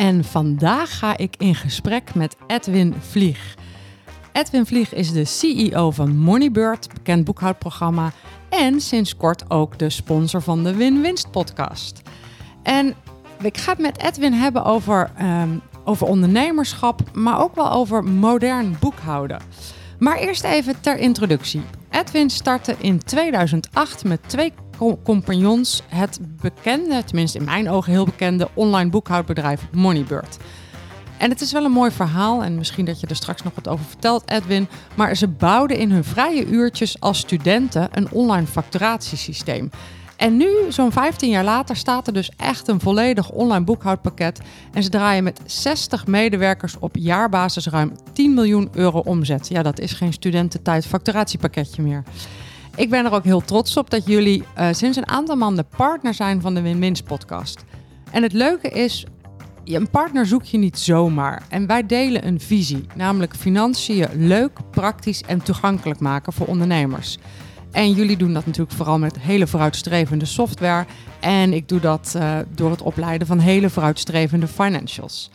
En 0.00 0.24
vandaag 0.24 0.98
ga 0.98 1.16
ik 1.16 1.34
in 1.38 1.54
gesprek 1.54 2.14
met 2.14 2.36
Edwin 2.46 2.94
Vlieg. 3.00 3.54
Edwin 4.32 4.66
Vlieg 4.66 4.94
is 4.94 5.12
de 5.12 5.24
CEO 5.24 5.90
van 5.90 6.16
Moneybird, 6.16 6.88
bekend 6.94 7.24
boekhoudprogramma, 7.24 8.12
en 8.48 8.80
sinds 8.80 9.16
kort 9.16 9.50
ook 9.50 9.78
de 9.78 9.90
sponsor 9.90 10.42
van 10.42 10.64
de 10.64 10.74
Win-Winst 10.74 11.30
podcast. 11.30 12.02
En 12.62 12.94
ik 13.42 13.58
ga 13.58 13.70
het 13.72 13.80
met 13.80 14.02
Edwin 14.02 14.32
hebben 14.32 14.64
over, 14.64 15.10
ehm, 15.16 15.50
over 15.84 16.06
ondernemerschap, 16.06 17.00
maar 17.12 17.40
ook 17.40 17.54
wel 17.54 17.72
over 17.72 18.04
modern 18.04 18.76
boekhouden. 18.80 19.42
Maar 19.98 20.16
eerst 20.16 20.44
even 20.44 20.80
ter 20.80 20.98
introductie. 20.98 21.62
Edwin 21.90 22.30
startte 22.30 22.74
in 22.78 23.04
2008 23.04 24.04
met 24.04 24.20
twee 24.26 24.52
compagnons 25.04 25.82
het 25.88 26.20
bekende, 26.40 27.04
tenminste 27.04 27.38
in 27.38 27.44
mijn 27.44 27.70
ogen 27.70 27.92
heel 27.92 28.04
bekende, 28.04 28.48
online 28.54 28.90
boekhoudbedrijf 28.90 29.66
Moneybird. 29.72 30.36
En 31.18 31.30
het 31.30 31.40
is 31.40 31.52
wel 31.52 31.64
een 31.64 31.70
mooi 31.70 31.90
verhaal 31.90 32.42
en 32.42 32.54
misschien 32.54 32.84
dat 32.84 33.00
je 33.00 33.06
er 33.06 33.16
straks 33.16 33.42
nog 33.42 33.54
wat 33.54 33.68
over 33.68 33.84
vertelt, 33.84 34.30
Edwin. 34.30 34.68
Maar 34.96 35.16
ze 35.16 35.28
bouwden 35.28 35.78
in 35.78 35.90
hun 35.90 36.04
vrije 36.04 36.46
uurtjes 36.46 37.00
als 37.00 37.18
studenten 37.18 37.88
een 37.92 38.10
online 38.12 38.46
facturatiesysteem. 38.46 39.70
En 40.16 40.36
nu, 40.36 40.48
zo'n 40.68 40.92
15 40.92 41.30
jaar 41.30 41.44
later, 41.44 41.76
staat 41.76 42.06
er 42.06 42.12
dus 42.12 42.30
echt 42.36 42.68
een 42.68 42.80
volledig 42.80 43.30
online 43.30 43.64
boekhoudpakket. 43.64 44.40
En 44.72 44.82
ze 44.82 44.88
draaien 44.88 45.24
met 45.24 45.40
60 45.44 46.06
medewerkers 46.06 46.78
op 46.78 46.96
jaarbasis 46.96 47.66
ruim 47.66 47.92
10 48.12 48.34
miljoen 48.34 48.68
euro 48.72 48.98
omzet. 48.98 49.48
Ja, 49.48 49.62
dat 49.62 49.80
is 49.80 49.92
geen 49.92 50.12
studententijd 50.12 50.86
facturatiepakketje 50.86 51.82
meer. 51.82 52.02
Ik 52.76 52.90
ben 52.90 53.04
er 53.04 53.12
ook 53.12 53.24
heel 53.24 53.40
trots 53.40 53.76
op 53.76 53.90
dat 53.90 54.06
jullie 54.06 54.42
uh, 54.58 54.68
sinds 54.72 54.96
een 54.96 55.08
aantal 55.08 55.36
maanden 55.36 55.66
partner 55.76 56.14
zijn 56.14 56.40
van 56.40 56.54
de 56.54 56.60
Win-Wins 56.60 57.02
podcast. 57.02 57.64
En 58.10 58.22
het 58.22 58.32
leuke 58.32 58.68
is, 58.68 59.06
een 59.64 59.90
partner 59.90 60.26
zoek 60.26 60.44
je 60.44 60.58
niet 60.58 60.78
zomaar. 60.78 61.42
En 61.48 61.66
wij 61.66 61.86
delen 61.86 62.26
een 62.26 62.40
visie, 62.40 62.86
namelijk 62.94 63.36
financiën 63.36 64.08
leuk, 64.14 64.58
praktisch 64.70 65.22
en 65.22 65.42
toegankelijk 65.42 66.00
maken 66.00 66.32
voor 66.32 66.46
ondernemers. 66.46 67.18
En 67.70 67.92
jullie 67.92 68.16
doen 68.16 68.32
dat 68.32 68.46
natuurlijk 68.46 68.76
vooral 68.76 68.98
met 68.98 69.18
hele 69.18 69.46
vooruitstrevende 69.46 70.24
software. 70.24 70.86
En 71.20 71.52
ik 71.52 71.68
doe 71.68 71.80
dat 71.80 72.14
uh, 72.16 72.38
door 72.54 72.70
het 72.70 72.82
opleiden 72.82 73.26
van 73.26 73.38
hele 73.38 73.70
vooruitstrevende 73.70 74.46
financials. 74.46 75.30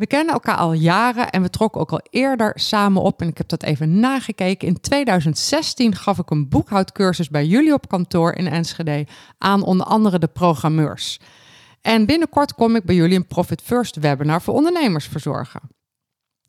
We 0.00 0.06
kennen 0.06 0.34
elkaar 0.34 0.56
al 0.56 0.72
jaren 0.72 1.30
en 1.30 1.42
we 1.42 1.50
trokken 1.50 1.80
ook 1.80 1.92
al 1.92 2.00
eerder 2.10 2.52
samen 2.54 3.02
op. 3.02 3.20
En 3.20 3.28
ik 3.28 3.38
heb 3.38 3.48
dat 3.48 3.62
even 3.62 4.00
nagekeken. 4.00 4.68
In 4.68 4.80
2016 4.80 5.94
gaf 5.94 6.18
ik 6.18 6.30
een 6.30 6.48
boekhoudcursus 6.48 7.28
bij 7.28 7.46
jullie 7.46 7.72
op 7.72 7.88
kantoor 7.88 8.32
in 8.32 8.46
Enschede 8.46 9.06
aan 9.38 9.62
onder 9.62 9.86
andere 9.86 10.18
de 10.18 10.26
programmeurs. 10.26 11.20
En 11.80 12.06
binnenkort 12.06 12.54
kom 12.54 12.76
ik 12.76 12.84
bij 12.84 12.94
jullie 12.94 13.16
een 13.16 13.26
Profit 13.26 13.62
First 13.62 13.96
webinar 13.96 14.42
voor 14.42 14.54
ondernemers 14.54 15.06
verzorgen. 15.06 15.60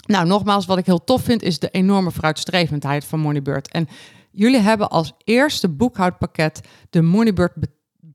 Nou, 0.06 0.28
nogmaals, 0.28 0.66
wat 0.66 0.78
ik 0.78 0.85
heel 0.85 1.03
tof 1.03 1.23
vind 1.23 1.41
is 1.41 1.59
de 1.59 1.69
enorme 1.69 2.12
vooruitstrevendheid 2.12 3.06
van 3.06 3.19
Moneybird. 3.19 3.72
En 3.72 3.88
jullie 4.31 4.59
hebben 4.59 4.89
als 4.89 5.13
eerste 5.23 5.69
boekhoudpakket 5.69 6.62
de 6.89 7.01
Moneybird 7.01 7.53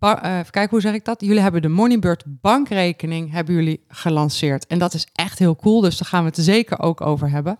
even 0.01 0.51
kijken, 0.51 0.71
hoe 0.71 0.81
zeg 0.81 0.95
ik 0.95 1.05
dat? 1.05 1.21
Jullie 1.21 1.41
hebben 1.41 1.63
de 1.63 1.69
Moneybird 1.69 2.25
bankrekening 2.27 3.33
hebben 3.33 3.55
jullie 3.55 3.85
gelanceerd. 3.89 4.67
En 4.67 4.79
dat 4.79 4.95
is 4.95 5.07
echt 5.13 5.39
heel 5.39 5.57
cool, 5.57 5.81
dus 5.81 5.99
daar 5.99 6.09
gaan 6.09 6.23
we 6.23 6.29
het 6.29 6.39
zeker 6.39 6.81
ook 6.81 7.01
over 7.01 7.31
hebben. 7.31 7.57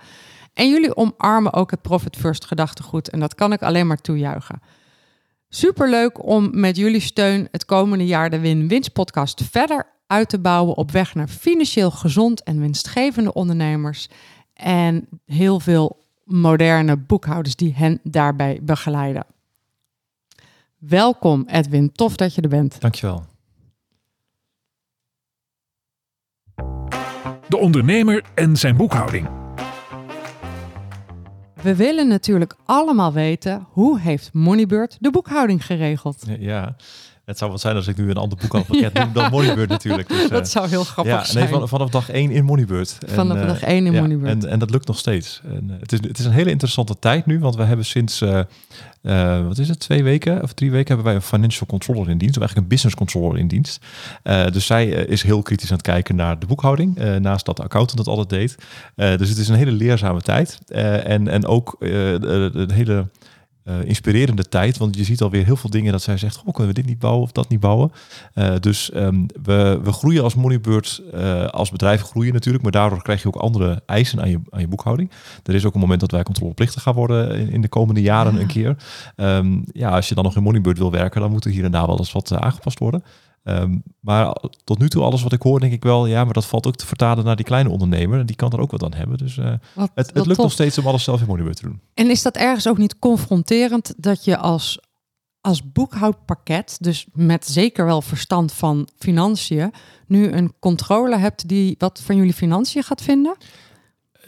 En 0.55 0.69
jullie 0.69 0.97
omarmen 0.97 1.53
ook 1.53 1.71
het 1.71 1.83
Profit 1.83 2.17
First 2.17 2.45
gedachtegoed. 2.45 3.11
En 3.11 3.21
dat 3.21 3.35
kan 3.35 3.53
ik 3.53 3.63
alleen 3.63 3.87
maar 3.87 4.01
toejuichen. 4.01 4.61
Superleuk 5.49 6.27
om 6.27 6.61
met 6.61 6.77
jullie 6.77 7.01
steun 7.01 7.49
het 7.51 7.65
komende 7.65 8.07
jaar 8.07 8.31
de 8.31 8.41
Win-Winst 8.41 8.93
podcast 8.93 9.43
verder 9.51 9.87
uit 10.07 10.29
te 10.29 10.39
bouwen 10.39 10.77
op 10.77 10.91
weg 10.91 11.15
naar 11.15 11.29
financieel 11.29 11.91
gezond 11.91 12.43
en 12.43 12.61
winstgevende 12.61 13.33
ondernemers. 13.33 14.09
En 14.55 15.09
heel 15.25 15.61
veel 15.61 16.05
moderne 16.25 16.97
boekhouders 16.97 17.57
die 17.57 17.75
hen 17.75 18.01
daarbij 18.03 18.59
begeleiden. 18.63 19.27
Welkom 20.89 21.45
Edwin, 21.49 21.93
tof 21.93 22.17
dat 22.17 22.35
je 22.35 22.41
er 22.41 22.49
bent. 22.49 22.81
Dankjewel. 22.81 23.25
De 27.49 27.57
ondernemer 27.57 28.25
en 28.35 28.57
zijn 28.57 28.77
boekhouding. 28.77 29.29
We 31.63 31.77
willen 31.77 32.09
natuurlijk 32.09 32.57
allemaal 32.65 33.13
weten 33.13 33.67
hoe 33.71 34.01
heeft 34.01 34.33
Moneybird 34.33 34.97
de 35.01 35.11
boekhouding 35.11 35.67
geregeld? 35.67 36.25
Ja, 36.39 36.77
het 37.27 37.39
zou 37.39 37.51
wat 37.51 37.61
zijn 37.61 37.77
als 37.77 37.87
ik 37.87 37.97
nu 37.97 38.11
een 38.11 38.17
ander 38.17 38.39
boekhoudpakket 38.39 38.93
ja. 38.97 39.05
noem 39.05 39.13
dan 39.13 39.31
Moneybird 39.31 39.69
natuurlijk. 39.69 40.09
Dus, 40.09 40.29
dat 40.39 40.47
uh, 40.47 40.53
zou 40.53 40.69
heel 40.69 40.85
grappig 40.85 41.13
ja, 41.13 41.25
zijn. 41.25 41.51
Nee, 41.51 41.67
vanaf 41.67 41.91
dag 41.91 42.11
één 42.11 42.31
in 42.31 42.45
Moneybird. 42.45 42.99
Vanaf 43.07 43.37
en, 43.37 43.47
dag 43.47 43.63
één 43.63 43.87
in 43.87 43.93
ja, 43.93 44.01
Moneybird. 44.01 44.45
En, 44.45 44.51
en 44.51 44.59
dat 44.59 44.71
lukt 44.71 44.87
nog 44.87 44.99
steeds. 44.99 45.41
En, 45.45 45.65
uh, 45.71 45.77
het, 45.81 45.93
is, 45.93 45.99
het 46.01 46.19
is 46.19 46.25
een 46.25 46.33
hele 46.33 46.51
interessante 46.51 46.99
tijd 46.99 47.27
nu, 47.27 47.39
want 47.39 47.57
we 47.57 47.63
hebben 47.63 47.85
sinds, 47.85 48.23
uh, 48.23 48.41
wat 49.47 49.59
is 49.59 49.69
het, 49.69 49.79
twee 49.79 50.03
weken 50.03 50.43
of 50.43 50.53
drie 50.53 50.71
weken 50.71 50.87
hebben 50.87 51.05
wij 51.05 51.15
een 51.15 51.23
financial 51.23 51.67
controller 51.67 52.11
in 52.11 52.19
dienst, 52.19 52.37
of 52.37 52.43
eigenlijk 52.43 52.57
een 52.57 52.75
business 52.77 52.97
controller 52.97 53.39
in 53.39 53.49
dienst. 53.49 53.81
dus 54.53 54.67
zij 54.67 54.89
is 54.89 55.23
heel 55.23 55.43
kritisch 55.43 55.71
aan 55.71 55.77
het 55.77 55.87
kijken 55.87 56.17
naar 56.17 56.39
de 56.39 56.47
boekhouding, 56.47 57.19
naast 57.19 57.45
dat 57.45 57.57
de 57.57 57.63
accountant 57.63 57.99
het 57.99 58.09
altijd 58.09 58.29
deed. 58.29 58.57
dus 59.19 59.29
het 59.29 59.39
is 59.39 59.49
een 59.49 59.55
hele 59.55 59.71
leerzame 59.71 60.21
tijd. 60.21 60.59
en, 60.69 61.29
en 61.29 61.47
ook 61.47 61.77
de 61.81 62.67
hele 62.73 63.07
uh, 63.69 63.85
inspirerende 63.85 64.49
tijd. 64.49 64.77
Want 64.77 64.97
je 64.97 65.05
ziet 65.05 65.23
alweer 65.23 65.45
heel 65.45 65.57
veel 65.57 65.71
dingen 65.71 65.93
dat 65.93 66.03
zij 66.03 66.17
zegt: 66.17 66.43
oh, 66.45 66.55
kunnen 66.55 66.75
we 66.75 66.81
dit 66.81 66.87
niet 66.87 66.99
bouwen 66.99 67.23
of 67.23 67.33
dat 67.33 67.49
niet 67.49 67.61
bouwen? 67.61 67.93
Uh, 68.35 68.55
dus 68.61 68.91
um, 68.95 69.27
we, 69.43 69.81
we 69.83 69.93
groeien 69.93 70.23
als 70.23 70.35
Moneybird, 70.35 71.03
uh, 71.15 71.47
als 71.47 71.71
bedrijf 71.71 72.03
groeien 72.03 72.33
natuurlijk, 72.33 72.63
maar 72.63 72.73
daardoor 72.73 73.03
krijg 73.03 73.23
je 73.23 73.29
ook 73.29 73.37
andere 73.37 73.83
eisen 73.87 74.21
aan 74.21 74.31
je, 74.31 74.41
aan 74.51 74.61
je 74.61 74.69
boekhouding. 74.69 75.11
Er 75.45 75.55
is 75.55 75.65
ook 75.65 75.75
een 75.75 75.81
moment 75.81 76.01
dat 76.01 76.11
wij 76.11 76.23
controleplichtig 76.23 76.83
gaan 76.83 76.95
worden 76.95 77.39
in, 77.39 77.51
in 77.51 77.61
de 77.61 77.69
komende 77.69 78.03
jaren 78.03 78.35
ja. 78.35 78.41
een 78.41 78.47
keer. 78.47 78.77
Um, 79.17 79.65
ja, 79.73 79.91
als 79.91 80.09
je 80.09 80.15
dan 80.15 80.25
nog 80.25 80.37
in 80.37 80.43
Moneybird 80.43 80.79
wil 80.79 80.91
werken, 80.91 81.21
dan 81.21 81.31
moet 81.31 81.45
er 81.45 81.51
hier 81.51 81.65
en 81.65 81.71
daar 81.71 81.87
wel 81.87 81.99
eens 81.99 82.13
wat 82.13 82.33
aangepast 82.33 82.79
worden. 82.79 83.05
Um, 83.49 83.83
maar 84.01 84.37
tot 84.65 84.79
nu 84.79 84.89
toe, 84.89 85.03
alles 85.03 85.23
wat 85.23 85.33
ik 85.33 85.43
hoor, 85.43 85.61
denk 85.61 85.73
ik 85.73 85.83
wel, 85.83 86.07
ja, 86.07 86.25
maar 86.25 86.33
dat 86.33 86.47
valt 86.47 86.67
ook 86.67 86.77
te 86.77 86.87
vertalen 86.87 87.25
naar 87.25 87.37
die 87.37 87.45
kleine 87.45 87.71
ondernemer. 87.71 88.19
En 88.19 88.27
die 88.27 88.37
kan 88.37 88.53
er 88.53 88.61
ook 88.61 88.71
wat 88.71 88.85
aan 88.85 88.95
hebben. 88.95 89.19
Dus 89.19 89.37
uh, 89.37 89.53
wat, 89.73 89.91
het, 89.95 90.07
het 90.07 90.15
lukt 90.15 90.29
tof. 90.29 90.37
nog 90.37 90.53
steeds 90.53 90.79
om 90.79 90.87
alles 90.87 91.05
zelf 91.05 91.21
in 91.21 91.27
Moneybird 91.27 91.57
te 91.57 91.63
doen. 91.63 91.81
En 91.95 92.11
is 92.11 92.23
dat 92.23 92.37
ergens 92.37 92.69
ook 92.69 92.79
niet 92.79 92.99
confronterend 92.99 93.95
dat 93.97 94.25
je 94.25 94.39
als, 94.39 94.81
als 95.41 95.73
boekhoudpakket, 95.73 96.77
dus 96.81 97.07
met 97.13 97.47
zeker 97.47 97.85
wel 97.85 98.03
verstand 98.03 98.53
van 98.53 98.89
financiën, 98.99 99.73
nu 100.07 100.33
een 100.33 100.53
controle 100.59 101.17
hebt 101.17 101.49
die 101.49 101.75
wat 101.79 102.01
van 102.05 102.17
jullie 102.17 102.35
financiën 102.35 102.83
gaat 102.83 103.03
vinden? 103.03 103.37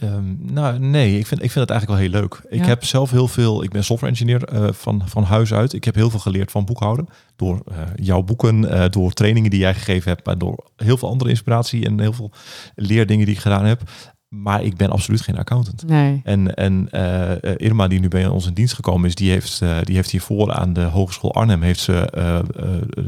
Um, 0.03 0.39
nou, 0.41 0.79
nee, 0.79 1.19
ik 1.19 1.27
vind, 1.27 1.43
ik 1.43 1.51
vind 1.51 1.69
het 1.69 1.71
eigenlijk 1.71 2.01
wel 2.01 2.11
heel 2.11 2.21
leuk. 2.21 2.41
Ik 2.49 2.61
ja. 2.61 2.67
heb 2.67 2.85
zelf 2.85 3.11
heel 3.11 3.29
veel, 3.29 3.63
ik 3.63 3.71
ben 3.71 3.85
software 3.85 4.13
engineer 4.13 4.53
uh, 4.53 4.73
van, 4.73 5.03
van 5.05 5.23
huis 5.23 5.53
uit. 5.53 5.73
Ik 5.73 5.85
heb 5.85 5.95
heel 5.95 6.11
veel 6.11 6.21
geleerd 6.21 6.51
van 6.51 6.65
boekhouden. 6.65 7.09
Door 7.39 7.63
uh, 7.71 7.77
jouw 7.95 8.23
boeken, 8.23 8.65
uh, 8.65 8.85
door 8.91 9.13
trainingen 9.13 9.51
die 9.51 9.61
jij 9.61 9.75
gegeven 9.75 10.11
hebt, 10.11 10.27
maar 10.27 10.39
door 10.39 10.65
heel 10.77 10.97
veel 10.97 11.09
andere 11.09 11.31
inspiratie 11.31 11.87
en 11.87 12.01
heel 12.01 12.13
veel 12.13 12.31
leerdingen 12.75 13.27
die 13.27 13.35
ik 13.35 13.41
gedaan 13.41 13.65
heb. 13.65 13.83
Maar 14.29 14.63
ik 14.63 14.77
ben 14.77 14.91
absoluut 14.91 15.21
geen 15.21 15.39
accountant. 15.39 15.87
Nee. 15.87 16.21
En, 16.25 16.55
en 16.55 16.89
uh, 16.93 17.55
Irma, 17.57 17.89
die 17.89 18.01
nu 18.01 18.09
bij 18.09 18.27
ons 18.27 18.47
in 18.47 18.55
dienst 18.55 18.75
gekomen 18.75 19.09
is, 19.09 19.15
die 19.15 19.31
heeft, 19.31 19.61
uh, 19.61 19.79
die 19.83 19.95
heeft 19.95 20.11
hiervoor 20.11 20.53
aan 20.53 20.73
de 20.73 20.83
Hogeschool 20.83 21.35
Arnhem 21.35 21.63
heeft 21.63 21.81
ze, 21.81 22.13
uh, 22.17 22.39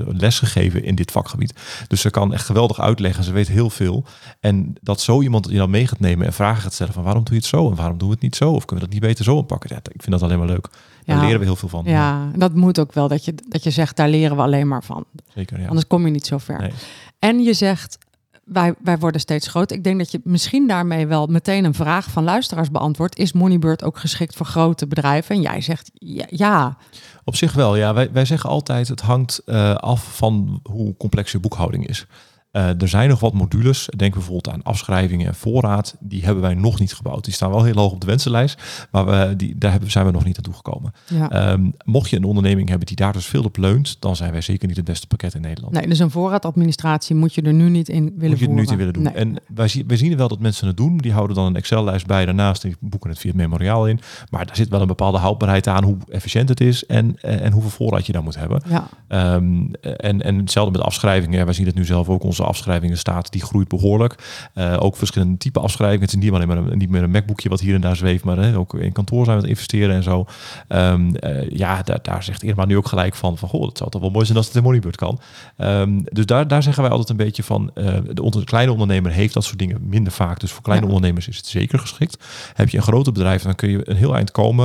les 0.06 0.38
gegeven 0.38 0.84
in 0.84 0.94
dit 0.94 1.10
vakgebied. 1.10 1.54
Dus 1.88 2.00
ze 2.00 2.10
kan 2.10 2.32
echt 2.32 2.46
geweldig 2.46 2.80
uitleggen. 2.80 3.24
Ze 3.24 3.32
weet 3.32 3.48
heel 3.48 3.70
veel. 3.70 4.04
En 4.40 4.72
dat 4.82 5.00
zo 5.00 5.22
iemand 5.22 5.48
je 5.50 5.56
dan 5.56 5.70
mee 5.70 5.86
gaat 5.86 6.00
nemen 6.00 6.26
en 6.26 6.32
vragen 6.32 6.62
gaat 6.62 6.72
stellen 6.72 6.92
van 6.92 7.02
waarom 7.02 7.24
doe 7.24 7.34
je 7.34 7.40
het 7.40 7.48
zo 7.48 7.70
en 7.70 7.76
waarom 7.76 7.98
doen 7.98 8.08
we 8.08 8.14
het 8.14 8.22
niet 8.22 8.36
zo? 8.36 8.50
Of 8.50 8.64
kunnen 8.64 8.84
we 8.84 8.90
dat 8.90 9.00
niet 9.00 9.10
beter 9.10 9.24
zo 9.24 9.38
aanpakken? 9.38 9.70
Ja, 9.72 9.76
ik 9.76 10.02
vind 10.02 10.10
dat 10.10 10.22
alleen 10.22 10.38
maar 10.38 10.46
leuk. 10.46 10.68
Daar 11.04 11.16
ja. 11.16 11.22
leren 11.22 11.38
we 11.38 11.44
heel 11.44 11.56
veel 11.56 11.68
van. 11.68 11.84
Ja, 11.84 12.30
dat 12.34 12.54
moet 12.54 12.78
ook 12.78 12.92
wel. 12.92 13.08
Dat 13.08 13.24
je, 13.24 13.34
dat 13.48 13.64
je 13.64 13.70
zegt, 13.70 13.96
daar 13.96 14.08
leren 14.08 14.36
we 14.36 14.42
alleen 14.42 14.68
maar 14.68 14.84
van. 14.84 15.04
Zeker, 15.34 15.60
ja. 15.60 15.66
Anders 15.66 15.86
kom 15.86 16.04
je 16.04 16.12
niet 16.12 16.26
zo 16.26 16.38
ver. 16.38 16.58
Nee. 16.58 16.72
En 17.18 17.42
je 17.42 17.52
zegt, 17.52 17.98
wij, 18.44 18.74
wij 18.82 18.98
worden 18.98 19.20
steeds 19.20 19.48
groter. 19.48 19.76
Ik 19.76 19.84
denk 19.84 19.98
dat 19.98 20.10
je 20.10 20.20
misschien 20.24 20.68
daarmee 20.68 21.06
wel 21.06 21.26
meteen 21.26 21.64
een 21.64 21.74
vraag 21.74 22.10
van 22.10 22.24
luisteraars 22.24 22.70
beantwoordt. 22.70 23.18
Is 23.18 23.32
Moneybird 23.32 23.84
ook 23.84 23.98
geschikt 23.98 24.36
voor 24.36 24.46
grote 24.46 24.86
bedrijven? 24.86 25.34
En 25.34 25.40
jij 25.40 25.60
zegt 25.60 25.90
ja. 25.94 26.26
ja. 26.28 26.76
Op 27.24 27.36
zich 27.36 27.52
wel, 27.52 27.76
ja. 27.76 27.94
Wij, 27.94 28.12
wij 28.12 28.24
zeggen 28.24 28.50
altijd, 28.50 28.88
het 28.88 29.00
hangt 29.00 29.42
uh, 29.46 29.74
af 29.74 30.16
van 30.16 30.60
hoe 30.62 30.96
complex 30.96 31.32
je 31.32 31.38
boekhouding 31.38 31.86
is. 31.86 32.06
Er 32.50 32.88
zijn 32.88 33.08
nog 33.08 33.20
wat 33.20 33.32
modules, 33.32 33.88
denk 33.96 34.12
bijvoorbeeld 34.12 34.54
aan 34.54 34.62
afschrijvingen 34.62 35.26
en 35.26 35.34
voorraad, 35.34 35.96
die 36.00 36.24
hebben 36.24 36.42
wij 36.42 36.54
nog 36.54 36.78
niet 36.78 36.94
gebouwd. 36.94 37.24
Die 37.24 37.34
staan 37.34 37.50
wel 37.50 37.64
heel 37.64 37.74
hoog 37.74 37.92
op 37.92 38.00
de 38.00 38.06
wensenlijst, 38.06 38.62
maar 38.90 39.06
we, 39.06 39.36
die, 39.36 39.58
daar 39.58 39.70
hebben, 39.70 39.90
zijn 39.90 40.06
we 40.06 40.12
nog 40.12 40.24
niet 40.24 40.34
naartoe 40.34 40.54
gekomen. 40.54 40.92
Ja. 41.06 41.30
Ehm, 41.30 41.70
mocht 41.84 42.10
je 42.10 42.16
een 42.16 42.24
onderneming 42.24 42.68
hebben 42.68 42.86
die 42.86 42.96
daar 42.96 43.12
dus 43.12 43.26
veel 43.26 43.42
op 43.42 43.56
leunt, 43.56 43.96
dan 44.00 44.16
zijn 44.16 44.32
wij 44.32 44.40
zeker 44.40 44.68
niet 44.68 44.76
het 44.76 44.84
beste 44.84 45.06
pakket 45.06 45.34
in 45.34 45.40
Nederland. 45.40 45.74
Nee, 45.74 45.86
dus 45.86 45.98
een 45.98 46.10
voorraadadministratie 46.10 47.16
moet 47.16 47.34
je 47.34 47.42
er 47.42 47.52
nu 47.52 47.68
niet 47.68 47.88
in 47.88 48.12
willen 48.16 48.30
Moet 48.30 48.38
je 48.38 48.46
er 48.46 48.52
nu 48.52 48.60
niet 48.60 48.70
in 48.70 48.76
willen 48.76 48.92
doen. 48.92 49.02
Nee. 49.02 49.12
En 49.12 49.36
wij, 49.54 49.68
zien, 49.68 49.86
wij 49.86 49.96
zien 49.96 50.16
wel 50.16 50.28
dat 50.28 50.40
mensen 50.40 50.66
het 50.66 50.76
doen. 50.76 50.96
Die 50.96 51.12
houden 51.12 51.36
dan 51.36 51.46
een 51.46 51.56
Excel-lijst 51.56 52.06
bij 52.06 52.24
daarnaast. 52.24 52.62
Die 52.62 52.76
boeken 52.80 53.10
het 53.10 53.18
via 53.18 53.30
het 53.30 53.38
memoriaal 53.38 53.86
in. 53.86 54.00
Maar 54.30 54.46
daar 54.46 54.56
zit 54.56 54.68
wel 54.68 54.80
een 54.80 54.86
bepaalde 54.86 55.18
houdbaarheid 55.18 55.66
aan 55.66 55.84
hoe 55.84 55.96
efficiënt 56.08 56.48
het 56.48 56.60
is 56.60 56.86
en, 56.86 57.16
en, 57.20 57.40
en 57.40 57.52
hoeveel 57.52 57.70
voorraad 57.70 58.06
je 58.06 58.12
daar 58.12 58.22
moet 58.22 58.36
hebben. 58.36 58.62
Ja, 58.68 58.88
Ehm, 59.10 59.72
en, 59.96 60.22
en 60.22 60.38
hetzelfde 60.38 60.72
met 60.78 60.86
afschrijvingen. 60.86 61.44
Wij 61.44 61.54
zien 61.54 61.66
het 61.66 61.74
nu 61.74 61.84
zelf 61.84 62.08
ook. 62.08 62.22
Onze 62.22 62.39
afschrijvingenstaat 62.44 63.32
die 63.32 63.42
groeit 63.42 63.68
behoorlijk. 63.68 64.14
Eh, 64.54 64.76
ook 64.78 64.96
verschillende 64.96 65.36
type 65.36 65.60
afschrijvingen. 65.60 66.04
Het 66.04 66.14
is 66.14 66.22
niet 66.22 66.32
alleen 66.32 66.48
maar 66.48 66.56
een, 66.56 66.78
niet 66.78 66.90
meer 66.90 67.02
een 67.02 67.10
MacBookje 67.10 67.48
wat 67.48 67.60
hier 67.60 67.74
en 67.74 67.80
daar 67.80 67.96
zweeft, 67.96 68.24
maar 68.24 68.36
hè, 68.36 68.56
ook 68.56 68.74
in 68.74 68.92
kantoor 68.92 69.24
zijn 69.24 69.36
we 69.36 69.42
aan 69.42 69.48
het 69.48 69.58
investeren 69.58 69.94
en 69.94 70.02
zo. 70.02 70.26
Ehm, 70.68 71.14
eh, 71.14 71.50
ja, 71.50 71.82
daar, 71.82 71.98
daar 72.02 72.22
zegt 72.22 72.42
Irma 72.42 72.64
nu 72.64 72.76
ook 72.76 72.86
gelijk 72.88 73.14
van, 73.14 73.38
van 73.38 73.48
goh, 73.48 73.66
het 73.68 73.78
zou 73.78 73.90
toch 73.90 74.00
wel 74.00 74.10
mooi 74.10 74.24
zijn 74.24 74.38
als 74.38 74.46
het 74.46 74.56
in 74.56 74.62
Moneybird 74.62 74.96
kan. 74.96 75.20
Ehm, 75.56 76.00
dus 76.04 76.26
daar, 76.26 76.48
daar 76.48 76.62
zeggen 76.62 76.82
wij 76.82 76.90
altijd 76.90 77.10
een 77.10 77.24
beetje 77.24 77.42
van, 77.42 77.70
eh, 77.74 77.94
de 78.14 78.44
kleine 78.44 78.72
ondernemer 78.72 79.12
heeft 79.12 79.34
dat 79.34 79.44
soort 79.44 79.58
dingen 79.58 79.78
minder 79.88 80.12
vaak. 80.12 80.40
Dus 80.40 80.52
voor 80.52 80.62
kleine 80.62 80.86
Ja. 80.86 80.92
ondernemers 80.92 81.28
is 81.28 81.36
het 81.36 81.46
zeker 81.46 81.78
geschikt. 81.78 82.24
Heb 82.54 82.68
je 82.68 82.76
een 82.76 82.82
groter 82.82 83.12
bedrijf, 83.12 83.42
dan 83.42 83.54
kun 83.54 83.70
je 83.70 83.90
een 83.90 83.96
heel 83.96 84.14
eind 84.14 84.30
komen. 84.30 84.58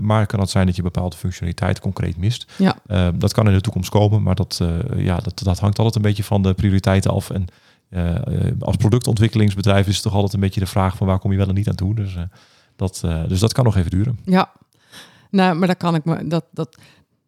maar 0.00 0.26
kan 0.26 0.40
het 0.40 0.50
zijn 0.50 0.66
dat 0.66 0.76
je 0.76 0.82
bepaalde 0.82 1.16
functionaliteit 1.16 1.80
concreet 1.80 2.16
mist. 2.16 2.46
ja. 2.56 2.76
Uh, 2.86 3.08
dat 3.14 3.32
kan 3.32 3.46
in 3.46 3.52
de 3.52 3.60
toekomst 3.60 3.90
komen, 3.90 4.22
maar 4.22 4.34
dat, 4.34 4.60
ja, 4.96 5.16
dat, 5.16 5.38
dat 5.44 5.58
hangt 5.58 5.78
altijd 5.78 5.96
een 5.96 6.02
beetje 6.02 6.24
van 6.24 6.42
de 6.42 6.54
prioriteiten 6.54 7.10
En 7.28 7.46
uh, 7.90 8.16
als 8.58 8.76
productontwikkelingsbedrijf 8.76 9.86
is 9.86 9.94
het 9.94 10.02
toch 10.02 10.14
altijd 10.14 10.32
een 10.32 10.40
beetje 10.40 10.60
de 10.60 10.66
vraag 10.66 10.96
van 10.96 11.06
waar 11.06 11.18
kom 11.18 11.30
je 11.30 11.38
wel 11.38 11.48
en 11.48 11.54
niet 11.54 11.68
aan 11.68 11.74
toe. 11.74 11.94
Dus, 11.94 12.14
uh, 12.14 12.22
dat, 12.76 13.00
dus 13.28 13.40
dat 13.40 13.52
kan 13.52 13.64
nog 13.64 13.76
even 13.76 13.90
duren. 13.90 14.18
Ja, 14.24 14.52
nou, 15.30 15.54
maar 15.56 15.66
daar 15.66 15.76
kan 15.76 15.94
ik 15.94 16.04
me 16.04 16.26
dat 16.26 16.44
dat 16.50 16.78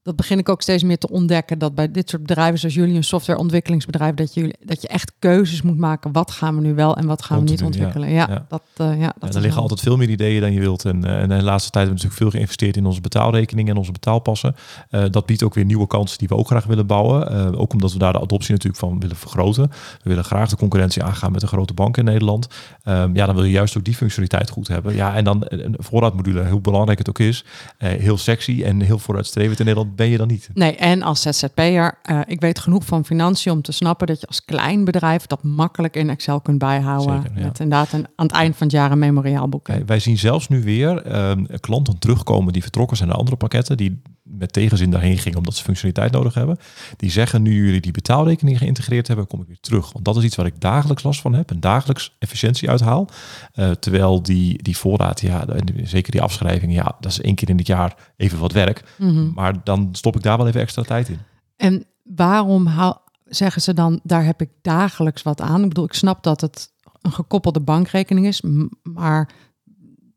dat 0.02 0.16
begin 0.16 0.38
ik 0.38 0.48
ook 0.48 0.62
steeds 0.62 0.82
meer 0.82 0.98
te 0.98 1.08
ontdekken. 1.08 1.58
Dat 1.58 1.74
bij 1.74 1.90
dit 1.90 2.10
soort 2.10 2.22
bedrijven 2.22 2.58
zoals 2.58 2.74
jullie, 2.74 2.96
een 2.96 3.04
softwareontwikkelingsbedrijf, 3.04 4.14
dat 4.14 4.34
je, 4.34 4.54
dat 4.64 4.82
je 4.82 4.88
echt 4.88 5.12
keuzes 5.18 5.62
moet 5.62 5.76
maken. 5.76 6.12
Wat 6.12 6.30
gaan 6.30 6.54
we 6.54 6.60
nu 6.60 6.74
wel 6.74 6.96
en 6.96 7.06
wat 7.06 7.22
gaan 7.22 7.44
we 7.44 7.50
niet 7.50 7.62
ontwikkelen? 7.62 8.10
Ja, 8.10 8.26
ja, 8.28 8.46
dat, 8.48 8.62
uh, 8.80 9.00
ja, 9.00 9.14
dat 9.18 9.34
er 9.34 9.40
liggen 9.40 9.62
altijd 9.62 9.80
veel 9.80 9.96
meer 9.96 10.08
ideeën 10.08 10.40
dan 10.40 10.52
je 10.52 10.60
wilt. 10.60 10.84
En, 10.84 11.04
uh, 11.04 11.20
en 11.20 11.28
de 11.28 11.42
laatste 11.42 11.70
tijd 11.70 11.86
hebben 11.86 11.86
we 11.86 11.90
natuurlijk 11.90 12.20
veel 12.20 12.30
geïnvesteerd 12.30 12.76
in 12.76 12.86
onze 12.86 13.00
betaalrekening 13.00 13.68
en 13.68 13.76
onze 13.76 13.92
betaalpassen. 13.92 14.54
Uh, 14.90 15.04
dat 15.10 15.26
biedt 15.26 15.42
ook 15.42 15.54
weer 15.54 15.64
nieuwe 15.64 15.86
kansen 15.86 16.18
die 16.18 16.28
we 16.28 16.36
ook 16.36 16.46
graag 16.46 16.64
willen 16.64 16.86
bouwen. 16.86 17.58
ook 17.58 17.72
omdat 17.72 17.92
we 17.92 17.98
daar 17.98 18.12
de 18.12 18.20
adoptie 18.20 18.52
natuurlijk 18.52 18.80
van 18.80 19.00
willen 19.00 19.16
vergroten. 19.16 19.68
We 20.02 20.08
willen 20.08 20.24
graag 20.24 20.48
de 20.48 20.56
concurrentie 20.56 21.02
aangaan 21.02 21.32
met 21.32 21.40
de 21.40 21.46
grote 21.46 21.74
banken 21.74 22.06
in 22.06 22.12
Nederland. 22.12 22.48
Um, 22.84 23.14
ja, 23.14 23.26
dan 23.26 23.34
wil 23.34 23.44
je 23.44 23.50
juist 23.50 23.76
ook 23.76 23.84
die 23.84 23.94
functionaliteit 23.94 24.50
goed 24.50 24.68
hebben. 24.68 24.94
Ja, 24.94 25.14
en 25.14 25.24
dan 25.24 25.44
een 25.48 25.74
voorraadmodule, 25.78 26.48
hoe 26.48 26.60
belangrijk 26.60 26.98
het 26.98 27.08
ook 27.08 27.18
is. 27.18 27.44
heel 27.78 28.18
sexy 28.18 28.62
en 28.64 28.80
heel 28.80 28.98
vooruitstrevend 28.98 29.58
in 29.58 29.64
Nederland 29.64 29.91
ben 29.94 30.08
je 30.08 30.16
dan 30.16 30.28
niet. 30.28 30.48
Nee, 30.54 30.76
en 30.76 31.02
als 31.02 31.20
ZZP'er, 31.20 31.98
uh, 32.10 32.20
ik 32.26 32.40
weet 32.40 32.58
genoeg 32.58 32.84
van 32.84 33.04
financiën 33.04 33.52
om 33.52 33.62
te 33.62 33.72
snappen 33.72 34.06
dat 34.06 34.20
je 34.20 34.26
als 34.26 34.44
klein 34.44 34.84
bedrijf 34.84 35.26
dat 35.26 35.42
makkelijk 35.42 35.96
in 35.96 36.10
Excel 36.10 36.40
kunt 36.40 36.58
bijhouden. 36.58 37.22
Zeker, 37.22 37.38
ja. 37.38 37.46
Met 37.46 37.60
inderdaad 37.60 37.92
een, 37.92 38.06
aan 38.16 38.26
het 38.26 38.34
eind 38.34 38.56
van 38.56 38.66
het 38.66 38.76
jaar 38.76 38.92
een 38.92 38.98
memoriaalboek. 38.98 39.66
Wij, 39.66 39.84
wij 39.86 39.98
zien 39.98 40.18
zelfs 40.18 40.48
nu 40.48 40.62
weer 40.62 41.06
uh, 41.06 41.32
klanten 41.60 41.98
terugkomen 41.98 42.52
die 42.52 42.62
vertrokken 42.62 42.96
zijn 42.96 43.08
naar 43.08 43.18
andere 43.18 43.36
pakketten, 43.36 43.76
die 43.76 44.02
met 44.38 44.52
tegenzin 44.52 44.90
daarheen 44.90 45.18
gingen 45.18 45.38
omdat 45.38 45.54
ze 45.54 45.62
functionaliteit 45.62 46.12
nodig 46.12 46.34
hebben. 46.34 46.58
Die 46.96 47.10
zeggen 47.10 47.42
nu 47.42 47.64
jullie 47.64 47.80
die 47.80 47.92
betaalrekening 47.92 48.58
geïntegreerd 48.58 49.06
hebben, 49.06 49.26
kom 49.26 49.40
ik 49.40 49.46
weer 49.46 49.60
terug. 49.60 49.92
Want 49.92 50.04
dat 50.04 50.16
is 50.16 50.24
iets 50.24 50.36
waar 50.36 50.46
ik 50.46 50.60
dagelijks 50.60 51.02
last 51.02 51.20
van 51.20 51.34
heb 51.34 51.50
en 51.50 51.60
dagelijks 51.60 52.16
efficiëntie 52.18 52.70
uithaal. 52.70 53.08
Uh, 53.54 53.70
terwijl 53.70 54.22
die, 54.22 54.62
die 54.62 54.76
voorraad, 54.76 55.20
ja, 55.20 55.46
zeker 55.82 56.12
die 56.12 56.22
afschrijving, 56.22 56.72
ja, 56.72 56.96
dat 57.00 57.10
is 57.10 57.20
één 57.20 57.34
keer 57.34 57.48
in 57.48 57.58
het 57.58 57.66
jaar 57.66 57.96
even 58.16 58.38
wat 58.38 58.52
werk. 58.52 58.82
Mm 58.98 59.08
-hmm. 59.08 59.32
Maar 59.34 59.64
dan 59.64 59.88
stop 59.92 60.16
ik 60.16 60.22
daar 60.22 60.36
wel 60.36 60.46
even 60.46 60.60
extra 60.60 60.82
tijd 60.82 61.08
in. 61.08 61.18
En 61.56 61.84
waarom 62.02 62.66
hou, 62.66 62.96
zeggen 63.24 63.62
ze 63.62 63.74
dan, 63.74 64.00
daar 64.02 64.24
heb 64.24 64.40
ik 64.40 64.50
dagelijks 64.62 65.22
wat 65.22 65.40
aan? 65.40 65.62
Ik 65.62 65.68
bedoel, 65.68 65.84
ik 65.84 65.92
snap 65.92 66.22
dat 66.22 66.40
het 66.40 66.72
een 67.00 67.12
gekoppelde 67.12 67.60
bankrekening 67.60 68.26
is, 68.26 68.42
maar 68.82 69.30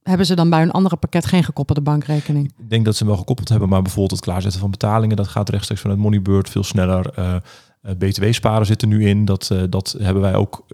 hebben 0.07 0.25
ze 0.25 0.35
dan 0.35 0.49
bij 0.49 0.61
een 0.61 0.71
andere 0.71 0.95
pakket 0.95 1.25
geen 1.25 1.43
gekoppelde 1.43 1.81
bankrekening? 1.81 2.53
Ik 2.57 2.69
denk 2.69 2.85
dat 2.85 2.95
ze 2.95 3.05
wel 3.05 3.17
gekoppeld 3.17 3.49
hebben, 3.49 3.69
maar 3.69 3.81
bijvoorbeeld 3.81 4.11
het 4.11 4.29
klaarzetten 4.29 4.59
van 4.59 4.71
betalingen, 4.71 5.15
dat 5.15 5.27
gaat 5.27 5.49
rechtstreeks 5.49 5.81
vanuit 5.81 5.99
Moneybird 5.99 6.49
veel 6.49 6.63
sneller. 6.63 7.13
Uh, 7.19 7.35
BTW-sparen 7.97 8.65
zit 8.65 8.81
er 8.81 8.87
nu 8.87 9.07
in. 9.07 9.25
Dat, 9.25 9.49
uh, 9.53 9.61
dat 9.69 9.95
hebben 9.99 10.21
wij 10.21 10.35
ook, 10.35 10.65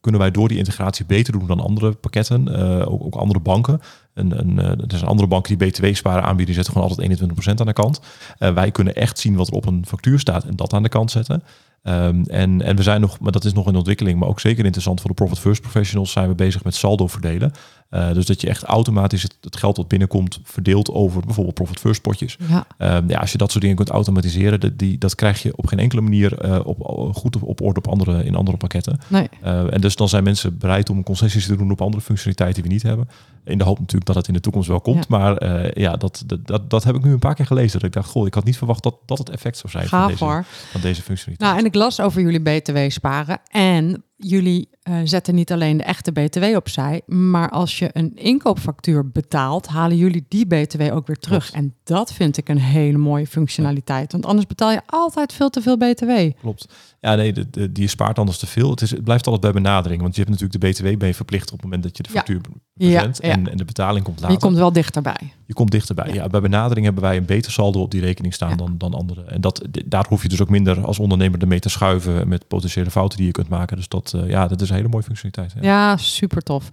kunnen 0.00 0.20
wij 0.20 0.30
door 0.30 0.48
die 0.48 0.58
integratie 0.58 1.04
beter 1.04 1.32
doen 1.32 1.46
dan 1.46 1.60
andere 1.60 1.92
pakketten, 1.92 2.48
ook, 2.86 3.04
ook, 3.04 3.14
andere 3.14 3.40
banken. 3.40 3.80
En, 4.14 4.58
er 4.58 4.96
zijn 4.98 5.10
andere 5.10 5.28
banken 5.28 5.58
die 5.58 5.68
BTW-sparen 5.68 6.22
aanbieden, 6.22 6.54
die 6.54 6.54
zetten 6.54 6.72
gewoon 6.72 6.88
altijd 6.88 7.22
21% 7.22 7.60
aan 7.60 7.66
de 7.66 7.72
kant. 7.72 8.00
wij 8.38 8.70
kunnen 8.70 8.94
echt 8.94 9.18
zien 9.18 9.36
wat 9.36 9.48
er 9.48 9.54
op 9.54 9.66
een 9.66 9.84
factuur 9.86 10.18
staat 10.18 10.44
en 10.44 10.56
dat 10.56 10.72
aan 10.72 10.82
de 10.82 10.88
kant 10.88 11.10
zetten. 11.10 11.42
Um, 11.86 12.22
en, 12.26 12.62
en 12.62 12.76
we 12.76 12.82
zijn 12.82 13.00
nog, 13.00 13.20
maar 13.20 13.32
dat 13.32 13.44
is 13.44 13.52
nog 13.52 13.66
in 13.66 13.76
ontwikkeling, 13.76 14.18
maar 14.18 14.28
ook 14.28 14.40
zeker 14.40 14.64
interessant 14.64 15.00
voor 15.00 15.10
de 15.10 15.16
Profit 15.16 15.38
First 15.38 15.60
Professionals 15.60 16.12
zijn 16.12 16.28
we 16.28 16.34
bezig 16.34 16.64
met 16.64 16.74
saldo 16.74 17.06
verdelen. 17.06 17.52
Uh, 17.90 18.12
dus 18.12 18.26
dat 18.26 18.40
je 18.40 18.48
echt 18.48 18.62
automatisch 18.62 19.22
het, 19.22 19.36
het, 19.40 19.56
geld 19.56 19.76
wat 19.76 19.88
binnenkomt 19.88 20.40
verdeelt 20.42 20.90
over 20.90 21.20
bijvoorbeeld 21.20 21.54
Profit 21.54 21.78
First 21.78 22.02
potjes. 22.02 22.36
Ja. 22.48 22.96
Um, 22.96 23.08
ja, 23.08 23.18
als 23.18 23.32
je 23.32 23.38
dat 23.38 23.50
soort 23.50 23.60
dingen 23.60 23.76
kunt 23.76 23.90
automatiseren, 23.90 24.60
dat, 24.60 24.78
die, 24.78 24.98
dat 24.98 25.14
krijg 25.14 25.42
je 25.42 25.56
op 25.56 25.66
geen 25.66 25.78
enkele 25.78 26.00
manier 26.00 26.44
uh, 26.44 26.60
op, 26.64 27.16
goed 27.16 27.36
op, 27.36 27.42
op 27.42 27.60
orde 27.60 27.78
op 27.78 27.88
andere, 27.88 28.24
in 28.24 28.34
andere 28.34 28.56
pakketten. 28.56 28.98
Nee. 29.08 29.28
Uh, 29.44 29.72
en 29.72 29.80
dus 29.80 29.96
dan 29.96 30.08
zijn 30.08 30.24
mensen 30.24 30.58
bereid 30.58 30.90
om 30.90 31.02
concessies 31.02 31.46
te 31.46 31.56
doen 31.56 31.70
op 31.70 31.80
andere 31.80 32.02
functionaliteiten 32.02 32.62
die 32.62 32.70
we 32.70 32.76
niet 32.76 32.86
hebben. 32.86 33.08
In 33.44 33.58
de 33.58 33.64
hoop 33.64 33.78
natuurlijk 33.78 34.06
dat 34.06 34.16
het 34.16 34.28
in 34.28 34.34
de 34.34 34.40
toekomst 34.40 34.68
wel 34.68 34.80
komt. 34.80 35.06
Ja. 35.08 35.18
Maar 35.18 35.42
uh, 35.42 35.72
ja, 35.72 35.96
dat, 35.96 36.22
dat, 36.26 36.46
dat, 36.46 36.70
dat 36.70 36.84
heb 36.84 36.94
ik 36.94 37.04
nu 37.04 37.12
een 37.12 37.18
paar 37.18 37.34
keer 37.34 37.46
gelezen. 37.46 37.72
Dat 37.72 37.88
ik 37.88 37.92
dacht, 37.92 38.10
goh, 38.10 38.26
ik 38.26 38.34
had 38.34 38.44
niet 38.44 38.58
verwacht 38.58 38.82
dat 38.82 38.96
dat 39.06 39.18
het 39.18 39.30
effect 39.30 39.58
zou 39.58 39.72
zijn 39.72 39.88
Gaaf, 39.88 40.00
van, 40.00 40.10
deze, 40.10 40.24
hoor. 40.24 40.44
van 40.70 40.80
deze 40.80 41.02
functionaliteit. 41.02 41.50
Nou, 41.50 41.62
en 41.62 41.70
ik 41.70 41.74
las 41.74 42.00
over 42.00 42.22
jullie 42.22 42.40
BTW 42.40 42.78
sparen. 42.88 43.40
En 43.50 44.04
jullie 44.16 44.68
uh, 44.88 44.96
zetten 45.04 45.34
niet 45.34 45.52
alleen 45.52 45.76
de 45.76 45.82
echte 45.82 46.12
BTW 46.12 46.44
opzij, 46.56 47.02
maar 47.06 47.50
als 47.50 47.78
je 47.78 47.90
een 47.92 48.16
inkoopfactuur 48.16 49.10
betaalt, 49.10 49.66
halen 49.66 49.96
jullie 49.96 50.24
die 50.28 50.46
BTW 50.46 50.80
ook 50.92 51.06
weer 51.06 51.18
terug. 51.18 51.50
Klopt. 51.50 51.64
En 51.64 51.74
dat 51.84 52.12
vind 52.12 52.36
ik 52.36 52.48
een 52.48 52.58
hele 52.58 52.98
mooie 52.98 53.26
functionaliteit. 53.26 54.12
Want 54.12 54.26
anders 54.26 54.46
betaal 54.46 54.70
je 54.70 54.80
altijd 54.86 55.32
veel 55.32 55.50
te 55.50 55.62
veel 55.62 55.76
BTW. 55.76 56.10
Klopt. 56.40 56.66
Ja, 57.00 57.14
nee, 57.14 57.32
de, 57.32 57.50
de, 57.50 57.72
die 57.72 57.88
spaart 57.88 58.18
anders 58.18 58.38
te 58.38 58.46
veel. 58.46 58.70
Het, 58.70 58.80
is, 58.80 58.90
het 58.90 59.04
blijft 59.04 59.26
altijd 59.26 59.52
bij 59.52 59.62
benadering. 59.62 60.02
Want 60.02 60.16
je 60.16 60.22
hebt 60.22 60.40
natuurlijk 60.40 60.60
de 60.60 60.68
BTW 60.68 60.98
ben 60.98 61.08
je 61.08 61.14
verplicht 61.14 61.46
op 61.46 61.52
het 61.52 61.62
moment 61.62 61.82
dat 61.82 61.96
je 61.96 62.02
de 62.02 62.10
factuur 62.10 62.40
ja. 62.74 62.90
verzend. 62.90 63.18
Ja, 63.22 63.28
ja. 63.28 63.34
En, 63.34 63.50
en, 63.50 63.56
de 63.56 63.64
betaling 63.64 64.04
komt 64.04 64.20
later. 64.20 64.34
Je 64.34 64.42
komt 64.42 64.56
wel 64.56 64.72
dichterbij. 64.72 65.32
Je 65.46 65.54
komt 65.54 65.70
dichterbij. 65.70 66.06
Ja. 66.06 66.14
ja. 66.14 66.26
bij 66.26 66.40
benadering 66.40 66.84
hebben 66.84 67.02
wij 67.02 67.16
een 67.16 67.24
beter 67.24 67.52
saldo 67.52 67.80
op 67.80 67.90
die 67.90 68.00
rekening 68.00 68.34
staan 68.34 68.56
dan, 68.56 68.74
dan 68.78 68.94
anderen. 68.94 69.30
En 69.30 69.40
dat, 69.40 69.64
daar 69.86 70.06
hoef 70.08 70.22
je 70.22 70.28
dus 70.28 70.42
ook 70.42 70.48
minder 70.48 70.84
als 70.84 70.98
ondernemer 70.98 71.40
ermee 71.40 71.60
te 71.60 71.68
schuiven 71.68 72.28
met 72.28 72.48
potentiële 72.48 72.90
fouten 72.90 73.18
die 73.18 73.26
je 73.26 73.32
kunt 73.32 73.48
maken. 73.48 73.76
Dus 73.76 73.88
dat, 73.88 74.03
uh, 74.12 74.28
ja, 74.28 74.48
dat 74.48 74.60
is 74.60 74.68
een 74.68 74.76
hele 74.76 74.88
mooie 74.88 75.02
functionaliteit. 75.02 75.64
Ja, 75.64 75.96
super 75.96 76.42
tof. 76.42 76.70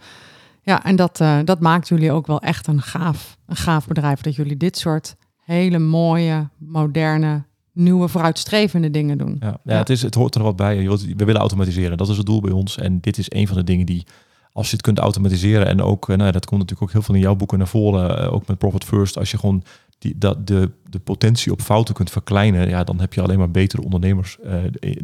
Ja, 0.63 0.83
en 0.83 0.95
dat, 0.95 1.19
uh, 1.21 1.39
dat 1.43 1.59
maakt 1.59 1.88
jullie 1.88 2.11
ook 2.11 2.27
wel 2.27 2.41
echt 2.41 2.67
een 2.67 2.81
gaaf, 2.81 3.38
een 3.47 3.55
gaaf 3.55 3.88
bedrijf. 3.88 4.21
Dat 4.21 4.35
jullie 4.35 4.57
dit 4.57 4.77
soort 4.77 5.15
hele 5.43 5.79
mooie, 5.79 6.50
moderne, 6.57 7.43
nieuwe, 7.71 8.07
vooruitstrevende 8.07 8.91
dingen 8.91 9.17
doen. 9.17 9.38
Ja, 9.39 9.47
ja, 9.47 9.59
ja. 9.63 9.77
Het, 9.77 9.89
is, 9.89 10.01
het 10.01 10.15
hoort 10.15 10.35
er 10.35 10.43
wat 10.43 10.55
bij. 10.55 10.89
We 10.89 11.25
willen 11.25 11.41
automatiseren. 11.41 11.97
Dat 11.97 12.09
is 12.09 12.17
het 12.17 12.25
doel 12.25 12.41
bij 12.41 12.51
ons. 12.51 12.77
En 12.77 13.00
dit 13.00 13.17
is 13.17 13.25
een 13.31 13.47
van 13.47 13.57
de 13.57 13.63
dingen 13.63 13.85
die, 13.85 14.05
als 14.51 14.67
je 14.67 14.73
het 14.73 14.81
kunt 14.81 15.00
automatiseren... 15.00 15.67
en 15.67 15.81
ook, 15.81 16.07
nou, 16.07 16.31
dat 16.31 16.45
komt 16.45 16.59
natuurlijk 16.59 16.81
ook 16.81 16.91
heel 16.91 17.01
veel 17.01 17.15
in 17.15 17.21
jouw 17.21 17.35
boeken 17.35 17.57
naar 17.57 17.67
voren... 17.67 18.31
ook 18.31 18.47
met 18.47 18.57
Profit 18.57 18.83
First, 18.83 19.17
als 19.17 19.31
je 19.31 19.38
gewoon 19.38 19.63
die, 20.01 20.17
dat 20.17 20.48
de, 20.48 20.72
de 20.89 21.00
potentie 21.00 21.51
op 21.51 21.62
fouten 21.62 21.93
kunt 21.93 22.10
verkleinen... 22.10 22.70
ja, 22.70 22.84
dan 22.84 23.00
heb 23.00 23.13
je 23.13 23.22
alleen 23.22 23.38
maar 23.38 23.51
betere 23.51 23.84
ondernemers 23.84 24.38
uh, 24.46 24.53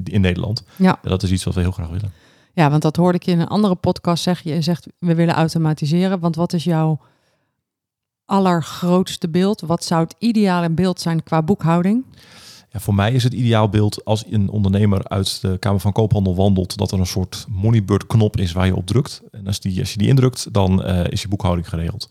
in 0.04 0.22
Nederland. 0.22 0.64
Ja. 0.76 1.00
Dat 1.02 1.24
is 1.24 1.32
iets 1.32 1.44
wat 1.44 1.56
we 1.56 1.62
heel 1.62 1.72
graag 1.72 1.90
willen. 1.90 2.12
Ja, 2.54 2.70
want 2.70 2.82
dat 2.82 2.96
hoorde 2.96 3.18
ik 3.18 3.24
je 3.24 3.32
in 3.32 3.40
een 3.40 3.48
andere 3.48 3.76
podcast 3.76 4.24
zeggen. 4.24 4.54
Je 4.54 4.62
zegt, 4.62 4.88
we 5.00 5.16
willen 5.16 5.34
automatiseren. 5.34 6.20
Want 6.20 6.36
wat 6.36 6.54
is 6.54 6.64
jouw 6.64 7.00
allergrootste 8.26 9.30
beeld? 9.30 9.62
Wat 9.62 9.84
zou 9.84 10.04
het 10.04 10.16
ideale 10.20 10.70
beeld 10.70 11.00
zijn 11.02 11.24
qua 11.24 11.42
boekhouding? 11.42 12.06
Ja, 12.70 12.80
voor 12.80 12.96
mij 12.96 13.14
is 13.14 13.24
het 13.24 13.34
ideaal 13.34 13.70
beeld 13.70 14.06
als 14.06 14.24
een 14.30 14.50
ondernemer 14.50 15.08
uit 15.08 15.42
de 15.42 15.58
Kamer 15.60 15.80
van 15.80 15.92
Koophandel 15.92 16.36
wandelt, 16.36 16.78
dat 16.78 16.92
er 16.92 17.00
een 17.00 17.06
soort 17.06 17.46
moneybird 17.50 18.08
knop 18.08 18.38
is 18.38 18.52
waar 18.52 18.66
je 18.66 18.76
op 18.76 18.88
drukt. 18.88 19.22
En 19.32 19.48
als, 19.48 19.60
die, 19.60 19.80
als 19.80 19.92
je 19.92 19.98
die 19.98 20.08
indrukt, 20.08 20.54
dan 20.54 20.86
uh, 20.86 21.04
is 21.08 21.22
je 21.22 21.28
boekhouding 21.28 21.70
geregeld. 21.70 22.10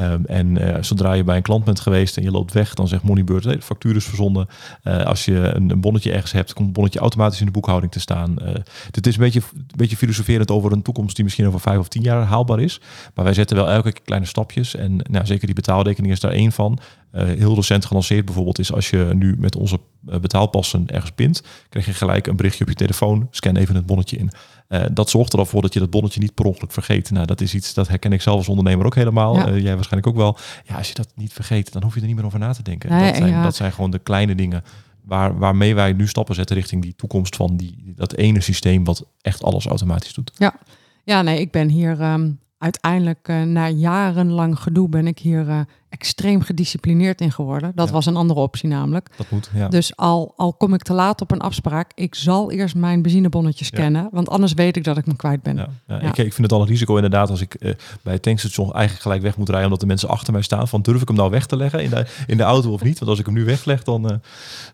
Um, 0.00 0.24
en 0.26 0.62
uh, 0.62 0.76
zodra 0.80 1.12
je 1.12 1.24
bij 1.24 1.36
een 1.36 1.42
klant 1.42 1.64
bent 1.64 1.80
geweest 1.80 2.16
en 2.16 2.22
je 2.22 2.30
loopt 2.30 2.52
weg, 2.52 2.74
dan 2.74 2.88
zegt 2.88 3.02
Moneybird, 3.02 3.44
hey, 3.44 3.54
de 3.54 3.62
factuur 3.62 3.96
is 3.96 4.04
verzonden. 4.04 4.48
Uh, 4.84 5.04
als 5.04 5.24
je 5.24 5.52
een, 5.54 5.80
bonnetje 5.80 6.12
ergens 6.12 6.32
hebt, 6.32 6.52
komt 6.52 6.66
een 6.66 6.72
bonnetje 6.72 6.98
automatisch 6.98 7.40
in 7.40 7.46
de 7.46 7.52
boekhouding 7.52 7.92
te 7.92 8.00
staan. 8.00 8.36
Uh, 8.42 8.54
dit 8.90 9.06
is 9.06 9.14
een 9.14 9.20
beetje, 9.20 9.40
een 9.52 9.66
beetje 9.76 9.96
filosoferend 9.96 10.50
over 10.50 10.72
een 10.72 10.82
toekomst 10.82 11.14
die 11.14 11.24
misschien 11.24 11.46
over 11.46 11.60
vijf 11.60 11.78
of 11.78 11.88
tien 11.88 12.02
jaar 12.02 12.22
haalbaar 12.22 12.60
is. 12.60 12.80
Maar 13.14 13.24
wij 13.24 13.34
zetten 13.34 13.56
wel 13.56 13.70
elke 13.70 13.92
keer 13.92 14.02
kleine 14.04 14.26
stapjes. 14.26 14.74
En 14.74 15.00
nou, 15.10 15.26
zeker 15.26 15.46
die 15.46 15.54
betaalrekening 15.54 16.12
is 16.12 16.20
daar 16.20 16.32
één 16.32 16.52
van. 16.52 16.78
heel 17.12 17.54
recent 17.54 17.84
gelanceerd 17.84 18.24
bijvoorbeeld 18.24 18.58
is 18.58 18.72
als 18.72 18.90
je 18.90 19.10
nu 19.14 19.36
met 19.38 19.56
onze 19.56 19.78
eh, 20.06 20.18
betaalpassen 20.20 20.84
ergens 20.86 21.10
pint, 21.10 21.42
krijg 21.68 21.86
je 21.86 21.92
gelijk 21.92 22.26
een 22.26 22.36
berichtje 22.36 22.64
op 22.64 22.70
je 22.70 22.76
telefoon. 22.76 23.28
Scan 23.30 23.56
even 23.56 23.74
het 23.74 23.86
bonnetje 23.86 24.16
in. 24.16 24.30
Uh, 24.68 24.84
dat 24.92 25.10
zorgt 25.10 25.32
er 25.32 25.38
al 25.38 25.46
voor 25.46 25.62
dat 25.62 25.72
je 25.72 25.80
dat 25.80 25.90
bonnetje 25.90 26.20
niet 26.20 26.34
per 26.34 26.44
ongeluk 26.44 26.72
vergeet. 26.72 27.10
Nou, 27.10 27.26
dat 27.26 27.40
is 27.40 27.54
iets 27.54 27.74
dat 27.74 27.88
herken 27.88 28.12
ik 28.12 28.22
zelf 28.22 28.36
als 28.36 28.48
ondernemer 28.48 28.86
ook 28.86 28.94
helemaal. 28.94 29.36
Ja. 29.36 29.48
Uh, 29.48 29.62
jij 29.62 29.74
waarschijnlijk 29.74 30.06
ook 30.06 30.22
wel. 30.22 30.36
Ja, 30.64 30.76
als 30.76 30.88
je 30.88 30.94
dat 30.94 31.08
niet 31.14 31.32
vergeet, 31.32 31.72
dan 31.72 31.82
hoef 31.82 31.94
je 31.94 32.00
er 32.00 32.06
niet 32.06 32.16
meer 32.16 32.24
over 32.24 32.38
na 32.38 32.52
te 32.52 32.62
denken. 32.62 32.90
Nee, 32.90 33.06
dat, 33.06 33.16
zijn, 33.16 33.30
ja. 33.30 33.42
dat 33.42 33.56
zijn 33.56 33.72
gewoon 33.72 33.90
de 33.90 33.98
kleine 33.98 34.34
dingen 34.34 34.64
waar, 35.04 35.38
waarmee 35.38 35.74
wij 35.74 35.92
nu 35.92 36.06
stappen 36.06 36.34
zetten 36.34 36.56
richting 36.56 36.82
die 36.82 36.94
toekomst 36.96 37.36
van 37.36 37.56
die, 37.56 37.92
dat 37.96 38.14
ene 38.14 38.40
systeem 38.40 38.84
wat 38.84 39.06
echt 39.20 39.42
alles 39.42 39.66
automatisch 39.66 40.14
doet. 40.14 40.32
Ja, 40.34 40.54
ja 41.04 41.22
nee, 41.22 41.40
ik 41.40 41.50
ben 41.50 41.68
hier 41.68 42.00
ehm, 42.00 42.30
uiteindelijk 42.58 43.28
uh, 43.28 43.42
na 43.42 43.68
jarenlang 43.68 44.58
gedoe 44.58 44.88
ben 44.88 45.06
ik 45.06 45.18
hier 45.18 45.48
uh, 45.48 45.60
extreem 45.88 46.40
gedisciplineerd 46.40 47.20
in 47.20 47.32
geworden. 47.32 47.72
Dat 47.74 47.86
Ja. 47.86 47.92
was 47.92 48.06
een 48.06 48.16
andere 48.16 48.40
optie 48.40 48.68
namelijk. 48.68 49.10
Dat 49.16 49.30
moet, 49.30 49.50
ja. 49.54 49.68
Dus 49.68 49.96
al, 49.96 50.32
al 50.36 50.52
kom 50.52 50.74
ik 50.74 50.82
te 50.82 50.92
laat 50.92 51.20
op 51.20 51.30
een 51.30 51.40
afspraak, 51.40 51.90
ik 51.94 52.14
zal 52.14 52.50
eerst 52.52 52.74
mijn 52.74 53.02
benzinebonnetje 53.02 53.64
Ja. 53.70 53.76
scannen, 53.78 54.08
want 54.12 54.28
anders 54.28 54.52
weet 54.52 54.76
ik 54.76 54.84
dat 54.84 54.96
ik 54.96 55.06
me 55.06 55.16
kwijt 55.16 55.42
ben. 55.42 55.56
Ja. 55.86 56.00
Ik, 56.00 56.04
ik 56.08 56.14
vind 56.16 56.36
het 56.36 56.52
al 56.52 56.60
een 56.60 56.66
risico 56.66 56.94
inderdaad 56.94 57.30
als 57.30 57.40
ik 57.40 57.54
eh, 57.54 57.74
bij 58.02 58.12
het 58.12 58.22
tankstation 58.22 58.72
eigenlijk 58.72 59.02
gelijk 59.02 59.22
weg 59.22 59.36
moet 59.36 59.46
rijden 59.48 59.64
omdat 59.66 59.80
de 59.80 59.86
mensen 59.86 60.08
achter 60.08 60.32
mij 60.32 60.42
staan. 60.42 60.68
Van 60.68 60.82
durf 60.82 61.00
ik 61.02 61.08
hem 61.08 61.16
nou 61.16 61.30
weg 61.30 61.46
te 61.46 61.56
leggen 61.56 61.82
in 61.82 61.90
de, 61.90 62.06
in 62.26 62.36
de 62.36 62.42
auto 62.42 62.72
of 62.72 62.82
niet? 62.82 62.98
Want 62.98 63.10
als 63.10 63.18
ik 63.20 63.26
hem 63.26 63.34
nu 63.34 63.44
wegleg, 63.44 63.82
dan... 63.82 64.10
eh, 64.10 64.16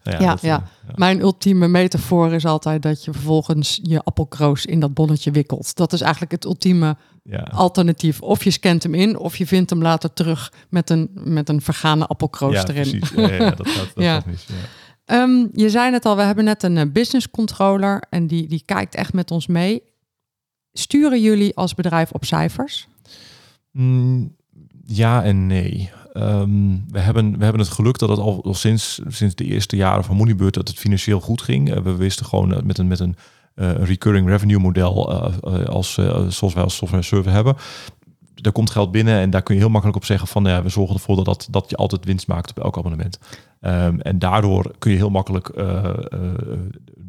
nou 0.02 0.22
Ja, 0.22 0.30
dat, 0.30 0.42
eh, 0.42 0.48
ja. 0.48 0.62
Mijn 0.94 1.20
ultieme 1.20 1.68
metafoor 1.68 2.32
is 2.32 2.44
altijd 2.46 2.82
dat 2.82 3.04
je 3.04 3.12
vervolgens 3.12 3.80
je 3.82 4.02
appelkroos 4.02 4.66
in 4.66 4.80
dat 4.80 4.94
bonnetje 4.94 5.30
wikkelt. 5.30 5.76
Dat 5.76 5.92
is 5.92 6.00
eigenlijk 6.00 6.32
het 6.32 6.44
ultieme 6.44 6.96
ja. 7.25 7.49
alternatief. 7.50 8.21
Of 8.21 8.45
je 8.45 8.50
scant 8.50 8.83
hem 8.83 8.95
in, 8.95 9.19
of 9.19 9.37
je 9.37 9.47
vindt 9.47 9.71
hem 9.71 9.83
later 9.83 10.12
terug 10.12 10.52
met 10.69 10.90
een, 10.90 11.11
met 11.14 11.49
een 11.49 11.61
vergane 11.61 12.07
appelkroos 12.07 12.54
ja, 12.54 12.69
erin. 12.69 12.99
precies. 12.99 13.11
Ja, 13.16 13.33
ja, 13.33 13.50
dat 13.50 13.69
gaat, 13.69 13.93
dat 13.95 14.04
gaat 14.04 14.26
mis. 14.26 14.45
Ja. 14.47 14.54
Ehm, 15.04 15.47
je 15.52 15.71
zei 15.71 15.90
net 15.90 16.04
al, 16.04 16.16
we 16.16 16.23
hebben 16.23 16.45
net 16.45 16.62
een 16.62 16.76
eh, 16.76 16.93
business 16.93 17.31
controller 17.31 18.02
en 18.11 18.26
die, 18.26 18.49
die 18.49 18.62
kijkt 18.64 18.95
echt 18.95 19.12
met 19.12 19.31
ons 19.31 19.47
mee. 19.47 19.83
Sturen 20.73 21.21
jullie 21.21 21.57
als 21.57 21.75
bedrijf 21.75 22.12
op 22.12 22.25
cijfers? 22.25 22.88
Mm, 23.71 24.37
ja 24.85 25.23
en 25.23 25.47
nee. 25.47 25.90
Ehm, 26.12 26.78
we, 26.88 26.99
hebben, 26.99 27.38
we 27.38 27.45
hebben 27.45 27.62
het 27.62 27.71
geluk 27.71 27.99
dat 27.99 28.09
het 28.09 28.19
al, 28.19 28.45
al 28.45 28.54
sinds, 28.54 29.00
sinds 29.09 29.35
de 29.35 29.45
eerste 29.45 29.76
jaren 29.76 30.04
van 30.04 30.16
Moneybeurt 30.16 30.54
dat 30.54 30.69
het 30.69 30.78
financieel 30.78 31.21
goed 31.21 31.43
ging. 31.43 31.73
Eh, 31.73 31.83
we 31.83 31.97
wisten 31.97 32.26
gewoon 32.26 32.54
eh, 32.54 32.62
met 32.62 32.78
een, 32.78 32.87
met 32.87 33.00
een 33.00 33.16
eh, 33.54 33.70
recurring 33.70 34.28
revenue 34.28 34.58
model 34.58 35.12
eh, 35.12 35.34
eh, 35.42 35.66
als, 35.66 35.94
zoals 36.28 36.54
wij 36.54 36.62
als 36.62 36.76
software 36.76 37.02
server 37.02 37.32
hebben. 37.32 37.56
Er 38.42 38.52
komt 38.52 38.70
geld 38.70 38.90
binnen 38.90 39.20
en 39.20 39.30
daar 39.30 39.42
kun 39.42 39.54
je 39.54 39.61
heel 39.61 39.70
makkelijk 39.70 39.99
op 39.99 40.04
zeggen 40.04 40.28
van 40.28 40.44
ja, 40.44 40.62
we 40.62 40.68
zorgen 40.68 40.94
ervoor 40.94 41.25
dat, 41.25 41.49
dat, 41.50 41.70
je 41.70 41.76
altijd 41.76 42.04
winst 42.04 42.26
maakt 42.26 42.50
op 42.50 42.64
elk 42.64 42.78
abonnement. 42.78 43.18
Ehm, 43.61 44.00
en 44.00 44.18
daardoor 44.18 44.70
kun 44.78 44.90
je 44.90 44.96
heel 44.96 45.11
makkelijk 45.11 45.52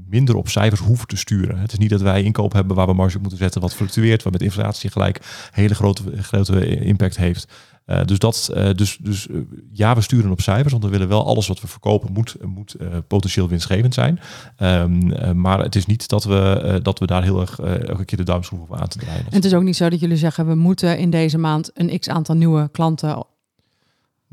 minder 0.10 0.36
op 0.36 0.50
cijfers 0.50 0.82
hoeven 0.82 1.08
te 1.08 1.18
sturen. 1.18 1.58
Het 1.58 1.72
is 1.72 1.78
niet 1.78 1.90
dat 1.90 2.02
wij 2.02 2.24
inkoop 2.24 2.54
hebben 2.54 2.76
waar 2.76 2.88
we 2.88 2.94
marge 2.94 3.16
op 3.16 3.22
moeten 3.22 3.40
zetten 3.40 3.62
wat 3.62 3.76
fluctueert, 3.76 4.24
wat 4.24 4.34
met 4.34 4.42
inflatie 4.42 4.90
gelijk 4.90 5.20
hele 5.52 5.76
grote, 5.76 6.04
grote 6.22 6.66
impact 6.66 7.18
heeft. 7.18 7.48
Eh, 7.86 8.06
dus 8.06 8.20
dat, 8.20 8.50
eh, 8.54 8.70
dus, 8.76 8.98
dus 9.02 9.28
eh, 9.28 9.36
ja, 9.72 9.96
we 9.96 10.02
sturen 10.02 10.32
op 10.32 10.42
cijfers, 10.42 10.72
want 10.72 10.84
we 10.84 10.90
willen 10.90 11.08
wel 11.08 11.26
alles 11.26 11.48
wat 11.48 11.62
we 11.62 11.68
verkopen 11.68 12.14
moet, 12.14 12.36
moet 12.46 12.76
potentieel 13.08 13.48
winstgevend 13.48 13.94
zijn. 13.94 14.20
Ehm, 14.58 15.12
eh, 15.12 15.32
maar 15.32 15.60
het 15.60 15.76
is 15.76 15.86
niet 15.86 16.08
dat 16.08 16.24
we, 16.24 16.80
dat 16.84 17.00
we 17.00 17.06
daar 17.06 17.24
heel 17.24 17.42
erg 17.42 17.60
elke 17.60 18.06
keer 18.06 18.18
de 18.18 18.24
duimschroef 18.24 18.60
op 18.60 18.76
aan 18.76 18.88
te 18.88 18.98
draaien. 18.98 19.26
En 19.26 19.36
het 19.36 19.46
is 19.46 19.54
ook 19.54 19.64
niet 19.64 19.76
zo 19.76 19.90
dat 19.90 20.00
jullie 20.00 20.18
zeggen, 20.18 20.48
we 20.48 20.56
moeten 20.56 20.98
in 20.98 21.10
deze 21.10 21.38
maand 21.38 21.72
een 21.74 22.00
x 22.00 22.10
aantal 22.10 22.36
nieuwe 22.36 22.70
klanten. 22.72 23.26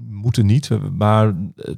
Moeten 0.08 0.46
niet, 0.46 0.68
we- 0.68 0.78
maar 0.78 1.26
eh, 1.56 1.74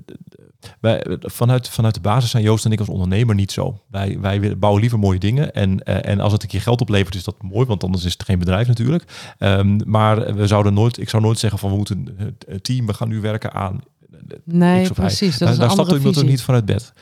wij, 0.81 1.04
vanuit, 1.21 1.69
vanuit 1.69 1.95
de 1.95 2.00
basis 2.00 2.31
zijn 2.31 2.43
Joost 2.43 2.64
en 2.64 2.73
ik 2.73 2.78
als 2.78 2.88
ondernemer 2.88 3.35
niet 3.35 3.52
zo. 3.52 3.81
Wij, 3.90 4.19
wij 4.21 4.59
bouwen 4.59 4.81
liever 4.81 4.99
mooie 4.99 5.19
dingen 5.19 5.54
en, 5.54 5.83
eh, 5.83 6.11
en 6.12 6.21
als 6.21 6.33
het 6.33 6.43
een 6.43 6.49
keer 6.49 6.61
geld 6.61 6.81
oplevert 6.81 7.14
is 7.14 7.25
dat 7.25 7.43
mooi, 7.43 7.66
want 7.66 7.85
anders 7.85 8.04
is 8.04 8.12
het 8.12 8.23
geen 8.23 8.38
bedrijf 8.38 8.66
natuurlijk. 8.66 9.35
Ehm, 9.38 9.81
maar 9.90 10.35
we 10.35 10.47
zouden 10.47 10.75
nooit, 10.75 10.99
ik 10.99 11.09
zou 11.09 11.23
nooit 11.23 11.38
zeggen 11.38 11.59
van 11.59 11.71
we 11.71 11.76
moeten 11.76 12.14
eh, 12.19 12.26
het 12.47 12.64
team, 12.64 12.87
we 12.87 12.95
gaan 12.95 13.09
nu 13.09 13.21
werken 13.21 13.52
aan. 13.52 13.81
Nee, 14.45 14.90
precies. 14.90 15.31
Dat 15.31 15.38
daar 15.38 15.49
is 15.49 15.54
een 15.54 15.61
daar 15.61 15.71
stapt 15.71 15.93
iemand 15.93 16.19
ook 16.19 16.25
niet 16.25 16.43
vanuit 16.43 16.64
bed. 16.64 16.93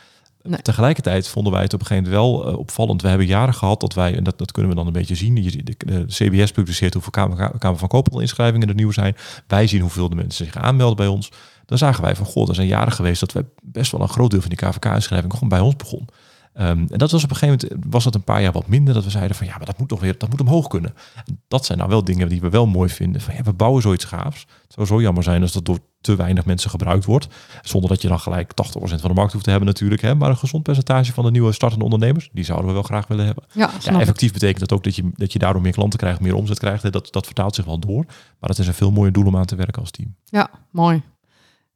Tegelijkertijd 0.63 1.29
vonden 1.29 1.53
wij 1.53 1.63
het 1.63 1.75
op 1.75 1.81
een 1.81 1.87
gegeven 1.87 2.11
moment 2.11 2.25
wel 2.25 2.47
eh, 2.49 2.59
opvallend. 2.59 3.03
We 3.03 3.09
hebben 3.09 3.27
jaren 3.27 3.55
gehad 3.55 3.81
dat 3.81 3.95
wij, 3.95 4.17
en 4.17 4.25
dat, 4.25 4.39
dat 4.39 4.53
kunnen 4.53 4.71
we 4.71 4.77
dan 4.77 4.87
een 4.87 4.93
beetje 4.93 5.15
zien. 5.15 5.35
De, 5.35 5.75
de 5.77 6.05
CBS 6.07 6.51
publiceert 6.51 6.93
hoeveel 6.93 7.11
Kamer, 7.11 7.79
van 7.79 7.89
Koophandelinschrijvingen 7.89 8.69
er 8.69 8.75
nieuw 8.75 8.91
zijn. 8.91 9.17
Wij 9.47 9.67
zien 9.67 9.81
hoeveel 9.81 10.09
de 10.09 10.15
mensen 10.15 10.45
zich 10.45 10.57
aanmelden 10.57 10.97
bij 10.97 11.07
ons. 11.07 11.31
Dan 11.67 11.79
zagen 11.79 12.03
wij 12.03 12.17
van, 12.17 12.27
god, 12.27 12.49
er 12.49 12.55
zijn 12.55 12.67
jaren 12.67 12.93
geweest 12.93 13.21
dat 13.21 13.33
we 13.33 13.45
best 13.63 13.93
wel 13.93 14.01
een 14.01 14.09
groot 14.09 14.31
deel 14.31 14.41
van 14.41 14.51
die 14.51 14.59
KVK-inschrijving 14.59 15.33
gewoon 15.33 15.49
bij 15.49 15.61
ons 15.61 15.77
begon. 15.77 16.09
Ehm, 16.53 16.69
en 16.89 16.99
dat 16.99 17.11
was 17.11 17.25
op 17.25 17.31
een 17.31 17.37
gegeven 17.37 17.69
moment, 17.71 17.87
was 17.93 18.05
dat 18.05 18.15
een 18.15 18.23
paar 18.25 18.43
jaar 18.43 18.53
wat 18.53 18.67
minder, 18.67 18.95
dat 18.95 19.05
we 19.05 19.11
zeiden 19.11 19.37
van, 19.37 19.47
ja, 19.47 19.57
maar 19.57 19.67
dat 19.67 19.79
moet 19.79 19.89
toch 19.89 20.01
weer, 20.01 20.19
dat 20.19 20.29
moet 20.29 20.41
omhoog 20.41 20.67
kunnen. 20.69 20.95
En 21.25 21.43
dat 21.49 21.65
zijn 21.65 21.79
nou 21.79 21.91
wel 21.91 22.05
dingen 22.05 22.29
die 22.29 22.41
we 22.41 22.49
wel 22.49 22.67
mooi 22.67 22.89
vinden. 22.91 23.21
Van, 23.21 23.35
ja, 23.35 23.43
we 23.43 23.53
bouwen 23.53 23.83
zoiets 23.83 24.05
gaafs. 24.05 24.41
Het 24.63 24.73
zou 24.73 24.87
zo 24.87 25.01
jammer 25.01 25.23
zijn 25.23 25.43
als 25.43 25.53
dat 25.53 25.65
door 25.65 25.79
te 26.01 26.17
weinig 26.17 26.45
mensen 26.45 26.71
gebruikt 26.71 27.05
wordt. 27.05 27.29
Zonder 27.63 27.91
dat 27.91 28.03
je 28.03 28.09
dan 28.09 28.21
gelijk 28.21 28.53
80% 28.55 29.01
van 29.01 29.11
de 29.11 29.15
markt 29.15 29.33
hoeft 29.33 29.45
te 29.45 29.51
hebben 29.51 29.69
natuurlijk. 29.69 30.03
Hè? 30.03 30.15
Maar 30.15 30.31
een 30.31 30.37
gezond 30.37 30.63
percentage 30.63 31.13
van 31.13 31.25
de 31.25 31.31
nieuwe 31.31 31.53
startende 31.53 31.85
ondernemers, 31.85 32.29
die 32.33 32.45
zouden 32.45 32.67
we 32.67 32.73
wel 32.73 32.83
graag 32.83 33.07
willen 33.07 33.25
hebben. 33.27 33.45
Ja, 33.53 33.61
Ja, 33.73 33.81
snap 33.81 33.95
ik. 33.95 34.01
effectief 34.01 34.33
betekent 34.33 34.61
dat 34.61 34.73
ook 34.73 34.85
dat 34.85 34.97
je, 34.97 35.11
dat 35.15 35.33
je 35.33 35.39
daardoor 35.39 35.63
meer 35.63 35.73
klanten 35.73 35.99
krijgt, 35.99 36.21
meer 36.21 36.35
omzet 36.35 36.59
krijgt. 36.59 36.93
Dat, 36.93 37.09
dat 37.13 37.27
vertaalt 37.27 37.55
zich 37.55 37.65
wel 37.65 37.79
door. 37.79 38.05
Maar 38.07 38.49
dat 38.51 38.59
is 38.59 38.67
een 38.67 38.75
veel 38.75 38.91
mooier 38.91 39.13
doel 39.13 39.27
om 39.27 39.37
aan 39.37 39.45
te 39.45 39.57
werken 39.57 39.81
als 39.81 39.91
team. 39.91 40.15
ja, 40.25 40.51
mooi. 40.71 41.03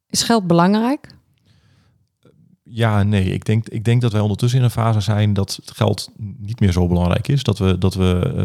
Is 0.09 0.23
geld 0.23 0.47
belangrijk? 0.47 1.07
Ja 2.69 3.03
nee. 3.03 3.33
Ik 3.33 3.45
denk, 3.45 3.69
ik 3.69 3.83
denk 3.83 4.01
dat 4.01 4.11
wij 4.11 4.21
ondertussen 4.21 4.59
in 4.59 4.65
een 4.65 4.71
fase 4.71 4.99
zijn 4.99 5.33
dat 5.33 5.59
het 5.65 5.71
geld 5.75 6.09
niet 6.37 6.59
meer 6.59 6.71
zo 6.71 6.87
belangrijk 6.87 7.27
is. 7.27 7.43
Dat 7.43 7.57
we, 7.57 7.77
dat 7.77 7.93
we 7.93 8.33
eh, 8.35 8.43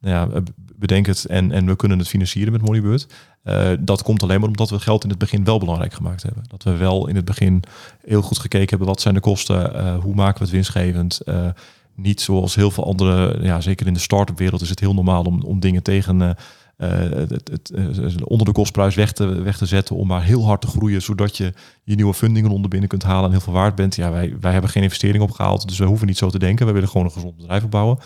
nou 0.00 0.32
ja, 0.32 0.42
bedenk 0.76 1.06
het 1.06 1.24
en, 1.24 1.52
en 1.52 1.66
we 1.66 1.76
kunnen 1.76 1.98
het 1.98 2.08
financieren 2.08 2.52
met 2.52 2.62
Moneybird. 2.62 3.06
Eh, 3.42 3.70
dat 3.80 4.02
komt 4.02 4.22
alleen 4.22 4.40
maar 4.40 4.48
omdat 4.48 4.70
we 4.70 4.80
geld 4.80 5.04
in 5.04 5.10
het 5.10 5.18
begin 5.18 5.44
wel 5.44 5.58
belangrijk 5.58 5.92
gemaakt 5.92 6.22
hebben. 6.22 6.44
Dat 6.46 6.62
we 6.62 6.76
wel 6.76 7.08
in 7.08 7.16
het 7.16 7.24
begin 7.24 7.62
heel 8.04 8.22
goed 8.22 8.38
gekeken 8.38 8.68
hebben 8.68 8.86
wat 8.86 9.00
zijn 9.00 9.14
de 9.14 9.20
kosten, 9.20 9.74
eh, 9.74 9.98
hoe 9.98 10.14
maken 10.14 10.38
we 10.38 10.44
het 10.44 10.52
winstgevend. 10.52 11.20
Eh, 11.20 11.48
niet 11.94 12.20
zoals 12.20 12.54
heel 12.54 12.70
veel 12.70 12.84
andere, 12.84 13.38
ja, 13.42 13.60
zeker 13.60 13.86
in 13.86 13.94
de 13.94 14.00
start-up 14.00 14.38
wereld 14.38 14.60
is 14.60 14.68
het 14.68 14.80
heel 14.80 14.94
normaal 14.94 15.22
om, 15.22 15.42
om 15.42 15.60
dingen 15.60 15.82
tegen 15.82 16.22
eh, 16.22 16.28
eh, 16.28 16.36
het, 16.86 17.30
het, 17.30 17.48
het, 17.48 17.70
eh, 17.70 18.14
onder 18.24 18.46
de 18.46 18.52
kostprijs 18.52 18.94
weg 18.94 19.12
te, 19.12 19.26
weg 19.26 19.56
te 19.56 19.66
zetten 19.66 19.96
om 19.96 20.06
maar 20.06 20.22
heel 20.22 20.44
hard 20.44 20.60
te 20.60 20.66
groeien, 20.66 21.02
zodat 21.02 21.36
je 21.36 21.52
je 21.82 21.94
nieuwe 21.94 22.14
fundingen 22.14 22.50
onder 22.50 22.70
binnen 22.70 22.88
kunt 22.88 23.02
halen 23.02 23.24
en 23.24 23.30
heel 23.30 23.40
veel 23.40 23.52
waard 23.52 23.74
bent. 23.74 23.96
Ja, 23.96 24.10
wij, 24.10 24.36
wij 24.40 24.52
hebben 24.52 24.70
geen 24.70 24.82
investering 24.82 25.22
opgehaald, 25.22 25.68
dus 25.68 25.78
we 25.78 25.84
hoeven 25.84 26.06
niet 26.06 26.18
zo 26.18 26.30
te 26.30 26.38
denken. 26.38 26.66
We 26.66 26.72
willen 26.72 26.88
gewoon 26.88 27.06
een 27.06 27.12
gezond 27.12 27.36
bedrijf 27.36 27.64
opbouwen. 27.64 27.98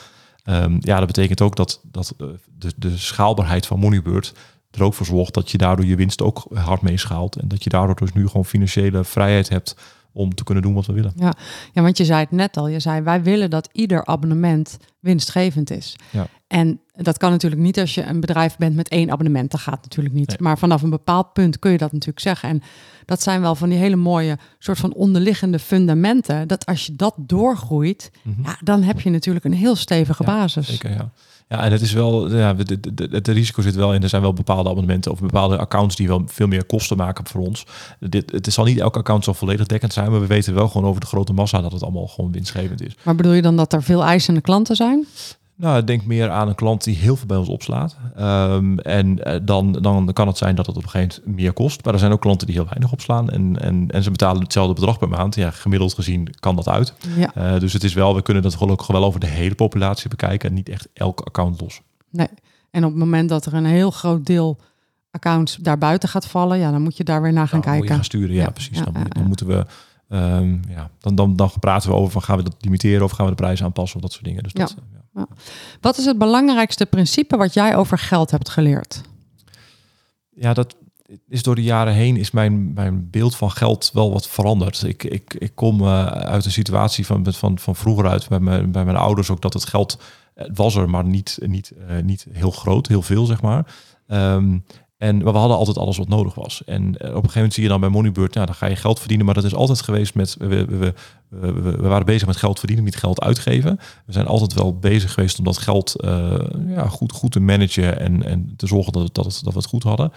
Ehm, 0.44 0.76
ja, 0.80 0.98
dat 0.98 1.06
betekent 1.06 1.40
ook 1.40 1.56
dat, 1.56 1.80
dat 1.82 2.14
eh, 2.18 2.26
de, 2.58 2.72
de 2.76 2.98
schaalbaarheid 2.98 3.66
van 3.66 3.78
Moneybird 3.78 4.34
er 4.70 4.82
ook 4.82 4.94
voor 4.94 5.06
zorgt 5.06 5.34
dat 5.34 5.50
je 5.50 5.58
daardoor 5.58 5.86
je 5.86 5.96
winst 5.96 6.22
ook 6.22 6.46
hard 6.54 6.82
meeschaalt. 6.82 7.36
En 7.36 7.48
dat 7.48 7.64
je 7.64 7.70
daardoor 7.70 7.96
dus 7.96 8.12
nu 8.12 8.26
gewoon 8.26 8.44
financiële 8.44 9.04
vrijheid 9.04 9.48
hebt 9.48 9.76
om 10.14 10.34
te 10.34 10.44
kunnen 10.44 10.62
doen 10.62 10.74
wat 10.74 10.86
we 10.86 10.92
willen. 10.92 11.12
Ja, 11.72 11.82
want 11.82 11.96
je 11.96 12.04
zei 12.04 12.20
het 12.20 12.30
net 12.30 12.56
al. 12.56 12.68
Je 12.68 12.80
zei, 12.80 13.00
wij 13.02 13.22
willen 13.22 13.50
dat 13.50 13.68
ieder 13.72 14.04
abonnement 14.06 14.76
winstgevend 15.00 15.70
is. 15.70 15.96
Ja. 16.10 16.26
En 16.46 16.80
dat 16.96 17.18
kan 17.18 17.30
natuurlijk 17.30 17.62
niet 17.62 17.78
als 17.78 17.94
je 17.94 18.04
een 18.04 18.20
bedrijf 18.20 18.56
bent 18.56 18.76
met 18.76 18.88
één 18.88 19.10
abonnement. 19.10 19.50
Dat 19.50 19.60
gaat 19.60 19.82
natuurlijk 19.82 20.14
niet. 20.14 20.28
Nee. 20.28 20.36
Maar 20.40 20.58
vanaf 20.58 20.82
een 20.82 20.90
bepaald 20.90 21.32
punt 21.32 21.58
kun 21.58 21.70
je 21.70 21.78
dat 21.78 21.92
natuurlijk 21.92 22.20
zeggen. 22.20 22.48
En 22.48 22.62
dat 23.04 23.22
zijn 23.22 23.40
wel 23.40 23.54
van 23.54 23.68
die 23.68 23.78
hele 23.78 23.96
mooie 23.96 24.38
soort 24.58 24.78
van 24.78 24.94
onderliggende 24.94 25.58
fundamenten. 25.58 26.48
Dat 26.48 26.66
als 26.66 26.86
je 26.86 26.96
dat 26.96 27.14
doorgroeit, 27.18 28.10
ja, 28.42 28.56
dan 28.60 28.82
heb 28.82 29.00
je 29.00 29.10
natuurlijk 29.10 29.44
een 29.44 29.52
heel 29.52 29.76
stevige 29.76 30.22
Mhm. 30.22 30.32
Ja, 30.32 30.38
basis. 30.38 30.66
Zeker, 30.66 30.90
ja. 30.90 31.10
Ja, 31.48 31.62
en 31.62 31.72
het 31.72 31.80
is 31.80 31.92
wel, 31.92 32.36
ja, 32.36 32.56
het 33.10 33.28
risico 33.28 33.62
zit 33.62 33.74
wel 33.74 33.94
in. 33.94 34.02
Er 34.02 34.08
zijn 34.08 34.22
wel 34.22 34.32
bepaalde 34.32 34.68
abonnementen 34.68 35.12
of 35.12 35.20
bepaalde 35.20 35.58
accounts 35.58 35.96
die 35.96 36.08
wel 36.08 36.22
veel 36.26 36.46
meer 36.46 36.64
kosten 36.64 36.96
maken 36.96 37.26
voor 37.26 37.40
ons. 37.40 37.66
Dit, 38.00 38.32
het 38.32 38.52
zal 38.52 38.64
niet 38.64 38.78
elke 38.78 38.98
account 38.98 39.24
zal 39.24 39.34
volledig 39.34 39.66
dekkend 39.66 39.92
zijn, 39.92 40.10
maar 40.10 40.20
we 40.20 40.26
weten 40.26 40.54
wel 40.54 40.68
gewoon 40.68 40.88
over 40.88 41.00
de 41.00 41.06
grote 41.06 41.32
massa 41.32 41.60
dat 41.60 41.72
het 41.72 41.82
allemaal 41.82 42.06
gewoon 42.06 42.32
winstgevend 42.32 42.82
is. 42.82 42.96
Maar 43.02 43.14
bedoel 43.14 43.32
je 43.32 43.42
dan 43.42 43.56
dat 43.56 43.72
er 43.72 43.82
veel 43.82 44.04
eisende 44.04 44.40
klanten 44.40 44.76
zijn? 44.76 45.06
Nou, 45.56 45.78
ik 45.78 45.86
denk 45.86 46.04
meer 46.04 46.30
aan 46.30 46.48
een 46.48 46.54
klant 46.54 46.84
die 46.84 46.96
heel 46.96 47.16
veel 47.16 47.26
bij 47.26 47.36
ons 47.36 47.48
opslaat. 47.48 47.96
Ehm, 48.16 48.78
en 48.78 49.24
eh, 49.24 49.40
dan, 49.42 49.72
dan 49.72 50.10
kan 50.12 50.26
het 50.26 50.36
zijn 50.36 50.54
dat 50.54 50.66
het 50.66 50.76
op 50.76 50.82
een 50.82 50.88
gegeven 50.88 51.20
moment 51.24 51.40
meer 51.40 51.52
kost. 51.52 51.84
Maar 51.84 51.92
er 51.92 51.98
zijn 51.98 52.12
ook 52.12 52.20
klanten 52.20 52.46
die 52.46 52.56
heel 52.56 52.64
weinig 52.68 52.92
opslaan. 52.92 53.30
En, 53.30 53.60
en, 53.60 53.90
en 53.90 54.02
ze 54.02 54.10
betalen 54.10 54.42
hetzelfde 54.42 54.74
bedrag 54.74 54.98
per 54.98 55.08
maand. 55.08 55.34
Ja, 55.34 55.50
gemiddeld 55.50 55.94
gezien 55.94 56.34
kan 56.40 56.56
dat 56.56 56.68
uit. 56.68 56.94
Ja. 57.16 57.34
Eh, 57.34 57.60
dus 57.60 57.72
het 57.72 57.84
is 57.84 57.94
wel, 57.94 58.14
we 58.14 58.22
kunnen 58.22 58.42
dat 58.42 58.54
gelukkig 58.54 58.86
wel 58.86 59.04
over 59.04 59.20
de 59.20 59.26
hele 59.26 59.54
populatie 59.54 60.08
bekijken. 60.08 60.48
En 60.48 60.54
niet 60.54 60.68
echt 60.68 60.88
elk 60.92 61.20
account 61.20 61.60
los. 61.60 61.80
Nee. 62.10 62.28
En 62.70 62.84
op 62.84 62.90
het 62.90 62.98
moment 62.98 63.28
dat 63.28 63.46
er 63.46 63.54
een 63.54 63.64
heel 63.66 63.90
groot 63.90 64.26
deel 64.26 64.58
accounts 65.10 65.56
daarbuiten 65.56 66.08
gaat 66.08 66.26
vallen, 66.26 66.58
ja, 66.58 66.70
dan 66.70 66.82
moet 66.82 66.96
je 66.96 67.04
daar 67.04 67.22
weer 67.22 67.32
naar 67.32 67.48
gaan 67.48 67.60
Dan 67.60 67.70
moet 67.70 67.78
je 67.82 67.86
kijken. 67.88 67.94
gaan 67.96 68.04
sturen, 68.04 68.34
ja, 68.34 68.42
Ja, 68.42 68.50
precies. 68.50 68.78
ja, 68.78 68.84
dan, 68.84 68.92
ja, 68.92 68.98
moet- 69.00 69.12
dan 69.12 69.22
ja. 69.22 69.28
moeten 69.28 69.46
we... 69.46 69.66
ehm, 70.08 70.56
ja, 70.68 70.90
dan, 70.98 71.14
dan, 71.14 71.36
dan 71.36 71.50
praten 71.60 71.88
we 71.90 71.96
over 71.96 72.12
van 72.12 72.22
gaan 72.22 72.36
we 72.36 72.42
dat 72.42 72.54
limiteren 72.60 73.04
of 73.04 73.10
gaan 73.10 73.24
we 73.24 73.30
de 73.30 73.36
prijs 73.42 73.62
aanpassen 73.62 73.96
of 73.96 74.02
dat 74.02 74.12
soort 74.12 74.24
dingen. 74.24 74.42
Dus 74.42 74.52
dat, 74.52 74.70
eh, 74.78 74.98
Wat 75.80 75.98
is 75.98 76.04
het 76.04 76.18
belangrijkste 76.18 76.86
principe 76.86 77.36
wat 77.36 77.54
jij 77.54 77.76
over 77.76 77.98
geld 77.98 78.30
hebt 78.30 78.48
geleerd? 78.48 79.02
ja, 80.34 80.54
dat 80.54 80.76
is 81.28 81.42
door 81.42 81.54
de 81.54 81.62
jaren 81.62 81.92
heen 81.92 82.16
is 82.16 82.30
mijn, 82.30 82.72
mijn 82.72 83.10
beeld 83.10 83.36
van 83.36 83.50
geld 83.50 83.90
wel 83.92 84.12
wat 84.12 84.28
veranderd. 84.28 84.82
Ik, 84.82 85.04
ik, 85.04 85.34
ik 85.38 85.52
kom 85.54 85.80
uh, 85.80 86.06
uit 86.06 86.44
een 86.44 86.50
situatie 86.50 87.06
van, 87.06 87.32
van, 87.32 87.58
van 87.58 87.76
vroeger 87.76 88.08
uit 88.08 88.28
bij 88.28 88.40
mijn, 88.40 88.72
bij 88.72 88.84
mijn 88.84 88.96
ouders 88.96 89.30
ook 89.30 89.40
dat 89.40 89.52
het 89.52 89.64
geld 89.64 89.98
was 90.54 90.74
er, 90.74 90.90
maar 90.90 91.04
niet, 91.04 91.38
niet, 91.40 91.72
uh, 91.90 92.02
niet 92.02 92.26
heel 92.32 92.50
groot, 92.50 92.86
heel 92.86 93.02
veel 93.02 93.26
zeg 93.26 93.42
maar. 93.42 93.74
Um, 94.06 94.64
en 95.04 95.18
we 95.18 95.30
hadden 95.30 95.56
altijd 95.56 95.78
alles 95.78 95.96
wat 95.96 96.08
nodig 96.08 96.34
was. 96.34 96.62
En 96.66 96.86
op 96.86 96.94
een 96.94 97.08
gegeven 97.08 97.30
moment 97.34 97.54
zie 97.54 97.62
je 97.62 97.68
dan 97.68 97.80
bij 97.80 97.88
Moneybird, 97.88 98.34
nou, 98.34 98.46
dan 98.46 98.54
ga 98.54 98.66
je 98.66 98.76
geld 98.76 98.98
verdienen. 98.98 99.26
Maar 99.26 99.34
dat 99.34 99.44
is 99.44 99.54
altijd 99.54 99.82
geweest 99.82 100.14
met, 100.14 100.36
we, 100.38 100.64
we, 100.64 100.94
we, 101.28 101.76
waren 101.76 102.06
bezig 102.06 102.26
met 102.26 102.36
geld 102.36 102.58
verdienen, 102.58 102.84
niet 102.84 102.96
geld 102.96 103.20
uitgeven. 103.20 103.78
We 104.06 104.12
zijn 104.12 104.26
altijd 104.26 104.54
wel 104.54 104.78
bezig 104.78 105.12
geweest 105.12 105.38
om 105.38 105.44
dat 105.44 105.58
geld 105.58 105.94
uh, 106.04 106.34
ja, 106.68 106.88
goed, 106.88 107.12
goed 107.12 107.32
te 107.32 107.40
managen 107.40 108.00
en, 108.00 108.22
en 108.22 108.54
te 108.56 108.66
zorgen 108.66 108.92
dat, 108.92 109.14
dat, 109.14 109.40
dat 109.44 109.52
we 109.52 109.58
het 109.58 109.68
goed 109.68 109.82
hadden. 109.82 110.12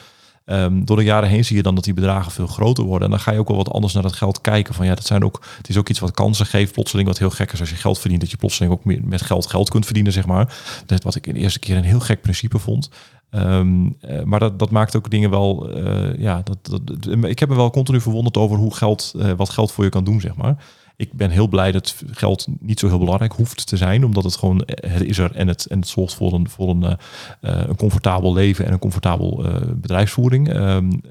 Um, 0.50 0.86
door 0.86 0.98
de 0.98 1.04
jaren 1.04 1.30
heen 1.30 1.46
zie 1.46 1.56
je 1.56 1.64
dan 1.64 1.76
dat 1.76 1.84
die 1.84 1.94
bedragen 1.94 2.32
veel 2.32 2.48
groter 2.48 2.84
worden. 2.84 3.04
En 3.04 3.10
dan 3.10 3.20
ga 3.20 3.32
je 3.32 3.40
ook 3.40 3.48
wel 3.48 3.58
wat 3.58 3.72
anders 3.72 3.94
naar 3.94 4.04
dat 4.04 4.14
geld 4.14 4.42
kijken. 4.42 4.74
Van 4.74 4.86
ja, 4.86 4.96
dat 4.96 5.06
zijn 5.06 5.24
ook, 5.24 5.46
het 5.58 5.70
is 5.70 5.78
ook 5.78 5.90
iets 5.90 6.00
wat 6.00 6.12
kansen 6.12 6.46
geeft. 6.46 6.74
Plotseling 6.74 7.08
wat 7.08 7.18
heel 7.18 7.30
gek 7.30 7.52
is 7.52 7.60
als 7.60 7.70
je 7.70 7.76
geld 7.76 8.00
verdient. 8.00 8.22
Dat 8.22 8.32
je 8.32 8.38
plotseling 8.38 8.74
ook 8.74 8.86
meer 8.86 9.00
met 9.04 9.22
geld 9.22 9.48
geld 9.48 9.70
kunt 9.70 9.86
verdienen, 9.86 10.12
zeg 10.12 10.26
maar. 10.26 10.56
Dat 10.86 11.04
wat 11.04 11.16
ik 11.16 11.28
in 11.28 11.34
de 11.34 11.40
eerste 11.40 11.60
keer 11.60 11.78
een 11.78 11.84
heel 11.84 12.00
gek 12.00 12.22
principe 12.22 12.60
vond. 12.60 12.90
Um, 13.32 13.98
uh, 14.02 14.24
maar 14.24 14.40
dat, 14.40 14.60
dat 14.60 14.70
maakt 14.70 14.96
ook 14.96 15.10
dingen 15.10 15.30
wel. 15.30 15.78
Uh, 15.78 16.20
ja, 16.20 16.42
dat, 16.44 16.58
dat, 16.84 17.24
ik 17.24 17.40
heb 17.40 17.50
me 17.50 17.56
wel 17.56 17.70
continu 17.70 18.02
verwonderd 18.02 18.38
over 18.38 18.58
hoe 18.58 18.76
geld, 18.76 19.14
uh, 19.16 19.32
wat 19.32 19.50
geld 19.50 19.72
voor 19.72 19.84
je 19.84 19.90
kan 19.90 20.04
doen, 20.04 20.22
zeg 20.22 20.36
maar. 20.36 20.66
Ik 20.96 21.14
ben 21.14 21.30
heel 21.30 21.48
blij 21.48 21.72
dat 21.72 21.96
geld 22.12 22.48
niet 22.60 22.80
zo 22.80 22.88
heel 22.88 23.00
belangrijk 23.00 23.34
hoeft 23.34 23.68
te 23.68 23.78
zijn, 23.78 24.06
omdat 24.06 24.24
het 24.24 24.36
gewoon 24.36 24.64
het 24.66 25.04
is 25.04 25.18
er 25.18 25.36
en 25.36 25.48
het, 25.48 25.66
en 25.66 25.80
het 25.80 25.88
zorgt 25.88 26.14
voor 26.14 26.34
een, 26.34 26.50
voor 26.50 26.70
een, 26.70 26.98
een 27.42 27.76
comfortabel 27.76 28.34
leven 28.34 28.66
en 28.66 28.74
een 28.74 28.80
comfortabel 28.80 29.46
bedrijfsvoering. 29.76 30.54
Um, 30.54 31.02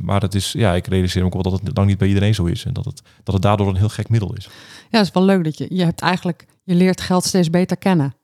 maar 0.00 0.20
dat 0.20 0.34
is, 0.34 0.52
ja, 0.52 0.74
ik 0.74 0.86
realiseer 0.86 1.24
ook 1.24 1.32
wel 1.32 1.42
dat 1.42 1.52
het 1.52 1.76
lang 1.76 1.88
niet 1.88 1.98
bij 1.98 2.08
iedereen 2.08 2.34
zo 2.34 2.44
is 2.44 2.64
en 2.64 2.72
dat 2.72 2.84
het, 2.84 3.02
dat 3.22 3.34
het 3.34 3.42
daardoor 3.42 3.68
een 3.68 3.76
heel 3.76 3.88
gek 3.88 4.08
middel 4.08 4.34
is. 4.34 4.44
Ja, 4.90 4.98
het 4.98 5.06
is 5.06 5.12
wel 5.12 5.24
leuk 5.24 5.44
dat 5.44 5.58
je, 5.58 5.66
je 5.68 5.84
hebt 5.84 6.00
eigenlijk, 6.00 6.46
je 6.64 6.74
leert 6.74 7.00
geld 7.00 7.24
steeds 7.24 7.50
beter 7.50 7.76
kennen. 7.76 8.14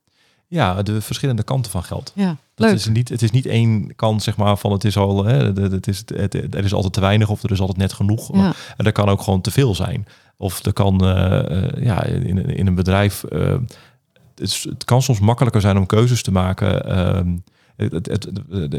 Ja, 0.51 0.83
de 0.83 1.01
verschillende 1.01 1.43
kanten 1.43 1.71
van 1.71 1.83
geld. 1.83 2.13
Ja, 2.15 2.37
dat 2.55 2.67
leuk. 2.67 2.75
is 2.75 2.87
niet, 2.87 3.09
het 3.09 3.23
is 3.23 3.31
niet 3.31 3.47
één 3.47 3.95
kant, 3.97 4.23
zeg 4.23 4.37
maar, 4.37 4.57
van 4.57 4.73
het 4.73 4.85
is 4.85 4.97
al, 4.97 5.25
hè, 5.25 5.53
het, 5.53 5.87
is, 5.87 6.03
het, 6.15 6.35
er 6.35 6.65
is 6.65 6.75
altijd 6.75 6.93
te 6.93 7.01
weinig 7.01 7.29
of 7.29 7.43
er 7.43 7.51
is 7.51 7.61
altijd 7.61 7.79
net 7.79 7.93
genoeg. 7.93 8.37
Ja. 8.37 8.55
En 8.77 8.87
er 8.87 8.93
kan 8.93 9.09
ook 9.09 9.23
gewoon 9.23 9.41
te 9.41 9.51
veel 9.51 9.75
zijn. 9.75 10.07
Of 10.37 10.65
er 10.65 10.73
kan, 10.73 11.05
uh, 11.05 11.85
ja, 11.85 12.03
in, 12.03 12.47
in 12.47 12.67
een 12.67 12.75
bedrijf, 12.75 13.25
uh, 13.31 13.49
het, 13.51 14.41
is, 14.41 14.67
het, 14.69 14.85
kan 14.85 15.03
soms 15.03 15.21
makkelijker 15.21 15.61
zijn 15.61 15.77
om 15.77 15.87
keuzes 15.87 16.23
te 16.23 16.33
maken. 16.33 16.91
Uh, 16.91 17.35
het, 17.79 18.07
het, 18.07 18.29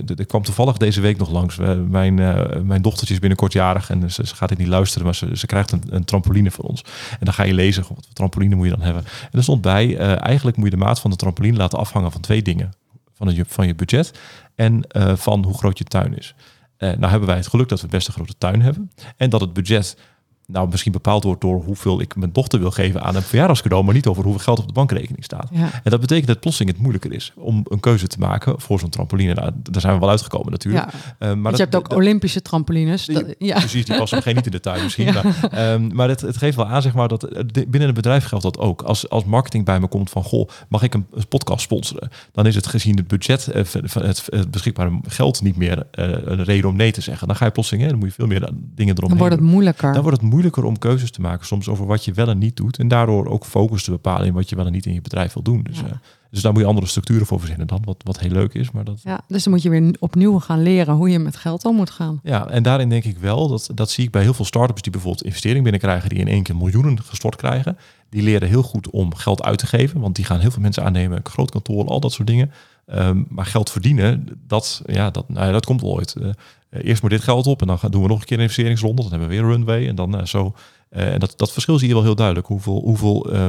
het, 0.10 0.25
kwam 0.25 0.44
toevallig 0.44 0.77
deze 0.77 1.01
week 1.01 1.18
nog 1.18 1.32
langs. 1.32 1.58
Mijn, 1.88 2.18
uh, 2.18 2.62
mijn 2.63 2.82
dochtertje 2.82 3.13
is 3.13 3.20
binnenkort 3.20 3.53
jarig 3.53 3.89
en 3.89 4.12
ze, 4.12 4.27
ze 4.27 4.36
gaat 4.36 4.50
dit 4.50 4.58
niet 4.58 4.68
luisteren, 4.68 5.06
maar 5.06 5.15
ze, 5.15 5.38
ze 5.38 5.46
krijgt 5.46 5.72
een, 5.72 5.84
een, 5.89 6.03
trampoline 6.03 6.51
van 6.51 6.65
ons. 6.65 6.84
En 7.12 7.25
dan 7.25 7.34
ga 7.34 7.44
je 7.44 7.53
lezen, 7.53 7.82
wat 7.82 8.06
voor 8.06 8.13
trampoline 8.13 8.56
moet 8.56 8.65
je 8.65 8.72
dan 8.72 8.82
hebben? 8.82 9.03
En 9.03 9.38
er 9.38 9.44
stond 9.44 9.62
bij, 9.62 9.88
uh, 9.88 10.25
eigenlijk 10.25 10.58
moet 10.58 10.65
je 10.65 10.77
de 10.77 10.84
maat 10.84 11.00
van 11.00 11.12
de 11.12 11.18
trampoline 11.18 11.58
laten 11.58 11.79
afhangen 11.79 12.12
van 12.12 12.22
twee 12.22 12.41
dingen. 12.41 12.72
Van 13.13 13.36
je, 13.36 13.46
van 13.48 13.68
je 13.68 13.75
budget 13.75 14.20
en 14.56 14.86
van 15.18 15.44
hoe 15.44 15.58
groot 15.58 15.77
je 15.77 15.84
tuin 15.84 16.18
is. 16.18 16.36
nou 16.77 17.06
hebben 17.06 17.27
wij 17.27 17.38
het 17.38 17.48
geluk 17.48 17.70
dat 17.70 17.82
we 17.82 17.88
best 17.88 18.08
een 18.08 18.13
grote 18.13 18.38
tuin 18.38 18.62
hebben. 18.62 18.91
En 19.18 19.29
dat 19.29 19.41
het 19.41 19.53
budget 19.53 19.98
nou 20.51 20.70
misschien 20.70 20.91
bepaald 20.91 21.24
wordt 21.24 21.41
door 21.41 21.63
hoeveel 21.63 22.01
ik 22.01 22.15
mijn 22.15 22.32
dochter 22.32 22.60
wil 22.60 22.72
geven 22.72 23.03
aan 23.03 23.15
een 23.15 23.22
verjaardagscadeau, 23.22 23.84
maar 23.84 23.94
niet 23.94 24.08
over 24.08 24.24
hoeveel 24.24 24.44
geld 24.44 24.60
op 24.60 24.68
de 24.68 24.74
bankrekening 24.74 25.24
staat. 25.24 25.48
Ja. 25.51 25.70
En 25.84 25.91
dat 25.91 26.00
betekent 26.00 26.27
dat 26.27 26.39
plotseling 26.39 26.72
het 26.72 26.82
moeilijker 26.82 27.13
is 27.13 27.34
om 27.36 27.65
een 27.68 27.79
keuze 27.79 28.08
te 28.08 28.20
maken 28.20 28.60
voor 28.62 28.79
zo'n 28.79 28.89
trampoline. 28.89 29.34
Nou, 29.34 29.51
daar 29.63 29.82
zijn 29.82 29.94
we 29.94 30.00
wel 30.00 30.10
uitgekomen 30.10 30.51
natuurlijk. 30.51 30.86
Ja. 30.91 31.29
Uh, 31.29 31.34
maar 31.34 31.51
dat, 31.51 31.58
je 31.58 31.63
hebt 31.63 31.75
ook 31.75 31.94
Olympische 31.96 32.41
trampolines. 32.41 33.06
Dat, 33.06 33.36
ja. 33.38 33.58
Precies, 33.58 33.86
die 33.86 33.98
passen 33.98 34.22
geen 34.22 34.36
niet 34.36 34.46
in 34.46 34.51
de 34.51 34.60
tuin 34.60 34.84
misschien. 34.84 35.08
Maar, 35.20 35.74
um, 35.74 35.96
maar 35.96 36.10
het, 36.10 36.22
het, 36.22 36.38
geeft 36.38 36.56
wel 36.56 36.68
aan, 36.68 36.82
zeg 36.82 36.94
maar, 36.94 37.08
dat 37.08 37.27
binnen 37.51 37.88
een 37.88 37.94
bedrijf 37.94 38.25
geldt 38.25 38.44
dat 38.44 38.58
ook. 38.58 38.82
Als, 38.82 39.10
als 39.10 39.24
marketing 39.24 39.65
bij 39.65 39.79
me 39.79 39.88
komt 39.88 40.10
van, 40.10 40.24
goh, 40.24 40.50
mag 40.69 40.84
ik 40.84 40.93
een, 40.93 41.06
een 41.13 41.28
podcast 41.28 41.62
sponsoren? 41.62 42.10
Dan 42.32 42.45
is 42.45 42.56
het 42.56 42.67
gezien 42.67 42.97
het 42.97 43.08
budget, 43.08 43.50
uh, 43.56 43.63
van 43.63 44.04
het, 44.04 44.28
het, 44.30 44.52
beschikbare 44.52 45.00
geld 45.08 45.41
niet 45.41 45.56
meer 45.56 45.78
uh, 45.78 46.06
een 46.08 46.43
reden 46.43 46.69
om 46.69 46.76
nee 46.76 46.91
te 46.91 47.02
zeggen. 47.02 47.28
Dan 47.28 47.36
ga 47.36 47.45
je 47.45 47.52
plotseling, 47.52 47.84
hè, 47.84 47.89
dan 47.89 48.00
moet 48.00 48.08
je 48.08 48.13
veel 48.13 48.28
meer 48.28 48.50
dingen 48.76 48.95
eromheen. 48.95 49.17
Dan 49.17 49.28
wordt 49.28 49.36
het 49.41 49.52
moeilijker. 49.52 49.93
Dan 49.93 50.02
wordt 50.02 50.17
het 50.17 50.21
moeilijker 50.21 50.38
om 50.63 50.78
keuzes 50.78 51.12
te 51.12 51.21
maken 51.21 51.45
soms 51.45 51.67
over 51.67 51.86
wat 51.86 52.06
je 52.06 52.13
wel 52.13 52.28
en 52.28 52.38
niet 52.38 52.58
doet. 52.58 52.78
En 52.78 52.88
daardoor 52.88 53.28
ook 53.28 53.45
focus 53.45 53.84
te 53.84 53.91
bepalen 53.91 54.28
in 54.28 54.34
wat 54.34 54.49
je 54.49 54.56
wel 54.56 54.65
en 54.65 54.71
niet 54.71 54.86
in 54.86 54.93
je 54.93 55.02
bedrijf 55.02 55.34
wil 55.34 55.43
doen. 55.43 55.63
Dus, 55.63 55.80
ja. 55.80 55.86
uh, 55.86 55.91
dus 56.32 56.41
daar 56.41 56.52
moet 56.52 56.62
je 56.62 56.67
andere 56.67 56.88
structuren 56.88 57.25
voor 57.25 57.39
verzinnen 57.39 57.67
dan, 57.67 57.82
wat, 57.86 58.02
wat 58.04 58.19
heel 58.19 58.32
leuk 58.32 58.54
is. 58.54 58.71
Maar 58.71 58.84
dat... 58.84 59.02
Ja, 59.04 59.21
dus 59.28 59.43
dan 59.43 59.54
moet 59.54 59.62
je 59.62 59.69
weer 59.69 59.95
opnieuw 59.99 60.39
gaan 60.39 60.63
leren 60.63 60.95
hoe 60.95 61.10
je 61.10 61.19
met 61.19 61.36
geld 61.36 61.65
om 61.65 61.75
moet 61.75 61.89
gaan. 61.89 62.19
Ja, 62.23 62.47
en 62.49 62.63
daarin 62.63 62.89
denk 62.89 63.04
ik 63.04 63.17
wel, 63.17 63.47
dat, 63.47 63.69
dat 63.73 63.89
zie 63.89 64.04
ik 64.04 64.12
bij 64.12 64.21
heel 64.21 64.34
veel 64.34 64.45
startups 64.45 64.82
die 64.82 64.91
bijvoorbeeld 64.91 65.23
investering 65.23 65.63
binnenkrijgen, 65.63 66.10
die 66.10 66.19
in 66.19 66.28
één 66.28 66.43
keer 66.43 66.56
miljoenen 66.56 67.04
gestort 67.04 67.36
krijgen. 67.36 67.78
Die 68.10 68.21
leren 68.21 68.47
heel 68.47 68.63
goed 68.63 68.89
om 68.89 69.15
geld 69.15 69.43
uit 69.43 69.58
te 69.58 69.67
geven, 69.67 69.99
want 69.99 70.15
die 70.15 70.25
gaan 70.25 70.39
heel 70.39 70.52
veel 70.52 70.62
mensen 70.62 70.84
aannemen, 70.84 71.19
groot 71.23 71.52
kantoor, 71.52 71.86
al 71.86 71.99
dat 71.99 72.12
soort 72.12 72.28
dingen. 72.28 72.52
Um, 72.95 73.25
maar 73.30 73.45
geld 73.45 73.71
verdienen, 73.71 74.28
dat, 74.47 74.82
ja, 74.86 75.10
dat, 75.10 75.30
nou 75.30 75.45
ja, 75.45 75.52
dat 75.52 75.65
komt 75.65 75.84
ooit. 75.84 76.15
Uh, 76.17 76.30
eerst 76.69 77.02
moet 77.02 77.12
dit 77.12 77.21
geld 77.21 77.47
op 77.47 77.62
en 77.62 77.67
dan 77.67 77.78
doen 77.89 78.02
we 78.02 78.08
nog 78.08 78.19
een 78.19 78.25
keer 78.25 78.38
een 78.38 78.43
investeringsronde. 78.43 79.02
Dan 79.02 79.12
hebben 79.12 79.30
we 79.30 79.36
weer 79.36 79.43
een 79.43 79.52
runway 79.52 79.88
en 79.88 79.95
dan 79.95 80.15
uh, 80.15 80.25
zo. 80.25 80.54
Uh, 80.91 81.13
en 81.13 81.19
dat, 81.19 81.34
dat 81.38 81.52
verschil 81.52 81.80
zie 81.80 81.88
je 81.88 81.93
wel 81.93 82.04
heel 82.04 82.15
duidelijk. 82.15 82.47
Hoeveel, 82.47 82.82
hoeveel 82.84 83.34
uh, 83.34 83.47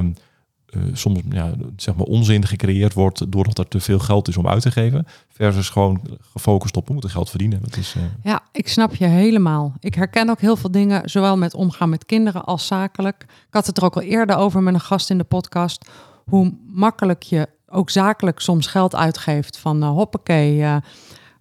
soms 0.92 1.20
ja, 1.31 1.53
zeg 1.76 1.94
maar 1.94 2.07
onzin 2.07 2.46
gecreëerd 2.46 2.94
wordt 2.94 3.33
doordat 3.33 3.59
er 3.59 3.68
te 3.68 3.81
veel 3.81 3.98
geld 3.98 4.29
is 4.29 4.37
om 4.37 4.48
uit 4.48 4.62
te 4.62 4.70
geven. 4.70 5.07
Versus 5.29 5.68
gewoon 5.68 6.00
gefocust 6.20 6.76
op 6.76 6.87
we 6.87 6.92
moeten 6.92 7.11
geld 7.11 7.31
verdienen. 7.31 7.61
Dat 7.62 7.76
is. 7.76 7.94
Ja, 8.22 8.42
ik 8.53 8.68
snap 8.68 8.94
je 8.94 9.07
helemaal. 9.07 9.72
Ik 9.81 9.94
herken 9.94 10.31
ook 10.31 10.40
heel 10.40 10.57
veel 10.57 10.70
dingen, 10.70 11.11
zowel 11.11 11.37
met 11.37 11.55
omgaan 11.55 11.88
met 11.88 12.07
kinderen 12.07 12.44
als 12.44 12.66
zakelijk. 12.66 13.22
Ik 13.22 13.55
had 13.55 13.66
het 13.66 13.76
er 13.76 13.85
ook 13.85 13.96
al 13.96 14.03
eerder 14.03 14.37
over 14.37 14.62
met 14.62 14.74
een 14.74 14.81
gast 14.81 15.11
in 15.11 15.18
de 15.18 15.24
podcast. 15.24 15.88
Hoe 16.24 16.55
makkelijk 16.66 17.22
je 17.22 17.48
ook 17.70 17.90
zakelijk 17.90 18.40
soms 18.40 18.66
geld 18.66 18.94
uitgeeft 18.94 19.59
van 19.59 19.83
uh, 19.83 19.88
hoppakee. 19.88 20.56
Uh, 20.56 20.76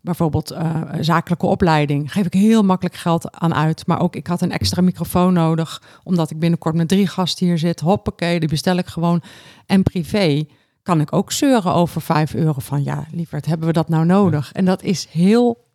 bijvoorbeeld 0.02 0.52
uh, 0.52 0.82
zakelijke 1.00 1.46
opleiding. 1.46 2.12
Geef 2.12 2.26
ik 2.26 2.34
heel 2.34 2.64
makkelijk 2.64 2.96
geld 2.96 3.32
aan 3.32 3.54
uit. 3.54 3.88
Maar 3.88 4.02
ook 4.02 4.16
ik 4.16 4.28
had 4.28 4.42
een 4.42 4.52
extra 4.52 4.82
microfoon 4.82 5.34
nodig. 5.34 5.82
Omdat 6.04 6.32
ik 6.32 6.40
binnenkort 6.40 6.76
met 6.76 6.88
drie 6.88 7.08
gasten 7.08 7.46
hier 7.46 7.58
zit. 7.58 7.80
Hoppakee, 7.80 8.40
die 8.40 8.50
bestel 8.50 8.78
ik 8.78 8.88
gewoon. 8.88 9.22
En 9.66 9.84
privé 9.84 10.46
kan 10.84 11.02
ik 11.02 11.14
ook 11.14 11.32
zeuren 11.32 11.74
over 11.74 12.02
5 12.02 12.34
euro. 12.34 12.60
Van 12.60 12.84
ja, 12.84 13.06
lieverd, 13.12 13.46
hebben 13.46 13.68
we 13.68 13.74
dat 13.74 13.90
nou 13.90 14.06
nodig? 14.06 14.46
Ja. 14.46 14.54
En 14.54 14.66
dat 14.66 14.84
is 14.84 15.08
heel, 15.12 15.66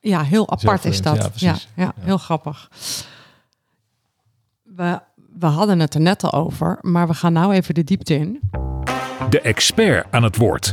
ja, 0.00 0.22
heel 0.22 0.50
apart 0.50 0.84
is 0.84 1.02
dat. 1.02 1.16
Ja, 1.16 1.30
ja, 1.34 1.56
ja, 1.76 1.92
heel 2.00 2.18
grappig. 2.18 2.70
We, 4.62 5.00
we 5.38 5.46
hadden 5.46 5.80
het 5.80 5.94
er 5.94 6.00
net 6.00 6.24
al 6.24 6.32
over. 6.32 6.78
Maar 6.80 7.06
we 7.06 7.14
gaan 7.14 7.32
nou 7.32 7.52
even 7.52 7.74
de 7.74 7.84
diepte 7.84 8.14
in. 8.14 8.40
De 9.30 9.40
expert 9.40 10.06
aan 10.10 10.22
het 10.22 10.36
woord. 10.36 10.72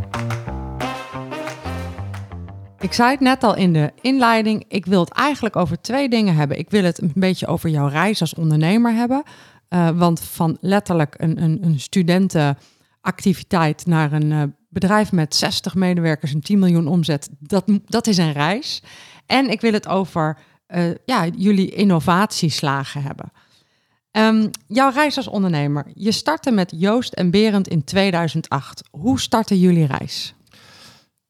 Ik 2.80 2.94
zei 2.94 3.12
het 3.12 3.20
net 3.20 3.44
al 3.44 3.56
in 3.56 3.74
de 3.74 3.92
inleiding. 4.02 4.66
Ik 4.68 4.86
wil 4.86 5.00
het 5.00 5.14
eigenlijk 5.14 5.56
over 5.56 5.82
twee 5.82 6.10
dingen 6.10 6.36
hebben. 6.36 6.58
Ik 6.58 6.70
wil 6.70 6.84
het 6.84 7.02
een 7.02 7.12
beetje 7.16 7.48
over 7.48 7.70
jouw 7.70 7.88
reis 7.88 8.22
als 8.22 8.34
ondernemer 8.34 8.94
hebben. 8.94 9.24
Uh, 9.70 9.90
want 9.90 10.22
van 10.22 10.58
letterlijk 10.62 11.16
een, 11.18 11.44
een, 11.44 11.60
een 11.62 11.80
studentenactiviteit 11.80 13.86
naar 13.86 14.12
een 14.12 14.32
uh, 14.32 14.44
bedrijf 14.70 15.12
met 15.12 15.36
60 15.36 15.76
medewerkers 15.76 16.34
en 16.34 16.42
10 16.42 16.60
miljoen 16.60 16.88
omzet, 16.88 17.30
dat, 17.40 17.64
dat 17.86 18.08
is 18.08 18.18
een 18.18 18.34
reis. 18.34 18.84
En 19.26 19.50
ik 19.50 19.62
wil 19.62 19.74
het 19.74 19.88
over 19.88 20.38
uh, 20.68 20.90
ja, 21.06 21.28
jullie 21.38 21.72
innovatieslagen 21.72 23.04
hebben. 23.04 23.32
Um, 24.20 24.50
jouw 24.68 24.92
reis 24.92 25.18
als 25.18 25.28
ondernemer. 25.28 25.86
Je 25.94 26.12
startte 26.12 26.52
met 26.52 26.74
Joost 26.76 27.14
en 27.14 27.32
Berend 27.32 27.68
in 27.68 27.84
2008. 27.84 28.84
Hoe 28.92 29.20
startte 29.20 29.60
jullie 29.60 29.86
reis? 29.86 30.34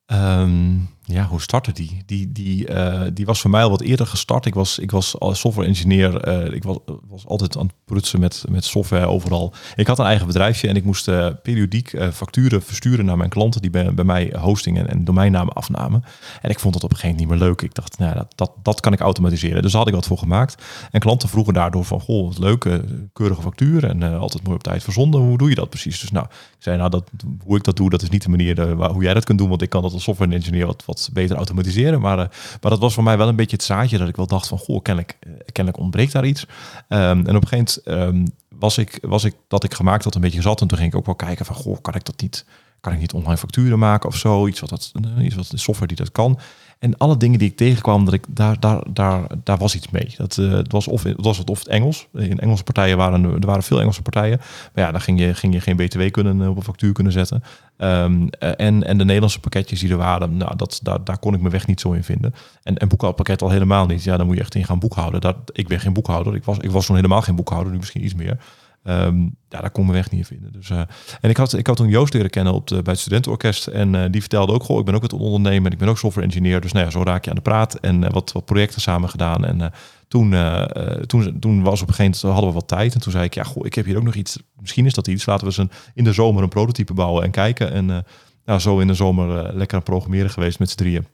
Um, 0.06 0.90
ja, 1.12 1.26
hoe 1.28 1.42
startte 1.42 1.72
die? 1.72 2.04
Die, 2.06 2.32
die, 2.32 2.70
uh, 2.70 3.02
die 3.14 3.26
was 3.26 3.42
voor 3.42 3.50
mij 3.50 3.64
al 3.64 3.70
wat 3.70 3.82
eerder 3.82 4.08
gestart. 4.08 4.46
Ik 4.46 4.54
was, 4.54 4.80
ik 4.80 4.92
was 4.92 5.16
software 5.20 5.68
engineer. 5.68 6.28
Uh, 6.28 6.54
ik 6.54 6.64
was, 6.64 6.78
was 7.08 7.26
altijd 7.26 7.58
aan 7.58 7.66
het 7.66 7.76
prutsen 7.86 8.20
met, 8.20 8.44
met 8.50 8.66
software 8.66 9.06
overal. 9.06 9.54
Ik 9.76 9.88
had 9.88 10.00
een 10.00 10.06
eigen 10.06 10.28
bedrijfje 10.28 10.68
en 10.68 10.76
ik 10.76 10.84
moest 10.84 11.08
uh, 11.08 11.28
periodiek 11.44 11.90
facturen 12.14 12.62
versturen 12.62 13.06
naar 13.06 13.18
mijn 13.18 13.30
klanten 13.30 13.62
die 13.62 13.70
bij, 13.70 13.94
bij 13.94 14.06
mij 14.06 14.34
hosting 14.40 14.78
en, 14.78 14.90
en 14.90 15.04
domeinnamen 15.04 15.54
afnamen. 15.54 16.04
En 16.42 16.50
ik 16.50 16.60
vond 16.60 16.74
dat 16.74 16.84
op 16.84 16.90
een 16.90 16.96
gegeven 16.96 17.18
moment 17.18 17.40
niet 17.40 17.40
meer 17.40 17.48
leuk. 17.50 17.62
Ik 17.62 17.76
dacht, 17.76 17.98
nou, 17.98 18.14
dat, 18.14 18.34
dat, 18.36 18.52
dat 18.64 18.80
kan 18.80 18.94
ik 18.94 19.00
automatiseren. 19.00 19.62
Dus 19.62 19.72
daar 19.72 19.82
had 19.82 19.90
ik 19.90 19.96
wat 19.96 20.08
voor 20.08 20.18
gemaakt. 20.18 20.64
En 20.92 21.00
klanten 21.00 21.30
vroegen 21.30 21.54
daardoor 21.54 21.86
van, 21.86 22.00
goh, 22.00 22.28
wat 22.28 22.38
leuke, 22.38 22.84
keurige 23.14 23.42
factuur 23.42 23.86
en 23.86 24.20
altijd 24.20 24.44
mooi 24.44 24.56
op 24.56 24.64
tijd 24.64 24.84
verzonden. 24.84 25.22
Hoe 25.22 25.38
doe 25.38 25.50
je 25.50 25.56
dat 25.56 25.70
precies? 25.70 26.00
Dus 26.00 26.12
nou, 26.12 26.26
ik 26.26 26.64
zei, 26.66 26.78
nou, 26.78 26.90
dat, 26.90 27.10
hoe 27.44 27.58
ik 27.58 27.64
dat 27.64 27.76
doe, 27.76 27.90
dat 27.90 28.02
is 28.02 28.10
niet 28.10 28.24
de 28.24 28.30
manier 28.30 28.76
waar, 28.76 28.90
hoe 28.90 29.04
jij 29.04 29.14
dat 29.14 29.26
kunt 29.26 29.38
doen, 29.38 29.50
want 29.50 29.62
ik 29.62 29.70
kan 29.70 29.82
dat 29.82 29.94
als 29.94 30.04
software 30.04 30.34
engineer 30.34 30.66
wat 30.66 30.84
beter 31.14 31.36
automatiseren. 31.36 32.02
Maar, 32.02 32.18
uh, 32.18 32.26
maar 32.62 32.72
dat 32.72 32.80
was 32.80 32.94
voor 32.94 33.04
mij 33.04 33.18
wel 33.18 33.28
een 33.28 33.36
beetje 33.36 33.56
het 33.56 33.66
zaadje 33.66 33.98
dat 33.98 34.08
ik 34.08 34.16
wel 34.16 34.28
dacht 34.28 34.48
van, 34.48 34.58
goh, 34.58 34.82
kennelijk, 34.82 35.18
uh, 35.28 35.34
kennelijk 35.52 35.84
ontbreekt 35.84 36.12
daar 36.12 36.26
iets. 36.26 36.44
Um, 36.44 36.48
en 36.90 37.36
op 37.36 37.42
een 37.42 37.48
gegeven 37.48 37.82
moment 37.86 38.14
um, 38.16 38.26
was, 38.60 38.78
ik, 38.78 38.98
was 39.02 39.24
ik 39.24 39.36
dat 39.48 39.64
ik 39.64 39.74
gemaakt 39.74 40.04
had 40.04 40.16
een 40.16 40.22
beetje 40.22 40.42
zat. 40.42 40.62
En 40.62 40.68
toen 40.68 40.78
ging 40.78 40.92
ik 40.92 40.98
ook 40.98 41.06
wel 41.06 41.16
kijken 41.16 41.46
van, 41.46 41.56
goh, 41.56 41.78
kan 41.82 41.96
ik 41.96 42.06
dat 42.06 42.22
niet, 42.22 42.46
kan 42.82 42.94
ik 42.94 43.00
niet 43.00 43.14
online 43.14 43.38
facturen 43.38 43.80
maken 43.80 44.10
of 44.10 44.16
zo? 44.16 44.48
Iets 44.48 44.60
wat, 44.60 44.70
dat, 44.70 44.92
uh, 45.18 45.26
iets 45.26 45.36
wat 45.36 45.50
de 45.50 45.58
software 45.58 45.88
die 45.88 45.98
dat 45.98 46.12
kan. 46.12 46.40
En 46.80 46.98
alle 46.98 47.18
dingen 47.18 47.40
die 47.40 47.50
ik 47.50 47.58
tegenkwam, 47.58 48.06
dat 48.06 48.14
ik, 48.14 48.26
daar, 48.30 48.60
daar, 48.60 48.84
daar, 48.94 49.28
daar 49.44 49.58
was 49.58 49.76
iets 49.76 49.90
mee. 49.90 50.14
Dat, 50.18 50.38
uh, 50.38 50.52
het 50.52 50.72
was 50.72 50.88
of, 50.88 51.04
het 51.04 51.16
was 51.18 51.38
het 51.38 51.50
of 51.50 51.60
het 51.60 51.68
Engels. 51.68 52.08
In 52.14 52.40
Engelse 52.40 52.64
partijen 52.64 52.98
waren 52.98 53.24
er 53.24 53.46
waren 53.46 53.64
veel 53.64 53.80
Engelse 53.80 54.02
partijen. 54.02 54.38
Maar 54.74 54.84
ja, 54.86 54.92
dan 54.92 55.02
ging 55.02 55.20
je, 55.20 55.34
ging 55.34 55.54
je 55.54 55.62
geen 55.62 55.76
BTW 55.76 56.12
kunnen 56.12 56.50
op 56.50 56.58
een 56.58 56.64
factuur 56.64 56.94
kunnen 56.94 57.14
zetten. 57.14 57.44
Um, 57.78 58.30
en, 58.40 58.84
en 58.84 58.98
de 58.98 59.06
Nederlandse 59.06 59.40
pakketjes 59.40 59.80
die 59.80 59.90
er 59.90 59.98
waren, 59.98 60.38
nou, 60.38 60.56
dat, 60.56 60.80
daar, 60.84 61.04
daar 61.04 61.18
kon 61.18 61.34
ik 61.34 61.40
mijn 61.40 61.52
weg 61.52 61.68
niet 61.68 61.80
zo 61.80 61.92
in 61.92 62.04
vinden. 62.04 62.34
En, 62.64 62.78
en 62.78 62.88
boekhoudpakket 62.88 63.42
al 63.42 63.50
helemaal 63.50 63.86
niet. 63.86 64.04
Ja, 64.04 64.18
dan 64.18 64.26
moet 64.26 64.36
je 64.36 64.42
echt 64.42 64.56
in 64.56 64.66
gaan 64.66 64.80
boekhouden. 64.80 65.22
Dat, 65.22 65.36
ik 65.52 65.68
ben 65.68 65.80
geen 65.80 65.94
boekhouder. 65.94 66.36
Ik 66.36 66.44
was, 66.44 66.58
ik 66.58 66.72
was 66.72 66.86
toen 66.86 66.96
helemaal 66.96 67.22
geen 67.22 67.36
boekhouder, 67.36 67.72
nu 67.72 67.78
misschien 67.78 68.04
iets 68.04 68.16
meer. 68.16 68.38
Um, 68.90 69.36
ja, 69.50 69.62
daar 69.62 69.72
kon 69.72 69.84
mijn 69.84 69.96
weg 69.96 70.12
niet 70.12 70.20
in 70.20 70.26
vinden. 70.26 70.52
Dus, 70.52 70.70
uh, 70.70 70.80
en 71.22 71.30
ik 71.30 71.38
had, 71.38 71.54
ik 71.54 71.68
had 71.68 71.78
toen 71.78 71.88
Joost 71.88 72.14
leren 72.14 72.30
kennen 72.30 72.54
op 72.54 72.68
de, 72.68 72.82
bij 72.82 72.94
het 72.94 73.02
studentenorkest. 73.02 73.68
En 73.68 73.94
uh, 73.94 74.04
die 74.12 74.22
vertelde 74.22 74.54
ook, 74.54 74.64
goh, 74.64 74.80
ik 74.80 74.86
ben 74.86 74.96
ook 74.96 75.02
het 75.02 75.14
ondernemer. 75.14 75.72
Ik 75.72 75.78
ben 75.78 75.88
ook 75.88 75.98
software 75.98 76.28
engineer. 76.28 76.62
Dus 76.62 76.72
nou 76.72 76.86
ja, 76.86 76.92
zo 76.92 77.04
raak 77.04 77.24
je 77.24 77.30
aan 77.30 77.36
de 77.36 77.42
praat. 77.42 77.76
En 77.76 78.02
uh, 78.02 78.10
wat, 78.10 78.32
wat 78.32 78.46
projecten 78.46 78.82
samen 78.82 79.10
gedaan. 79.10 79.46
En 79.46 79.72
toen, 80.08 80.36
toen, 81.06 81.40
toen 81.40 81.64
was 81.64 81.82
op 81.82 81.88
een 81.88 81.94
gegeven 81.94 82.20
moment, 82.20 82.22
hadden 82.22 82.48
we 82.48 82.60
wat 82.60 82.68
tijd. 82.68 82.94
En 82.94 83.02
toen 83.02 83.12
zei 83.12 83.24
ik, 83.24 83.34
ja, 83.34 83.44
goh, 83.44 83.66
ik 83.66 83.74
heb 83.74 83.86
hier 83.86 83.98
ook 83.98 84.04
nog 84.04 84.16
iets. 84.16 84.40
Misschien 84.60 84.86
is 84.86 84.94
dat 84.94 85.08
iets. 85.08 85.26
Laten 85.26 85.48
we 85.48 85.54
eens 85.58 85.72
een, 85.72 85.72
in 85.94 86.04
de 86.04 86.14
zomer 86.14 86.44
een 86.44 86.50
prototype 86.50 86.94
bouwen 86.94 87.24
en 87.24 87.32
kijken. 87.32 87.72
En 87.72 88.06
nou, 88.46 88.60
zo 88.60 88.80
in 88.80 88.88
de 88.88 88.94
zomer 88.94 89.56
lekker 89.56 89.78
aan 89.78 89.84
programmeren 89.84 90.30
geweest 90.30 90.60
met 90.60 90.70
z'n 90.70 90.78
drieën. 90.78 91.06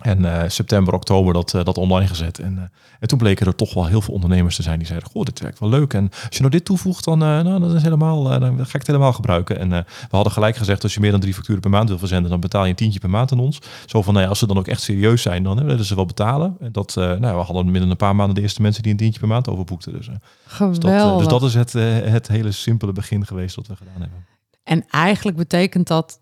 En 0.00 0.20
uh, 0.20 0.42
september, 0.46 0.94
oktober 0.94 1.34
dat, 1.34 1.54
uh, 1.54 1.64
dat 1.64 1.78
online 1.78 2.08
gezet. 2.08 2.38
En, 2.38 2.52
uh, 2.52 2.62
en 3.00 3.08
toen 3.08 3.18
bleken 3.18 3.46
er 3.46 3.54
toch 3.54 3.74
wel 3.74 3.86
heel 3.86 4.00
veel 4.00 4.14
ondernemers 4.14 4.56
te 4.56 4.62
zijn 4.62 4.78
die 4.78 4.86
zeiden: 4.86 5.10
Goh, 5.10 5.24
dit 5.24 5.40
werkt 5.40 5.58
wel 5.58 5.68
leuk. 5.68 5.94
En 5.94 6.08
als 6.10 6.36
je 6.36 6.38
nou 6.38 6.50
dit 6.50 6.64
toevoegt, 6.64 7.04
dan, 7.04 7.18
nou, 7.18 7.60
dat 7.60 7.74
is 7.74 7.82
helemaal, 7.82 8.22
dan 8.22 8.56
ga 8.56 8.62
ik 8.62 8.72
het 8.72 8.86
helemaal 8.86 9.12
gebruiken. 9.12 9.58
En 9.58 9.68
we 9.70 9.84
hadden 10.10 10.32
gelijk 10.32 10.56
gezegd: 10.56 10.82
als 10.82 10.94
je 10.94 11.00
meer 11.00 11.10
dan 11.10 11.20
drie 11.20 11.34
facturen 11.34 11.60
per 11.60 11.70
maand 11.70 11.88
wil 11.88 11.98
verzenden, 11.98 12.30
dan 12.30 12.40
betaal 12.40 12.64
je 12.64 12.70
een 12.70 12.76
tientje 12.76 13.00
per 13.00 13.10
maand 13.10 13.32
aan 13.32 13.38
ons. 13.38 13.58
Zo 13.86 14.02
van: 14.02 14.12
nou 14.12 14.24
ja, 14.24 14.30
als 14.30 14.38
ze 14.38 14.46
dan 14.46 14.58
ook 14.58 14.66
echt 14.66 14.82
serieus 14.82 15.22
zijn, 15.22 15.42
dan 15.42 15.64
willen 15.64 15.84
ze 15.84 15.94
wel 15.94 16.06
betalen. 16.06 16.56
En 16.60 16.72
dat, 16.72 16.94
nou, 16.94 17.20
we 17.20 17.28
hadden 17.28 17.72
binnen 17.72 17.90
een 17.90 17.96
paar 17.96 18.16
maanden 18.16 18.34
de 18.34 18.42
eerste 18.42 18.62
mensen 18.62 18.82
die 18.82 18.92
een 18.92 18.98
tientje 18.98 19.20
per 19.20 19.28
maand 19.28 19.48
overboekten. 19.48 19.92
Dus, 19.92 20.08
Geweldig. 20.46 20.82
Dus 20.82 20.92
dat, 20.92 21.18
dus 21.18 21.26
dat 21.26 21.42
is 21.42 21.54
het, 21.54 21.72
het 22.12 22.28
hele 22.28 22.52
simpele 22.52 22.92
begin 22.92 23.26
geweest 23.26 23.56
wat 23.56 23.66
we 23.66 23.76
gedaan 23.76 24.00
hebben. 24.00 24.26
En 24.62 24.84
eigenlijk 24.88 25.36
betekent 25.36 25.86
dat 25.86 26.20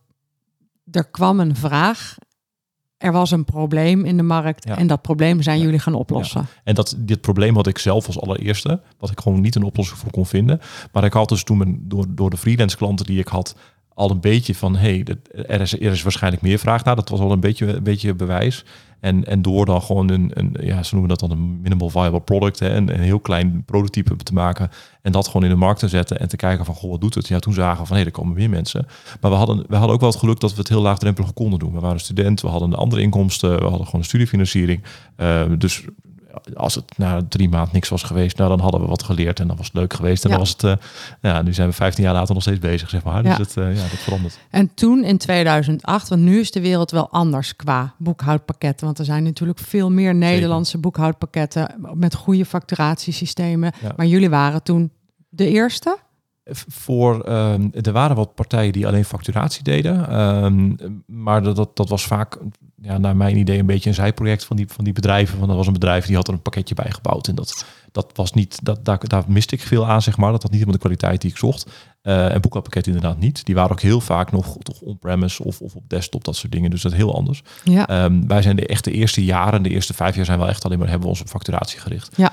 er 0.91 1.11
kwam 1.11 1.41
een 1.41 1.57
vraag 1.57 2.17
er 2.98 3.12
was 3.12 3.30
een 3.30 3.44
probleem 3.44 4.04
in 4.04 4.16
de 4.16 4.22
markt 4.22 4.68
ja. 4.68 4.76
en 4.76 4.87
dat 4.87 5.02
probleem 5.02 5.42
zijn 5.42 5.58
ja. 5.58 5.64
jullie 5.64 5.78
gaan 5.78 5.94
oplossen. 5.94 6.40
Ja. 6.40 6.46
En 6.64 6.74
dat, 6.74 6.94
dit 6.98 7.20
probleem 7.20 7.54
had 7.54 7.66
ik 7.66 7.78
zelf 7.78 8.06
als 8.06 8.20
allereerste, 8.20 8.80
wat 8.98 9.11
ik 9.11 9.20
gewoon 9.20 9.40
niet 9.40 9.54
een 9.54 9.62
oplossing 9.62 9.98
voor 9.98 10.11
kon 10.11 10.26
vinden. 10.26 10.61
Maar 10.92 11.04
ik 11.04 11.12
had 11.12 11.28
dus 11.28 11.42
toen 11.42 11.58
mijn, 11.58 11.78
door, 11.82 12.06
door 12.08 12.30
de 12.30 12.37
freelance 12.37 12.76
klanten 12.76 13.06
die 13.06 13.18
ik 13.18 13.28
had, 13.28 13.56
al 13.94 14.11
een 14.11 14.20
beetje 14.20 14.54
van, 14.54 14.76
hé, 14.76 15.02
hey, 15.04 15.16
er, 15.46 15.61
is, 15.61 15.72
er 15.72 15.92
is 15.92 16.02
waarschijnlijk 16.02 16.42
meer 16.42 16.58
vraag 16.58 16.84
naar. 16.84 16.96
Dat 16.96 17.08
was 17.08 17.20
al 17.20 17.32
een 17.32 17.40
beetje, 17.40 17.66
een 17.66 17.82
beetje 17.82 18.14
bewijs. 18.14 18.64
En, 19.00 19.24
en 19.24 19.42
door 19.42 19.66
dan 19.66 19.82
gewoon 19.82 20.11
een, 20.11 20.30
een, 20.34 20.56
ja, 20.61 20.82
ze 20.82 20.94
noemen 20.94 21.16
dat 21.16 21.28
dan 21.28 21.38
een 21.38 21.61
minimal 21.61 21.90
viable 21.90 22.20
product, 22.20 22.58
hè, 22.58 22.74
een, 22.74 22.94
een 22.94 23.00
heel 23.00 23.20
klein 23.20 23.62
prototype 23.64 24.16
te 24.16 24.34
maken 24.34 24.70
en 25.02 25.12
dat 25.12 25.26
gewoon 25.26 25.42
in 25.42 25.50
de 25.50 25.56
markt 25.56 25.80
te 25.80 25.88
zetten 25.88 26.20
en 26.20 26.28
te 26.28 26.37
kijken 26.37 26.64
van, 26.64 26.74
goh, 26.74 26.90
wat 26.90 27.00
doet 27.00 27.14
het? 27.14 27.28
Ja, 27.28 27.38
toen 27.38 27.52
zagen 27.52 27.80
we 27.80 27.87
van, 27.87 27.96
hé, 27.96 28.04
er 28.04 28.11
komen 28.11 28.34
meer 28.34 28.50
mensen. 28.50 28.87
Maar 29.20 29.30
we 29.30 29.37
hadden, 29.37 29.64
we 29.68 29.76
hadden 29.76 29.94
ook 29.94 30.00
wel 30.00 30.11
het 30.11 30.18
geluk 30.18 30.40
dat 30.40 30.50
we 30.50 30.58
het 30.58 30.68
heel 30.68 30.82
laagdrempelig 30.82 31.32
konden 31.32 31.58
doen. 31.58 31.72
We 31.72 31.80
waren 31.80 32.00
student, 32.00 32.40
we 32.40 32.48
hadden 32.48 32.74
andere 32.74 33.02
inkomsten, 33.02 33.50
we 33.56 33.62
hadden 33.62 33.84
gewoon 33.84 34.00
een 34.00 34.06
studiefinanciering. 34.06 34.82
Uh, 35.16 35.42
dus 35.58 35.84
als 36.55 36.74
het 36.74 36.98
na 36.98 37.20
drie 37.29 37.48
maanden 37.48 37.72
niks 37.72 37.88
was 37.88 38.03
geweest, 38.03 38.37
nou 38.37 38.48
dan 38.48 38.61
hadden 38.61 38.81
we 38.81 38.87
wat 38.87 39.03
geleerd 39.03 39.40
en 39.40 39.46
dan 39.46 39.57
was 39.57 39.66
het 39.66 39.74
leuk 39.74 39.94
geweest. 39.94 40.24
En 40.24 40.31
ja. 40.31 40.37
dan 40.37 40.44
was 40.44 40.53
het, 40.53 40.62
uh, 40.62 40.72
ja, 41.20 41.42
nu 41.42 41.53
zijn 41.53 41.68
we 41.68 41.74
15 41.74 42.05
jaar 42.05 42.12
later 42.14 42.35
nog 42.35 42.42
steeds 42.42 42.59
bezig, 42.59 42.88
zeg 42.88 43.05
maar. 43.05 43.22
Dus 43.22 43.37
ja. 43.37 43.42
het, 43.42 43.57
uh, 43.57 43.77
ja, 43.77 43.83
dat 43.83 43.98
verandert. 43.98 44.38
En 44.51 44.74
toen 44.74 45.05
in 45.05 45.18
2008, 45.18 46.09
want 46.09 46.22
nu 46.22 46.40
is 46.40 46.51
de 46.51 46.61
wereld 46.61 46.90
wel 46.90 47.11
anders 47.11 47.57
qua 47.57 47.94
boekhoudpakketten, 47.98 48.87
want 48.87 48.98
er 48.98 49.05
zijn 49.05 49.22
natuurlijk 49.22 49.59
veel 49.59 49.90
meer 49.90 50.14
Nederlandse 50.14 50.70
Zeker. 50.70 50.81
boekhoudpakketten 50.81 51.74
met 51.94 52.14
goede 52.14 52.44
facturatiesystemen. 52.44 53.72
Ja. 53.83 53.92
Maar 53.96 54.07
jullie 54.07 54.31
waren 54.31 54.62
toen 54.62 54.90
de 55.29 55.48
eerste? 55.48 55.98
Voor, 56.68 57.29
um, 57.29 57.70
er 57.83 57.92
waren 57.92 58.16
wat 58.16 58.35
partijen 58.35 58.72
die 58.72 58.87
alleen 58.87 59.05
facturatie 59.05 59.62
deden, 59.62 60.20
um, 60.20 60.77
maar 61.07 61.42
dat, 61.42 61.57
dat, 61.57 61.77
dat 61.77 61.88
was 61.88 62.07
vaak 62.07 62.38
ja, 62.83 62.99
naar 62.99 63.17
mijn 63.17 63.37
idee 63.37 63.59
een 63.59 63.67
beetje 63.67 63.88
een 63.88 63.95
zijproject 63.95 64.45
van 64.45 64.57
die, 64.57 64.69
van 64.69 64.85
die 64.85 64.93
bedrijven. 64.93 65.37
Want 65.37 65.49
dat 65.49 65.57
was 65.57 65.67
een 65.67 65.73
bedrijf 65.73 66.07
die 66.07 66.17
had 66.17 66.29
er 66.29 66.35
een 66.35 66.43
pakketje 66.43 66.75
bij 66.75 66.91
gebouwd. 66.91 67.29
En 67.29 67.35
dat, 67.35 67.64
dat 67.93 68.11
was 68.14 68.33
niet, 68.33 68.59
dat, 68.62 68.85
daar, 68.85 68.99
daar 69.09 69.25
miste 69.27 69.55
ik 69.55 69.61
veel 69.61 69.87
aan, 69.87 70.03
zeg 70.03 70.17
maar. 70.17 70.33
Dat 70.33 70.43
had 70.43 70.51
niet 70.51 70.61
helemaal 70.61 70.81
de 70.81 70.87
kwaliteit 70.88 71.21
die 71.21 71.31
ik 71.31 71.37
zocht. 71.37 71.71
Uh, 72.03 72.35
en 72.35 72.41
boekhoudpakket 72.41 72.87
inderdaad 72.87 73.19
niet. 73.19 73.45
Die 73.45 73.55
waren 73.55 73.71
ook 73.71 73.81
heel 73.81 74.01
vaak 74.01 74.33
nog 74.33 74.57
toch 74.59 74.81
on-premise 74.81 75.45
of, 75.45 75.61
of 75.61 75.75
op 75.75 75.88
desktop, 75.88 76.25
dat 76.25 76.37
soort 76.37 76.53
dingen. 76.53 76.71
Dus 76.71 76.83
dat 76.83 76.93
heel 76.93 77.14
anders. 77.14 77.43
Ja. 77.64 78.05
Um, 78.05 78.29
wij 78.29 78.43
zijn 78.43 78.57
de 78.57 78.67
echte 78.67 78.91
eerste 78.91 79.25
jaren, 79.25 79.62
de 79.62 79.69
eerste 79.69 79.95
vijf 79.95 80.17
jaar 80.17 80.25
zijn 80.25 80.38
wel 80.38 80.49
echt 80.49 80.64
alleen 80.64 80.79
maar 80.79 80.88
hebben 80.88 81.05
we 81.05 81.12
ons 81.12 81.21
op 81.21 81.29
facturatie 81.29 81.79
gericht. 81.79 82.17
Ja. 82.17 82.33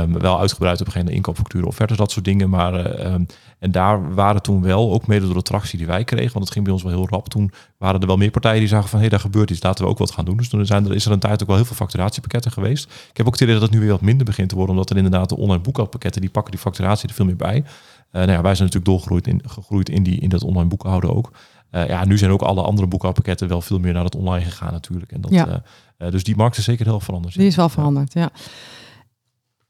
Um, 0.00 0.18
wel 0.18 0.40
uitgebreid 0.40 0.80
op 0.80 0.86
een 0.86 0.92
gegeven 0.92 0.98
moment 0.98 1.16
inkoopfacturen, 1.16 1.68
offertes, 1.68 1.96
dat 1.96 2.10
soort 2.10 2.24
dingen. 2.24 2.50
Maar 2.50 2.98
uh, 2.98 3.12
um, 3.12 3.26
en 3.58 3.70
daar 3.70 4.14
waren 4.14 4.42
toen 4.42 4.62
wel, 4.62 4.92
ook 4.92 5.06
mede 5.06 5.26
door 5.26 5.34
de 5.34 5.42
tractie 5.42 5.78
die 5.78 5.86
wij 5.86 6.04
kregen, 6.04 6.32
want 6.32 6.44
het 6.44 6.52
ging 6.52 6.64
bij 6.64 6.72
ons 6.72 6.82
wel 6.82 6.92
heel 6.92 7.08
rap. 7.08 7.28
Toen 7.28 7.52
waren 7.78 8.00
er 8.00 8.06
wel 8.06 8.16
meer 8.16 8.30
partijen 8.30 8.58
die 8.58 8.68
zagen 8.68 8.88
van, 8.88 8.98
hé, 8.98 9.00
hey, 9.00 9.10
daar 9.10 9.20
gebeurt 9.20 9.50
iets, 9.50 9.62
laten 9.62 9.84
we 9.84 9.85
ook 9.86 9.98
wat 9.98 10.10
gaan 10.10 10.24
doen. 10.24 10.36
Dus 10.36 10.48
toen 10.48 10.66
zijn 10.66 10.84
er, 10.84 10.94
is 10.94 11.06
er 11.06 11.12
een 11.12 11.18
tijd 11.18 11.42
ook 11.42 11.48
wel 11.48 11.56
heel 11.56 11.64
veel 11.64 11.76
facturatiepakketten 11.76 12.52
geweest. 12.52 12.84
Ik 13.10 13.16
heb 13.16 13.26
ook 13.26 13.32
het 13.32 13.42
idee 13.42 13.54
dat 13.54 13.62
het 13.62 13.72
nu 13.72 13.80
weer 13.80 13.90
wat 13.90 14.00
minder 14.00 14.24
begint 14.24 14.48
te 14.48 14.54
worden, 14.54 14.74
omdat 14.74 14.90
er 14.90 14.96
inderdaad 14.96 15.28
de 15.28 15.36
online 15.36 15.62
boekhoudpakketten, 15.62 16.20
die 16.20 16.30
pakken 16.30 16.52
die 16.52 16.60
facturatie 16.60 17.08
er 17.08 17.14
veel 17.14 17.24
meer 17.24 17.36
bij. 17.36 17.56
Uh, 17.56 17.64
nou 18.12 18.30
ja, 18.30 18.42
wij 18.42 18.54
zijn 18.54 18.68
natuurlijk 18.68 18.84
doorgegroeid 18.84 19.26
in, 19.26 19.42
gegroeid 19.46 19.88
in, 19.88 20.02
die, 20.02 20.20
in 20.20 20.28
dat 20.28 20.42
online 20.42 20.68
boekhouden 20.68 21.16
ook. 21.16 21.32
Uh, 21.70 21.88
ja, 21.88 22.04
nu 22.04 22.18
zijn 22.18 22.30
ook 22.30 22.42
alle 22.42 22.62
andere 22.62 22.86
boekhoudpakketten 22.86 23.48
wel 23.48 23.60
veel 23.60 23.78
meer 23.78 23.92
naar 23.92 24.04
het 24.04 24.14
online 24.14 24.44
gegaan 24.44 24.72
natuurlijk. 24.72 25.12
En 25.12 25.20
dat, 25.20 25.30
ja. 25.30 25.62
uh, 25.98 26.10
dus 26.10 26.24
die 26.24 26.36
markt 26.36 26.56
is 26.56 26.64
zeker 26.64 26.86
heel 26.86 27.00
veranderd. 27.00 27.34
Die 27.34 27.46
is 27.46 27.56
wel 27.56 27.68
veranderd, 27.68 28.12
ja. 28.12 28.20
ja. 28.20 28.30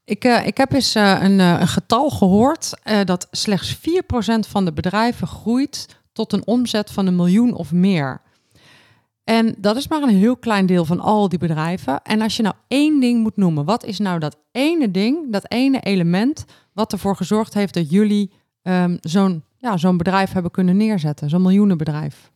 Ik, 0.03 0.23
ik 0.23 0.57
heb 0.57 0.71
eens 0.71 0.95
een, 0.95 1.39
een, 1.39 1.67
getal 1.67 2.09
gehoord 2.09 2.73
dat 3.05 3.27
slechts 3.31 3.75
4% 3.75 3.79
van 4.47 4.65
de 4.65 4.73
bedrijven 4.73 5.27
groeit 5.27 5.97
tot 6.13 6.33
een 6.33 6.45
omzet 6.45 6.91
van 6.91 7.07
een 7.07 7.15
miljoen 7.15 7.53
of 7.53 7.71
meer. 7.71 8.21
En 9.27 9.55
dat 9.57 9.75
is 9.75 9.87
maar 9.87 10.01
een 10.01 10.17
heel 10.17 10.37
klein 10.37 10.65
deel 10.65 10.85
van 10.85 10.99
al 10.99 11.29
die 11.29 11.39
bedrijven. 11.39 12.01
En 12.01 12.21
als 12.21 12.35
je 12.37 12.43
nou 12.43 12.55
één 12.67 12.99
ding 12.99 13.21
moet 13.21 13.37
noemen, 13.37 13.65
wat 13.65 13.85
is 13.85 13.99
nou 13.99 14.19
dat 14.19 14.37
ene 14.51 14.91
ding, 14.91 15.31
dat 15.31 15.51
ene 15.51 15.79
element, 15.79 16.45
wat 16.73 16.91
ervoor 16.91 17.15
gezorgd 17.15 17.53
heeft 17.53 17.73
dat 17.73 17.89
jullie 17.89 18.31
um, 18.63 18.97
zo'n 19.01 19.43
ja, 19.57 19.77
zo'n 19.77 19.97
bedrijf 19.97 20.31
hebben 20.31 20.51
kunnen 20.51 20.77
neerzetten, 20.77 21.29
zo'n 21.29 21.41
miljoenenbedrijf? 21.41 22.31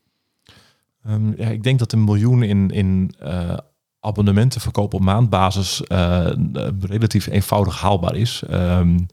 Um, 1.08 1.34
ja, 1.38 1.48
ik 1.48 1.64
denk 1.64 1.80
dat 1.80 1.92
een 1.92 2.04
miljoen 2.04 2.44
in, 2.44 2.70
in 2.70 3.14
uh, 3.24 3.58
abonnementen 4.00 4.62
verkopen 4.62 4.98
op 4.98 5.04
maandbasis 5.04 5.82
uh, 5.88 6.28
relatief 6.80 7.28
eenvoudig 7.28 7.82
haalbaar 7.82 8.16
is. 8.16 8.44
Um, 8.52 9.06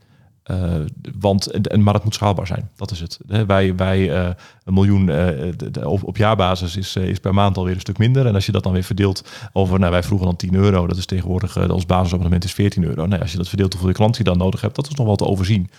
uh, 0.51 0.85
want, 1.19 1.69
maar 1.79 1.95
het 1.95 2.05
moet 2.05 2.15
schaalbaar 2.15 2.47
zijn. 2.47 2.71
Dat 2.77 2.91
is 2.91 3.01
het. 3.01 3.19
Wij, 3.47 3.77
wij 3.77 4.01
uh, 4.01 4.31
een 4.65 4.75
miljoen 4.75 5.09
uh, 5.09 5.87
op, 5.87 6.17
jaarbasis 6.17 6.77
is, 6.77 6.97
is 6.97 7.19
per 7.19 7.35
maand 7.35 7.57
alweer 7.57 7.75
een 7.75 7.81
stuk 7.81 7.99
minder. 7.99 8.27
En 8.27 8.35
als 8.35 8.47
je 8.47 8.53
dat 8.53 8.63
dan 8.63 8.73
weer 8.73 8.83
verdeelt 8.83 9.29
over, 9.53 9.79
nou, 9.79 9.93
wij 9.93 10.03
vroegen 10.03 10.27
dan 10.27 10.37
10 10.37 10.55
euro. 10.55 10.87
Dat 10.87 10.97
is 10.97 11.07
tegenwoordig, 11.07 11.71
ons 11.71 11.87
basisabonnement 11.87 12.45
is 12.45 12.53
14 12.53 12.85
euro. 12.85 13.07
Nou, 13.07 13.23
als 13.23 13.31
je 13.31 13.37
dat 13.37 13.49
verdeelt 13.49 13.73
hoeveel 13.73 13.91
de 13.91 13.97
klant 13.97 14.17
je 14.17 14.25
dan 14.25 14.39
nodig 14.39 14.61
hebt, 14.61 14.77
dat 14.77 14.87
is 14.87 14.95
nog 14.95 15.07
wel 15.07 15.17
te 15.17 15.27
overzien. 15.27 15.71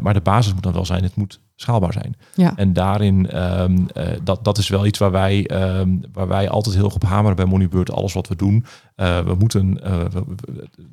maar 0.00 0.14
de 0.14 0.20
basis 0.20 0.52
moet 0.52 0.62
dan 0.62 0.72
wel 0.72 0.86
zijn, 0.86 1.02
het 1.02 1.16
moet 1.16 1.40
schaalbaar 1.56 1.92
zijn. 1.92 2.16
Ja. 2.34 2.52
En 2.56 2.72
daarin, 2.72 3.42
um, 3.60 3.86
uh, 3.96 4.04
dat, 4.22 4.44
dat 4.44 4.58
is 4.58 4.68
wel 4.68 4.86
iets 4.86 4.98
waar 4.98 5.10
wij, 5.10 5.50
um, 5.78 6.00
waar 6.12 6.28
wij 6.28 6.48
altijd 6.48 6.74
heel 6.74 6.84
erg 6.84 6.94
op 6.94 7.04
hameren 7.04 7.36
bij 7.36 7.44
Moneybird. 7.44 7.90
Alles 7.90 8.12
wat 8.12 8.28
we 8.28 8.36
doen, 8.36 8.64
uh, 8.96 9.18
we 9.18 9.34
moeten, 9.38 9.80
uh, 9.84 10.04
we, 10.10 10.24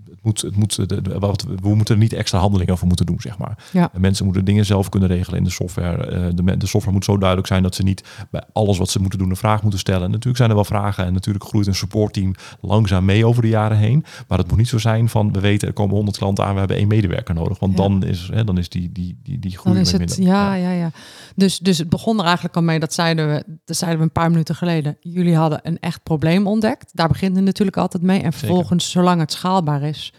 het 0.10 0.22
moet, 0.22 0.42
het 0.42 0.56
moet, 0.56 0.90
de, 0.90 1.20
wat, 1.20 1.46
we 1.62 1.76
moeten 1.76 1.96
er 1.96 2.02
niet 2.02 2.14
extra 2.14 2.40
handelingen 2.40 2.78
voor 2.78 2.88
moeten 2.88 3.06
doen, 3.06 3.22
zeg 3.22 3.38
maar. 3.38 3.58
Ja. 3.72 3.90
En 3.94 4.02
mensen 4.02 4.26
moeten 4.26 4.46
dingen 4.46 4.66
zelf 4.66 4.90
kunnen 4.90 5.10
regelen 5.10 5.38
in 5.38 5.44
de 5.44 5.50
software. 5.50 6.34
de, 6.34 6.58
de 6.58 6.68
software 6.68 6.96
moet 6.96 7.06
zo 7.06 7.18
duidelijk 7.18 7.48
zijn 7.48 7.64
dat 7.64 7.76
ze 7.76 7.84
niet 7.84 8.04
bij 8.30 8.44
alles 8.54 8.78
wat 8.78 8.90
ze 8.90 9.00
moeten 9.00 9.20
doen 9.20 9.30
een 9.30 9.36
vraag 9.36 9.62
moeten 9.62 9.80
stellen. 9.80 10.04
En 10.04 10.10
natuurlijk 10.10 10.38
zijn 10.38 10.50
er 10.50 10.56
wel 10.56 10.66
vragen 10.66 11.06
en 11.06 11.14
natuurlijk 11.14 11.46
groeit 11.46 11.68
een 11.68 11.76
supportteam 11.76 12.36
langzaam 12.62 13.06
mee 13.06 13.26
over 13.26 13.42
de 13.42 13.48
jaren 13.48 13.78
heen. 13.78 14.06
Maar 14.28 14.38
het 14.38 14.48
moet 14.48 14.58
niet 14.58 14.68
zo 14.68 14.78
zijn 14.78 15.10
van, 15.10 15.34
we 15.34 15.40
weten 15.40 15.68
er 15.68 15.74
komen 15.74 15.96
100 15.96 16.18
klanten 16.18 16.46
aan, 16.46 16.54
we 16.54 16.60
hebben 16.60 16.78
één 16.78 16.88
medewerker 16.88 17.36
nodig. 17.36 17.60
Want 17.60 17.72
ja. 17.72 17.78
dan, 17.78 18.04
is, 18.04 18.30
hè, 18.34 18.44
dan 18.44 18.58
is 18.58 18.70
die, 18.70 18.92
die, 18.92 19.18
die, 19.24 19.40
die 19.40 19.58
groei 19.58 19.76
dan 19.76 19.84
is 19.84 19.92
het, 19.92 20.18
minder. 20.18 20.53
Ja, 20.56 20.72
ja, 20.72 20.72
ja. 20.72 20.92
Dus, 21.36 21.60
dus 21.60 21.78
het 21.78 21.90
begon 21.90 22.20
er 22.20 22.26
eigenlijk 22.26 22.56
al 22.56 22.62
mee, 22.62 22.80
dat 22.80 22.94
zeiden, 22.94 23.28
we, 23.28 23.44
dat 23.66 23.78
zeiden 23.78 24.00
we 24.00 24.06
een 24.06 24.12
paar 24.12 24.30
minuten 24.30 24.56
geleden. 24.56 24.98
Jullie 25.00 25.36
hadden 25.36 25.60
een 25.64 25.80
echt 25.80 26.04
probleem 26.04 26.48
ontdekt. 26.48 26.92
Daar 26.94 27.08
begint 27.08 27.36
het 27.36 27.46
natuurlijk 27.46 27.78
altijd 27.78 28.04
mee. 28.04 28.22
En 28.22 28.34
vervolgens, 28.34 28.86
Zeker. 28.86 29.02
zolang 29.02 29.20
het 29.20 29.32
schaalbaar 29.32 29.82
is, 29.82 30.14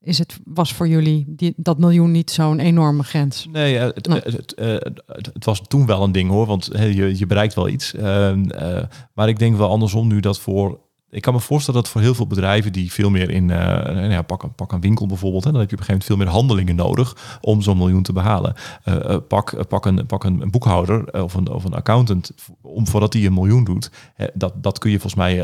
is 0.00 0.18
het, 0.18 0.38
was 0.44 0.72
voor 0.72 0.88
jullie 0.88 1.24
die, 1.28 1.52
dat 1.56 1.78
miljoen 1.78 2.10
niet 2.10 2.30
zo'n 2.30 2.58
enorme 2.58 3.02
grens? 3.02 3.46
Nee, 3.52 3.76
het, 3.76 4.06
nee. 4.06 4.20
Het, 4.20 4.54
het, 4.56 5.02
het, 5.32 5.44
was 5.44 5.60
toen 5.66 5.86
wel 5.86 6.02
een 6.02 6.12
ding 6.12 6.30
hoor, 6.30 6.46
want 6.46 6.68
je, 6.72 7.18
je 7.18 7.26
bereikt 7.26 7.54
wel 7.54 7.68
iets. 7.68 7.94
Uh, 7.94 8.36
uh, 8.36 8.82
maar 9.14 9.28
ik 9.28 9.38
denk 9.38 9.56
wel 9.56 9.68
andersom 9.68 10.08
nu 10.08 10.20
dat 10.20 10.40
voor 10.40 10.80
ik 11.10 11.22
kan 11.22 11.34
me 11.34 11.40
voorstellen 11.40 11.82
dat 11.82 11.90
voor 11.90 12.00
heel 12.00 12.14
veel 12.14 12.26
bedrijven 12.26 12.72
die 12.72 12.92
veel 12.92 13.10
meer 13.10 13.30
in, 13.30 13.42
uh, 13.42 13.58
nou 13.58 14.10
ja, 14.10 14.22
pak, 14.22 14.42
een, 14.42 14.54
pak 14.54 14.72
een 14.72 14.80
winkel 14.80 15.06
bijvoorbeeld, 15.06 15.44
hè, 15.44 15.50
dan 15.50 15.60
heb 15.60 15.70
je 15.70 15.76
op 15.76 15.80
een 15.80 15.86
gegeven 15.86 16.14
moment 16.14 16.26
veel 16.26 16.42
meer 16.42 16.48
handelingen 16.48 16.86
nodig 16.86 17.38
om 17.40 17.62
zo'n 17.62 17.76
miljoen 17.76 18.02
te 18.02 18.12
behalen. 18.12 18.54
Uh, 18.84 19.16
pak, 19.28 19.68
pak, 19.68 19.86
een, 19.86 20.06
pak 20.06 20.24
een, 20.24 20.50
boekhouder 20.50 21.22
of 21.22 21.34
een, 21.34 21.50
of 21.50 21.64
een 21.64 21.74
accountant, 21.74 22.30
om, 22.60 22.86
voordat 22.86 23.12
die 23.12 23.26
een 23.26 23.34
miljoen 23.34 23.64
doet, 23.64 23.90
hè, 24.14 24.26
dat, 24.34 24.62
dat 24.62 24.78
kun 24.78 24.90
je 24.90 25.00
volgens 25.00 25.22
mij 25.22 25.36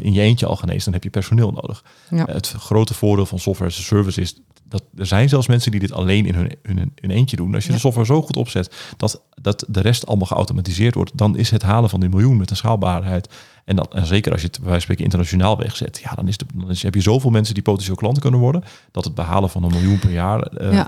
in 0.00 0.12
je 0.12 0.20
eentje 0.20 0.46
al 0.46 0.56
genezen, 0.56 0.84
dan 0.84 0.92
heb 0.92 1.02
je 1.02 1.10
personeel 1.10 1.50
nodig. 1.50 1.84
Ja. 2.10 2.24
het 2.24 2.48
grote 2.48 2.94
voordeel 2.94 3.26
van 3.26 3.38
software 3.38 3.70
as 3.70 3.78
a 3.78 3.82
service 3.82 4.20
is 4.20 4.40
dat 4.74 4.84
er 4.96 5.06
zijn 5.06 5.28
zelfs 5.28 5.46
mensen 5.46 5.70
die 5.70 5.80
dit 5.80 5.92
alleen 5.92 6.26
in 6.26 6.34
hun, 6.34 6.56
hun, 6.62 6.92
hun 7.00 7.10
eentje 7.10 7.36
doen. 7.36 7.54
Als 7.54 7.66
je 7.66 7.72
de 7.72 7.78
software 7.78 8.06
zo 8.06 8.22
goed 8.22 8.36
opzet 8.36 8.74
dat, 8.96 9.22
dat 9.40 9.64
de 9.68 9.80
rest 9.80 10.06
allemaal 10.06 10.26
geautomatiseerd 10.26 10.94
wordt, 10.94 11.10
dan 11.14 11.36
is 11.36 11.50
het 11.50 11.62
halen 11.62 11.90
van 11.90 12.00
die 12.00 12.08
miljoen 12.08 12.36
met 12.36 12.50
een 12.50 12.56
schaalbaarheid 12.56 13.28
en, 13.64 13.76
dan, 13.76 13.86
en 13.90 14.06
zeker 14.06 14.32
als 14.32 14.40
je 14.40 14.46
het 14.46 14.60
bij 14.62 14.80
spreken 14.80 15.04
internationaal 15.04 15.58
wegzet, 15.58 16.00
ja, 16.04 16.14
dan, 16.14 16.28
is 16.28 16.36
de, 16.36 16.44
dan 16.54 16.70
is, 16.70 16.82
heb 16.82 16.94
je 16.94 17.00
zoveel 17.00 17.30
mensen 17.30 17.54
die 17.54 17.62
potentieel 17.62 17.96
klanten 17.96 18.22
kunnen 18.22 18.40
worden, 18.40 18.64
dat 18.90 19.04
het 19.04 19.14
behalen 19.14 19.50
van 19.50 19.62
een 19.62 19.70
miljoen 19.70 19.98
per 19.98 20.12
jaar 20.12 20.52
uh, 20.60 20.86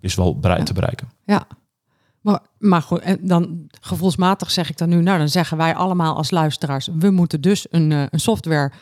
is 0.00 0.14
wel 0.14 0.38
bereid 0.38 0.66
te 0.66 0.72
bereiken. 0.72 1.08
Ja, 1.24 1.46
maar, 2.20 2.40
maar 2.58 2.82
goed, 2.82 2.98
en 2.98 3.18
dan 3.22 3.68
gevoelsmatig 3.80 4.50
zeg 4.50 4.70
ik 4.70 4.78
dan 4.78 4.88
nu, 4.88 5.02
nou 5.02 5.18
dan 5.18 5.28
zeggen 5.28 5.56
wij 5.56 5.74
allemaal 5.74 6.16
als 6.16 6.30
luisteraars, 6.30 6.88
we 6.98 7.10
moeten 7.10 7.40
dus 7.40 7.66
een, 7.70 7.90
uh, 7.90 8.02
een 8.10 8.20
software 8.20 8.72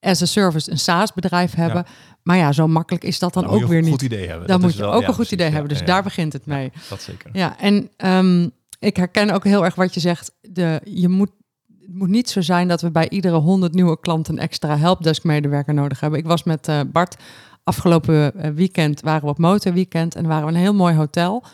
as 0.00 0.22
a 0.22 0.26
service, 0.26 0.70
een 0.70 0.78
SaaS 0.78 1.12
bedrijf 1.12 1.54
hebben. 1.54 1.84
Maar 2.22 2.36
ja, 2.36 2.52
zo 2.52 2.68
makkelijk 2.68 3.04
is 3.04 3.18
dat 3.18 3.34
dan, 3.34 3.46
ook 3.46 3.66
weer 3.66 3.82
niet. 3.82 3.90
Goed 3.90 4.02
idee 4.02 4.28
hebben. 4.28 4.48
Dan 4.48 4.60
moet 4.60 4.74
je 4.74 4.84
ook 4.84 5.02
een 5.02 5.14
goed 5.14 5.32
idee 5.32 5.50
hebben. 5.50 5.68
Dus 5.68 5.84
daar 5.84 6.02
begint 6.02 6.32
het 6.32 6.46
mee. 6.46 6.72
dat 6.88 7.02
zeker. 7.02 7.30
Ja, 7.32 7.58
en 7.58 7.90
um, 7.96 8.50
ik 8.78 8.96
herken 8.96 9.30
ook 9.30 9.44
heel 9.44 9.64
erg 9.64 9.74
wat 9.74 9.94
je 9.94 10.00
zegt. 10.00 10.32
De, 10.40 10.80
je 10.84 11.08
moet 11.08 11.30
het 11.90 11.98
moet 11.98 12.08
niet 12.08 12.30
zo 12.30 12.40
zijn 12.40 12.68
dat 12.68 12.80
we 12.80 12.90
bij 12.90 13.08
iedere 13.08 13.36
100 13.36 13.74
nieuwe 13.74 14.00
klanten 14.00 14.34
een 14.34 14.40
extra 14.40 14.78
helpdesk 14.78 15.24
medewerker 15.24 15.74
nodig 15.74 16.00
hebben. 16.00 16.18
Ik 16.18 16.26
was 16.26 16.42
met 16.42 16.68
uh, 16.68 16.80
Bart 16.92 17.16
afgelopen 17.64 18.34
eh, 18.34 18.50
weekend, 18.50 19.00
waren 19.00 19.22
we 19.22 19.28
op 19.28 19.38
motorweekend 19.38 20.14
en 20.14 20.26
waren 20.26 20.46
we 20.46 20.52
een 20.52 20.58
heel 20.58 20.74
mooi 20.74 20.94
hotel. 20.94 21.44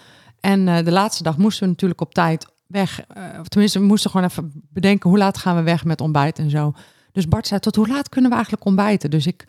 En 0.41 0.67
uh, 0.67 0.79
de 0.85 0.93
laatste 0.93 1.23
dag 1.23 1.37
moesten 1.37 1.63
we 1.63 1.69
natuurlijk 1.69 2.01
op 2.01 2.15
tijd 2.15 2.47
weg. 2.67 3.05
of 3.41 3.49
tenminste, 3.49 3.79
we 3.79 3.85
moesten 3.85 4.11
gewoon 4.11 4.27
even 4.27 4.53
bedenken 4.73 5.11
hoe 5.11 5.19
laat 5.19 5.39
gaan 5.39 5.57
we 5.57 5.63
weg 5.63 5.85
met 5.85 6.01
ontbijt 6.01 6.39
en 6.39 6.51
zo. 6.51 6.73
Dus 7.13 7.29
Bart 7.29 7.47
zei, 7.47 7.61
tot 7.61 7.77
hoe 7.77 7.89
laat 7.89 8.09
kunnen 8.09 8.31
we 8.31 8.37
eigenlijk 8.37 8.67
ontbijten? 8.67 9.11
Dus 9.11 9.27
ik, 9.27 9.45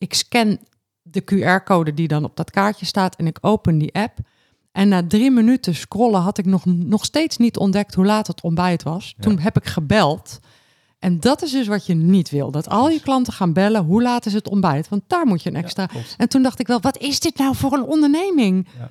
ik 0.00 0.14
scan 0.14 0.58
de 1.02 1.22
QR-code 1.24 1.94
die 1.94 2.08
dan 2.08 2.24
op 2.24 2.36
dat 2.36 2.50
kaartje 2.50 2.86
staat 2.86 3.16
en 3.16 3.26
ik 3.26 3.38
open 3.40 3.78
die 3.78 3.94
app. 3.94 4.18
En 4.72 4.88
na 4.88 5.06
drie 5.06 5.30
minuten 5.30 5.74
scrollen 5.74 6.20
had 6.20 6.38
ik 6.38 6.44
nog, 6.44 6.64
nog 6.64 7.04
steeds 7.04 7.36
niet 7.36 7.56
ontdekt 7.56 7.94
hoe 7.94 8.04
laat 8.04 8.26
het 8.26 8.42
ontbijt 8.42 8.82
was. 8.82 9.14
Toen 9.20 9.38
heb 9.38 9.56
ik 9.56 9.66
gebeld. 9.66 10.40
En 10.98 11.20
dat 11.20 11.42
is 11.42 11.50
dus 11.50 11.66
wat 11.66 11.86
je 11.86 11.94
niet 11.94 12.30
wil. 12.30 12.50
Dat 12.50 12.68
al 12.68 12.88
je 12.88 13.00
klanten 13.00 13.32
gaan 13.32 13.52
bellen, 13.52 13.84
hoe 13.84 14.02
laat 14.02 14.26
is 14.26 14.32
het 14.32 14.48
ontbijt? 14.48 14.88
Want 14.88 15.02
daar 15.06 15.26
moet 15.26 15.42
je 15.42 15.50
een 15.50 15.56
extra... 15.56 15.88
en 16.16 16.28
toen 16.28 16.42
dacht 16.42 16.60
ik 16.60 16.66
wel, 16.66 16.80
wat 16.80 16.98
is 16.98 17.20
dit 17.20 17.38
nou 17.38 17.56
voor 17.56 17.72
een 17.72 17.84
onderneming? 17.84 18.68
Ja. 18.78 18.90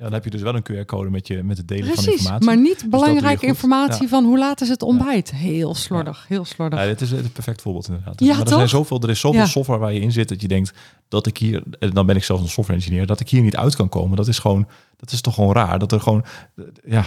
Ja, 0.00 0.06
dan 0.06 0.14
heb 0.14 0.24
je 0.24 0.30
dus 0.30 0.42
wel 0.42 0.54
een 0.54 0.62
QR-code 0.62 1.10
met, 1.10 1.26
je, 1.26 1.42
met 1.42 1.56
het 1.56 1.68
delen 1.68 1.94
van 1.94 2.04
informatie. 2.04 2.46
maar 2.46 2.56
niet 2.56 2.80
dus 2.80 2.88
belangrijke 2.88 3.46
informatie 3.46 4.08
van 4.08 4.24
hoe 4.24 4.38
laat 4.38 4.60
is 4.60 4.68
het 4.68 4.82
ontbijt. 4.82 5.30
Heel 5.30 5.74
slordig, 5.74 6.24
heel 6.28 6.44
slordig. 6.44 6.78
Ja, 6.78 6.86
dit 6.86 7.00
is 7.00 7.10
het 7.10 7.32
perfect 7.32 7.62
voorbeeld 7.62 7.88
inderdaad. 7.88 8.20
Ja, 8.20 8.36
maar 8.36 8.46
er, 8.46 8.52
zijn 8.52 8.68
zoveel, 8.68 9.00
er 9.00 9.10
is 9.10 9.20
zoveel 9.20 9.46
software 9.46 9.80
waar 9.80 9.92
je 9.92 10.00
in 10.00 10.12
zit 10.12 10.28
dat 10.28 10.40
je 10.40 10.48
denkt 10.48 10.72
dat 11.08 11.26
ik 11.26 11.38
hier, 11.38 11.62
en 11.78 11.90
dan 11.90 12.06
ben 12.06 12.16
ik 12.16 12.24
zelfs 12.24 12.42
een 12.42 12.48
software 12.48 12.78
engineer, 12.78 13.06
dat 13.06 13.20
ik 13.20 13.28
hier 13.28 13.42
niet 13.42 13.56
uit 13.56 13.76
kan 13.76 13.88
komen. 13.88 14.16
Dat 14.16 14.28
is 14.28 14.38
gewoon, 14.38 14.66
dat 14.96 15.12
is 15.12 15.20
toch 15.20 15.34
gewoon 15.34 15.54
raar. 15.54 15.78
Dat 15.78 15.92
er 15.92 16.00
gewoon, 16.00 16.24
ja, 16.84 17.04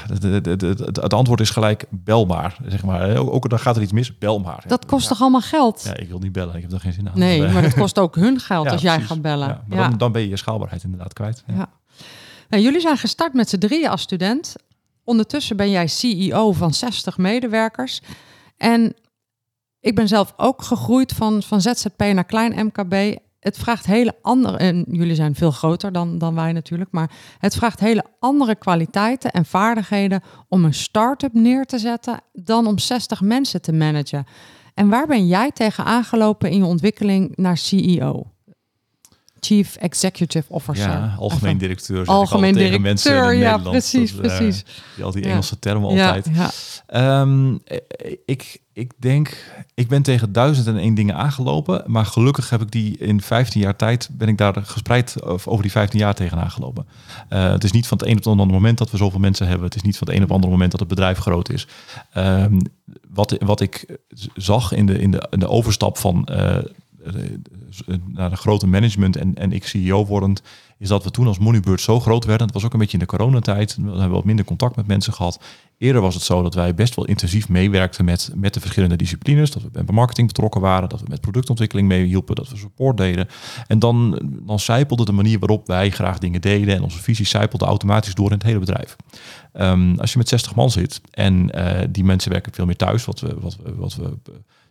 het 1.02 1.14
antwoord 1.14 1.40
is 1.40 1.50
gelijk 1.50 1.86
belbaar, 1.90 2.58
zeg 2.66 2.84
maar. 2.84 3.16
Ook 3.16 3.50
dan 3.50 3.60
gaat 3.60 3.76
er 3.76 3.82
iets 3.82 3.92
mis, 3.92 4.18
belbaar. 4.18 4.64
Dat 4.68 4.86
kost 4.86 5.08
toch 5.08 5.22
allemaal 5.22 5.42
geld? 5.42 5.82
Ja, 5.86 5.96
ik 5.96 6.10
wil 6.10 6.20
niet 6.20 6.32
bellen, 6.32 6.56
ik 6.56 6.62
heb 6.62 6.72
er 6.72 6.80
geen 6.80 6.94
zin 6.94 7.10
aan. 7.10 7.20
Nee, 7.20 7.42
maar 7.52 7.62
dat 7.62 7.74
kost 7.74 8.00
ook 8.00 8.16
hun 8.16 8.40
geld 8.40 8.68
als 8.68 8.82
jij 8.82 9.02
gaat 9.02 9.22
bellen. 9.22 9.62
maar 9.68 9.90
dan, 9.90 9.98
dan 9.98 10.12
ben 10.12 10.22
je 10.22 10.30
je 10.30 10.38
schaalbaarheid 10.38 10.84
inderdaad 10.84 11.14
kwijt. 11.14 11.44
ja. 11.48 11.70
Nou, 12.54 12.66
jullie 12.66 12.82
zijn 12.82 12.98
gestart 12.98 13.34
met 13.34 13.50
z'n 13.50 13.58
drieën 13.58 13.90
als 13.90 14.02
student. 14.02 14.56
Ondertussen 15.04 15.58
ben 15.58 15.70
jij 15.70 15.88
CEO 15.88 16.52
van 16.52 16.74
60 16.74 17.18
medewerkers. 17.18 18.02
En 18.58 18.96
ik 19.80 19.96
ben 19.96 20.08
zelf 20.08 20.34
ook 20.38 20.62
gegroeid 20.62 21.12
van, 21.12 21.44
van 21.44 21.62
ZZP 21.62 22.00
naar 22.00 22.24
klein 22.24 22.66
MKB. 22.66 23.18
Het 23.40 23.58
vraagt 23.58 23.86
hele 23.86 24.16
andere, 24.22 24.58
en 24.58 24.86
jullie 24.88 25.16
zijn 25.16 25.36
veel 25.36 25.52
groter 25.52 25.92
dan, 25.92 26.18
dan 26.18 26.36
wij 26.36 26.52
natuurlijk, 26.52 26.92
maar 26.92 27.12
het 27.38 27.56
vraagt 27.56 27.80
hele 27.80 28.06
andere 28.20 28.56
kwaliteiten 28.56 29.32
en 29.32 29.46
vaardigheden 29.46 30.24
om 30.48 30.66
een 30.66 30.74
start-up 30.74 31.34
neer 31.34 31.66
te 31.66 31.78
zetten 31.78 32.22
dan 32.34 32.68
om 32.68 32.80
60 32.80 33.22
mensen 33.22 33.62
te 33.62 33.74
managen. 33.74 34.26
En 34.74 34.90
waar 34.90 35.08
ben 35.08 35.28
jij 35.28 35.52
tegen 35.52 35.86
aangelopen 35.86 36.50
in 36.50 36.58
je 36.58 36.66
ontwikkeling 36.66 37.36
naar 37.36 37.58
CEO? 37.58 38.33
Chief 39.46 39.76
Executive 39.76 40.46
Officer. 40.50 40.90
Ja, 40.90 41.16
algemeen 41.18 41.58
directeur. 41.58 42.06
Algemeen 42.06 42.54
directeur, 42.54 42.82
mensen 42.82 43.32
in 43.34 43.38
ja, 43.38 43.58
precies, 43.58 44.16
dat, 44.16 44.26
uh, 44.26 44.38
precies. 44.38 44.66
Die, 44.96 45.04
al 45.04 45.12
die 45.12 45.24
Engelse 45.24 45.60
termen 45.60 45.90
altijd. 45.90 46.30
Ja, 46.34 46.52
ja. 46.88 47.22
Um, 47.22 47.62
ik, 48.26 48.62
ik 48.74 48.92
denk, 48.98 49.54
ik 49.74 49.88
ben 49.88 50.02
tegen 50.02 50.32
duizend 50.32 50.68
en 50.68 50.78
één 50.78 50.94
dingen 50.94 51.16
aangelopen, 51.16 51.84
maar 51.86 52.06
gelukkig 52.06 52.50
heb 52.50 52.62
ik 52.62 52.72
die 52.72 52.98
in 52.98 53.22
15 53.22 53.62
jaar 53.62 53.76
tijd, 53.76 54.10
ben 54.12 54.28
ik 54.28 54.38
daar 54.38 54.54
gespreid 54.64 55.24
over 55.24 55.62
die 55.62 55.72
15 55.72 56.00
jaar 56.00 56.16
tegen 56.16 56.38
aangelopen. 56.38 56.88
Uh, 57.30 57.52
het 57.52 57.64
is 57.64 57.72
niet 57.72 57.88
van 57.88 57.98
het 57.98 58.08
een 58.08 58.14
op 58.14 58.24
het 58.24 58.28
andere 58.28 58.52
moment 58.52 58.78
dat 58.78 58.92
we 58.92 58.98
zoveel 58.98 59.20
mensen 59.20 59.48
hebben. 59.48 59.66
Het 59.66 59.76
is 59.76 59.82
niet 59.82 59.98
van 59.98 60.08
het 60.08 60.16
een 60.16 60.22
op 60.22 60.28
het 60.28 60.36
andere 60.36 60.54
moment 60.54 60.72
dat 60.72 60.80
het 60.80 60.90
bedrijf 60.90 61.18
groot 61.18 61.50
is. 61.50 61.68
Um, 62.18 62.62
wat, 63.10 63.36
wat 63.40 63.62
ik 63.62 64.00
zag 64.36 64.72
in 64.72 64.86
de, 64.86 65.00
in 65.00 65.12
de, 65.12 65.28
in 65.30 65.40
de 65.40 65.50
overstap 65.50 65.98
van 65.98 66.28
uh, 66.32 66.58
naar 68.08 68.30
de 68.30 68.36
grote 68.36 68.68
management 68.68 69.16
en, 69.16 69.36
en 69.36 69.52
ik 69.52 69.66
CEO 69.66 70.06
wordend, 70.06 70.42
is 70.78 70.88
dat 70.88 71.04
we 71.04 71.12
toen 71.12 71.28
als 71.28 71.40
Moneybird 71.40 71.82
zo 71.82 72.00
groot 72.00 72.26
werden. 72.26 72.46
Het 72.46 72.56
was 72.56 72.66
ook 72.66 72.74
een 72.74 72.80
beetje 72.80 72.94
in 72.94 73.00
de 73.00 73.06
coronatijd. 73.06 73.76
We 73.76 73.90
hebben 73.90 74.10
wat 74.10 74.24
minder 74.24 74.46
contact 74.46 74.76
met 74.76 74.88
mensen 74.88 75.14
gehad. 75.14 75.44
Eerder 75.78 76.02
was 76.02 76.14
het 76.14 76.24
zo 76.24 76.42
dat 76.42 76.54
wij 76.54 76.76
best 76.76 76.96
wel 76.96 77.06
intensief 77.06 77.50
meewerkten 77.50 78.06
met, 78.06 78.32
met 78.36 78.54
de 78.54 78.60
verschillende 78.60 78.96
disciplines. 78.96 79.52
Dat 79.52 79.62
we 79.62 79.70
bij 79.70 79.96
marketing 79.96 80.28
betrokken 80.28 80.62
waren, 80.62 80.90
dat 80.90 81.00
we 81.00 81.06
met 81.10 81.22
productontwikkeling 81.22 81.88
meehielpen, 81.88 82.36
dat 82.36 82.50
we 82.50 82.58
support 82.58 82.98
deden. 82.98 83.28
En 83.68 83.80
dan, 83.80 84.22
dan 84.46 84.60
zijpelde 84.60 85.06
de 85.06 85.12
manier 85.12 85.40
waarop 85.40 85.68
wij 85.68 85.90
graag 85.90 86.18
dingen 86.18 86.42
deden 86.42 86.76
en 86.76 86.84
onze 86.84 87.02
visie 87.02 87.26
zijpelde 87.26 87.66
automatisch 87.66 88.14
door 88.14 88.28
in 88.28 88.38
het 88.38 88.44
hele 88.44 88.60
bedrijf. 88.60 88.96
Um, 89.54 90.00
als 90.00 90.12
je 90.12 90.18
met 90.18 90.30
60 90.30 90.56
man 90.56 90.72
zit 90.72 91.02
en 91.12 91.50
uh, 91.56 91.80
die 91.90 92.04
mensen 92.04 92.32
werken 92.32 92.54
veel 92.54 92.66
meer 92.66 92.76
thuis, 92.76 93.06
wat 93.06 93.20
we, 93.20 93.36
wat 93.40 93.58
wat 93.76 93.96
we 93.96 94.18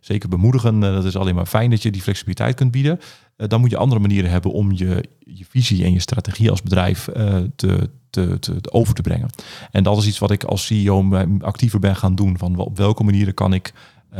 zeker 0.05 0.29
bemoedigen. 0.29 0.75
Uh, 0.75 0.93
dat 0.93 1.05
is 1.05 1.15
alleen 1.15 1.35
maar 1.35 1.45
fijn 1.45 1.69
dat 1.69 1.81
je 1.81 1.91
die 1.91 2.01
flexibiliteit 2.01 2.55
kunt 2.55 2.71
bieden. 2.71 2.99
Uh, 3.37 3.47
dan 3.47 3.59
moet 3.59 3.69
je 3.69 3.77
andere 3.77 4.01
manieren 4.01 4.29
hebben 4.29 4.51
om 4.51 4.71
je, 4.71 5.03
je 5.19 5.45
visie 5.49 5.83
en 5.83 5.93
je 5.93 5.99
strategie 5.99 6.49
als 6.49 6.61
bedrijf 6.61 7.09
te, 7.55 7.89
te, 8.09 8.39
te, 8.39 8.55
over 8.71 8.93
te 8.93 9.01
brengen. 9.01 9.29
En 9.71 9.83
dat 9.83 9.97
is 9.97 10.07
iets 10.07 10.19
wat 10.19 10.31
ik 10.31 10.43
als 10.43 10.65
CEO 10.65 11.13
actiever 11.39 11.79
ben 11.79 11.95
gaan 11.95 12.15
doen. 12.15 12.37
Van 12.37 12.57
op 12.57 12.77
welke 12.77 13.03
manieren 13.03 13.33
kan 13.33 13.53
ik 13.53 13.73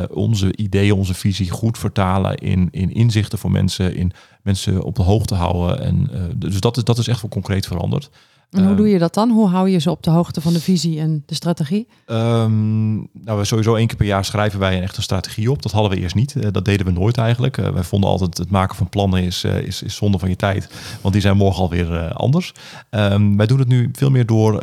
onze 0.10 0.56
ideeën, 0.56 0.94
onze 0.94 1.14
visie 1.14 1.50
goed 1.50 1.78
vertalen 1.78 2.38
in, 2.38 2.68
in 2.72 2.94
inzichten 2.94 3.40
voor 3.40 3.52
mensen, 3.52 3.96
in 3.96 4.12
mensen 4.42 4.84
op 4.84 4.96
de 4.96 5.04
hoogte 5.04 5.36
houden. 5.36 5.82
En, 5.82 6.10
dus 6.36 6.60
dat 6.60 6.78
is, 6.78 6.84
dat 6.84 6.98
is 6.98 7.08
echt 7.08 7.22
wel 7.22 7.30
concreet 7.30 7.68
veranderd. 7.68 8.10
En 8.54 8.60
hoe 8.60 8.68
ehm, 8.68 8.78
doe 8.78 8.90
je 8.90 9.00
dat 9.00 9.14
dan? 9.14 9.30
Hoe 9.30 9.48
hou 9.48 9.70
je 9.70 9.80
ze 9.80 9.92
op 9.92 10.04
de 10.04 10.10
hoogte 10.10 10.42
van 10.42 10.54
de 10.54 10.60
visie 10.60 11.00
en 11.00 11.24
de 11.26 11.36
strategie? 11.36 11.88
Um, 12.06 12.96
nou, 12.98 13.40
we 13.40 13.46
sowieso 13.46 13.76
één 13.76 13.88
keer 13.88 13.98
per 13.98 14.06
jaar 14.06 14.26
schrijven 14.26 14.60
wij 14.60 14.78
een 14.78 14.84
echte 14.84 15.02
strategie 15.02 15.52
op. 15.52 15.62
Dat 15.62 15.72
hadden 15.72 15.92
we 15.92 16.00
eerst 16.00 16.16
niet. 16.16 16.36
Uh, 16.36 16.48
dat 16.52 16.66
deden 16.66 16.86
we 16.86 16.92
nooit 16.92 17.18
eigenlijk. 17.18 17.58
Uh, 17.58 17.70
wij 17.70 17.84
vonden 17.84 18.10
altijd 18.10 18.38
het 18.38 18.50
maken 18.50 18.76
van 18.76 18.90
plannen 18.90 19.24
is, 19.24 19.44
uh, 19.44 19.58
is, 19.58 19.82
is 19.82 19.96
zonde 19.96 20.20
van 20.20 20.30
je 20.30 20.36
tijd. 20.36 20.70
Want 21.02 21.14
die 21.14 21.24
zijn 21.24 21.38
morgen 21.38 21.62
alweer 21.62 22.14
anders. 22.14 22.54
Um, 22.90 23.38
wij 23.38 23.46
doen 23.46 23.60
het 23.60 23.68
nu 23.68 23.90
veel 23.94 24.10
meer 24.10 24.26
door 24.26 24.60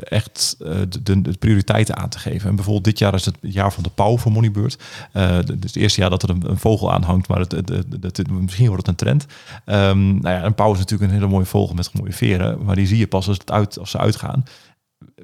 echt 0.00 0.56
de, 0.58 1.02
de, 1.02 1.22
de, 1.22 1.32
prioriteiten 1.38 1.96
aan 1.96 2.08
te 2.08 2.18
geven. 2.18 2.48
En 2.48 2.54
bijvoorbeeld 2.54 2.84
dit 2.84 2.98
jaar 2.98 3.14
is 3.14 3.24
het 3.24 3.36
jaar 3.40 3.72
van 3.72 3.82
de 3.82 3.90
pauw 3.94 4.18
voor 4.18 4.32
Moneybird. 4.32 4.78
dus 5.44 5.72
het 5.72 5.76
eerste 5.76 6.00
jaar 6.00 6.10
dat 6.10 6.22
er 6.22 6.30
een, 6.30 6.50
een 6.50 6.58
vogel 6.58 6.92
aanhangt. 6.92 7.28
Maar 7.28 7.38
het, 7.38 7.52
het, 7.52 8.30
misschien 8.30 8.68
wordt 8.68 8.86
het 8.86 9.00
een 9.00 9.06
trend. 9.06 9.26
nou 9.64 10.28
ja, 10.28 10.44
een 10.44 10.54
pauw 10.54 10.72
is 10.72 10.78
natuurlijk 10.78 11.10
een 11.10 11.16
hele 11.16 11.30
mooie 11.30 11.44
vogel 11.44 11.74
met 11.74 11.90
mooie 11.94 12.12
veren 12.12 12.64
maar 12.66 12.76
die 12.76 12.86
zie 12.86 12.98
je 12.98 13.06
pas 13.06 13.28
als, 13.28 13.38
het 13.38 13.50
uit, 13.50 13.78
als 13.78 13.90
ze 13.90 13.98
uitgaan. 13.98 14.42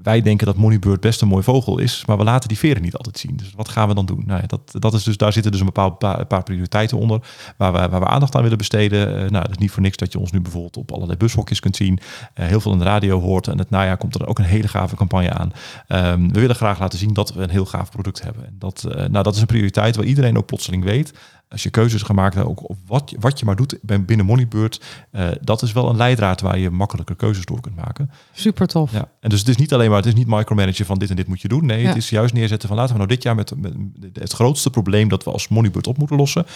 Wij 0.02 0.22
denken 0.22 0.46
dat 0.46 0.56
Moneybird 0.56 1.00
best 1.00 1.20
een 1.20 1.28
mooi 1.28 1.42
vogel 1.42 1.78
is, 1.78 2.04
maar 2.06 2.16
we 2.16 2.24
laten 2.24 2.48
die 2.48 2.58
veren 2.58 2.82
niet 2.82 2.96
altijd 2.96 3.18
zien. 3.18 3.36
Dus 3.36 3.52
wat 3.56 3.68
gaan 3.68 3.88
we 3.88 3.94
dan 3.94 4.06
doen? 4.06 4.22
Nou 4.26 4.40
ja, 4.40 4.46
dat, 4.46 4.60
dat 4.78 4.94
is 4.94 5.02
dus, 5.02 5.16
daar 5.16 5.32
zitten 5.32 5.50
dus 5.50 5.60
een 5.60 5.66
bepaald 5.66 5.98
paar, 5.98 6.26
paar 6.26 6.42
prioriteiten 6.42 6.98
onder 6.98 7.20
waar 7.56 7.72
we, 7.72 7.88
waar 7.88 8.00
we 8.00 8.06
aandacht 8.06 8.34
aan 8.34 8.42
willen 8.42 8.58
besteden. 8.58 9.08
Uh, 9.08 9.14
nou, 9.14 9.30
dat 9.30 9.50
is 9.50 9.58
niet 9.58 9.70
voor 9.70 9.82
niks 9.82 9.96
dat 9.96 10.12
je 10.12 10.18
ons 10.18 10.30
nu 10.30 10.40
bijvoorbeeld 10.40 10.76
op 10.76 10.92
allerlei 10.92 11.16
bushokjes 11.18 11.60
kunt 11.60 11.76
zien. 11.76 11.98
Uh, 12.34 12.46
heel 12.46 12.60
veel 12.60 12.72
in 12.72 12.78
de 12.78 12.84
radio 12.84 13.20
hoort. 13.20 13.48
En 13.48 13.58
het 13.58 13.70
najaar 13.70 13.96
komt 13.96 14.14
er 14.14 14.26
ook 14.26 14.38
een 14.38 14.44
hele 14.44 14.68
gave 14.68 14.96
campagne 14.96 15.32
aan. 15.32 15.52
Um, 15.88 16.32
we 16.32 16.40
willen 16.40 16.56
graag 16.56 16.78
laten 16.78 16.98
zien 16.98 17.12
dat 17.12 17.34
we 17.34 17.42
een 17.42 17.50
heel 17.50 17.66
gaaf 17.66 17.90
product 17.90 18.22
hebben. 18.22 18.46
En 18.46 18.56
dat, 18.58 18.84
uh, 18.88 18.94
nou, 18.94 19.22
dat 19.22 19.34
is 19.34 19.40
een 19.40 19.46
prioriteit 19.46 19.96
waar 19.96 20.04
iedereen 20.04 20.38
ook 20.38 20.46
plotseling 20.46 20.84
weet 20.84 21.12
als 21.52 21.62
je 21.62 21.70
keuzes 21.70 22.02
gemaakt 22.02 22.34
hebt, 22.34 22.46
ook 22.46 22.68
of 22.68 22.76
wat, 22.86 23.14
wat 23.20 23.38
je 23.38 23.44
maar 23.44 23.56
doet 23.56 23.78
binnen 23.82 24.26
Moneybird, 24.26 24.80
uh, 25.12 25.28
dat 25.40 25.62
is 25.62 25.72
wel 25.72 25.88
een 25.88 25.96
leidraad 25.96 26.40
waar 26.40 26.58
je 26.58 26.70
makkelijker 26.70 27.16
keuzes 27.16 27.44
door 27.44 27.60
kunt 27.60 27.76
maken. 27.76 28.10
Super 28.32 28.66
tof. 28.66 28.92
Ja. 28.92 29.08
En 29.20 29.30
dus 29.30 29.38
het 29.38 29.48
is 29.48 29.56
niet 29.56 29.72
alleen 29.72 29.81
maar 29.88 29.96
het 29.96 30.06
is 30.06 30.14
niet 30.14 30.26
micromanagen 30.26 30.86
van 30.86 30.98
dit 30.98 31.10
en 31.10 31.16
dit 31.16 31.26
moet 31.26 31.40
je 31.40 31.48
doen. 31.48 31.66
Nee, 31.66 31.80
Ja. 31.82 31.88
het 31.88 31.96
is 31.96 32.10
juist 32.10 32.34
neerzetten 32.34 32.68
van 32.68 32.76
laten 32.76 32.92
we 32.92 32.98
nou 32.98 33.10
dit 33.14 33.22
jaar 33.22 33.34
met, 33.34 33.52
met 33.60 33.74
het 34.12 34.32
grootste 34.32 34.70
probleem 34.70 35.08
dat 35.08 35.24
we 35.24 35.30
als 35.30 35.48
Moneybird 35.48 35.86
op 35.86 35.98
moeten 35.98 36.16
lossen. 36.16 36.46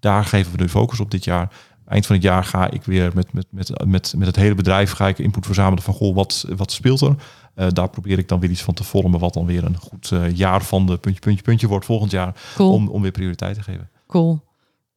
Daar 0.00 0.24
geven 0.24 0.52
we 0.52 0.62
nu 0.62 0.68
focus 0.68 1.00
op 1.00 1.10
dit 1.10 1.24
jaar. 1.24 1.50
Eind 1.86 2.06
van 2.06 2.14
het 2.16 2.24
jaar 2.24 2.44
ga 2.44 2.70
ik 2.70 2.82
weer 2.84 3.10
met, 3.14 3.32
met, 3.32 3.46
met, 3.50 3.84
met, 3.86 4.14
met 4.16 4.26
het 4.26 4.36
hele 4.36 4.54
bedrijf 4.54 4.92
ga 4.92 5.08
ik 5.08 5.18
input 5.18 5.46
verzamelen 5.46 5.82
van 5.82 5.94
goh, 5.94 6.14
wat, 6.14 6.44
wat 6.56 6.72
speelt 6.72 7.00
er? 7.00 7.14
Eh, 7.54 7.66
daar 7.72 7.88
probeer 7.88 8.18
ik 8.18 8.28
dan 8.28 8.40
weer 8.40 8.50
iets 8.50 8.62
van 8.62 8.74
te 8.74 8.84
vormen, 8.84 9.20
wat 9.20 9.34
dan 9.34 9.46
weer 9.46 9.64
een 9.64 9.76
goed 9.76 10.10
eh, 10.12 10.36
jaar 10.36 10.62
van 10.62 10.86
de 10.86 10.96
puntje, 10.96 11.20
puntje, 11.20 11.42
puntje 11.42 11.66
wordt 11.68 11.84
volgend 11.84 12.10
jaar. 12.10 12.34
Cool. 12.54 12.72
Om, 12.72 12.88
om 12.88 13.02
weer 13.02 13.10
prioriteit 13.10 13.54
te 13.54 13.62
geven. 13.62 13.88
Cool. 14.06 14.40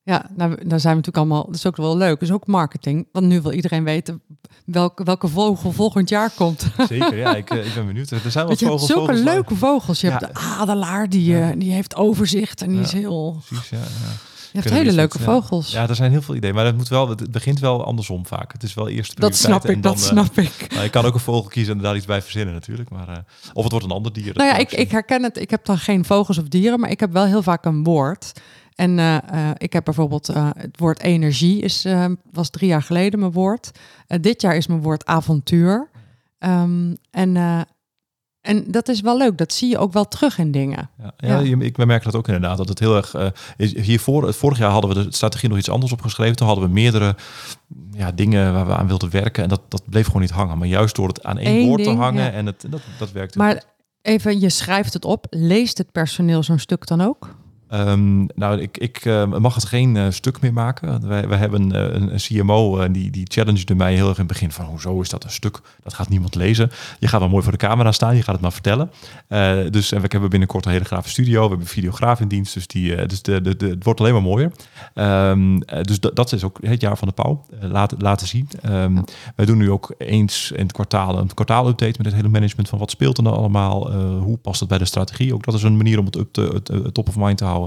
Ja, 0.06 0.30
nou, 0.36 0.50
daar 0.68 0.80
zijn 0.80 0.96
we 0.96 1.00
natuurlijk 1.02 1.18
allemaal. 1.18 1.46
Dat 1.46 1.56
is 1.56 1.66
ook 1.68 1.78
wel 1.78 1.98
leuk. 1.98 2.20
Dat 2.20 2.22
is 2.30 2.32
ook 2.32 2.48
marketing. 2.48 3.08
Want 3.12 3.26
nu 3.26 3.42
wil 3.42 3.52
iedereen 3.52 3.84
weten 3.84 4.22
welke, 4.66 5.04
welke 5.04 5.28
vogel 5.28 5.72
volgend 5.72 6.10
jaar 6.10 6.30
komt. 6.36 6.66
Zeker, 6.88 7.16
ja, 7.18 7.36
ik, 7.36 7.50
eh, 7.52 7.66
ik 7.66 7.74
ben 7.74 7.86
benieuwd. 7.86 8.10
Er 8.12 8.20
zijn 8.32 8.46
Want 8.46 8.48
wat 8.48 8.60
je 8.60 8.66
hebt 8.66 8.80
vogels. 8.80 8.86
zulke 8.92 9.06
vogels 9.16 9.34
leuke 9.34 9.56
vogels. 9.56 10.02
Je 10.02 10.08
Ja. 10.08 10.18
hebt 10.18 10.34
de 10.34 10.40
adelaar, 10.40 11.10
die, 11.10 11.40
eh, 11.40 11.50
die 11.58 11.72
heeft 11.72 11.96
overzicht 11.96 12.62
en 12.62 12.68
die 12.68 12.78
Ja. 12.78 12.84
is 12.84 12.92
heel... 12.92 13.42
Precies, 13.48 13.70
ja, 13.70 13.78
ja. 13.78 13.84
Je 14.52 14.60
hebt 14.60 14.72
hele 14.74 14.92
leuke 14.92 15.20
vogels. 15.20 15.72
Ja, 15.72 15.90
er 15.90 15.96
zijn 15.96 16.12
heel 16.12 16.22
veel 16.22 16.36
ideeën, 16.36 16.54
maar 16.56 16.66
het, 16.66 16.78
moet 16.78 16.88
wel, 16.88 17.10
het 17.10 17.32
begint 17.32 17.60
wel 17.60 17.86
andersom 17.86 18.26
vaak. 18.26 18.52
Het 18.54 18.64
is 18.64 18.74
wel 18.74 18.90
eerst 18.90 19.20
dat 19.20 19.36
snap 19.36 19.70
ik, 19.70 19.84
dat 19.84 20.00
snap 20.00 20.38
ik. 20.38 20.68
Nou, 20.74 20.84
ik 20.86 20.92
kan 20.92 21.06
ook 21.06 21.14
een 21.14 21.20
vogel 21.20 21.50
kiezen 21.50 21.76
en 21.78 21.82
daar 21.84 21.96
iets 21.96 22.06
bij 22.06 22.22
verzinnen 22.22 22.54
natuurlijk. 22.54 22.90
Maar, 22.90 23.08
eh, 23.08 23.16
of 23.54 23.64
het 23.64 23.72
wordt 23.72 23.86
een 23.88 23.92
ander 23.92 24.14
dier. 24.14 24.26
dat 24.26 24.36
Nou 24.36 24.50
ja, 24.50 24.56
ik, 24.58 24.72
ik 24.72 24.92
herken 24.92 25.24
het. 25.24 25.38
Ik 25.38 25.50
heb 25.50 25.66
dan 25.66 25.78
geen 25.78 26.06
vogels 26.06 26.38
of 26.38 26.48
dieren, 26.48 26.80
maar 26.80 26.90
ik 26.90 27.00
heb 27.00 27.12
wel 27.12 27.26
heel 27.26 27.44
vaak 27.44 27.66
een 27.66 27.84
woord. 27.84 28.32
En 28.76 29.00
eh, 29.00 29.16
eh, 29.16 29.56
ik 29.58 29.74
heb 29.74 29.84
bijvoorbeeld 29.84 30.30
eh, 30.30 30.50
het 30.58 30.80
woord 30.80 31.02
energie 31.02 31.62
is, 31.62 31.88
was 32.32 32.50
drie 32.50 32.70
jaar 32.70 32.82
geleden 32.82 33.20
mijn 33.20 33.32
woord. 33.32 33.72
Dit 34.08 34.42
jaar 34.42 34.56
is 34.56 34.68
mijn 34.68 34.82
woord 34.82 35.06
avontuur. 35.06 35.90
Ehm, 36.38 36.96
en, 37.12 37.38
en 38.42 38.64
dat 38.68 38.88
is 38.88 39.02
wel 39.02 39.18
leuk. 39.18 39.38
Dat 39.38 39.54
zie 39.54 39.70
je 39.70 39.78
ook 39.78 39.94
wel 39.94 40.08
terug 40.08 40.38
in 40.38 40.52
dingen. 40.52 40.90
Ja, 40.98 41.14
ja, 41.18 41.40
ik 41.60 41.78
merk 41.86 42.04
dat 42.04 42.16
ook 42.16 42.28
inderdaad. 42.28 42.58
Dat 42.58 42.70
het 42.70 42.80
heel 42.80 42.96
erg 42.96 43.16
is. 43.58 43.76
Hiervoor, 43.76 44.34
vorig 44.34 44.58
jaar 44.58 44.72
hadden 44.72 44.90
we 44.96 45.04
de 45.04 45.14
strategie 45.14 45.50
nog 45.50 45.58
iets 45.58 45.70
anders 45.70 45.92
opgeschreven. 45.92 46.36
Toen 46.36 46.48
hadden 46.48 46.66
we 46.66 46.72
meerdere 46.72 47.16
ja, 47.92 48.12
dingen 48.12 48.54
waar 48.54 48.68
we 48.68 48.76
aan 48.76 48.88
wilden 48.88 49.10
werken. 49.10 49.44
En 49.44 49.50
dat, 49.50 49.62
dat 49.68 49.84
bleef 49.90 50.06
gewoon 50.06 50.22
niet 50.22 50.32
hangen. 50.32 50.58
Maar 50.58 50.68
juist 50.68 50.96
door 50.96 51.08
het 51.08 51.24
aan 51.24 51.38
één 51.38 51.56
Eén 51.56 51.68
woord 51.68 51.84
te 51.84 51.90
hangen. 51.90 52.24
ja. 52.24 52.32
En 52.32 52.46
het, 52.46 52.66
dat, 52.70 52.82
dat 53.00 53.12
werkt. 53.12 53.34
heel 53.34 53.44
Maar 53.44 53.64
even, 54.02 54.40
je 54.40 54.50
schrijft 54.50 54.94
het 54.94 55.06
op. 55.06 55.26
Leest 55.30 55.78
het 55.78 55.92
personeel 55.92 56.44
zo'n 56.44 56.60
stuk 56.60 56.88
dan 56.88 57.02
ook? 57.02 57.36
Ehm, 57.74 58.26
nou, 58.36 58.62
ik, 58.62 58.78
ik 58.78 59.06
eh, 59.06 59.26
mag 59.26 59.56
het 59.56 59.66
geen 59.66 59.98
eh, 59.98 60.06
stuk 60.10 60.42
meer 60.42 60.54
maken. 60.54 61.08
Wij, 61.08 61.28
wij 61.28 61.38
hebben 61.38 61.72
eh, 61.72 62.02
een, 62.02 62.12
CMO 62.16 62.80
en 62.80 62.92
die, 62.92 63.12
die 63.12 63.26
challengede 63.28 63.76
mij 63.76 63.94
heel 63.94 64.08
erg 64.08 64.18
in 64.18 64.24
het 64.24 64.34
begin 64.34 64.52
van 64.52 64.66
hoezo 64.66 65.02
is 65.02 65.10
dat 65.10 65.24
een 65.24 65.32
stuk? 65.32 65.62
Dat 65.84 65.94
gaat 65.94 66.10
niemand 66.10 66.36
lezen. 66.36 66.72
Je 67.00 67.08
gaat 67.08 67.20
wel 67.20 67.30
mooi 67.30 67.44
voor 67.44 67.52
de 67.52 67.58
camera 67.58 67.92
staan, 67.92 68.16
je 68.16 68.22
gaat 68.22 68.34
het 68.34 68.42
maar 68.42 68.52
vertellen. 68.52 68.92
Eh, 69.28 69.58
dus 69.70 69.92
en 69.92 70.02
we 70.02 70.08
hebben 70.10 70.30
binnenkort 70.30 70.66
een 70.66 70.72
hele 70.72 70.86
grave 70.86 71.10
studio. 71.10 71.42
We 71.42 71.48
hebben 71.48 71.60
een 71.60 71.74
videograaf 71.74 72.20
in 72.20 72.28
dienst, 72.28 72.54
dus, 72.54 72.68
die, 72.68 72.96
eh, 72.96 73.08
dus 73.08 73.22
de, 73.22 73.42
de, 73.42 73.56
de, 73.56 73.68
het 73.68 73.84
wordt 73.84 74.00
alleen 74.00 74.14
maar 74.14 74.22
mooier. 74.22 74.52
Ehm, 74.94 75.62
eh, 75.62 75.82
dus 75.82 76.00
dat, 76.00 76.32
is 76.32 76.44
ook 76.44 76.58
het 76.62 76.82
jaar 76.82 76.98
van 76.98 77.08
de 77.08 77.14
pauw. 77.14 77.46
Eh, 77.60 77.70
laten, 77.70 77.98
laten 78.02 78.28
zien. 78.28 78.48
Ehm, 78.62 79.02
Wij 79.36 79.46
doen 79.46 79.58
nu 79.58 79.72
ook 79.72 79.94
eens 79.98 80.52
in 80.52 80.64
het 80.64 80.72
kwartaal 80.72 81.18
een 81.18 81.34
kwartaalupdate 81.34 81.94
met 81.98 82.06
het 82.06 82.16
hele 82.16 82.30
management 82.30 82.70
van 82.70 82.80
wat 82.80 82.92
speelt 82.92 83.18
er 83.18 83.24
nou 83.24 83.36
allemaal, 83.36 83.92
eh, 83.92 84.22
hoe 84.22 84.38
past 84.38 84.60
het 84.60 84.70
bij 84.70 84.78
de 84.78 84.86
strategie. 84.86 85.34
Ook 85.34 85.46
dat 85.46 85.54
is 85.54 85.64
een 85.64 85.78
manier 85.78 86.00
om 86.00 86.06
het 86.06 86.16
up 86.16 86.34
te, 86.34 86.42
het, 86.42 86.68
het 86.68 86.94
top 86.94 87.08
of 87.08 87.16
mind 87.16 87.38
te 87.38 87.46
houden. 87.46 87.63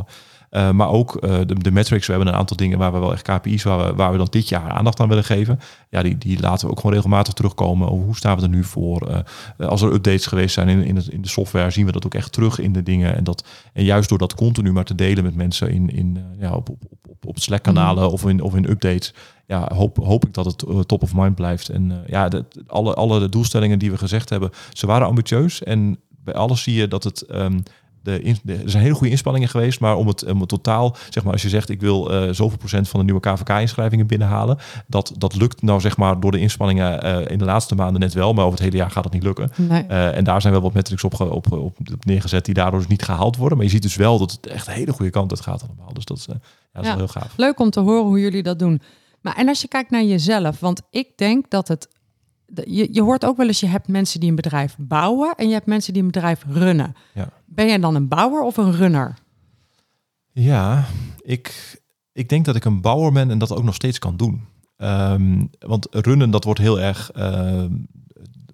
Uh, 0.50 0.70
maar 0.70 0.88
ook 0.88 1.24
uh, 1.24 1.38
de, 1.46 1.54
de 1.54 1.70
metrics. 1.70 2.06
We 2.06 2.12
hebben 2.12 2.32
een 2.32 2.38
aantal 2.38 2.56
dingen 2.56 2.78
waar 2.78 2.92
we 2.92 2.98
wel 2.98 3.12
echt 3.12 3.22
KPI's, 3.22 3.62
waar 3.62 3.86
we, 3.86 3.94
waar 3.94 4.12
we 4.12 4.18
dan 4.18 4.26
dit 4.30 4.48
jaar 4.48 4.70
aandacht 4.70 5.00
aan 5.00 5.08
willen 5.08 5.24
geven. 5.24 5.60
Ja, 5.90 6.02
die, 6.02 6.18
die 6.18 6.40
laten 6.40 6.66
we 6.66 6.72
ook 6.72 6.80
gewoon 6.80 6.94
regelmatig 6.94 7.34
terugkomen. 7.34 7.90
Over 7.90 8.04
hoe 8.04 8.16
staan 8.16 8.36
we 8.36 8.42
er 8.42 8.48
nu 8.48 8.64
voor? 8.64 9.08
Uh, 9.58 9.68
als 9.68 9.82
er 9.82 9.92
updates 9.92 10.26
geweest 10.26 10.54
zijn 10.54 10.68
in, 10.68 10.84
in, 10.84 10.96
het, 10.96 11.08
in 11.08 11.22
de 11.22 11.28
software, 11.28 11.70
zien 11.70 11.86
we 11.86 11.92
dat 11.92 12.06
ook 12.06 12.14
echt 12.14 12.32
terug 12.32 12.58
in 12.58 12.72
de 12.72 12.82
dingen. 12.82 13.16
En, 13.16 13.24
dat, 13.24 13.44
en 13.72 13.84
juist 13.84 14.08
door 14.08 14.18
dat 14.18 14.34
continu 14.34 14.72
maar 14.72 14.84
te 14.84 14.94
delen 14.94 15.24
met 15.24 15.34
mensen 15.34 15.70
in, 15.70 15.90
in, 15.90 16.18
ja, 16.38 16.54
op, 16.54 16.68
op, 16.68 16.78
op, 17.08 17.26
op 17.26 17.38
Slack-kanalen 17.38 18.04
mm. 18.04 18.10
of, 18.10 18.26
in, 18.26 18.40
of 18.40 18.54
in 18.54 18.70
updates. 18.70 19.14
Ja, 19.46 19.70
hoop, 19.74 19.96
hoop 19.96 20.26
ik 20.26 20.34
dat 20.34 20.44
het 20.44 20.88
top 20.88 21.02
of 21.02 21.14
mind 21.14 21.34
blijft. 21.34 21.68
En 21.68 22.04
ja, 22.06 22.28
de, 22.28 22.44
alle, 22.66 22.94
alle 22.94 23.28
doelstellingen 23.28 23.78
die 23.78 23.90
we 23.90 23.98
gezegd 23.98 24.28
hebben, 24.28 24.50
ze 24.72 24.86
waren 24.86 25.06
ambitieus. 25.06 25.62
En 25.62 25.98
bij 26.08 26.34
alles 26.34 26.62
zie 26.62 26.74
je 26.74 26.88
dat 26.88 27.04
het. 27.04 27.24
Um, 27.34 27.62
de, 28.06 28.22
in, 28.22 28.36
de, 28.42 28.54
er 28.54 28.70
zijn 28.70 28.82
hele 28.82 28.94
goede 28.94 29.10
inspanningen 29.10 29.48
geweest, 29.48 29.80
maar 29.80 29.96
om 29.96 30.06
het, 30.06 30.24
om 30.24 30.40
het 30.40 30.48
totaal, 30.48 30.96
zeg 31.10 31.24
maar, 31.24 31.32
als 31.32 31.42
je 31.42 31.48
zegt 31.48 31.68
ik 31.68 31.80
wil 31.80 32.12
uh, 32.12 32.32
zoveel 32.32 32.58
procent 32.58 32.88
van 32.88 33.00
de 33.00 33.06
nieuwe 33.06 33.20
KVK-inschrijvingen 33.20 34.06
binnenhalen, 34.06 34.58
dat, 34.86 35.12
dat 35.18 35.34
lukt 35.34 35.62
nou 35.62 35.80
zeg 35.80 35.96
maar 35.96 36.20
door 36.20 36.30
de 36.30 36.38
inspanningen 36.38 37.06
uh, 37.06 37.30
in 37.30 37.38
de 37.38 37.44
laatste 37.44 37.74
maanden 37.74 38.00
net 38.00 38.12
wel, 38.12 38.32
maar 38.32 38.44
over 38.44 38.56
het 38.56 38.64
hele 38.64 38.76
jaar 38.76 38.90
gaat 38.90 39.02
dat 39.02 39.12
niet 39.12 39.22
lukken. 39.22 39.50
Nee. 39.56 39.84
Uh, 39.88 40.16
en 40.16 40.24
daar 40.24 40.40
zijn 40.40 40.52
wel 40.52 40.62
wat 40.62 40.72
metrics 40.72 41.04
op, 41.04 41.20
op, 41.20 41.52
op, 41.52 41.52
op, 41.52 42.04
neergezet 42.04 42.44
die 42.44 42.54
daardoor 42.54 42.78
dus 42.78 42.88
niet 42.88 43.02
gehaald 43.02 43.36
worden, 43.36 43.56
maar 43.56 43.66
je 43.66 43.72
ziet 43.72 43.82
dus 43.82 43.96
wel 43.96 44.18
dat 44.18 44.30
het 44.30 44.46
echt 44.46 44.66
een 44.66 44.72
hele 44.72 44.92
goede 44.92 45.10
kant 45.10 45.30
uit 45.30 45.40
gaat 45.40 45.62
allemaal. 45.62 45.92
Dus 45.92 46.04
dat 46.04 46.16
is, 46.16 46.24
ja, 46.24 46.32
dat 46.72 46.82
is 46.82 46.88
ja, 46.88 46.96
wel 46.96 46.96
heel 46.96 47.22
gaaf. 47.22 47.32
Leuk 47.36 47.60
om 47.60 47.70
te 47.70 47.80
horen 47.80 48.04
hoe 48.04 48.20
jullie 48.20 48.42
dat 48.42 48.58
doen. 48.58 48.80
Maar 49.20 49.36
en 49.36 49.48
als 49.48 49.60
je 49.60 49.68
kijkt 49.68 49.90
naar 49.90 50.04
jezelf, 50.04 50.60
want 50.60 50.82
ik 50.90 51.08
denk 51.16 51.50
dat 51.50 51.68
het 51.68 51.88
je, 52.54 52.88
je 52.92 53.02
hoort 53.02 53.24
ook 53.24 53.36
wel 53.36 53.46
eens, 53.46 53.60
je 53.60 53.66
hebt 53.66 53.88
mensen 53.88 54.20
die 54.20 54.28
een 54.28 54.34
bedrijf 54.36 54.76
bouwen 54.78 55.34
en 55.34 55.46
je 55.48 55.54
hebt 55.54 55.66
mensen 55.66 55.92
die 55.92 56.02
een 56.02 56.10
bedrijf 56.10 56.44
runnen. 56.48 56.94
Ja. 57.14 57.28
Ben 57.44 57.66
jij 57.66 57.78
dan 57.78 57.94
een 57.94 58.08
bouwer 58.08 58.42
of 58.42 58.56
een 58.56 58.72
runner? 58.72 59.14
Ja, 60.32 60.84
ik, 61.20 61.76
ik 62.12 62.28
denk 62.28 62.44
dat 62.44 62.56
ik 62.56 62.64
een 62.64 62.80
bouwer 62.80 63.12
ben 63.12 63.30
en 63.30 63.38
dat 63.38 63.52
ook 63.52 63.64
nog 63.64 63.74
steeds 63.74 63.98
kan 63.98 64.16
doen. 64.16 64.44
Um, 64.76 65.50
want 65.58 65.86
runnen, 65.90 66.30
dat 66.30 66.44
wordt 66.44 66.60
heel 66.60 66.80
erg. 66.80 67.10
Uh, 67.16 67.64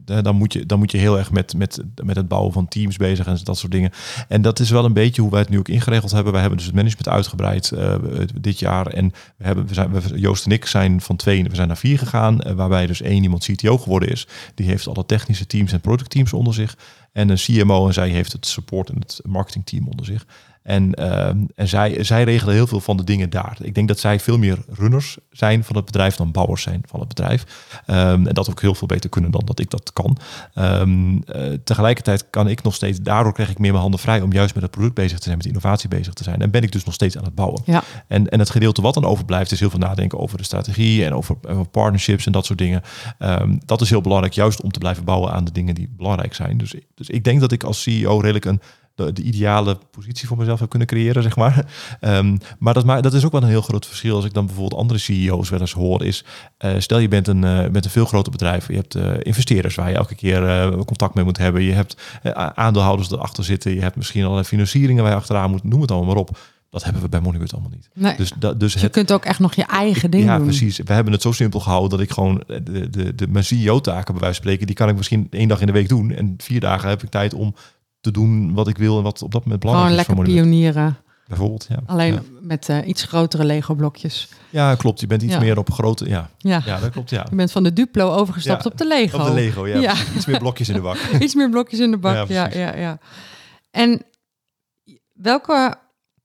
dan, 0.04 0.36
moet 0.36 0.52
je, 0.52 0.66
dan 0.66 0.78
moet 0.78 0.90
je 0.90 0.98
heel 0.98 1.18
erg 1.18 1.30
met, 1.30 1.54
met, 1.56 1.82
met 2.04 2.16
het 2.16 2.28
bouwen 2.28 2.52
van 2.52 2.68
teams 2.68 2.96
bezig 2.96 3.26
en 3.26 3.38
dat 3.42 3.58
soort 3.58 3.72
dingen. 3.72 3.90
En 4.28 4.42
dat 4.42 4.58
is 4.58 4.70
wel 4.70 4.84
een 4.84 4.92
beetje 4.92 5.22
hoe 5.22 5.30
wij 5.30 5.40
het 5.40 5.48
nu 5.48 5.58
ook 5.58 5.68
ingeregeld 5.68 6.10
hebben. 6.10 6.32
Wij 6.32 6.40
hebben 6.40 6.58
dus 6.58 6.66
het 6.66 6.76
management 6.76 7.08
uitgebreid 7.08 7.70
uh, 7.74 7.94
dit 8.40 8.58
jaar. 8.58 8.86
En 8.86 9.12
we 9.36 9.44
hebben, 9.44 9.66
we 9.66 9.74
zijn, 9.74 9.90
Joost 10.14 10.44
en 10.44 10.52
ik 10.52 10.66
zijn 10.66 11.00
van 11.00 11.16
twee, 11.16 11.44
we 11.44 11.54
zijn 11.54 11.68
naar 11.68 11.76
vier 11.76 11.98
gegaan. 11.98 12.38
Uh, 12.46 12.52
waarbij 12.52 12.86
dus 12.86 13.02
één 13.02 13.22
iemand 13.22 13.44
CTO 13.44 13.78
geworden 13.78 14.08
is. 14.08 14.26
Die 14.54 14.66
heeft 14.66 14.88
alle 14.88 15.06
technische 15.06 15.46
teams 15.46 15.72
en 15.72 15.80
productteams 15.80 16.32
onder 16.32 16.54
zich. 16.54 16.76
En 17.12 17.28
een 17.28 17.36
CMO 17.36 17.86
en 17.86 17.92
zij 17.92 18.08
heeft 18.08 18.32
het 18.32 18.46
support 18.46 18.88
en 18.88 18.98
het 18.98 19.20
marketingteam 19.24 19.88
onder 19.88 20.06
zich. 20.06 20.26
En, 20.62 21.00
uh, 21.00 21.26
en 21.54 21.68
zij, 21.68 22.04
zij 22.04 22.24
regelen 22.24 22.54
heel 22.54 22.66
veel 22.66 22.80
van 22.80 22.96
de 22.96 23.04
dingen 23.04 23.30
daar. 23.30 23.56
Ik 23.62 23.74
denk 23.74 23.88
dat 23.88 23.98
zij 23.98 24.20
veel 24.20 24.38
meer 24.38 24.58
runners 24.68 25.18
zijn 25.30 25.64
van 25.64 25.76
het 25.76 25.84
bedrijf 25.84 26.16
dan 26.16 26.32
bouwers 26.32 26.62
zijn 26.62 26.82
van 26.86 27.00
het 27.00 27.08
bedrijf. 27.08 27.44
Um, 27.86 28.26
en 28.26 28.34
dat 28.34 28.50
ook 28.50 28.60
heel 28.60 28.74
veel 28.74 28.86
beter 28.86 29.10
kunnen 29.10 29.30
dan 29.30 29.42
dat 29.44 29.60
ik 29.60 29.70
dat 29.70 29.92
kan. 29.92 30.16
Um, 30.54 31.12
uh, 31.14 31.52
tegelijkertijd 31.64 32.30
kan 32.30 32.48
ik 32.48 32.62
nog 32.62 32.74
steeds, 32.74 33.00
daardoor 33.00 33.32
krijg 33.32 33.50
ik 33.50 33.58
meer 33.58 33.70
mijn 33.70 33.82
handen 33.82 34.00
vrij 34.00 34.20
om 34.20 34.32
juist 34.32 34.54
met 34.54 34.62
het 34.62 34.72
product 34.72 34.94
bezig 34.94 35.18
te 35.18 35.24
zijn, 35.24 35.36
met 35.36 35.46
innovatie 35.46 35.88
bezig 35.88 36.12
te 36.12 36.22
zijn. 36.22 36.40
En 36.40 36.50
ben 36.50 36.62
ik 36.62 36.72
dus 36.72 36.84
nog 36.84 36.94
steeds 36.94 37.18
aan 37.18 37.24
het 37.24 37.34
bouwen. 37.34 37.62
Ja. 37.64 37.82
En, 38.06 38.28
en 38.28 38.38
het 38.38 38.50
gedeelte 38.50 38.82
wat 38.82 38.94
dan 38.94 39.04
overblijft 39.04 39.52
is 39.52 39.60
heel 39.60 39.70
veel 39.70 39.78
nadenken 39.78 40.18
over 40.18 40.38
de 40.38 40.44
strategie 40.44 41.04
en 41.04 41.14
over, 41.14 41.36
over 41.48 41.68
partnerships 41.68 42.26
en 42.26 42.32
dat 42.32 42.46
soort 42.46 42.58
dingen. 42.58 42.82
Um, 43.18 43.60
dat 43.64 43.80
is 43.80 43.90
heel 43.90 44.00
belangrijk, 44.00 44.34
juist 44.34 44.62
om 44.62 44.70
te 44.70 44.78
blijven 44.78 45.04
bouwen 45.04 45.32
aan 45.32 45.44
de 45.44 45.52
dingen 45.52 45.74
die 45.74 45.88
belangrijk 45.96 46.34
zijn. 46.34 46.58
Dus, 46.58 46.74
dus 46.94 47.08
ik 47.08 47.24
denk 47.24 47.40
dat 47.40 47.52
ik 47.52 47.62
als 47.62 47.82
CEO 47.82 48.18
redelijk 48.18 48.44
een 48.44 48.60
de, 48.94 49.12
de, 49.12 49.22
ideale 49.22 49.78
positie 49.90 50.28
voor 50.28 50.36
mezelf 50.36 50.60
heb 50.60 50.68
kunnen 50.68 50.88
creëren, 50.88 51.22
zeg 51.22 51.36
maar. 51.36 51.66
Um, 52.00 52.38
maar 52.58 52.74
dat, 52.74 52.84
maar 52.84 53.02
dat 53.02 53.14
is 53.14 53.24
ook 53.24 53.32
wel 53.32 53.42
een 53.42 53.48
heel 53.48 53.62
groot 53.62 53.86
verschil 53.86 54.16
als 54.16 54.24
ik 54.24 54.32
dan 54.32 54.46
bijvoorbeeld 54.46 54.80
andere 54.80 54.98
CEO's 54.98 55.50
wel 55.50 55.60
eens 55.60 55.72
hoor. 55.72 56.04
Is 56.04 56.24
uh, 56.64 56.72
stel 56.78 56.98
je 56.98 57.08
bent 57.08 57.28
een, 57.28 57.42
uh, 57.42 57.68
bent 57.68 57.84
een 57.84 57.90
veel 57.90 58.04
groter 58.04 58.32
bedrijf, 58.32 58.68
je 58.68 58.74
hebt 58.74 58.96
uh, 58.96 59.12
investeerders 59.22 59.74
waar 59.74 59.90
je 59.90 59.96
elke 59.96 60.14
keer 60.14 60.70
contact 60.84 61.14
mee 61.14 61.24
moet 61.24 61.38
hebben, 61.38 61.62
je 61.62 61.72
hebt 61.72 61.96
aandeelhouders 62.54 63.10
erachter 63.10 63.44
zitten, 63.44 63.74
je 63.74 63.80
hebt 63.80 63.96
misschien 63.96 64.22
allerlei 64.22 64.46
financieringen 64.46 65.02
waar 65.02 65.12
je 65.12 65.18
achteraan 65.18 65.50
moet, 65.50 65.64
noem 65.64 65.80
het 65.80 65.90
allemaal 65.90 66.14
maar 66.14 66.22
op. 66.22 66.36
Dat 66.72 66.84
hebben 66.84 67.02
we 67.02 67.08
bij 67.08 67.20
Moneybird 67.20 67.52
allemaal 67.52 67.70
niet. 67.70 67.88
Nee. 67.94 68.16
Dus, 68.16 68.32
da, 68.38 68.52
dus 68.52 68.72
je 68.72 68.78
het, 68.78 68.92
kunt 68.92 69.12
ook 69.12 69.24
echt 69.24 69.38
nog 69.38 69.54
je 69.54 69.64
eigen 69.64 70.10
ding 70.10 70.24
ja, 70.24 70.36
doen. 70.36 70.46
precies. 70.46 70.78
We 70.78 70.92
hebben 70.92 71.12
het 71.12 71.22
zo 71.22 71.32
simpel 71.32 71.60
gehouden 71.60 71.90
dat 71.90 72.00
ik 72.00 72.10
gewoon 72.10 72.42
de, 72.46 72.90
de, 72.90 73.14
de, 73.14 73.28
mijn 73.28 73.44
CEO-taken 73.44 74.12
bij 74.12 74.22
wijze 74.22 74.34
van 74.34 74.44
spreken, 74.44 74.66
die 74.66 74.74
kan 74.74 74.88
ik 74.88 74.96
misschien 74.96 75.26
één 75.30 75.48
dag 75.48 75.60
in 75.60 75.66
de 75.66 75.72
week 75.72 75.88
doen. 75.88 76.10
En 76.10 76.34
vier 76.38 76.60
dagen 76.60 76.88
heb 76.88 77.02
ik 77.02 77.10
tijd 77.10 77.34
om 77.34 77.54
te 78.02 78.10
doen 78.10 78.54
wat 78.54 78.68
ik 78.68 78.78
wil 78.78 78.96
en 78.96 79.02
wat 79.02 79.22
op 79.22 79.32
dat 79.32 79.42
moment 79.44 79.60
belangrijk 79.60 79.90
Gewoon 80.06 80.16
is. 80.18 80.26
lekker 80.26 80.34
pionieren. 80.34 80.96
Bijvoorbeeld, 81.26 81.66
ja. 81.68 81.78
Alleen 81.86 82.12
ja. 82.12 82.20
met 82.40 82.68
uh, 82.68 82.86
iets 82.86 83.02
grotere 83.04 83.44
Lego-blokjes. 83.44 84.28
Ja, 84.50 84.74
klopt. 84.74 85.00
Je 85.00 85.06
bent 85.06 85.22
iets 85.22 85.32
Ja. 85.32 85.40
meer 85.40 85.58
op 85.58 85.72
grote... 85.72 86.08
Ja. 86.08 86.30
Ja. 86.38 86.62
ja, 86.64 86.80
dat 86.80 86.90
klopt, 86.90 87.10
ja. 87.10 87.26
Je 87.30 87.36
bent 87.36 87.52
van 87.52 87.62
de 87.62 87.72
Duplo 87.72 88.10
overgestapt 88.14 88.66
op 88.66 88.78
de 88.78 88.86
Lego. 88.86 89.18
Op 89.18 89.24
de 89.24 89.32
Lego, 89.32 89.66
ja. 89.66 89.94
Iets 90.16 90.26
meer 90.26 90.38
blokjes 90.38 90.68
in 90.68 90.74
de 90.74 90.80
bak. 90.80 90.96
Iets 91.20 91.34
meer 91.34 91.50
blokjes 91.50 91.80
in 91.80 91.90
de 91.90 91.96
bak. 91.96 92.28
Ja, 92.28 92.50
ja, 92.52 92.76
ja, 92.76 92.98
En 93.70 94.02
welke, 95.12 95.74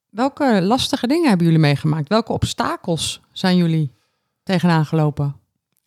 welke 0.10 0.62
lastige 0.62 1.08
dingen 1.08 1.28
hebben 1.28 1.46
jullie 1.46 1.62
meegemaakt? 1.62 2.08
Welke 2.10 2.32
obstakels 2.34 3.22
zijn 3.32 3.58
jullie 3.58 3.92
tegenaan 4.44 4.86
gelopen? 4.86 5.36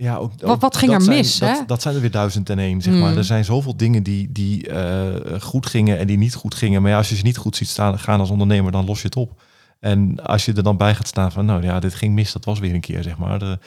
Ja, 0.02 0.16
ook, 0.16 0.32
Wat- 0.38 0.50
ook 0.50 0.60
wat 0.60 0.76
ging 0.76 0.92
er 0.92 1.02
zijn- 1.02 1.16
mis, 1.16 1.38
Dat, 1.38 1.48
hè? 1.58 1.64
dat 1.66 1.82
zijn 1.82 1.94
er 1.94 2.00
weer 2.00 2.10
duizend 2.10 2.50
en 2.50 2.58
één, 2.58 2.80
zeg 2.82 2.94
maar. 2.94 3.10
Mm. 3.10 3.16
Er 3.16 3.24
zijn 3.24 3.44
zoveel 3.44 3.76
dingen 3.76 4.02
die, 4.02 4.32
die 4.32 4.68
eh, 4.68 5.40
goed 5.40 5.66
gingen 5.66 5.98
en 5.98 6.06
die 6.06 6.18
niet 6.18 6.34
goed 6.34 6.54
gingen. 6.54 6.82
Maar 6.82 6.90
ja, 6.90 6.96
als 6.96 7.08
je 7.08 7.16
ze 7.16 7.22
niet 7.22 7.36
goed 7.36 7.56
ziet 7.56 7.68
staan, 7.68 7.98
gaan 7.98 8.20
als 8.20 8.30
ondernemer, 8.30 8.72
dan 8.72 8.84
los 8.84 8.98
je 9.00 9.06
het 9.06 9.16
op. 9.16 9.42
En 9.80 10.22
als 10.26 10.44
je 10.44 10.52
er 10.52 10.62
dan 10.62 10.76
bij 10.76 10.94
gaat 10.94 11.06
staan 11.08 11.32
van, 11.32 11.44
nou 11.44 11.62
ja, 11.62 11.80
dit 11.80 11.94
ging 11.94 12.14
mis, 12.14 12.32
dat 12.32 12.44
was 12.44 12.58
weer 12.58 12.74
een 12.74 12.80
keer, 12.80 13.02
zeg 13.02 13.18
maar. 13.18 13.38
De, 13.38 13.58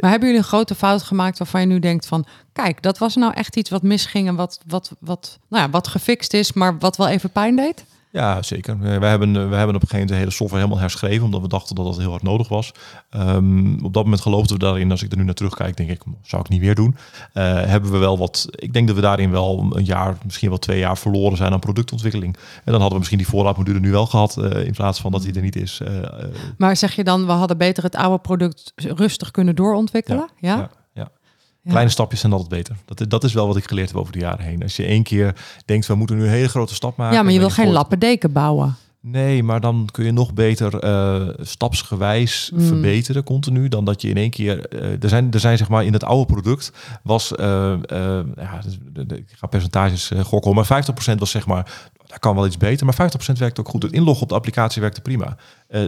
Maar 0.00 0.10
hebben 0.10 0.28
jullie 0.28 0.42
een 0.42 0.48
grote 0.48 0.74
fout 0.74 1.02
gemaakt 1.02 1.38
waarvan 1.38 1.60
je 1.60 1.66
nu 1.66 1.78
denkt 1.78 2.06
van... 2.06 2.26
kijk, 2.52 2.82
dat 2.82 2.98
was 2.98 3.14
nou 3.16 3.32
echt 3.34 3.56
iets 3.56 3.70
wat 3.70 3.82
misging 3.82 4.28
en 4.28 4.34
wat, 4.34 4.60
wat, 4.66 4.92
wat, 5.00 5.38
nou 5.48 5.62
ja, 5.64 5.70
wat 5.70 5.88
gefixt 5.88 6.32
is... 6.34 6.52
maar 6.52 6.78
wat 6.78 6.96
wel 6.96 7.08
even 7.08 7.30
pijn 7.30 7.56
deed? 7.56 7.84
Ja, 8.18 8.42
zeker. 8.42 8.76
Eh, 8.82 8.98
We 8.98 9.06
hebben, 9.06 9.32
we 9.32 9.56
hebben 9.56 9.74
op 9.76 9.82
een 9.82 9.88
gegeven 9.88 9.90
moment 9.90 10.08
de 10.08 10.14
hele 10.14 10.30
software 10.30 10.62
helemaal 10.62 10.82
herschreven, 10.82 11.24
omdat 11.24 11.40
we 11.40 11.48
dachten 11.48 11.74
dat 11.74 11.84
dat 11.84 11.98
heel 11.98 12.10
hard 12.10 12.22
nodig 12.22 12.48
was. 12.48 12.72
Ehm, 13.10 13.84
op 13.84 13.92
dat 13.92 14.04
moment 14.04 14.22
geloofden 14.22 14.58
we 14.58 14.64
daarin. 14.64 14.90
Als 14.90 15.02
ik 15.02 15.10
er 15.10 15.16
nu 15.18 15.24
naar 15.24 15.34
terugkijk, 15.34 15.76
denk 15.76 15.90
ik, 15.90 16.02
zou 16.22 16.42
ik 16.42 16.48
niet 16.48 16.60
weer 16.60 16.74
doen. 16.74 16.96
Eh, 17.32 17.44
hebben 17.64 17.90
we 17.90 17.98
wel 17.98 18.18
wat, 18.18 18.46
ik 18.50 18.72
denk 18.72 18.86
dat 18.86 18.96
we 18.96 19.02
daarin 19.02 19.30
wel 19.30 19.66
een 19.72 19.84
jaar, 19.84 20.16
misschien 20.24 20.48
wel 20.48 20.58
twee 20.58 20.78
jaar 20.78 20.98
verloren 20.98 21.36
zijn 21.36 21.52
aan 21.52 21.60
productontwikkeling. 21.60 22.36
En 22.36 22.72
dan 22.72 22.72
hadden 22.72 22.90
we 22.90 22.98
misschien 22.98 23.18
die 23.18 23.28
voorraadmodule 23.28 23.80
nu 23.80 23.90
wel 23.90 24.06
gehad, 24.06 24.36
eh, 24.36 24.64
in 24.66 24.72
plaats 24.72 25.00
van 25.00 25.12
dat 25.12 25.22
die 25.22 25.34
er 25.34 25.42
niet 25.42 25.56
is. 25.56 25.80
Eh, 25.80 25.98
eh, 25.98 26.08
Maar 26.56 26.76
zeg 26.76 26.94
je 26.94 27.04
dan, 27.04 27.26
we 27.26 27.32
hadden 27.32 27.58
beter 27.58 27.82
het 27.82 27.96
oude 27.96 28.18
product 28.18 28.72
rustig 28.76 29.30
kunnen 29.30 29.54
doorontwikkelen? 29.54 30.28
Ja? 30.38 30.48
ja, 30.50 30.56
ja. 30.56 30.70
Kleine 31.68 31.90
stapjes 31.90 32.20
zijn 32.20 32.32
altijd 32.32 32.50
beter. 32.50 32.76
Dat, 32.84 33.00
is- 33.00 33.08
dat 33.08 33.24
is 33.24 33.32
wel 33.32 33.46
wat 33.46 33.56
ik 33.56 33.68
geleerd 33.68 33.88
heb 33.88 33.96
over 33.98 34.12
de 34.12 34.18
jaren 34.18 34.44
heen. 34.44 34.62
Als 34.62 34.76
je 34.76 34.84
één 34.84 35.02
keer 35.02 35.34
denkt, 35.64 35.86
we 35.86 35.94
moeten 35.94 36.16
nu 36.16 36.22
een 36.22 36.28
hele 36.30 36.48
grote 36.48 36.74
stap 36.74 36.96
maken. 36.96 37.16
Ja, 37.16 37.22
maar 37.22 37.32
je 37.32 37.38
wil 37.38 37.50
geen 37.50 37.70
lappendeken 37.70 38.32
bouwen. 38.32 38.76
Nee, 39.00 39.42
maar 39.42 39.60
dan 39.60 39.88
kun 39.92 40.04
je 40.04 40.12
nog 40.12 40.34
beter 40.34 40.78
eh, 40.78 41.28
stapsgewijs 41.40 42.50
Mm. 42.54 42.60
verbeteren 42.60 43.24
continu 43.24 43.68
dan 43.68 43.84
dat 43.84 44.02
je 44.02 44.08
in 44.08 44.16
één 44.16 44.30
keer. 44.30 44.66
eh, 44.68 45.02
er, 45.02 45.08
zijn, 45.08 45.30
er 45.32 45.40
zijn 45.40 45.58
zeg 45.58 45.68
maar 45.68 45.84
in 45.84 45.92
het 45.92 46.04
oude 46.04 46.26
product 46.32 46.72
was. 47.02 47.34
eh, 47.34 47.46
ja, 48.36 48.60
dus 48.64 48.78
de- 48.92 49.06
de- 49.06 49.16
ik 49.18 49.28
ga 49.36 49.46
percentages 49.46 50.10
gokken, 50.22 50.54
maar 50.54 50.66
50% 50.66 51.18
was 51.18 51.30
zeg 51.30 51.46
maar. 51.46 51.90
Daar 52.06 52.18
kan 52.18 52.34
wel 52.34 52.46
iets 52.46 52.56
beter, 52.56 52.86
maar 52.86 52.94
50% 52.94 53.38
werkt 53.38 53.60
ook 53.60 53.68
goed. 53.68 53.82
Het 53.82 53.92
inloggen 53.92 54.22
op 54.22 54.28
de 54.28 54.34
applicatie 54.34 54.80
werkte 54.80 55.00
prima. 55.00 55.36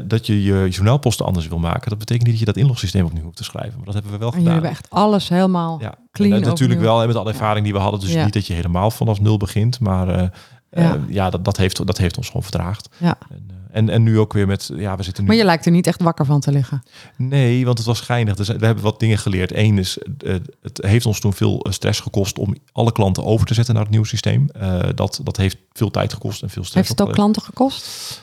Dat 0.04 0.26
je 0.26 0.42
je 0.42 0.68
journaalposten 0.68 1.26
anders 1.26 1.48
wil 1.48 1.58
maken, 1.58 1.90
dat 1.90 1.98
betekent 1.98 2.22
niet 2.28 2.38
dat 2.38 2.46
je 2.46 2.52
dat 2.52 2.62
inlogsysteem 2.62 3.04
opnieuw 3.04 3.22
hoeft 3.22 3.36
te 3.36 3.44
schrijven. 3.44 3.76
Maar 3.76 3.84
dat 3.84 3.94
hebben 3.94 4.12
we 4.12 4.18
wel 4.18 4.28
En 4.32 4.34
gedaan. 4.38 4.52
hebben 4.52 4.70
echt 4.70 4.90
alles 4.90 5.28
helemaal 5.28 5.78
Ja, 5.80 5.94
clean 6.12 6.32
en 6.32 6.40
natuurlijk 6.42 6.80
wel 6.80 6.98
hè, 7.00 7.06
met 7.06 7.16
alle 7.16 7.30
ervaring 7.30 7.64
die 7.64 7.72
we 7.74 7.78
hadden. 7.78 8.00
Dus 8.00 8.12
Ja. 8.12 8.24
niet 8.24 8.32
dat 8.32 8.46
je 8.46 8.52
helemaal 8.54 8.90
vanaf 8.90 9.20
nul 9.20 9.36
begint, 9.36 9.80
maar 9.80 10.30
eh, 10.70 10.90
eh, 10.90 11.00
Ja. 11.08 11.30
dat, 11.30 11.44
dat, 11.44 11.56
heeft, 11.56 11.86
dat 11.86 11.98
heeft 11.98 12.16
ons 12.16 12.26
gewoon 12.26 12.42
vertraagd. 12.42 12.88
Ja. 12.96 13.18
En, 13.30 13.44
eh, 13.48 13.56
en, 13.70 13.88
en 13.88 14.02
nu 14.02 14.18
ook 14.18 14.32
weer 14.32 14.46
met, 14.46 14.70
ja, 14.74 14.96
we 14.96 15.02
zitten 15.02 15.22
nu... 15.22 15.28
Maar 15.28 15.38
je 15.38 15.44
lijkt 15.44 15.66
er 15.66 15.72
niet 15.72 15.86
echt 15.86 16.02
wakker 16.02 16.26
van 16.26 16.40
te 16.40 16.52
liggen. 16.52 16.82
Nee, 17.16 17.64
want 17.64 17.78
het 17.78 17.86
was 17.86 18.00
geinig. 18.00 18.36
Dus 18.36 18.48
we 18.48 18.66
hebben 18.66 18.84
wat 18.84 19.00
dingen 19.00 19.18
geleerd. 19.18 19.54
Eén 19.54 19.78
is, 19.78 19.98
eh, 19.98 20.34
het 20.62 20.78
heeft 20.82 21.06
ons 21.06 21.20
toen 21.20 21.32
veel 21.32 21.62
eh, 21.62 21.72
stress 21.72 22.00
gekost 22.00 22.38
om 22.38 22.56
alle 22.72 22.92
klanten 22.92 23.24
over 23.24 23.46
te 23.46 23.54
zetten 23.54 23.74
naar 23.74 23.82
het 23.82 23.92
nieuwe 23.92 24.06
systeem. 24.06 24.48
Dat, 24.94 25.20
dat 25.22 25.36
heeft 25.36 25.56
veel 25.72 25.90
tijd 25.90 26.12
gekost 26.12 26.42
en 26.42 26.50
veel 26.50 26.64
stress. 26.64 26.88
Heeft 26.88 27.00
het 27.00 27.08
ook 27.08 27.14
klanten 27.14 27.42
gekost? 27.42 28.22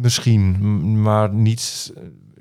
Misschien, 0.00 1.02
maar 1.02 1.34
niet... 1.34 1.92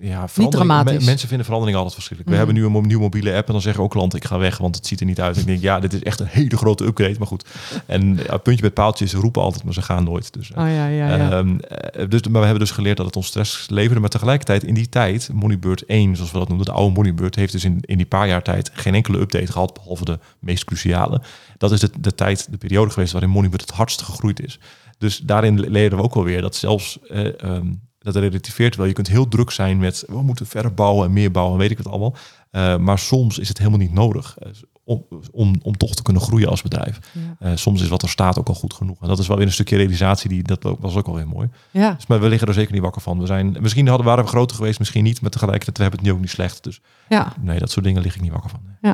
eh, 0.01 0.07
Ja, 0.09 0.27
verandering- 0.27 0.67
dramatisch. 0.69 0.99
me- 0.99 1.05
mensen 1.05 1.27
vinden 1.27 1.45
verandering 1.45 1.77
altijd 1.77 1.95
verschrikkelijk. 1.95 2.37
We 2.37 2.45
hebben 2.45 2.63
nu 2.63 2.77
een 2.77 2.87
nieuwe 2.87 3.01
mobiele 3.03 3.33
app 3.35 3.47
en 3.47 3.53
dan 3.53 3.61
zeggen 3.61 3.83
ook 3.83 3.91
klanten, 3.91 4.19
ik 4.19 4.25
ga 4.25 4.37
weg, 4.37 4.57
want 4.57 4.75
het 4.75 4.87
ziet 4.87 4.99
er 4.99 5.05
niet 5.05 5.21
uit. 5.21 5.37
Ik 5.37 5.45
denk, 5.45 5.61
ja, 5.61 5.79
dit 5.79 5.93
is 5.93 6.03
echt 6.03 6.19
een 6.19 6.27
hele 6.27 6.57
grote 6.57 6.85
upgrade, 6.85 7.15
maar 7.17 7.27
goed. 7.27 7.45
En 7.85 8.19
ja, 8.27 8.37
puntje 8.37 8.63
met 8.63 8.73
paaltjes, 8.73 9.11
ze 9.11 9.17
roepen 9.17 9.41
altijd, 9.41 9.63
maar 9.63 9.73
ze 9.73 9.81
gaan 9.81 10.03
nooit. 10.03 10.33
Dus, 10.33 10.51
eh, 10.51 10.63
Oh 10.63 10.69
ja, 10.69 10.87
ja, 10.87 11.15
ja. 11.15 11.31
Ehm, 11.31 11.57
eh, 11.59 12.09
dus, 12.09 12.21
maar 12.21 12.31
we 12.41 12.47
hebben 12.47 12.59
dus 12.59 12.71
geleerd 12.71 12.97
dat 12.97 13.05
het 13.05 13.15
ons 13.15 13.27
stress 13.27 13.65
leverde. 13.69 13.99
Maar 13.99 14.09
tegelijkertijd 14.09 14.63
in 14.63 14.73
die 14.73 14.89
tijd, 14.89 15.29
Moneybird 15.33 15.83
1, 15.87 16.15
zoals 16.15 16.31
we 16.31 16.37
dat 16.37 16.47
noemden, 16.47 16.65
de 16.65 16.71
oude 16.71 16.93
Moneybird, 16.95 17.35
heeft 17.35 17.51
dus 17.51 17.63
in, 17.63 17.77
in 17.81 17.97
die 17.97 18.05
paar 18.05 18.27
jaar 18.27 18.43
tijd 18.43 18.71
geen 18.73 18.95
enkele 18.95 19.19
update 19.19 19.51
gehad, 19.51 19.73
behalve 19.73 20.05
de 20.05 20.19
meest 20.39 20.65
cruciale. 20.65 21.21
Dat 21.57 21.71
is 21.71 21.79
de, 21.79 21.89
de 21.99 22.15
tijd, 22.15 22.47
de 22.51 22.57
periode 22.57 22.91
geweest 22.91 23.11
waarin 23.11 23.29
Moneybird 23.29 23.61
het 23.61 23.71
hardst 23.71 24.01
gegroeid 24.01 24.43
is. 24.43 24.59
Dus 24.97 25.17
daarin 25.17 25.59
leerden 25.59 25.97
we 25.97 26.03
ook 26.03 26.13
wel 26.13 26.23
weer 26.23 26.41
dat 26.41 26.55
zelfs, 26.55 26.99
eh, 27.09 27.41
ehm, 27.41 27.65
dat 28.13 28.23
relativeert 28.23 28.75
wel. 28.75 28.85
Je 28.85 28.93
kunt 28.93 29.07
heel 29.07 29.27
druk 29.27 29.51
zijn 29.51 29.77
met, 29.77 30.03
we 30.07 30.21
moeten 30.21 30.45
verder 30.47 30.73
bouwen 30.73 31.05
en 31.07 31.13
meer 31.13 31.31
bouwen, 31.31 31.53
en 31.55 31.59
weet 31.61 31.71
ik 31.71 31.77
het 31.77 31.87
allemaal. 31.87 32.15
Eh, 32.51 32.77
maar 32.77 32.99
soms 32.99 33.39
is 33.39 33.47
het 33.47 33.57
helemaal 33.57 33.79
niet 33.79 33.93
nodig. 33.93 34.37
eh, 34.39 34.49
Om, 34.83 35.05
om, 35.31 35.55
om 35.63 35.77
toch 35.77 35.95
te 35.95 36.01
kunnen 36.03 36.21
groeien 36.21 36.49
als 36.49 36.61
bedrijf. 36.61 36.99
ja. 37.13 37.35
Eh, 37.39 37.55
soms 37.55 37.81
is 37.81 37.87
wat 37.87 38.01
er 38.01 38.09
staat 38.09 38.39
ook 38.39 38.47
al 38.47 38.53
goed 38.53 38.73
genoeg. 38.73 39.01
En 39.01 39.07
dat 39.07 39.19
is 39.19 39.27
wel 39.27 39.37
weer 39.37 39.45
een 39.45 39.51
stukje 39.51 39.77
realisatie, 39.77 40.29
die, 40.29 40.43
dat 40.43 40.75
was 40.79 40.95
ook 40.95 41.05
wel 41.05 41.15
weer 41.15 41.27
mooi. 41.27 41.49
ja. 41.71 41.91
Dus, 41.93 42.07
maar 42.07 42.19
we 42.19 42.29
liggen 42.29 42.47
er 42.47 42.53
zeker 42.53 42.73
niet 42.73 42.81
wakker 42.81 43.01
van. 43.01 43.19
We 43.19 43.25
zijn, 43.25 43.57
misschien 43.59 43.87
hadden, 43.87 44.05
waren 44.05 44.23
we 44.23 44.29
groter 44.29 44.55
geweest, 44.55 44.79
misschien 44.79 45.03
niet. 45.03 45.21
Maar 45.21 45.29
tegelijkertijd, 45.31 45.77
we 45.77 45.83
hebben 45.83 45.99
het 45.99 46.09
nu 46.09 46.15
ook 46.15 46.21
niet 46.21 46.29
slecht. 46.35 46.63
Dus 46.63 46.81
ja. 47.09 47.33
nee, 47.41 47.59
dat 47.59 47.71
soort 47.71 47.85
dingen 47.85 48.01
lig 48.01 48.15
ik 48.15 48.21
niet 48.21 48.31
wakker 48.31 48.49
van. 48.49 48.59
nee. 48.81 48.93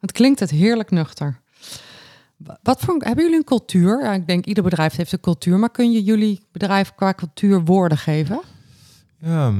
Het 0.00 0.12
klinkt 0.12 0.40
het 0.40 0.50
heerlijk 0.50 0.90
nuchter. 0.90 1.40
Wa- 2.44 2.58
Wat 2.62 2.80
voor, 2.80 2.96
hebben 2.98 3.24
jullie 3.24 3.38
een 3.38 3.44
cultuur? 3.44 4.12
Ik 4.14 4.26
denk 4.26 4.46
ieder 4.46 4.62
bedrijf 4.64 4.96
heeft 4.96 5.12
een 5.12 5.20
cultuur, 5.20 5.58
maar 5.58 5.70
kun 5.70 5.92
je 5.92 6.02
jullie 6.02 6.40
bedrijf 6.52 6.94
qua 6.94 7.12
cultuur 7.14 7.64
woorden 7.64 7.98
geven? 7.98 8.40
Ja, 9.20 9.52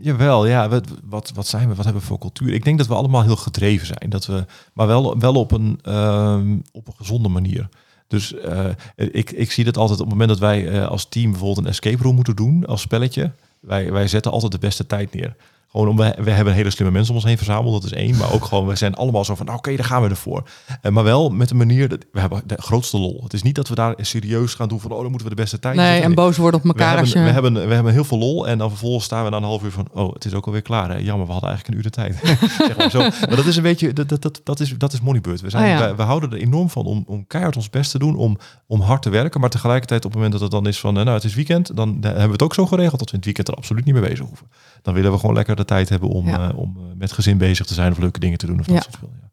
jawel, 0.00 0.46
ja. 0.46 0.68
Wat, 0.68 0.84
wat, 1.04 1.32
wat 1.34 1.46
zijn 1.46 1.68
we? 1.68 1.74
Wat 1.74 1.84
hebben 1.84 2.02
we 2.02 2.08
voor 2.08 2.18
cultuur? 2.18 2.52
Ik 2.54 2.64
denk 2.64 2.78
dat 2.78 2.86
we 2.86 2.94
allemaal 2.94 3.22
heel 3.22 3.36
gedreven 3.36 3.86
zijn. 3.86 4.10
Dat 4.10 4.26
we, 4.26 4.44
maar 4.72 4.86
wel, 4.86 5.18
wel 5.18 5.34
op, 5.34 5.52
een, 5.52 5.78
ehm, 5.82 6.58
op 6.72 6.86
een 6.88 6.96
gezonde 6.96 7.28
manier. 7.28 7.68
Dus 8.06 8.34
eh, 8.34 8.66
ik, 8.94 9.30
ik 9.30 9.52
zie 9.52 9.64
dat 9.64 9.76
altijd 9.76 10.00
op 10.00 10.04
het 10.06 10.14
moment 10.18 10.38
dat 10.38 10.48
wij 10.48 10.68
eh, 10.68 10.88
als 10.88 11.08
team 11.08 11.30
bijvoorbeeld 11.30 11.58
een 11.66 11.72
escape 11.72 12.02
room 12.02 12.14
moeten 12.14 12.36
doen 12.36 12.66
als 12.66 12.80
spelletje. 12.80 13.32
Wij, 13.60 13.92
wij 13.92 14.08
zetten 14.08 14.32
altijd 14.32 14.52
de 14.52 14.58
beste 14.58 14.86
tijd 14.86 15.14
neer. 15.14 15.36
Gewoon 15.70 15.88
om, 15.88 15.96
we, 15.96 16.14
we 16.18 16.30
hebben 16.30 16.54
hele 16.54 16.70
slimme 16.70 16.92
mensen 16.92 17.10
om 17.10 17.16
ons 17.16 17.26
heen 17.28 17.36
verzameld, 17.36 17.82
dat 17.82 17.92
is 17.92 17.98
één. 17.98 18.16
Maar 18.16 18.32
ook 18.32 18.44
gewoon, 18.44 18.66
we 18.66 18.76
zijn 18.76 18.94
allemaal 18.94 19.24
zo 19.24 19.34
van, 19.34 19.46
nou, 19.46 19.58
oké, 19.58 19.76
daar 19.76 19.84
gaan 19.84 20.02
we 20.02 20.08
ervoor. 20.08 20.48
Eh, 20.82 20.92
maar 20.92 21.04
wel 21.04 21.30
met 21.30 21.50
een 21.50 21.56
manier, 21.56 21.88
dat, 21.88 21.98
we 22.12 22.20
hebben 22.20 22.42
de 22.46 22.62
grootste 22.62 22.98
lol. 22.98 23.20
Het 23.22 23.32
is 23.32 23.42
niet 23.42 23.54
dat 23.54 23.68
we 23.68 23.74
daar 23.74 23.94
serieus 23.96 24.54
gaan 24.54 24.68
doen 24.68 24.80
van, 24.80 24.90
oh, 24.90 25.00
dan 25.00 25.10
moeten 25.10 25.28
we 25.28 25.34
de 25.34 25.40
beste 25.40 25.58
tijd 25.58 25.76
Nee, 25.76 26.00
en 26.00 26.14
boos 26.14 26.36
worden 26.36 26.60
op 26.60 26.66
We 26.66 26.72
elkaar 26.72 26.86
hebben, 26.86 27.04
als 27.04 27.12
je... 27.12 27.22
we, 27.22 27.30
hebben, 27.30 27.68
we 27.68 27.74
hebben 27.74 27.92
heel 27.92 28.04
veel 28.04 28.18
lol 28.18 28.48
en 28.48 28.58
dan 28.58 28.68
vervolgens 28.68 29.04
staan 29.04 29.24
we 29.24 29.30
na 29.30 29.36
een 29.36 29.42
half 29.42 29.62
uur 29.62 29.70
van, 29.70 29.88
oh, 29.92 30.12
het 30.12 30.24
is 30.24 30.34
ook 30.34 30.46
alweer 30.46 30.62
klaar. 30.62 30.90
Hè? 30.90 30.96
Jammer, 30.98 31.26
we 31.26 31.32
hadden 31.32 31.50
eigenlijk 31.50 31.68
een 31.68 31.74
uur 31.74 31.82
de 31.82 31.90
tijd. 31.90 32.38
zeg 32.68 32.76
maar 32.76 32.90
zo. 32.90 32.98
Maar 32.98 33.36
dat 33.36 33.46
is 33.46 33.56
een 33.56 33.62
beetje, 33.62 33.92
dat, 33.92 34.08
dat, 34.08 34.22
dat, 34.22 34.40
dat 34.44 34.60
is, 34.60 34.74
dat 34.78 34.92
is 34.92 35.00
Moneybird. 35.00 35.40
We, 35.40 35.50
zijn, 35.50 35.62
Ah, 35.64 35.78
ja. 35.78 35.88
we, 35.90 35.94
we 35.94 36.02
houden 36.02 36.30
er 36.30 36.38
enorm 36.38 36.70
van 36.70 36.84
om, 36.84 37.04
om 37.06 37.26
keihard 37.26 37.56
ons 37.56 37.70
best 37.70 37.90
te 37.90 37.98
doen, 37.98 38.16
om, 38.16 38.38
om 38.66 38.80
hard 38.80 39.02
te 39.02 39.10
werken. 39.10 39.40
Maar 39.40 39.50
tegelijkertijd 39.50 40.04
op 40.04 40.10
het 40.10 40.14
moment 40.14 40.32
dat 40.32 40.42
het 40.42 40.50
dan 40.50 40.66
is 40.66 40.80
van, 40.80 40.98
eh, 40.98 41.04
nou, 41.04 41.14
het 41.14 41.24
is 41.24 41.34
weekend, 41.34 41.76
dan 41.76 41.98
hebben 42.00 42.26
we 42.26 42.32
het 42.32 42.42
ook 42.42 42.54
zo 42.54 42.66
geregeld 42.66 42.98
dat 42.98 43.10
we 43.10 43.12
in 43.12 43.16
het 43.16 43.24
weekend 43.24 43.48
er 43.48 43.54
absoluut 43.54 43.84
niet 43.84 43.94
mee 43.94 44.08
bezig 44.08 44.26
hoeven. 44.26 44.46
Dan 44.82 44.94
willen 44.94 45.12
we 45.12 45.18
gewoon 45.18 45.34
lekker 45.34 45.56
de 45.58 45.64
tijd 45.64 45.88
hebben 45.88 46.08
om, 46.08 46.26
Ja. 46.26 46.48
eh, 46.50 46.58
om 46.58 46.76
eh, 46.76 46.82
met 46.98 47.12
gezin 47.12 47.38
bezig 47.38 47.66
te 47.66 47.74
zijn 47.74 47.92
of 47.92 47.98
leuke 47.98 48.18
dingen 48.20 48.38
te 48.38 48.46
doen 48.46 48.60
of 48.60 48.66
dat 48.66 48.74
Ja. 48.74 48.82
soort. 48.82 48.96
Ja. 49.00 49.26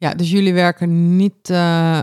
Ja, 0.00 0.14
dus 0.14 0.30
jullie 0.30 0.52
werken 0.54 1.16
niet 1.16 1.50
eh, 1.50 2.00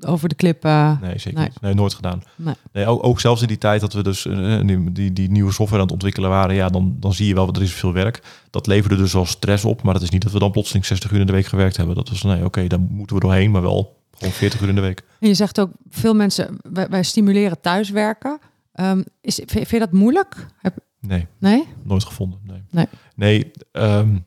over 0.00 0.28
de 0.28 0.34
klippen. 0.34 0.98
Nee, 1.02 1.18
zeker 1.18 1.38
Nee. 1.38 1.48
niet. 1.48 1.60
Nee, 1.60 1.74
nooit 1.74 1.94
gedaan. 1.94 2.22
Nee. 2.36 2.54
Nee, 2.72 2.86
ook, 2.86 3.04
ook 3.04 3.20
zelfs 3.20 3.42
in 3.42 3.48
die 3.48 3.58
tijd 3.58 3.80
dat 3.80 3.92
we 3.92 4.02
dus 4.02 4.22
die, 4.66 4.92
die, 4.92 5.12
die 5.12 5.30
nieuwe 5.30 5.52
software 5.52 5.74
aan 5.80 5.86
het 5.86 5.92
ontwikkelen 5.92 6.30
waren, 6.30 6.54
ja, 6.54 6.68
dan, 6.68 6.96
dan 7.00 7.12
zie 7.14 7.26
je 7.26 7.34
wel, 7.34 7.48
er 7.54 7.62
is 7.62 7.72
veel 7.72 7.92
werk. 7.92 8.22
Dat 8.50 8.66
leverde 8.66 8.96
dus 8.96 9.12
wel 9.12 9.26
stress 9.26 9.64
op, 9.64 9.82
maar 9.82 9.94
dat 9.94 10.02
is 10.02 10.10
niet 10.10 10.22
dat 10.22 10.32
we 10.32 10.38
dan 10.38 10.50
plotseling 10.50 10.86
60 10.86 11.10
uur 11.10 11.20
in 11.20 11.26
de 11.26 11.32
week 11.32 11.46
gewerkt 11.46 11.76
hebben. 11.76 11.94
Dat 11.94 12.08
was, 12.08 12.22
nee, 12.22 12.44
oké, 12.44 12.66
dan 12.66 12.86
moeten 12.90 13.16
we 13.16 13.22
doorheen, 13.22 13.50
maar 13.50 13.62
wel 13.62 13.96
gewoon 14.16 14.32
40 14.32 14.60
uur 14.60 14.68
in 14.68 14.74
de 14.74 14.80
week. 14.80 15.02
En 15.20 15.28
je 15.28 15.34
zegt 15.34 15.60
ook, 15.60 15.70
veel 15.90 16.14
mensen, 16.14 16.56
wij, 16.62 16.88
wij 16.88 17.02
stimuleren 17.02 17.60
thuiswerken. 17.60 18.38
Ehm, 18.72 19.02
is, 19.20 19.34
vind, 19.34 19.50
vind 19.50 19.70
je 19.70 19.78
dat 19.78 19.92
moeilijk? 19.92 20.46
Heb, 20.58 20.74
Nee, 21.06 21.26
nee? 21.38 21.64
nooit 21.82 22.04
gevonden. 22.04 22.38
Nee, 22.42 22.62
Nee. 22.70 22.86
nee 23.14 23.50
ehm, 23.72 24.18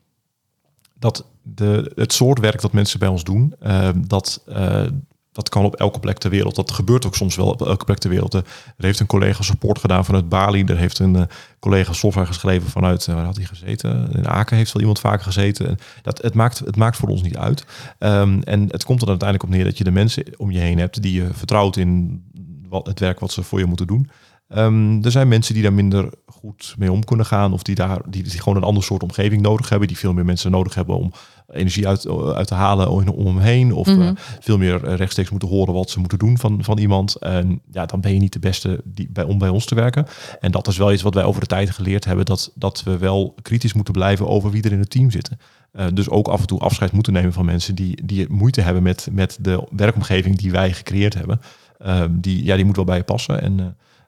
dat 1.00 1.26
de, 1.42 1.92
het 1.96 2.14
soort 2.14 2.40
werk 2.40 2.62
dat 2.62 2.72
mensen 2.72 3.00
bij 3.00 3.08
ons 3.08 3.24
doen, 3.24 3.56
ehm, 3.60 4.02
dat, 4.08 4.44
eh, 4.48 4.84
dat 5.32 5.50
kan 5.50 5.66
op 5.66 5.76
elke 5.76 6.00
plek 6.00 6.18
ter 6.18 6.30
wereld. 6.30 6.56
Dat 6.56 6.72
gebeurt 6.72 7.06
ook 7.06 7.16
soms 7.16 7.36
wel 7.36 7.48
op 7.48 7.66
elke 7.66 7.86
plek 7.86 7.98
ter 7.98 8.10
wereld. 8.10 8.34
Er 8.34 8.44
heeft 8.78 9.00
een 9.00 9.06
collega 9.06 9.44
support 9.44 9.80
gedaan 9.80 10.06
vanuit 10.06 10.30
Bali. 10.30 10.64
Er 10.64 10.78
heeft 10.78 11.00
een 11.00 11.16
eh, 11.16 11.24
collega 11.60 11.94
software 11.94 12.28
geschreven 12.28 12.70
vanuit, 12.70 13.08
eh, 13.08 13.16
waar 13.16 13.26
had 13.26 13.36
hij 13.36 13.46
gezeten? 13.46 14.12
In 14.12 14.28
Aken 14.28 14.58
heeft 14.58 14.72
wel 14.72 14.82
iemand 14.82 15.00
vaker 15.00 15.24
gezeten. 15.24 15.68
En 15.68 15.78
Dat, 16.02 16.22
het, 16.22 16.34
maakt, 16.34 16.60
het 16.60 16.76
maakt 16.76 16.98
voor 16.98 17.10
ons 17.10 17.22
niet 17.22 17.38
uit. 17.38 17.66
Ehm, 18.00 18.40
en 18.44 18.62
het 18.72 18.84
komt 18.84 19.02
er 19.02 19.08
uiteindelijk 19.08 19.50
op 19.50 19.56
neer 19.56 19.66
dat 19.66 19.78
je 19.78 19.84
de 19.84 19.92
mensen 19.92 20.24
om 20.38 20.52
je 20.52 20.60
heen 20.60 20.78
hebt 20.78 21.02
die 21.02 21.14
je 21.14 21.30
vertrouwt 21.34 21.78
in 21.78 22.24
wat, 22.70 22.88
het 22.88 23.00
werk 23.00 23.20
wat 23.20 23.32
ze 23.32 23.44
voor 23.44 23.60
je 23.60 23.66
moeten 23.66 23.88
doen. 23.88 24.10
Ehm, 24.48 25.04
er 25.04 25.12
zijn 25.12 25.28
mensen 25.28 25.54
die 25.54 25.64
daar 25.64 25.74
minder 25.74 26.10
goed 26.26 26.76
mee 26.78 26.92
om 26.92 27.04
kunnen 27.04 27.26
gaan. 27.26 27.54
Of 27.54 27.64
die, 27.64 27.76
daar, 27.76 28.00
die, 28.10 28.24
die 28.24 28.40
gewoon 28.40 28.58
een 28.58 28.64
ander 28.64 28.84
soort 28.84 29.04
omgeving 29.04 29.42
nodig 29.42 29.70
hebben. 29.70 29.88
Die 29.88 29.98
veel 29.98 30.14
meer 30.14 30.26
mensen 30.26 30.52
nodig 30.52 30.76
hebben 30.76 30.96
om 30.98 31.12
energie 31.48 31.88
uit, 31.88 32.08
uit 32.10 32.48
te 32.48 32.54
halen 32.54 32.90
om, 32.90 33.08
om 33.08 33.26
hem 33.26 33.38
heen. 33.38 33.74
Of 33.74 33.88
Mhm. 33.88 34.02
eh, 34.02 34.10
veel 34.40 34.58
meer 34.58 34.84
eh, 34.84 34.96
rechtstreeks 34.96 35.30
moeten 35.30 35.50
horen 35.50 35.74
wat 35.74 35.90
ze 35.90 36.00
moeten 36.00 36.18
doen 36.20 36.38
van, 36.38 36.64
van 36.64 36.78
iemand. 36.78 37.16
En 37.16 37.62
ja, 37.72 37.86
dan 37.86 38.02
ben 38.02 38.14
je 38.14 38.20
niet 38.20 38.34
de 38.34 38.40
beste 38.40 38.82
die, 38.84 39.10
bij, 39.12 39.24
om 39.24 39.38
bij 39.38 39.50
ons 39.50 39.66
te 39.66 39.76
werken. 39.76 40.06
En 40.40 40.52
dat 40.52 40.68
is 40.68 40.78
wel 40.78 40.92
iets 40.94 41.02
wat 41.02 41.14
wij 41.14 41.24
over 41.24 41.42
de 41.42 41.48
tijd 41.48 41.70
geleerd 41.70 42.06
hebben. 42.06 42.26
Dat, 42.26 42.52
dat 42.56 42.84
we 42.84 42.98
wel 42.98 43.36
kritisch 43.42 43.74
moeten 43.74 43.94
blijven 43.94 44.28
over 44.28 44.52
wie 44.52 44.64
er 44.64 44.72
in 44.72 44.80
het 44.80 44.90
team 44.90 45.12
zitten. 45.12 45.40
Eh, 45.72 45.86
dus 45.94 46.10
ook 46.10 46.28
af 46.28 46.40
en 46.42 46.48
toe 46.48 46.60
afscheid 46.60 46.92
moeten 46.92 47.14
nemen 47.14 47.34
van 47.34 47.46
mensen 47.46 47.76
die, 47.76 48.06
die 48.06 48.26
moeite 48.30 48.62
hebben 48.62 48.84
met, 48.84 49.08
met 49.12 49.38
de 49.42 49.68
werkomgeving 49.72 50.38
die 50.38 50.52
wij 50.52 50.74
gecreëerd 50.74 51.14
hebben. 51.14 51.42
Ehm, 51.78 52.10
die, 52.12 52.44
ja, 52.44 52.56
die 52.56 52.66
moet 52.66 52.76
wel 52.76 52.86
bij 52.86 52.98
je 52.98 53.04
passen. 53.04 53.42
En, 53.42 53.60
eh, 53.60 53.66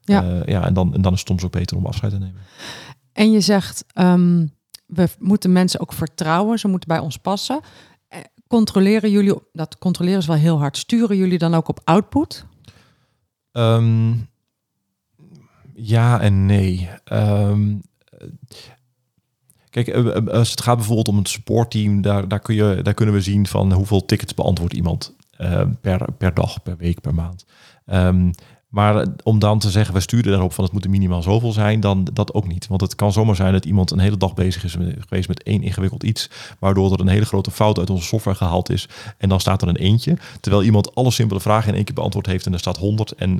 Ja. 0.09 0.21
ja. 0.21 0.41
ja, 0.45 0.65
en, 0.65 0.73
dan, 0.73 0.93
en 0.93 1.01
dan 1.01 1.13
is 1.13 1.19
het 1.19 1.27
soms 1.27 1.43
ook 1.43 1.51
beter 1.51 1.77
om 1.77 1.85
afscheid 1.85 2.11
te 2.11 2.19
nemen. 2.19 2.41
En 3.13 3.31
je 3.31 3.41
zegt, 3.41 3.85
ehm, 3.93 4.47
we 4.85 5.09
moeten 5.19 5.51
mensen 5.51 5.79
ook 5.79 5.93
vertrouwen. 5.93 6.59
Ze 6.59 6.67
moeten 6.67 6.89
bij 6.89 6.99
ons 6.99 7.17
passen. 7.17 7.59
Eh, 8.07 8.19
Controleren 8.47 9.11
jullie, 9.11 9.35
dat 9.51 9.77
controleren 9.77 10.19
is 10.19 10.25
wel 10.25 10.35
heel 10.35 10.59
hard. 10.59 10.77
Sturen 10.77 11.17
jullie 11.17 11.37
dan 11.37 11.53
ook 11.53 11.67
op 11.67 11.81
output? 11.83 12.45
Ehm, 13.51 14.13
ja 15.73 16.21
en 16.21 16.45
nee. 16.45 16.89
Ehm, 17.03 17.75
Kijk, 19.69 19.87
eh, 19.87 20.15
eh, 20.15 20.27
als 20.27 20.51
het 20.51 20.61
gaat 20.61 20.75
bijvoorbeeld 20.75 21.07
om 21.07 21.17
een 21.17 21.25
supportteam, 21.25 22.01
daar, 22.01 22.27
daar, 22.27 22.39
kun 22.39 22.55
je, 22.55 22.79
daar 22.81 22.93
kunnen 22.93 23.15
we 23.15 23.21
zien 23.21 23.47
van 23.47 23.73
hoeveel 23.73 24.05
tickets 24.05 24.33
beantwoordt 24.33 24.73
iemand 24.73 25.15
eh, 25.31 25.61
per, 25.81 26.11
per 26.13 26.33
dag, 26.33 26.63
per 26.63 26.77
week, 26.77 27.01
per 27.01 27.13
maand. 27.13 27.45
Ehm, 27.85 28.31
maar 28.69 29.05
om 29.23 29.39
dan 29.39 29.59
te 29.59 29.69
zeggen, 29.69 29.93
we 29.93 29.99
sturen 29.99 30.31
daarop 30.31 30.53
van 30.53 30.63
het 30.63 30.73
moet 30.73 30.83
er 30.83 30.89
minimaal 30.89 31.21
zoveel 31.21 31.51
zijn, 31.51 31.79
dan 31.79 32.07
dat 32.13 32.33
ook 32.33 32.47
niet. 32.47 32.67
Want 32.67 32.81
het 32.81 32.95
kan 32.95 33.11
zomaar 33.11 33.35
zijn 33.35 33.53
dat 33.53 33.65
iemand 33.65 33.91
een 33.91 33.99
hele 33.99 34.17
dag 34.17 34.33
bezig 34.33 34.63
is 34.63 34.75
geweest 34.99 35.27
met 35.27 35.43
één 35.43 35.63
ingewikkeld 35.63 36.03
iets, 36.03 36.29
waardoor 36.59 36.93
er 36.93 36.99
een 36.99 37.07
hele 37.07 37.25
grote 37.25 37.51
fout 37.51 37.79
uit 37.79 37.89
onze 37.89 38.05
software 38.05 38.37
gehaald 38.37 38.69
is. 38.69 38.87
En 39.17 39.29
dan 39.29 39.39
staat 39.39 39.61
er 39.61 39.67
een 39.67 39.75
eentje, 39.75 40.17
terwijl 40.41 40.63
iemand 40.63 40.95
alle 40.95 41.11
simpele 41.11 41.39
vragen 41.39 41.69
in 41.69 41.75
één 41.75 41.83
keer 41.83 41.95
beantwoord 41.95 42.25
heeft 42.25 42.45
en 42.45 42.53
er 42.53 42.59
staat 42.59 42.77
100 42.77 43.11
en 43.11 43.39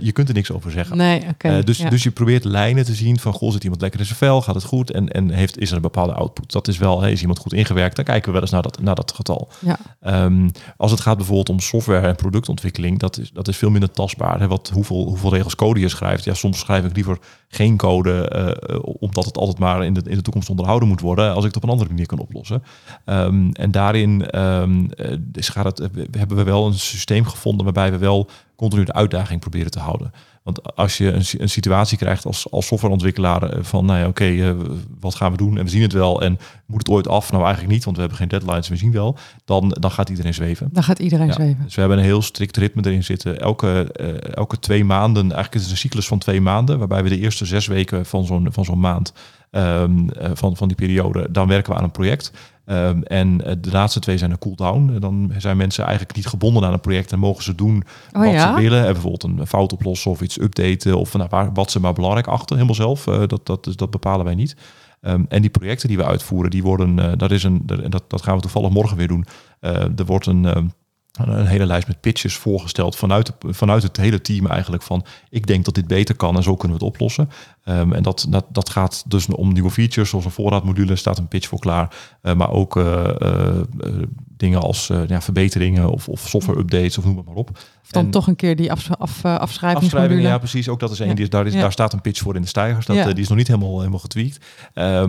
je 0.00 0.12
kunt 0.12 0.28
er 0.28 0.34
niks 0.34 0.52
over 0.52 0.70
zeggen. 0.70 0.96
Nee, 0.96 1.22
okay, 1.28 1.58
uh, 1.58 1.64
dus, 1.64 1.78
dus 1.78 2.02
je 2.02 2.10
probeert 2.10 2.44
lijnen 2.44 2.84
te 2.84 2.94
zien 2.94 3.18
van, 3.18 3.32
goh, 3.32 3.52
zit 3.52 3.62
iemand 3.62 3.80
lekker 3.80 4.00
in 4.00 4.06
zijn 4.06 4.18
vel, 4.18 4.42
gaat 4.42 4.54
het 4.54 4.64
goed 4.64 4.90
en, 4.90 5.08
en 5.08 5.30
heeft, 5.30 5.58
is 5.58 5.70
er 5.70 5.76
een 5.76 5.82
bepaalde 5.82 6.12
output. 6.12 6.52
Dat 6.52 6.68
is 6.68 6.78
wel, 6.78 7.00
hey, 7.00 7.12
is 7.12 7.20
iemand 7.20 7.38
goed 7.38 7.52
ingewerkt, 7.52 7.96
dan 7.96 8.04
kijken 8.04 8.26
we 8.26 8.32
wel 8.32 8.42
eens 8.42 8.50
naar 8.50 8.62
dat, 8.62 8.80
naar 8.80 8.94
dat 8.94 9.12
getal. 9.12 9.48
Ja. 9.58 9.78
Um, 10.24 10.50
als 10.76 10.90
het 10.90 11.00
gaat 11.00 11.16
bijvoorbeeld 11.16 11.48
om 11.48 11.60
software 11.60 12.06
en 12.06 12.16
productontwikkeling, 12.16 12.98
dat 12.98 13.18
is, 13.18 13.30
dat 13.32 13.48
is 13.48 13.56
veel 13.56 13.70
minder 13.70 13.90
tastbaar. 13.90 14.40
Hè? 14.40 14.48
Wat, 14.48 14.59
hoeveel, 14.68 15.04
hoeveel 15.04 15.34
regels 15.34 15.54
code 15.54 15.80
je 15.80 15.88
schrijft. 15.88 16.24
Ja, 16.24 16.34
soms 16.34 16.58
schrijf 16.58 16.84
ik 16.84 16.94
liever 16.94 17.18
geen 17.48 17.76
code, 17.76 18.56
uh, 18.70 18.78
omdat 18.82 19.24
het 19.24 19.38
altijd 19.38 19.58
maar 19.58 19.84
in 19.84 19.94
de, 19.94 20.02
in 20.04 20.16
de 20.16 20.22
toekomst 20.22 20.50
onderhouden 20.50 20.88
moet 20.88 21.00
worden, 21.00 21.34
als 21.34 21.44
ik 21.44 21.54
het 21.54 21.56
op 21.56 21.62
een 21.62 21.68
andere 21.68 21.88
manier 21.88 22.06
kan 22.06 22.18
oplossen. 22.18 22.62
Um, 23.04 23.52
en 23.52 23.70
daarin 23.70 24.38
um, 24.40 24.88
gaat 25.32 25.64
het, 25.64 25.90
hebben 26.10 26.36
we 26.36 26.42
wel 26.42 26.66
een 26.66 26.74
systeem 26.74 27.24
gevonden 27.24 27.64
waarbij 27.64 27.90
we 27.90 27.98
wel 27.98 28.28
continu 28.60 28.84
de 28.84 28.92
uitdaging 28.92 29.40
proberen 29.40 29.70
te 29.70 29.78
houden. 29.78 30.12
Want 30.42 30.76
als 30.76 30.98
je 30.98 31.12
een, 31.12 31.24
een 31.38 31.48
situatie 31.48 31.98
krijgt 31.98 32.26
als, 32.26 32.50
als 32.50 32.66
softwareontwikkelaar 32.66 33.42
eh, 33.42 33.62
van, 33.62 33.84
nou 33.84 33.98
ja, 33.98 34.06
oké, 34.06 34.22
okay, 34.22 34.50
uh, 34.50 34.54
wat 35.00 35.14
gaan 35.14 35.30
we 35.30 35.36
doen? 35.36 35.58
En 35.58 35.64
we 35.64 35.70
zien 35.70 35.82
het 35.82 35.92
wel 35.92 36.22
en 36.22 36.38
moet 36.66 36.78
het 36.78 36.88
ooit 36.88 37.08
af? 37.08 37.30
Nou, 37.30 37.44
eigenlijk 37.44 37.72
niet, 37.72 37.84
want 37.84 37.96
we 37.96 38.02
hebben 38.02 38.20
geen 38.20 38.28
deadlines, 38.28 38.68
we 38.68 38.76
zien 38.76 38.92
wel. 38.92 39.18
Dan, 39.44 39.76
dan 39.80 39.90
gaat 39.90 40.08
iedereen 40.08 40.34
zweven. 40.34 40.68
Dan 40.72 40.82
gaat 40.82 40.98
iedereen 40.98 41.26
ja, 41.26 41.32
zweven. 41.32 41.64
Dus 41.64 41.74
we 41.74 41.80
hebben 41.80 41.98
een 41.98 42.04
heel 42.04 42.22
strikt 42.22 42.56
ritme 42.56 42.84
erin 42.84 43.04
zitten. 43.04 43.40
Elke, 43.40 43.94
uh, 44.00 44.34
elke 44.34 44.58
twee 44.58 44.84
maanden, 44.84 45.22
eigenlijk 45.22 45.54
is 45.54 45.62
het 45.62 45.70
een 45.70 45.76
cyclus 45.76 46.06
van 46.06 46.18
twee 46.18 46.40
maanden, 46.40 46.78
waarbij 46.78 47.02
we 47.02 47.08
de 47.08 47.18
eerste 47.18 47.44
zes 47.44 47.66
weken 47.66 48.06
van 48.06 48.24
zo'n 48.24 48.48
van 48.50 48.64
zo'n 48.64 48.80
maand 48.80 49.12
um, 49.50 50.08
van, 50.32 50.56
van 50.56 50.68
die 50.68 50.76
periode, 50.76 51.28
dan 51.30 51.48
werken 51.48 51.72
we 51.72 51.78
aan 51.78 51.84
een 51.84 51.90
project. 51.90 52.32
Um, 52.70 53.02
en 53.02 53.36
de 53.36 53.70
laatste 53.70 54.00
twee 54.00 54.18
zijn 54.18 54.30
een 54.30 54.38
cooldown. 54.38 54.96
Dan 54.98 55.32
zijn 55.38 55.56
mensen 55.56 55.84
eigenlijk 55.84 56.16
niet 56.16 56.26
gebonden 56.26 56.64
aan 56.64 56.72
een 56.72 56.80
project 56.80 57.12
en 57.12 57.18
mogen 57.18 57.42
ze 57.42 57.54
doen 57.54 57.84
oh, 58.12 58.22
wat 58.22 58.32
ja? 58.32 58.54
ze 58.54 58.62
willen. 58.62 58.86
En 58.86 58.92
bijvoorbeeld 58.92 59.22
een 59.22 59.46
fout 59.46 59.72
oplossen 59.72 60.10
of 60.10 60.20
iets 60.20 60.40
updaten 60.40 60.98
of 60.98 61.14
nou, 61.14 61.28
waar, 61.30 61.52
wat 61.52 61.70
ze 61.70 61.80
maar 61.80 61.92
belangrijk 61.92 62.26
achten, 62.26 62.56
helemaal 62.56 62.74
zelf. 62.74 63.06
Uh, 63.06 63.18
dat, 63.26 63.46
dat, 63.46 63.72
dat 63.76 63.90
bepalen 63.90 64.24
wij 64.24 64.34
niet. 64.34 64.56
Um, 65.02 65.26
en 65.28 65.40
die 65.40 65.50
projecten 65.50 65.88
die 65.88 65.96
we 65.96 66.04
uitvoeren, 66.04 66.50
die 66.50 66.62
worden, 66.62 66.98
uh, 66.98 67.12
dat, 67.16 67.30
is 67.30 67.42
een, 67.42 67.62
dat, 67.66 68.02
dat 68.08 68.22
gaan 68.22 68.36
we 68.36 68.40
toevallig 68.40 68.70
morgen 68.70 68.96
weer 68.96 69.08
doen. 69.08 69.26
Uh, 69.60 69.70
er 69.72 70.04
wordt 70.06 70.26
een, 70.26 70.56
um, 70.56 70.72
een 71.28 71.46
hele 71.46 71.66
lijst 71.66 71.86
met 71.86 72.00
pitches 72.00 72.34
voorgesteld 72.34 72.96
vanuit, 72.96 73.26
de, 73.26 73.52
vanuit 73.52 73.82
het 73.82 73.96
hele 73.96 74.20
team 74.20 74.46
eigenlijk 74.46 74.82
van 74.82 75.04
ik 75.30 75.46
denk 75.46 75.64
dat 75.64 75.74
dit 75.74 75.86
beter 75.86 76.16
kan 76.16 76.36
en 76.36 76.42
zo 76.42 76.56
kunnen 76.56 76.78
we 76.78 76.84
het 76.84 76.94
oplossen. 76.94 77.30
Um, 77.64 77.92
en 77.92 78.02
dat, 78.02 78.26
dat, 78.28 78.46
dat 78.48 78.70
gaat 78.70 79.04
dus 79.06 79.26
om 79.26 79.52
nieuwe 79.52 79.70
features 79.70 80.10
zoals 80.10 80.24
een 80.24 80.30
voorraadmodule, 80.30 80.96
staat 80.96 81.18
een 81.18 81.28
pitch 81.28 81.48
voor 81.48 81.58
klaar. 81.58 81.94
Uh, 82.22 82.34
maar 82.34 82.50
ook 82.50 82.76
uh, 82.76 83.04
uh, 83.18 83.62
dingen 84.40 84.60
als 84.60 84.90
ja, 85.06 85.20
verbeteringen 85.20 85.90
of, 85.90 86.08
of 86.08 86.28
software 86.28 86.58
updates 86.58 86.98
of 86.98 87.04
noem 87.04 87.16
het 87.16 87.26
maar 87.26 87.34
op. 87.34 87.50
Of 87.82 87.90
dan 87.90 88.04
en, 88.04 88.10
toch 88.10 88.26
een 88.26 88.36
keer 88.36 88.56
die 88.56 88.72
af, 88.72 88.90
af, 88.98 89.24
afschrijving. 89.24 89.82
Afschrijving, 89.82 90.22
ja 90.22 90.38
precies. 90.38 90.68
Ook 90.68 90.80
dat 90.80 90.90
is 90.90 91.00
één. 91.00 91.08
Ja. 91.08 91.14
Die 91.14 91.24
is, 91.24 91.30
daar, 91.30 91.46
is, 91.46 91.52
ja. 91.52 91.60
daar 91.60 91.72
staat 91.72 91.92
een 91.92 92.00
pitch 92.00 92.20
voor 92.20 92.34
in 92.34 92.42
de 92.42 92.48
stijgers. 92.48 92.86
Dat, 92.86 92.96
ja. 92.96 93.04
die 93.04 93.22
is 93.22 93.28
nog 93.28 93.38
niet 93.38 93.46
helemaal, 93.46 93.78
helemaal 93.78 93.98
getweakt. 93.98 94.44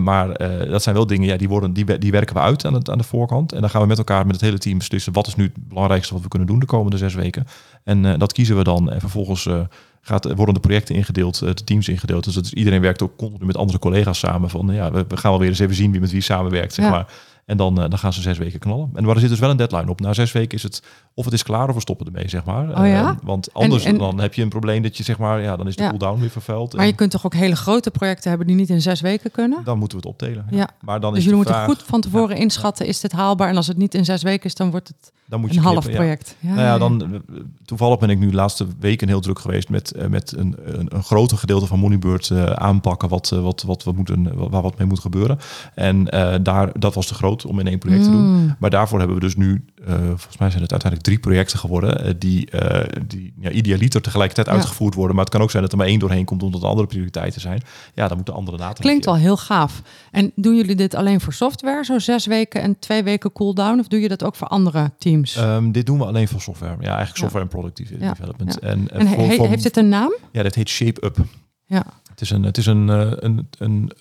maar 0.00 0.38
dat 0.68 0.82
zijn 0.82 0.94
wel 0.94 1.06
dingen, 1.06 1.28
ja, 1.28 1.36
die, 1.36 1.48
worden, 1.48 1.72
die, 1.72 1.98
die 1.98 2.10
werken 2.10 2.34
we 2.34 2.40
uit 2.40 2.64
aan, 2.64 2.74
het, 2.74 2.90
aan 2.90 2.98
de 2.98 3.04
voorkant. 3.04 3.52
En 3.52 3.60
dan 3.60 3.70
gaan 3.70 3.80
we 3.80 3.86
met 3.86 3.98
elkaar, 3.98 4.26
met 4.26 4.34
het 4.34 4.44
hele 4.44 4.58
team 4.58 4.78
beslissen 4.78 5.12
wat 5.12 5.26
is 5.26 5.36
nu 5.36 5.44
het 5.44 5.68
belangrijkste 5.68 6.14
wat 6.14 6.22
we 6.22 6.28
kunnen 6.28 6.48
doen 6.48 6.58
de 6.58 6.66
komende 6.66 6.96
zes 6.96 7.14
weken. 7.14 7.46
En 7.84 8.18
dat 8.18 8.32
kiezen 8.32 8.56
we 8.56 8.64
dan. 8.64 8.90
En 8.90 9.00
vervolgens 9.00 9.48
gaat, 10.02 10.34
worden 10.34 10.54
de 10.54 10.60
projecten 10.60 10.94
ingedeeld, 10.94 11.38
de 11.38 11.64
teams 11.64 11.88
ingedeeld. 11.88 12.24
Dus 12.24 12.34
dat 12.34 12.44
is, 12.44 12.52
iedereen 12.52 12.80
werkt 12.80 13.02
ook 13.02 13.16
continu 13.16 13.46
met 13.46 13.56
andere 13.56 13.78
collega's 13.78 14.18
samen. 14.18 14.50
Van 14.50 14.68
ja, 14.72 14.90
we, 14.90 15.04
we 15.08 15.16
gaan 15.16 15.30
wel 15.30 15.40
weer 15.40 15.48
eens 15.48 15.58
even 15.58 15.74
zien 15.74 15.90
wie 15.90 16.00
met 16.00 16.10
wie 16.10 16.20
samenwerkt, 16.20 16.74
zeg 16.74 16.84
ja. 16.84 16.90
maar. 16.90 17.06
En 17.44 17.56
dan, 17.56 17.82
uh, 17.82 17.88
dan 17.88 17.98
gaan 17.98 18.12
ze 18.12 18.20
zes 18.20 18.38
weken 18.38 18.58
knallen. 18.58 18.90
En 18.94 19.04
maar 19.04 19.14
er 19.14 19.20
zit 19.20 19.30
dus 19.30 19.38
wel 19.38 19.50
een 19.50 19.56
deadline 19.56 19.90
op. 19.90 20.00
Na 20.00 20.12
zes 20.12 20.32
weken 20.32 20.56
is 20.56 20.62
het 20.62 20.82
of 21.14 21.24
het 21.24 21.34
is 21.34 21.42
klaar 21.42 21.68
of 21.68 21.74
we 21.74 21.80
stoppen 21.80 22.06
ermee, 22.06 22.28
zeg 22.28 22.44
maar. 22.44 22.68
Oh 22.68 22.86
ja? 22.86 23.10
Uh, 23.10 23.16
want 23.22 23.54
anders 23.54 23.84
en, 23.84 23.92
en, 23.92 23.98
dan 23.98 24.20
heb 24.20 24.34
je 24.34 24.42
een 24.42 24.48
probleem 24.48 24.82
dat 24.82 24.96
je 24.96 25.02
zeg 25.02 25.18
maar, 25.18 25.40
ja, 25.40 25.56
dan 25.56 25.66
is 25.66 25.76
de 25.76 25.82
ja. 25.82 25.88
cooldown 25.88 26.20
weer 26.20 26.30
vervuild. 26.30 26.74
Maar 26.74 26.86
je 26.86 26.92
kunt 26.92 27.10
toch 27.10 27.26
ook 27.26 27.34
hele 27.34 27.56
grote 27.56 27.90
projecten 27.90 28.28
hebben 28.28 28.46
die 28.46 28.56
niet 28.56 28.70
in 28.70 28.82
zes 28.82 29.00
weken 29.00 29.30
kunnen? 29.30 29.64
Dan 29.64 29.78
moeten 29.78 29.98
we 29.98 30.08
het 30.08 30.12
opdelen. 30.12 30.46
Ja. 30.50 30.68
Maar 30.80 31.00
dan 31.00 31.10
dus 31.10 31.18
is 31.18 31.24
jullie 31.24 31.38
moeten 31.44 31.64
goed 31.64 31.82
van 31.82 32.00
tevoren 32.00 32.36
inschatten, 32.36 32.86
is 32.86 33.00
dit 33.00 33.12
haalbaar? 33.12 33.48
En 33.48 33.56
als 33.56 33.66
het 33.66 33.76
niet 33.76 33.94
in 33.94 34.04
zes 34.04 34.22
weken 34.22 34.44
is, 34.44 34.54
dan 34.54 34.70
wordt 34.70 34.88
het 34.88 35.12
dan 35.32 35.40
moet 35.40 35.50
je 35.50 35.56
een 35.56 35.62
knippen, 35.62 35.84
half 35.84 35.96
project. 35.96 36.36
Ja. 36.40 36.48
Nou 36.48 36.60
ja, 36.60 36.78
dan, 36.78 37.22
toevallig 37.64 37.98
ben 37.98 38.10
ik 38.10 38.18
nu 38.18 38.30
de 38.30 38.34
laatste 38.34 38.66
weken 38.80 39.08
heel 39.08 39.20
druk 39.20 39.38
geweest 39.38 39.68
met, 39.68 39.92
uh, 39.96 40.06
met 40.06 40.36
een, 40.36 40.56
een, 40.64 40.86
een 40.94 41.02
groter 41.02 41.38
gedeelte 41.38 41.66
van 41.66 41.78
Moneybird 41.78 42.28
uh, 42.28 42.44
aanpakken 42.44 43.08
wat, 43.08 43.30
uh, 43.34 43.42
wat, 43.42 43.62
wat 43.62 43.84
we 43.84 43.92
moeten, 43.92 44.50
waar 44.50 44.62
wat 44.62 44.78
mee 44.78 44.86
moet 44.86 45.00
gebeuren. 45.00 45.38
En 45.74 46.04
daar, 46.42 46.78
dat 46.78 46.94
was 46.94 47.06
te 47.06 47.14
groot 47.14 47.46
om 47.46 47.58
in 47.58 47.66
één 47.66 47.78
project 47.78 48.06
mm. 48.06 48.10
te 48.10 48.16
doen. 48.16 48.54
Maar 48.58 48.70
daarvoor 48.70 48.98
hebben 48.98 49.16
we 49.16 49.22
dus 49.22 49.36
nu, 49.36 49.64
volgens 49.86 50.38
mij 50.38 50.50
zijn 50.50 50.62
het 50.62 50.70
uiteindelijk 50.70 51.02
drie 51.02 51.18
projecten 51.18 51.58
geworden, 51.58 52.18
die, 52.18 52.48
die 53.06 53.32
ja, 53.40 53.50
idealiter 53.50 54.02
tegelijkertijd 54.02 54.46
ja. 54.46 54.52
uitgevoerd 54.52 54.94
worden. 54.94 55.16
Maar 55.16 55.24
het 55.24 55.34
kan 55.34 55.42
ook 55.42 55.50
zijn 55.50 55.62
dat 55.62 55.72
er 55.72 55.78
maar 55.78 55.86
één 55.86 55.98
doorheen 55.98 56.24
komt 56.24 56.42
omdat 56.42 56.62
er 56.62 56.68
andere 56.68 56.86
prioriteiten 56.86 57.40
zijn. 57.40 57.62
Ja, 57.94 58.08
dan 58.08 58.16
moeten 58.16 58.34
andere 58.34 58.56
data. 58.56 58.82
Klinkt 58.82 59.04
wel 59.04 59.16
heel 59.16 59.36
gaaf. 59.36 59.82
En 60.10 60.32
doen 60.34 60.56
jullie 60.56 60.76
dit 60.76 60.94
alleen 60.94 61.20
voor 61.20 61.32
software, 61.32 61.84
zo 61.84 61.98
zes 61.98 62.26
weken 62.26 62.62
en 62.62 62.78
twee 62.78 63.02
weken 63.02 63.32
cooldown? 63.32 63.78
Of 63.78 63.88
doe 63.88 64.00
je 64.00 64.08
dat 64.08 64.24
ook 64.24 64.34
voor 64.34 64.48
andere 64.48 64.90
teams? 64.98 65.21
Um, 65.38 65.72
dit 65.72 65.86
doen 65.86 65.98
we 65.98 66.04
alleen 66.04 66.28
voor 66.28 66.40
software. 66.40 66.76
Ja, 66.80 66.86
eigenlijk 66.86 67.16
software 67.16 67.44
en 67.44 67.50
product 67.50 68.00
development. 68.00 68.58
En, 68.58 68.90
en 68.90 69.06
he, 69.06 69.46
heeft 69.46 69.64
het 69.64 69.76
een 69.76 69.88
naam? 69.88 70.14
Ja, 70.32 70.42
dat 70.42 70.54
heet 70.54 70.68
Shape 70.68 71.04
Up. 71.04 71.16
Ja. 71.66 71.84
Het 72.10 72.20
is 72.20 72.30
een, 72.30 72.42
het 72.42 72.58
is 72.58 72.66
een, 72.66 72.88
een, 72.88 73.24
een, 73.24 73.48
een 73.58 73.92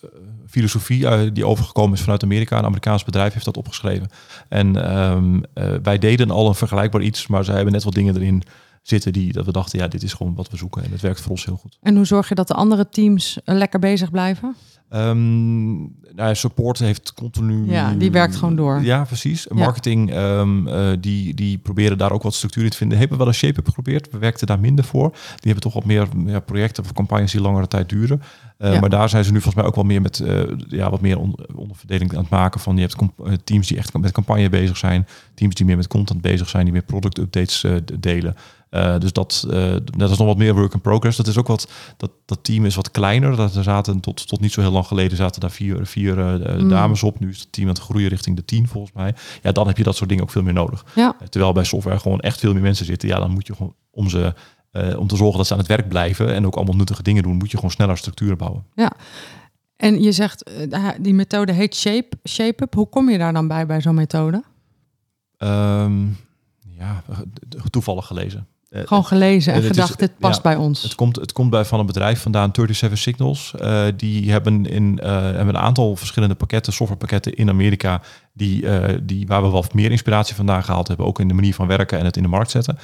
filosofie 0.47 1.32
die 1.32 1.45
overgekomen 1.45 1.93
is 1.93 2.01
vanuit 2.01 2.24
Amerika. 2.24 2.57
Een 2.57 2.65
Amerikaans 2.65 3.03
bedrijf 3.03 3.34
heeft 3.34 3.45
dat 3.45 3.57
opgeschreven. 3.57 4.09
En 4.49 4.99
um, 4.99 5.36
uh, 5.36 5.74
wij 5.84 5.97
deden 5.97 6.32
al 6.32 6.47
een 6.47 6.55
vergelijkbaar 6.55 7.01
iets, 7.01 7.28
maar 7.28 7.43
zij 7.43 7.55
hebben 7.55 7.74
net 7.74 7.84
wat 7.84 7.93
dingen 7.93 8.15
erin 8.15 8.43
zitten 8.82 9.13
die 9.13 9.34
dat 9.34 9.45
we 9.45 9.51
dachten, 9.51 9.80
ja, 9.80 9.88
dit 9.88 10.03
is 10.03 10.13
gewoon 10.13 10.36
wat 10.36 10.49
we 10.49 10.57
zoeken. 10.57 10.84
En 10.84 10.91
het 10.91 11.01
werkt 11.01 11.22
voor 11.22 11.32
ons 11.32 11.45
heel 11.45 11.55
goed. 11.55 11.78
En 11.82 11.95
hoe 11.95 12.05
zorg 12.05 12.30
je 12.30 12.36
dat 12.36 12.47
de 12.47 12.53
andere 12.53 12.89
teams 12.89 13.39
lekker 13.45 13.80
bezig 13.80 14.11
blijven? 14.11 14.55
Um, 14.94 16.00
nou, 16.16 16.36
support 16.36 16.80
heeft 16.80 17.14
continu. 17.14 17.72
Ja, 17.72 17.94
die 17.94 18.12
werkt 18.12 18.36
gewoon 18.36 18.56
door. 18.56 18.82
Ja, 18.82 19.04
precies. 19.04 19.48
Marketing, 19.48 20.12
ja. 20.12 20.39
Um, 20.39 20.68
uh, 20.68 20.89
die, 21.00 21.34
die 21.34 21.58
proberen 21.58 21.98
daar 21.98 22.12
ook 22.12 22.24
wat 22.24 22.34
structuur 22.34 22.64
in 22.64 22.70
te 22.70 22.78
vinden. 22.78 22.98
Hebben 22.98 23.18
we 23.18 23.24
wel 23.24 23.34
een 23.34 23.39
shape-up 23.39 23.66
geprobeerd. 23.66 24.12
We 24.12 24.18
werkten 24.18 24.48
daar 24.48 24.60
minder 24.60 24.86
voor. 24.86 25.10
Die 25.12 25.52
hebben 25.52 25.62
toch 25.62 25.74
wat 25.74 25.86
meer 25.86 26.08
ja, 26.26 26.39
projecten 26.39 26.84
of 26.84 26.94
campagnes 26.94 27.32
die 27.32 27.42
langere 27.42 27.68
tijd 27.68 27.89
duren. 27.89 28.22
Uh, 28.60 28.74
ja. 28.74 28.80
Maar 28.80 28.89
daar 28.89 29.10
zijn 29.10 29.24
ze 29.24 29.32
nu 29.32 29.42
volgens 29.42 29.56
mij 29.56 29.66
ook 29.66 29.76
wel 29.76 29.84
meer 29.84 30.02
met 30.02 30.20
uh, 30.20 30.44
ja, 30.68 30.89
wat 30.89 31.02
meer 31.02 31.20
on 31.20 31.36
onderverdeling 31.56 32.14
aan 32.14 32.22
het 32.22 32.30
maken 32.30 32.60
van. 32.60 32.78
Je 32.78 32.82
hebt 32.82 33.46
teams 33.46 33.68
die 33.68 33.78
echt 33.78 33.98
met 33.98 34.12
campagne 34.12 34.50
bezig 34.50 34.78
zijn, 34.78 35.08
teams 35.34 35.56
die 35.56 35.66
meer 35.66 35.78
met 35.78 35.88
content 35.88 36.22
bezig 36.22 36.50
zijn, 36.50 36.64
die 36.64 36.74
meer 36.74 36.84
product 36.84 37.18
updates 37.18 37.66
delen. 38.00 38.36
Uh, 38.72 38.99
dus 38.99 39.13
dat, 39.13 39.47
uh, 39.49 39.76
dat 39.84 40.11
is 40.11 40.17
nog 40.17 40.28
wat 40.28 40.38
meer 40.38 40.55
work 40.55 40.74
in 40.74 40.82
progress. 40.82 41.17
Dat 41.17 41.28
is 41.28 41.38
ook 41.38 41.47
wat, 41.47 41.72
dat, 41.97 42.11
dat 42.26 42.43
team 42.43 42.65
is 42.65 42.76
wat 42.76 42.91
kleiner. 42.91 43.36
Dat 43.36 43.55
er 43.55 43.63
zaten 43.63 43.99
tot, 43.99 44.28
tot 44.28 44.39
niet 44.39 44.51
zo 44.51 44.61
heel 44.61 44.72
lang 44.72 44.86
geleden 44.86 45.17
zaten 45.17 45.41
daar 45.41 45.51
vier, 45.51 45.86
vier 45.86 46.17
uh, 46.17 46.57
mm. 46.57 46.69
dames 46.69 47.03
op. 47.03 47.19
Nu 47.19 47.30
is 47.30 47.39
het 47.39 47.51
team 47.51 47.67
aan 47.67 47.74
het 47.74 47.84
groeien 47.84 48.09
richting 48.09 48.36
de 48.36 48.45
tien 48.45 48.67
volgens 48.67 48.93
mij. 48.93 49.15
Ja, 49.41 49.51
dan 49.51 49.67
heb 49.67 49.78
je 49.78 49.84
dat 49.84 49.95
soort 49.95 50.09
dingen 50.09 50.24
ook 50.24 50.32
veel 50.32 50.43
meer 50.43 50.53
nodig. 50.53 50.86
Ja. 50.95 51.15
terwijl 51.30 51.53
bij 51.53 51.63
software 51.63 51.99
gewoon 51.99 52.19
echt 52.19 52.39
veel 52.39 52.53
meer 52.53 52.61
mensen 52.61 52.86
zitten. 52.86 53.09
Ja, 53.09 53.19
dan 53.19 53.32
moet 53.32 53.47
je 53.47 53.55
gewoon 53.55 53.76
om 53.89 54.09
ze 54.09 54.34
om 54.97 55.07
te 55.07 55.15
zorgen 55.15 55.38
dat 55.38 55.47
ze 55.47 55.53
aan 55.53 55.59
het 55.59 55.67
werk 55.67 55.88
blijven 55.88 56.34
en 56.34 56.45
ook 56.45 56.55
allemaal 56.55 56.76
nuttige 56.76 57.03
dingen 57.03 57.24
doen, 57.24 57.36
moet 57.36 57.51
je 57.51 57.55
gewoon 57.55 57.72
sneller 57.72 57.97
structuren 57.97 58.38
bouwen. 58.38 58.65
Ja. 58.76 58.91
En 59.76 60.01
je 60.01 60.11
zegt, 60.11 60.51
die 60.99 61.13
methode 61.13 61.51
heet 61.51 61.76
Shape, 61.76 62.17
shape 62.30 62.63
Up. 62.63 62.74
Hoe 62.74 62.89
kom 62.89 63.09
je 63.09 63.17
daar 63.17 63.34
dan 63.34 63.47
bij, 63.47 63.65
bij 63.65 63.82
zo'n 63.82 63.95
methode? 63.95 64.43
Um, 65.38 66.17
ja, 66.78 67.03
toevallig 67.69 68.05
gelezen. 68.05 68.47
Gewoon 68.74 69.05
gelezen 69.05 69.53
en 69.53 69.61
gedacht, 69.61 69.99
dit 69.99 70.17
past 70.19 70.36
ja, 70.36 70.41
bij 70.41 70.55
ons. 70.55 70.84
Het 70.84 70.95
komt, 70.95 71.15
het 71.15 71.32
komt 71.32 71.49
bij 71.49 71.65
van 71.65 71.80
een 71.80 71.86
bedrijf 71.86 72.22
vandaan, 72.22 72.49
37 72.53 72.97
Signals. 72.99 73.53
Uh, 73.61 73.84
die 73.95 74.32
hebben, 74.32 74.65
in, 74.65 74.99
uh, 75.03 75.09
hebben 75.09 75.47
een 75.47 75.57
aantal 75.57 75.95
verschillende 75.95 76.36
pakketten, 76.36 76.74
softwarepakketten 76.74 77.34
in 77.34 77.49
Amerika, 77.49 78.01
die, 78.34 78.61
uh, 78.61 78.84
die, 79.03 79.28
waar 79.28 79.41
we 79.41 79.49
wel 79.49 79.65
meer 79.74 79.91
inspiratie 79.91 80.36
vandaan 80.36 80.63
gehaald 80.63 80.88
hebben, 80.88 81.05
ook 81.05 81.19
in 81.19 81.28
de 81.28 81.34
manier 81.34 81.53
van 81.53 81.67
werken 81.67 81.99
en 81.99 82.05
het 82.05 82.17
in 82.17 82.24
de 82.24 82.30
markt 82.30 82.51
zetten. 82.51 82.78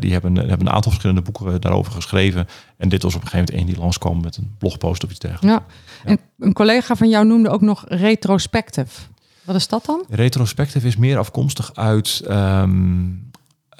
die 0.00 0.12
hebben, 0.12 0.36
hebben 0.36 0.66
een 0.66 0.72
aantal 0.72 0.90
verschillende 0.90 1.22
boeken 1.22 1.60
daarover 1.60 1.92
geschreven. 1.92 2.48
En 2.76 2.88
dit 2.88 3.02
was 3.02 3.14
op 3.14 3.22
een 3.22 3.28
gegeven 3.28 3.46
moment 3.54 3.66
één 3.66 3.74
die 3.74 3.82
langskwam 3.82 4.20
met 4.20 4.36
een 4.36 4.54
blogpost 4.58 5.04
of 5.04 5.10
iets 5.10 5.18
dergelijks. 5.18 5.56
Ja. 5.56 5.64
ja. 6.04 6.10
En 6.10 6.18
een 6.38 6.52
collega 6.52 6.96
van 6.96 7.08
jou 7.08 7.26
noemde 7.26 7.48
ook 7.48 7.60
nog 7.60 7.84
retrospective. 7.88 9.00
Wat 9.44 9.56
is 9.56 9.68
dat 9.68 9.84
dan? 9.84 10.04
Retrospective 10.08 10.86
is 10.86 10.96
meer 10.96 11.18
afkomstig 11.18 11.74
uit... 11.74 12.22
Um, 12.30 13.27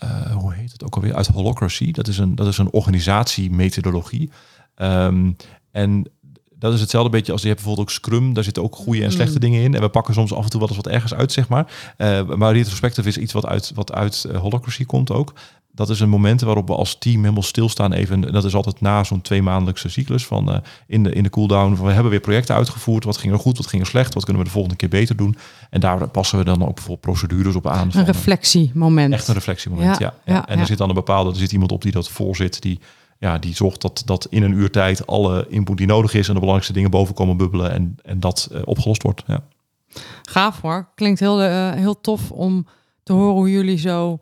uh, 0.05 0.37
hoe 0.37 0.55
heet 0.55 0.73
het 0.73 0.85
ook 0.85 0.95
alweer? 0.95 1.15
Uit 1.15 1.27
Holocracy. 1.27 1.93
Dat 1.93 2.09
is 2.09 2.19
een, 2.19 2.35
dat 2.35 2.47
is 2.47 2.59
een 2.59 2.73
organisatiemethodologie. 2.73 4.31
Um, 4.77 5.37
en 5.71 6.11
dat 6.59 6.73
is 6.73 6.81
hetzelfde 6.81 7.11
beetje 7.11 7.33
als 7.33 7.41
je 7.41 7.49
hebt 7.49 7.61
bijvoorbeeld 7.61 7.89
ook 7.89 7.95
Scrum. 7.95 8.35
Daar 8.35 8.45
zitten 8.45 8.63
ook 8.63 8.77
goede 8.77 9.05
en 9.05 9.13
slechte 9.13 9.39
dingen 9.39 9.63
in. 9.63 9.75
En 9.75 9.81
we 9.81 9.89
pakken 9.89 10.15
soms 10.15 10.33
af 10.33 10.45
en 10.45 10.51
toe 10.51 10.61
wel 10.61 10.69
eens 10.69 10.77
wat 10.77 10.87
ergens 10.87 11.15
uit, 11.15 11.33
zeg 11.33 11.49
maar. 11.49 11.73
Uh, 11.99 12.25
maar 12.25 12.53
retrospective 12.53 13.09
is 13.09 13.19
iets 13.19 13.33
wat 13.33 13.47
uit, 13.47 13.73
wat 13.75 13.93
uit 13.93 14.25
uh, 14.31 14.39
Holacracy 14.39 14.85
komt 14.85 15.11
ook 15.11 15.33
dat 15.79 15.91
is 15.91 16.01
een 16.01 16.09
moment 16.09 16.41
waarop 16.41 16.67
we 16.67 16.75
als 16.75 16.97
team 16.99 17.21
helemaal 17.21 17.43
stilstaan. 17.43 17.93
Even, 17.93 18.21
dat 18.21 18.45
is 18.45 18.55
altijd 18.55 18.81
na 18.81 19.05
zo'n 19.05 19.21
twee 19.21 19.43
maandelijkse 19.43 19.89
cyclus 19.89 20.27
van 20.27 20.51
uh, 20.51 20.57
in, 20.87 21.03
de, 21.03 21.13
in 21.13 21.23
de 21.23 21.31
cooldown. 21.31 21.85
We 21.85 21.93
hebben 21.93 22.11
weer 22.11 22.21
projecten 22.21 22.55
uitgevoerd. 22.55 23.05
Wat 23.05 23.17
ging 23.17 23.33
er 23.33 23.39
goed, 23.39 23.57
wat 23.57 23.67
ging 23.67 23.83
er 23.83 23.89
slecht? 23.89 24.15
Wat 24.15 24.25
kunnen 24.25 24.43
we 24.43 24.49
de 24.49 24.55
volgende 24.55 24.77
keer 24.77 24.89
beter 24.89 25.17
doen? 25.17 25.37
En 25.71 25.81
daar 25.81 26.09
passen 26.09 26.39
we 26.39 26.45
dan 26.45 26.63
ook 26.63 26.75
bijvoorbeeld 26.75 27.01
procedures 27.01 27.55
op 27.55 27.67
aan. 27.67 27.91
Een 27.93 28.05
reflectiemoment. 28.05 29.13
Echt 29.13 29.29
een 29.29 29.35
reflectiemoment, 29.35 29.99
ja. 29.99 30.15
ja, 30.25 30.35
ja. 30.35 30.49
En 30.49 30.59
er 30.59 30.67
zit 30.67 30.79
dan 30.79 30.89
een 30.89 30.95
bepaalde, 30.95 31.31
er 31.31 31.37
zit 31.37 31.53
iemand 31.53 31.73
op 31.73 31.83
die 31.83 31.93
dat 31.93 32.09
voorzit, 32.09 32.63
die 32.63 32.81
ja, 33.19 33.39
die 33.39 33.55
zorgt 33.55 33.81
dat, 33.81 34.03
dat 34.05 34.27
in 34.31 34.43
een 34.43 34.53
uur 34.53 34.71
tijd 34.71 35.07
alle 35.07 35.47
input 35.49 35.77
die 35.77 35.87
nodig 35.87 36.15
is 36.15 36.27
en 36.27 36.35
de 36.35 36.41
belangrijkste 36.41 36.73
dingen 36.73 36.91
boven 36.91 37.15
komen 37.15 37.37
bubbelen 37.37 37.73
en, 37.73 37.97
en 38.03 38.21
dat 38.21 38.49
uh, 38.53 38.61
opgelost 38.65 39.03
wordt. 39.03 39.23
Ja. 39.27 39.43
Gaaf 40.23 40.61
hoor. 40.61 40.89
Klinkt 40.95 41.21
heel, 41.21 41.43
uh, 41.43 41.73
heel 41.73 42.01
tof 42.01 42.31
om 42.31 42.67
te 43.03 43.13
horen 43.13 43.35
hoe 43.35 43.51
jullie 43.51 43.79
zo 43.79 44.21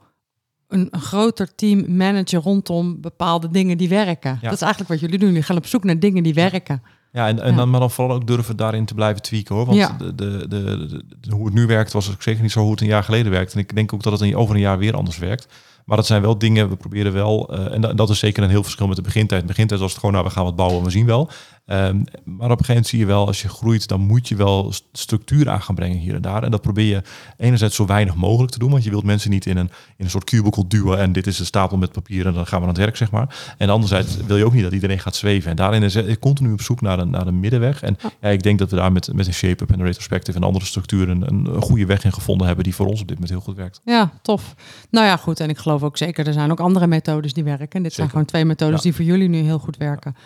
een, 0.69 0.89
een, 0.91 1.01
groter 1.01 1.55
team 1.55 1.97
managen 1.97 2.41
rondom 2.41 3.01
bepaalde 3.01 3.51
dingen 3.51 3.79
die 3.79 3.89
werken. 3.89 4.31
Ja. 4.31 4.49
Dat 4.49 4.53
is 4.53 4.61
eigenlijk 4.61 4.91
wat 4.91 5.01
jullie 5.01 5.19
doen. 5.19 5.29
Jullie 5.29 5.43
gaan 5.43 5.57
op 5.57 5.67
zoek 5.67 5.85
naar 5.85 5.99
dingen 5.99 6.23
die 6.23 6.35
werken. 6.35 6.83
Ja, 7.13 7.29
en, 7.29 7.41
en 7.41 7.51
ja. 7.51 7.57
dan 7.57 7.71
maar 7.71 7.81
dan 7.81 7.91
vooral 7.91 8.17
ook 8.17 8.27
durven 8.27 8.57
daarin 8.57 8.85
te 8.85 8.95
blijven 8.95 9.23
tweaken 9.23 9.55
hoor. 9.55 9.67
Want 9.67 9.79
ja. 9.79 9.97
de, 9.99 10.15
de, 10.15 10.49
de, 10.49 10.87
de, 11.21 11.35
hoe 11.35 11.45
het 11.45 11.55
nu 11.55 11.67
werkt 11.67 11.93
was 11.93 12.11
ook 12.11 12.23
zeker 12.23 12.43
niet 12.43 12.53
zo 12.53 12.61
hoe 12.61 12.71
het 12.71 12.81
een 12.81 12.87
jaar 12.87 13.05
geleden 13.05 13.33
werkt. 13.33 13.53
En 13.53 13.59
ik 13.59 13.75
denk 13.75 13.93
ook 13.93 14.03
dat 14.03 14.21
het 14.21 14.35
over 14.35 14.55
een 14.55 14.61
jaar 14.61 14.79
weer 14.79 14.97
anders 14.97 15.19
werkt. 15.19 15.49
Maar 15.87 15.97
dat 15.97 16.07
zijn 16.07 16.23
wel 16.23 16.39
dingen, 16.39 16.69
we 16.69 16.77
proberen 16.77 17.13
wel, 17.13 17.55
uh, 17.55 17.73
en 17.73 17.97
dat 17.97 18.11
is 18.11 18.19
zeker 18.19 18.43
een 18.43 18.51
heel 18.51 18.63
verschil 18.63 18.87
met 18.87 18.97
de 18.97 19.03
begintijd. 19.03 19.41
In 19.41 19.47
de 19.47 19.53
begintijd 19.53 19.81
was 19.81 19.91
het 19.91 19.99
gewoon, 19.99 20.15
nou 20.15 20.27
we 20.27 20.33
gaan 20.33 20.45
wat 20.45 20.57
bouwen, 20.57 20.85
we 20.85 20.91
zien 20.91 21.07
wel. 21.07 21.31
Um, 21.69 22.05
maar 22.25 22.51
op 22.51 22.59
een 22.59 22.65
gegeven 22.65 22.67
moment 22.69 22.87
zie 22.87 22.99
je 22.99 23.07
wel, 23.07 23.27
als 23.27 23.43
je 23.43 23.49
groeit, 23.49 23.89
dan 23.89 24.01
moet 24.01 24.29
je 24.29 24.37
wel 24.37 24.73
structuur 24.93 25.49
aan 25.49 25.63
gaan 25.63 25.75
brengen 25.75 25.99
hier 25.99 26.15
en 26.15 26.23
daar. 26.23 26.43
En 26.43 26.51
dat 26.51 26.63
probeer 26.63 26.85
je 26.85 27.03
enerzijds 27.37 27.77
zo 27.77 27.87
weinig 27.87 28.15
mogelijk 28.15 28.53
te 28.53 28.59
doen, 28.59 28.71
want 28.71 28.85
je 28.85 28.91
wilt 28.91 29.05
mensen 29.05 29.31
niet 29.31 29.47
in 29.47 29.57
een, 29.57 29.71
in 29.97 30.05
een 30.05 30.11
soort 30.11 30.25
cubicle 30.25 30.67
duwen 30.67 30.99
en 30.99 31.13
dit 31.13 31.27
is 31.27 31.37
de 31.37 31.45
stapel 31.45 31.77
met 31.77 31.93
papier 31.93 32.27
en 32.27 32.33
dan 32.33 32.47
gaan 32.47 32.59
we 32.59 32.67
aan 32.67 32.73
het 32.73 32.83
werk, 32.83 32.97
zeg 32.97 33.11
maar. 33.11 33.55
En 33.59 33.71
anderzijds 33.71 34.17
wil 34.27 34.37
je 34.37 34.45
ook 34.45 34.53
niet 34.53 34.63
dat 34.63 34.73
iedereen 34.73 34.99
gaat 34.99 35.17
zweven. 35.17 35.51
En 35.51 35.57
daarin 35.57 35.83
is 35.83 35.95
ik 35.95 36.21
continu 36.21 36.53
op 36.53 36.61
zoek 36.61 36.81
naar 36.81 36.99
een, 36.99 37.11
naar 37.11 37.27
een 37.27 37.41
middenweg. 37.41 37.83
En 37.83 37.97
ja, 38.21 38.29
ik 38.29 38.43
denk 38.43 38.59
dat 38.59 38.71
we 38.71 38.77
daar 38.77 38.93
met, 38.93 39.13
met 39.13 39.27
een 39.27 39.35
shape-up 39.35 39.73
en 39.73 39.79
een 39.79 39.87
retrospective 39.87 40.39
en 40.39 40.45
andere 40.45 40.65
structuren 40.65 41.23
een, 41.23 41.55
een 41.55 41.63
goede 41.63 41.87
weg 41.87 42.05
in 42.05 42.13
gevonden 42.13 42.47
hebben 42.47 42.65
die 42.65 42.75
voor 42.75 42.87
ons 42.87 43.01
op 43.01 43.09
dit 43.09 43.17
moment 43.17 43.35
heel 43.35 43.45
goed 43.45 43.57
werkt. 43.57 43.81
Ja, 43.85 44.13
tof. 44.23 44.55
Nou 44.91 45.07
ja, 45.07 45.17
goed. 45.17 45.41
En 45.41 45.49
ik 45.49 45.59
geloof 45.59 45.83
ook 45.83 45.97
zeker, 45.97 46.27
er 46.27 46.33
zijn 46.33 46.51
ook 46.51 46.61
andere 46.61 46.87
methodes 46.87 47.33
die 47.33 47.45
werken. 47.45 47.69
Dit 47.69 47.71
zeker. 47.73 47.95
zijn 47.95 48.09
gewoon 48.09 48.25
twee 48.25 48.45
methodes 48.45 48.77
ja. 48.77 48.83
die 48.83 48.95
voor 48.95 49.05
jullie 49.05 49.29
nu 49.29 49.39
heel 49.39 49.59
goed 49.59 49.77
werken. 49.77 50.17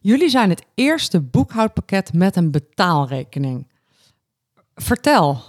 Jullie 0.00 0.28
zijn 0.28 0.50
het 0.50 0.64
eerste 0.74 1.20
boekhoudpakket 1.20 2.12
met 2.12 2.36
een 2.36 2.50
betaalrekening. 2.50 3.66
Vertel. 4.74 5.42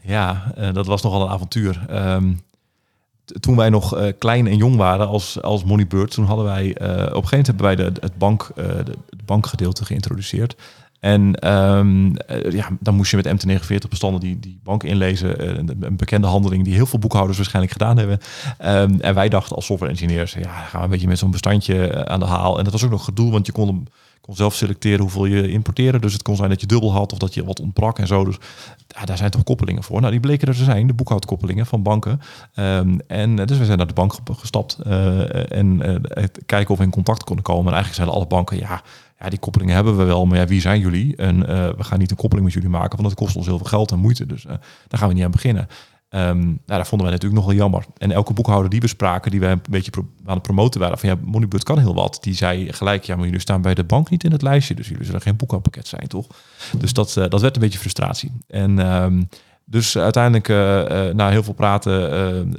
Ja, 0.00 0.52
uh, 0.58 0.72
dat 0.72 0.86
was 0.86 1.02
nogal 1.02 1.22
een 1.22 1.28
avontuur. 1.28 1.86
Um, 1.90 2.40
toen 3.40 3.56
wij 3.56 3.70
nog 3.70 3.98
uh, 3.98 4.12
klein 4.18 4.46
en 4.46 4.56
jong 4.56 4.76
waren 4.76 5.08
als, 5.08 5.42
als 5.42 5.64
Moneybird, 5.64 6.10
toen 6.10 6.24
hadden 6.24 6.44
wij 6.44 6.64
uh, 6.64 6.72
op 6.72 7.22
een 7.22 7.28
gegeven 7.28 7.30
moment 7.30 7.46
hebben 7.46 7.66
wij 7.66 7.76
de, 7.76 7.92
het, 8.00 8.18
bank, 8.18 8.50
de, 8.54 8.96
bankgedeelte 9.24 9.84
geïntroduceerd. 9.84 10.56
En 11.00 11.52
um, 11.52 12.06
uh, 12.06 12.50
ja, 12.50 12.68
dan 12.80 12.94
moest 12.94 13.10
je 13.10 13.16
met 13.16 13.26
MT49 13.26 13.88
bestanden 13.88 14.20
die, 14.20 14.38
die 14.38 14.60
bank 14.62 14.82
inlezen. 14.82 15.44
Uh, 15.44 15.56
een 15.80 15.96
bekende 15.96 16.26
handeling 16.26 16.64
die 16.64 16.74
heel 16.74 16.86
veel 16.86 16.98
boekhouders 16.98 17.36
waarschijnlijk 17.36 17.72
gedaan 17.72 17.96
hebben. 17.98 18.18
Um, 18.64 19.00
en 19.00 19.14
wij 19.14 19.28
dachten 19.28 19.56
als 19.56 19.66
software 19.66 19.92
engineers, 19.92 20.32
ja, 20.32 20.50
gaan 20.50 20.78
we 20.78 20.84
een 20.84 20.90
beetje 20.90 21.08
met 21.08 21.18
zo'n 21.18 21.30
bestandje 21.30 22.06
aan 22.06 22.20
de 22.20 22.26
haal. 22.26 22.58
En 22.58 22.64
dat 22.64 22.72
was 22.72 22.84
ook 22.84 22.90
nog 22.90 23.04
gedoe, 23.04 23.30
want 23.30 23.46
je 23.46 23.52
kon 23.52 23.88
kon 24.28 24.36
zelf 24.36 24.54
selecteren 24.54 25.00
hoeveel 25.00 25.24
je 25.24 25.50
importeerde. 25.50 25.98
Dus 25.98 26.12
het 26.12 26.22
kon 26.22 26.36
zijn 26.36 26.48
dat 26.48 26.60
je 26.60 26.66
dubbel 26.66 26.92
had 26.92 27.12
of 27.12 27.18
dat 27.18 27.34
je 27.34 27.44
wat 27.44 27.60
ontbrak 27.60 27.98
en 27.98 28.06
zo. 28.06 28.24
Dus 28.24 28.36
ja, 28.88 29.04
daar 29.04 29.16
zijn 29.16 29.30
toch 29.30 29.42
koppelingen 29.42 29.82
voor. 29.82 30.00
Nou, 30.00 30.12
die 30.12 30.20
bleken 30.20 30.48
er 30.48 30.54
te 30.54 30.64
zijn, 30.64 30.86
de 30.86 30.94
boekhoudkoppelingen 30.94 31.66
van 31.66 31.82
banken. 31.82 32.20
Um, 32.54 33.00
en 33.06 33.36
dus 33.36 33.58
we 33.58 33.64
zijn 33.64 33.78
naar 33.78 33.86
de 33.86 33.92
bank 33.92 34.14
gestapt 34.32 34.78
en 35.48 36.02
kijken 36.46 36.70
of 36.70 36.78
we 36.78 36.84
in 36.84 36.90
contact 36.90 37.24
konden 37.24 37.44
komen. 37.44 37.66
En 37.66 37.72
eigenlijk 37.72 37.94
zeiden 37.94 38.16
alle 38.16 38.26
banken, 38.26 38.58
ja, 38.58 38.82
ja, 39.18 39.28
die 39.28 39.38
koppelingen 39.38 39.74
hebben 39.74 39.96
we 39.96 40.04
wel, 40.04 40.26
maar 40.26 40.38
ja, 40.38 40.46
wie 40.46 40.60
zijn 40.60 40.80
jullie? 40.80 41.16
En 41.16 41.36
uh, 41.36 41.46
we 41.46 41.84
gaan 41.84 41.98
niet 41.98 42.10
een 42.10 42.16
koppeling 42.16 42.46
met 42.46 42.54
jullie 42.54 42.70
maken, 42.70 42.96
want 42.96 43.08
dat 43.08 43.18
kost 43.18 43.36
ons 43.36 43.46
heel 43.46 43.56
veel 43.58 43.66
geld 43.66 43.90
en 43.90 43.98
moeite. 43.98 44.26
Dus 44.26 44.44
uh, 44.44 44.50
daar 44.88 44.98
gaan 44.98 45.08
we 45.08 45.14
niet 45.14 45.24
aan 45.24 45.30
beginnen. 45.30 45.68
Um, 46.10 46.38
nou, 46.38 46.58
daar 46.66 46.86
vonden 46.86 47.06
wij 47.06 47.16
natuurlijk 47.16 47.40
nog 47.40 47.50
wel 47.50 47.60
jammer. 47.60 47.84
En 47.98 48.10
elke 48.10 48.32
boekhouder 48.32 48.70
die 48.70 48.80
we 48.80 48.86
spraken, 48.86 49.30
die 49.30 49.40
wij 49.40 49.52
een 49.52 49.60
beetje 49.70 49.90
aan 50.24 50.34
het 50.34 50.42
promoten 50.42 50.80
waren, 50.80 50.98
van 50.98 51.08
ja, 51.08 51.16
Moneybird 51.24 51.62
kan 51.62 51.78
heel 51.78 51.94
wat. 51.94 52.18
Die 52.20 52.34
zei 52.34 52.72
gelijk, 52.72 53.04
ja, 53.04 53.16
maar 53.16 53.24
jullie 53.24 53.40
staan 53.40 53.62
bij 53.62 53.74
de 53.74 53.84
bank 53.84 54.10
niet 54.10 54.24
in 54.24 54.32
het 54.32 54.42
lijstje, 54.42 54.74
dus 54.74 54.88
jullie 54.88 55.04
zullen 55.04 55.20
geen 55.20 55.36
boekhoudpakket 55.36 55.86
zijn, 55.86 56.06
toch? 56.06 56.26
Dus 56.78 56.92
dat, 56.92 57.16
uh, 57.18 57.28
dat 57.28 57.40
werd 57.40 57.54
een 57.54 57.62
beetje 57.62 57.78
frustratie. 57.78 58.32
En 58.46 58.78
um, 59.02 59.28
dus 59.70 59.98
uiteindelijk, 59.98 60.48
uh, 60.48 60.56
na 61.14 61.30
heel 61.30 61.42
veel 61.42 61.52
praten, 61.52 62.12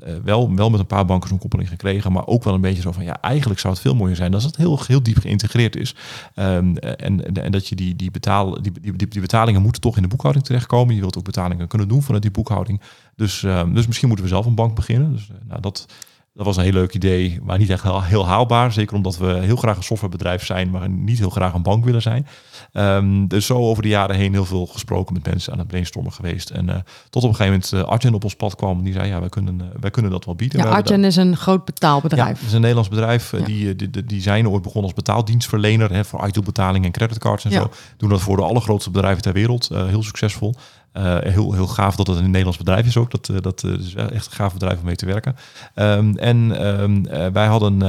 uh, 0.07 0.14
wel, 0.24 0.55
wel 0.55 0.70
met 0.70 0.80
een 0.80 0.86
paar 0.86 1.05
banken 1.05 1.30
zo'n 1.30 1.38
koppeling 1.38 1.70
gekregen. 1.70 2.12
Maar 2.12 2.28
ook 2.28 2.43
wel 2.43 2.53
een 2.53 2.62
beetje 2.62 2.82
zo 2.82 2.91
van, 2.91 3.03
ja, 3.03 3.22
eigenlijk 3.22 3.60
zou 3.60 3.74
het 3.74 3.82
veel 3.82 3.95
mooier 3.95 4.16
zijn 4.16 4.34
als 4.34 4.43
het 4.43 4.55
heel, 4.55 4.80
heel 4.88 5.03
diep 5.03 5.18
geïntegreerd 5.18 5.76
is. 5.76 5.95
Um, 6.36 6.78
en, 6.78 7.34
en 7.34 7.51
dat 7.51 7.68
je 7.68 7.76
die, 7.76 7.95
die, 7.95 8.12
betaal, 8.12 8.62
die, 8.62 8.72
die, 8.82 9.07
die, 9.07 9.22
betalingen 9.22 9.62
moeten 9.62 9.82
toch 9.82 9.95
in 9.95 10.01
de 10.01 10.07
boekhouding 10.07 10.45
terechtkomen. 10.45 10.95
Je 10.95 11.01
wilt 11.01 11.18
ook 11.18 11.24
betalingen 11.24 11.68
kunnen 11.68 11.88
doen 11.88 12.01
vanuit 12.01 12.22
die 12.22 12.32
boekhouding. 12.32 12.82
Dus, 13.16 13.43
um, 13.43 13.74
dus 13.74 13.88
misschien 13.88 14.07
moeten 14.07 14.26
we 14.26 14.32
zelf 14.32 14.45
een 14.45 14.55
bank 14.55 14.76
beginnen. 14.76 15.12
Dus 15.12 15.30
nou, 15.47 15.62
dat, 15.62 15.86
dat 16.34 16.45
was 16.45 16.57
een 16.57 16.64
heel 16.64 16.72
leuk 16.72 16.93
idee, 16.93 17.39
maar 17.43 17.57
niet 17.57 17.70
echt 17.70 17.84
heel, 17.84 18.28
haalbaar. 18.28 18.72
Zeker 18.72 18.95
omdat 18.95 19.18
we 19.18 19.39
heel 19.39 19.55
graag 19.55 19.78
een 19.78 19.84
softwarebedrijf 19.84 20.45
zijn, 20.45 20.70
maar 20.70 20.89
niet 20.89 21.18
heel 21.18 21.30
graag 21.30 21.53
een 21.53 21.62
bank 21.62 21.86
willen 21.86 22.01
zijn. 22.01 22.28
Um, 22.74 23.28
dus 23.28 23.46
zo 23.46 23.58
over 23.58 23.84
de 23.84 23.90
jaren 23.90 24.16
heen 24.16 24.34
heel 24.34 24.46
veel 24.46 24.66
gesproken 24.66 25.14
met 25.14 25.26
mensen 25.26 25.54
aan 25.54 25.60
het 25.60 25.68
brainstormen 25.68 26.12
geweest. 26.12 26.50
En 26.50 26.66
uh, 26.66 26.76
tot 27.10 27.24
op 27.24 27.30
een 27.30 27.36
gegeven 27.36 27.62
moment 27.72 27.72
uh, 27.74 27.92
Arjen 27.92 28.14
op 28.14 28.24
ons 28.24 28.36
pad 28.36 28.56
kwam. 28.56 28.84
Die 28.84 28.94
zei, 28.94 29.08
ja, 29.08 29.20
wij 29.20 29.30
kunnen, 29.30 29.60
uh, 29.62 29.68
wij 29.80 29.92
kunnen 29.92 30.12
dat 30.12 30.26
wel 30.26 30.36
bieden. 30.36 30.60
Ja, 30.60 30.66
Arjen 30.66 31.04
is 31.04 31.16
een 31.16 31.38
groot 31.38 31.66
betaalbedrijf. 31.66 32.28
Ja, 32.28 32.34
het 32.34 32.46
is 32.46 32.54
een 32.54 32.60
Nederlands 32.60 32.90
bedrijf. 32.90 33.32
Ja. 33.32 33.46
Die, 33.46 33.76
die, 33.76 34.06
die, 34.06 34.22
zijn 34.22 34.50
ooit 34.50 34.62
begonnen 34.62 34.84
als 34.84 34.94
betaaldienstverlener 34.94 35.94
hè, 35.94 36.06
voor 36.06 36.28
IT-betaling 36.28 36.86
en 36.86 36.92
creditcards 36.92 37.46
en 37.46 37.52
ja. 37.52 37.62
zo. 37.62 37.70
Doen 37.98 38.10
dat 38.10 38.22
voor 38.22 38.38
de 38.38 38.44
allergrootste 38.44 38.92
bedrijven 38.92 39.22
ter 39.22 39.34
wereld. 39.34 39.68
heel 39.68 40.04
succesvol. 40.04 40.56
Uh, 40.94 41.18
heel, 41.20 41.54
heel 41.54 41.68
gaaf 41.68 41.96
dat 41.96 42.08
het 42.08 42.18
een 42.18 42.26
Nederlands 42.26 42.58
bedrijf 42.58 42.86
is 42.86 42.98
ook. 42.98 43.12
Dat, 43.12 43.28
uh, 43.28 43.38
dat 43.42 43.64
is 43.64 43.96
echt 43.96 44.26
een 44.26 44.32
gaaf 44.32 44.54
bedrijf 44.54 44.80
om 44.80 44.86
mee 44.86 44.96
te 44.96 45.06
werken. 45.06 45.36
Um, 45.76 46.18
en 46.18 46.68
um, 46.82 47.04
wij, 47.34 47.48
hadden, 47.48 47.80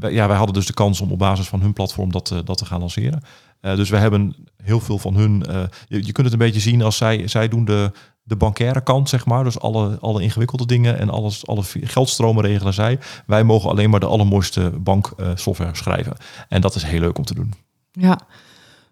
wij, 0.00 0.12
ja, 0.12 0.28
wij 0.28 0.36
hadden 0.36 0.54
dus 0.54 0.66
de 0.66 0.72
kans 0.72 1.00
om 1.00 1.12
op 1.12 1.18
basis 1.18 1.48
van 1.48 1.60
hun 1.60 1.72
platform 1.72 2.12
dat, 2.12 2.34
dat 2.44 2.58
te 2.58 2.64
gaan 2.64 2.80
lanceren. 2.80 3.22
Dus 3.64 3.90
we 3.90 3.96
hebben 3.96 4.34
heel 4.62 4.80
veel 4.80 4.98
van 4.98 5.14
hun... 5.14 5.44
Je, 5.88 6.06
je, 6.06 6.12
kunt 6.12 6.26
het 6.26 6.32
een 6.32 6.46
beetje 6.46 6.60
zien 6.60 6.82
als 6.82 6.96
zij, 6.96 7.28
zij 7.28 7.48
doen 7.48 7.64
de, 7.64 7.90
de 8.22 8.36
bankaire 8.36 8.82
kant, 8.82 9.08
zeg 9.08 9.26
maar. 9.26 9.44
Dus 9.44 9.60
alle, 9.60 9.98
alle 10.00 10.22
ingewikkelde 10.22 10.66
dingen 10.66 10.98
en 10.98 11.10
alles, 11.10 11.46
alle 11.46 11.62
geldstromen 11.64 12.44
regelen 12.44 12.74
zij. 12.74 12.98
Wij 13.26 13.44
mogen 13.44 13.70
alleen 13.70 13.90
maar 13.90 14.00
de 14.00 14.06
allermooiste 14.06 14.72
banksoftware 14.80 15.76
schrijven. 15.76 16.16
En 16.48 16.60
dat 16.60 16.74
is 16.74 16.82
heel 16.82 17.00
leuk 17.00 17.18
om 17.18 17.24
te 17.24 17.34
doen. 17.34 17.54
Ja, 17.92 18.18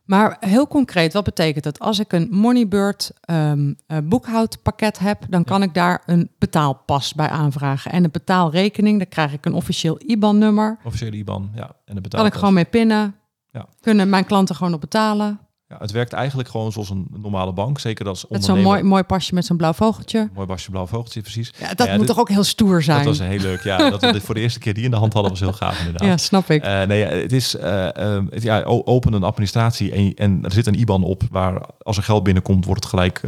maar 0.05 0.37
heel 0.41 0.67
concreet, 0.67 1.13
wat 1.13 1.25
betekent 1.25 1.65
dat? 1.65 1.79
Als 1.79 1.99
ik 1.99 2.13
een 2.13 2.29
Moneybird 2.31 3.13
um, 3.31 3.77
uh, 3.89 3.99
boekhoudpakket 4.05 4.99
heb, 4.99 5.25
dan 5.29 5.45
kan 5.45 5.63
ik 5.63 5.75
daar 5.75 6.03
een 6.07 6.31
betaalpas 6.39 7.15
bij 7.15 7.29
aanvragen. 7.29 7.93
En 7.93 8.05
een 8.05 8.11
betaalrekening, 8.11 8.99
dan 8.99 9.09
krijg 9.09 9.33
ik 9.33 9.47
een 9.47 9.55
officieel 9.55 10.01
IBAN-nummer. 10.07 10.79
Officieel 10.85 11.13
IBAN, 11.13 11.51
ja. 11.55 11.71
En 11.85 12.03
de 12.03 12.09
kan 12.09 12.27
ik 12.27 12.35
gewoon 12.35 12.55
mee 12.55 12.65
pinnen. 12.65 13.15
Ja. 13.53 13.67
Kunnen 13.81 14.09
mijn 14.09 14.25
klanten 14.25 14.55
gewoon 14.57 14.75
op 14.75 14.81
betalen. 14.81 15.41
Ja, 15.69 15.79
het 15.79 15.91
werkt 15.91 16.13
eigenlijk 16.13 16.49
gewoon 16.49 16.73
zoals 16.73 16.91
een 16.91 17.07
normale 17.11 17.53
bank. 17.53 17.79
Zeker 17.79 18.09
als 18.09 18.27
Met 18.29 18.45
zo'n 18.45 18.63
mooi, 18.63 18.83
mooi 18.83 19.03
pasje 19.03 19.35
met 19.35 19.45
zo'n 19.45 19.57
blauw 19.57 19.73
vogeltje. 19.73 20.31
Mooi 20.35 20.47
pasje, 20.47 20.71
blauw 20.71 20.87
vogeltje, 20.87 21.21
precies. 21.21 21.53
Ja, 21.59 21.75
dat 21.75 21.87
ja, 21.87 21.93
moet 21.93 21.99
dit, 21.99 22.09
toch 22.09 22.19
ook 22.19 22.29
heel 22.29 22.45
stoer 22.45 22.83
zijn? 22.83 23.05
Dat 23.05 23.19
was 23.19 23.27
heel 23.27 23.39
leuk, 23.39 23.63
ja. 23.63 23.91
dat 23.91 24.01
we 24.01 24.21
voor 24.21 24.35
de 24.35 24.41
eerste 24.41 24.59
keer 24.59 24.75
die 24.75 24.85
in 24.85 24.91
de 24.91 24.97
hand 24.97 25.13
hadden 25.13 25.31
was 25.31 25.41
heel 25.41 25.53
gaaf 25.53 25.79
inderdaad. 25.79 26.09
Ja, 26.09 26.17
snap 26.17 26.51
ik. 26.51 26.65
Uh, 26.65 26.83
nee, 26.83 27.05
het 27.05 27.33
is, 27.33 27.55
uh, 27.55 27.63
uh, 27.63 28.19
het, 28.31 28.43
ja, 28.43 28.63
open 28.63 29.13
een 29.13 29.23
administratie 29.23 29.93
en, 29.93 30.15
en 30.15 30.45
er 30.45 30.53
zit 30.53 30.67
een 30.67 30.79
IBAN 30.79 31.05
op 31.05 31.23
waar 31.31 31.67
als 31.79 31.97
er 31.97 32.03
geld 32.03 32.23
binnenkomt 32.23 32.65
wordt 32.65 32.83
het 32.83 32.91
gelijk, 32.91 33.21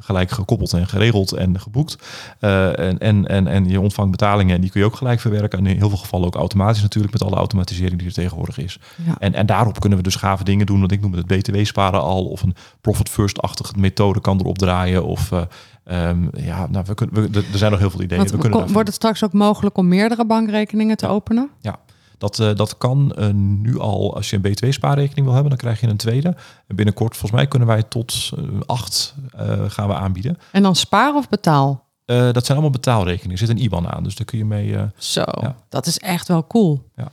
gelijk 0.00 0.30
gekoppeld 0.30 0.72
en 0.72 0.86
geregeld 0.86 1.32
en 1.32 1.60
geboekt. 1.60 1.98
en, 2.38 2.98
en, 2.98 3.26
en, 3.26 3.46
en 3.46 3.68
je 3.68 3.80
ontvangt 3.80 4.10
betalingen 4.10 4.54
en 4.54 4.60
die 4.60 4.70
kun 4.70 4.80
je 4.80 4.86
ook 4.86 4.96
gelijk 4.96 5.20
verwerken. 5.20 5.58
En 5.58 5.66
in 5.66 5.76
heel 5.76 5.88
veel 5.88 5.98
gevallen 5.98 6.26
ook 6.26 6.34
automatisch 6.34 6.82
natuurlijk 6.82 7.12
met 7.12 7.22
alle 7.22 7.36
automatisering 7.36 7.98
die 7.98 8.08
er 8.08 8.14
tegenwoordig 8.14 8.58
is. 8.58 8.78
Ja. 9.06 9.16
En, 9.18 9.34
en 9.34 9.46
daarop 9.46 9.80
kunnen 9.80 9.98
we 9.98 10.04
dus 10.04 10.16
gave 10.16 10.44
dingen 10.44 10.66
doen. 10.66 10.80
Wat 10.80 10.92
ik 10.92 11.00
noem 11.00 11.12
het 11.12 11.26
BTW 11.26 11.64
sparen 11.64 12.00
al 12.00 12.24
of 12.24 12.42
een 12.42 12.54
profit 12.80 13.08
first-achtige 13.08 13.72
methode 13.76 14.20
kan 14.20 14.38
erop 14.38 14.58
draaien. 14.58 15.04
Of 15.04 15.30
uh, 15.30 15.40
um, 16.08 16.30
ja, 16.32 16.66
nou, 16.70 16.84
we 16.86 16.94
kunnen, 16.94 17.30
we, 17.30 17.44
er 17.52 17.58
zijn 17.58 17.70
nog 17.70 17.80
heel 17.80 17.90
veel 17.90 18.02
ideeën. 18.02 18.20
Want, 18.20 18.30
we 18.32 18.38
kunnen 18.38 18.72
wordt 18.72 18.88
het 18.88 18.96
straks 18.96 19.24
ook 19.24 19.32
mogelijk 19.32 19.76
om 19.76 19.88
meerdere 19.88 20.26
bankrekeningen 20.26 20.96
te 20.96 21.06
openen? 21.06 21.50
Ja. 21.60 21.78
Dat, 22.18 22.38
uh, 22.38 22.54
dat 22.54 22.78
kan 22.78 23.14
uh, 23.18 23.28
nu 23.34 23.78
al, 23.78 24.14
als 24.14 24.30
je 24.30 24.38
een 24.42 24.56
B2-spaarrekening 24.56 25.24
wil 25.24 25.32
hebben, 25.32 25.50
dan 25.50 25.58
krijg 25.58 25.80
je 25.80 25.86
een 25.86 25.96
tweede. 25.96 26.28
En 26.66 26.76
binnenkort, 26.76 27.16
volgens 27.16 27.40
mij, 27.40 27.48
kunnen 27.48 27.68
wij 27.68 27.82
tot 27.82 28.30
uh, 28.38 28.60
acht 28.66 29.14
gaan 29.68 29.88
we 29.88 29.94
aanbieden. 29.94 30.38
En 30.52 30.62
dan 30.62 30.76
spaar 30.76 31.14
of 31.14 31.28
betaal? 31.28 31.86
dat 32.08 32.44
zijn 32.44 32.58
allemaal 32.58 32.70
betaalrekeningen. 32.70 33.32
Er 33.32 33.46
zit 33.46 33.48
een 33.48 33.62
IBAN 33.62 33.88
aan, 33.88 34.02
dus 34.02 34.14
daar 34.14 34.26
kun 34.26 34.38
je 34.38 34.44
mee... 34.44 34.76
Zo, 34.96 35.22
ja. 35.40 35.56
dat 35.68 35.86
is 35.86 35.98
echt 35.98 36.28
wel 36.28 36.46
cool. 36.46 36.90
Ja. 36.96 37.12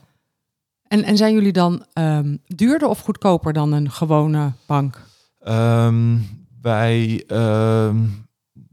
En, 0.88 1.03
en 1.03 1.18
zijn 1.18 1.34
jullie 1.34 1.51
dan 1.51 1.86
ehm, 1.93 2.38
duurder 2.45 2.88
of 2.88 2.99
goedkoper 2.99 3.53
dan 3.53 3.72
een 3.72 3.91
gewone 3.91 4.51
bank? 4.68 5.01
Ehm, 5.39 6.18
wij, 6.62 7.24
ehm, 7.28 7.97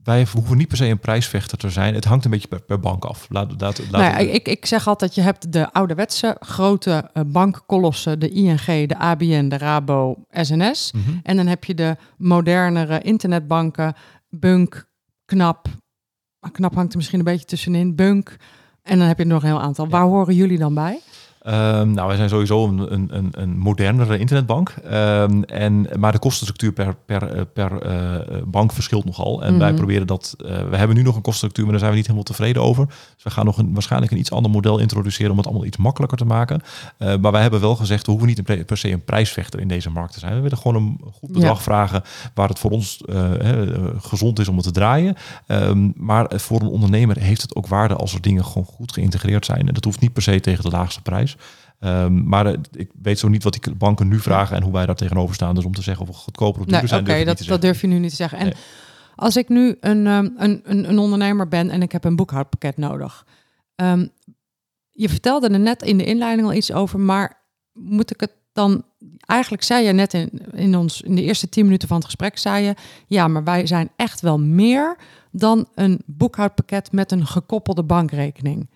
wij 0.04 0.26
hoeven 0.32 0.56
niet 0.56 0.68
per 0.68 0.76
se 0.76 0.86
een 0.86 0.98
prijsvechter 0.98 1.58
te 1.58 1.70
zijn. 1.70 1.94
Het 1.94 2.04
hangt 2.04 2.24
een 2.24 2.30
beetje 2.30 2.48
per, 2.48 2.62
per 2.62 2.80
bank 2.80 3.04
af. 3.04 3.26
Laat, 3.28 3.60
laat, 3.60 3.78
laat 3.78 3.90
Nou 3.90 4.04
ja, 4.04 4.16
ik, 4.16 4.48
ik 4.48 4.66
zeg 4.66 4.88
altijd, 4.88 5.14
je 5.14 5.20
hebt 5.20 5.52
de 5.52 5.72
ouderwetse 5.72 6.36
grote 6.40 7.10
eh, 7.12 7.22
bankkolossen, 7.26 8.18
de 8.18 8.28
ING, 8.28 8.86
de 8.86 8.98
ABN, 8.98 9.48
de 9.48 9.58
Rabo, 9.58 10.24
SNS. 10.30 10.92
Mhm. 10.92 11.10
En 11.22 11.36
dan 11.36 11.46
heb 11.46 11.64
je 11.64 11.74
de 11.74 11.96
modernere 12.16 13.00
internetbanken, 13.00 13.94
Bunk, 14.28 14.88
Knap. 15.24 15.66
Knap 16.52 16.74
hangt 16.74 16.92
er 16.92 16.96
misschien 16.96 17.18
een 17.18 17.24
beetje 17.24 17.46
tussenin, 17.46 17.94
Bunk. 17.94 18.36
En 18.82 18.98
dan 18.98 19.08
heb 19.08 19.18
je 19.18 19.24
nog 19.24 19.42
een 19.42 19.48
heel 19.48 19.60
aantal. 19.60 19.88
Waar 19.88 20.04
horen 20.04 20.34
jullie 20.34 20.58
dan 20.58 20.74
bij? 20.74 21.00
Ehm, 21.42 21.90
nou, 21.90 22.06
wij 22.08 22.16
zijn 22.16 22.28
sowieso 22.28 22.66
een, 22.66 22.92
een, 22.92 23.08
een, 23.16 23.28
een 23.30 23.58
modernere 23.58 24.18
internetbank. 24.18 24.70
Ehm, 24.70 25.42
en, 25.42 25.86
maar 25.98 26.12
de 26.12 26.18
kostenstructuur 26.18 26.72
per, 26.72 26.94
per, 27.06 27.22
eh, 27.32 27.42
per 27.54 27.82
eh, 27.82 28.42
bank 28.46 28.72
verschilt 28.72 29.04
nogal. 29.04 29.42
En 29.42 29.58
wij 29.58 29.68
Mhm. 29.68 29.76
proberen 29.76 30.06
dat. 30.06 30.34
eh, 30.46 30.68
we 30.70 30.76
hebben 30.76 30.96
nu 30.96 31.02
nog 31.02 31.14
een 31.16 31.22
kostenstructuur, 31.22 31.62
maar 31.64 31.72
daar 31.72 31.80
zijn 31.80 31.90
we 31.92 31.96
niet 31.98 32.06
helemaal 32.06 32.26
tevreden 32.28 32.62
over. 32.62 32.86
Dus 32.86 33.22
we 33.24 33.30
gaan 33.30 33.44
nog 33.44 33.58
een, 33.58 33.72
waarschijnlijk 33.72 34.12
een 34.12 34.18
iets 34.18 34.30
ander 34.30 34.50
model 34.50 34.78
introduceren 34.78 35.30
om 35.30 35.36
het 35.36 35.46
allemaal 35.46 35.64
iets 35.66 35.76
makkelijker 35.76 36.18
te 36.18 36.24
maken. 36.24 36.60
Eh, 36.98 37.16
maar 37.16 37.32
wij 37.32 37.42
hebben 37.42 37.60
wel 37.60 37.76
gezegd, 37.76 38.04
we 38.06 38.10
hoeven 38.12 38.28
niet 38.28 38.66
per 38.66 38.76
se 38.76 38.90
een 38.90 39.04
prijsvechter 39.04 39.60
in 39.60 39.68
deze 39.68 39.90
markt 39.90 40.12
te 40.12 40.18
zijn. 40.18 40.34
We 40.34 40.40
willen 40.40 40.58
gewoon 40.58 40.76
een 40.82 41.00
goed 41.12 41.32
bedrag 41.32 41.56
Ja. 41.56 41.62
vragen 41.62 42.02
waar 42.34 42.48
het 42.48 42.58
voor 42.58 42.70
ons 42.70 43.00
eh, 43.08 43.62
eh, 43.62 43.78
gezond 43.98 44.38
is 44.38 44.48
om 44.48 44.54
het 44.56 44.64
te 44.64 44.70
draaien. 44.70 45.14
Ehm, 45.46 45.88
maar 45.94 46.30
voor 46.34 46.60
een 46.60 46.66
ondernemer 46.68 47.18
heeft 47.18 47.42
het 47.42 47.54
ook 47.56 47.66
waarde 47.66 47.94
als 47.96 48.14
er 48.14 48.20
dingen 48.20 48.44
gewoon 48.44 48.64
goed 48.64 48.92
geïntegreerd 48.92 49.44
zijn. 49.44 49.68
En 49.68 49.74
dat 49.74 49.84
hoeft 49.84 50.00
niet 50.00 50.12
per 50.12 50.22
se 50.22 50.40
tegen 50.40 50.64
de 50.64 50.70
laagste 50.70 51.02
prijs. 51.02 51.31
Ehm, 51.78 52.28
maar 52.28 52.46
eh, 52.46 52.58
ik 52.72 52.90
weet 53.02 53.18
zo 53.18 53.28
niet 53.28 53.42
wat 53.42 53.52
die 53.52 53.74
banken 53.74 54.08
nu 54.08 54.18
vragen 54.18 54.56
en 54.56 54.62
hoe 54.62 54.72
wij 54.72 54.86
daar 54.86 54.94
tegenover 54.94 55.34
staan. 55.34 55.54
Dus 55.54 55.64
om 55.64 55.74
te 55.74 55.82
zeggen 55.82 56.02
of 56.02 56.08
we 56.08 56.14
goedkoper 56.14 56.60
of 56.60 56.66
duurder 56.66 56.98
oké, 56.98 57.04
zijn, 57.04 57.20
ik 57.20 57.26
dat, 57.26 57.46
dat 57.46 57.60
durf 57.60 57.80
je 57.80 57.86
nu 57.86 57.98
niet 57.98 58.10
te 58.10 58.16
zeggen. 58.16 58.38
En 58.38 58.44
Nee. 58.44 58.54
als 59.14 59.36
ik 59.36 59.48
nu 59.48 59.76
een, 59.80 60.06
ehm, 60.06 60.28
een, 60.36 60.60
een, 60.64 60.88
een 60.88 60.98
ondernemer 60.98 61.48
ben 61.48 61.70
en 61.70 61.82
ik 61.82 61.92
heb 61.92 62.04
een 62.04 62.16
boekhoudpakket 62.16 62.76
nodig. 62.76 63.26
Ehm, 63.74 64.06
je 64.90 65.08
vertelde 65.08 65.48
er 65.48 65.60
net 65.60 65.82
in 65.82 65.98
de 65.98 66.04
inleiding 66.04 66.48
al 66.48 66.54
iets 66.54 66.72
over, 66.72 67.00
maar 67.00 67.40
moet 67.72 68.10
ik 68.10 68.20
het 68.20 68.32
dan... 68.52 68.84
Eigenlijk 69.26 69.62
zei 69.62 69.86
je 69.86 69.92
net 69.92 70.14
in, 70.14 70.30
in, 70.52 70.76
ons, 70.76 71.00
in 71.00 71.14
de 71.14 71.22
eerste 71.22 71.48
tien 71.48 71.64
minuten 71.64 71.88
van 71.88 71.96
het 71.96 72.06
gesprek, 72.06 72.38
zei 72.38 72.64
je... 72.64 72.74
ja, 73.06 73.28
maar 73.28 73.44
wij 73.44 73.66
zijn 73.66 73.90
echt 73.96 74.20
wel 74.20 74.38
meer 74.38 74.96
dan 75.30 75.68
een 75.74 76.02
boekhoudpakket 76.06 76.92
met 76.92 77.12
een 77.12 77.26
gekoppelde 77.26 77.82
bankrekening. 77.82 78.70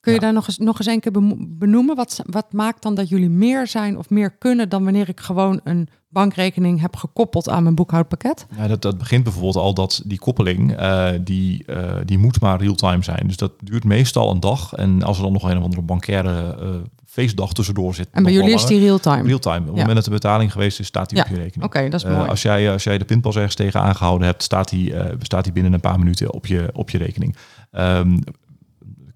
Kun 0.00 0.12
je 0.12 0.18
Ja. 0.18 0.24
daar 0.24 0.34
nog 0.34 0.46
eens, 0.46 0.58
nog 0.58 0.78
eens 0.78 0.86
een 0.86 1.00
keer 1.00 1.12
benoemen? 1.58 1.96
Wat, 1.96 2.22
wat 2.26 2.52
maakt 2.52 2.82
dan 2.82 2.94
dat 2.94 3.08
jullie 3.08 3.30
meer 3.30 3.66
zijn 3.66 3.98
of 3.98 4.10
meer 4.10 4.30
kunnen 4.30 4.68
dan 4.68 4.84
wanneer 4.84 5.08
ik 5.08 5.20
gewoon 5.20 5.60
een 5.64 5.88
bankrekening 6.08 6.80
heb 6.80 6.96
gekoppeld 6.96 7.48
aan 7.48 7.62
mijn 7.62 7.74
boekhoudpakket? 7.74 8.46
Ja, 8.56 8.66
dat, 8.68 8.82
dat 8.82 8.98
begint 8.98 9.24
bijvoorbeeld 9.24 9.56
al 9.56 9.74
dat 9.74 10.02
die 10.06 10.18
koppeling, 10.18 10.76
eh, 10.76 11.08
die, 11.20 11.64
eh, 11.64 11.94
die 12.04 12.18
moet 12.18 12.40
maar 12.40 12.60
real-time 12.60 13.02
zijn. 13.02 13.26
Dus 13.26 13.36
dat 13.36 13.52
duurt 13.64 13.84
meestal 13.84 14.30
een 14.30 14.40
dag. 14.40 14.72
En 14.74 15.02
als 15.02 15.16
er 15.16 15.22
dan 15.22 15.32
nog 15.32 15.42
een 15.50 15.56
of 15.58 15.62
andere 15.64 15.82
bankaire 15.82 16.56
eh, 16.60 16.68
feestdag 17.06 17.52
tussendoor 17.52 17.94
zit. 17.94 18.08
En 18.12 18.22
bij 18.22 18.32
jullie 18.32 18.54
is 18.54 18.66
die 18.66 18.78
real-time? 18.80 19.22
Real-time. 19.22 19.58
Op 19.60 19.66
het 19.66 19.74
Ja. 19.74 19.80
moment 19.80 19.94
dat 19.96 20.04
de 20.04 20.10
betaling 20.10 20.52
geweest 20.52 20.80
is, 20.80 20.86
staat 20.86 21.08
die 21.08 21.18
Ja, 21.18 21.24
op 21.24 21.30
je 21.30 21.36
rekening. 21.36 21.64
Oké, 21.64 21.88
dat 21.88 22.04
is 22.04 22.10
mooi. 22.10 22.28
als, 22.28 22.42
jij, 22.42 22.72
als 22.72 22.84
jij 22.84 22.98
de 22.98 23.04
pinpas 23.04 23.36
ergens 23.36 23.54
tegen 23.54 23.80
aangehouden 23.80 24.26
hebt, 24.26 24.42
staat 24.42 24.68
die, 24.68 24.94
staat 25.18 25.44
die 25.44 25.52
binnen 25.52 25.72
een 25.72 25.80
paar 25.80 25.98
minuten 25.98 26.32
op 26.32 26.46
je, 26.46 26.70
op 26.72 26.90
je 26.90 26.98
rekening. 26.98 27.36
Ehm 27.70 28.16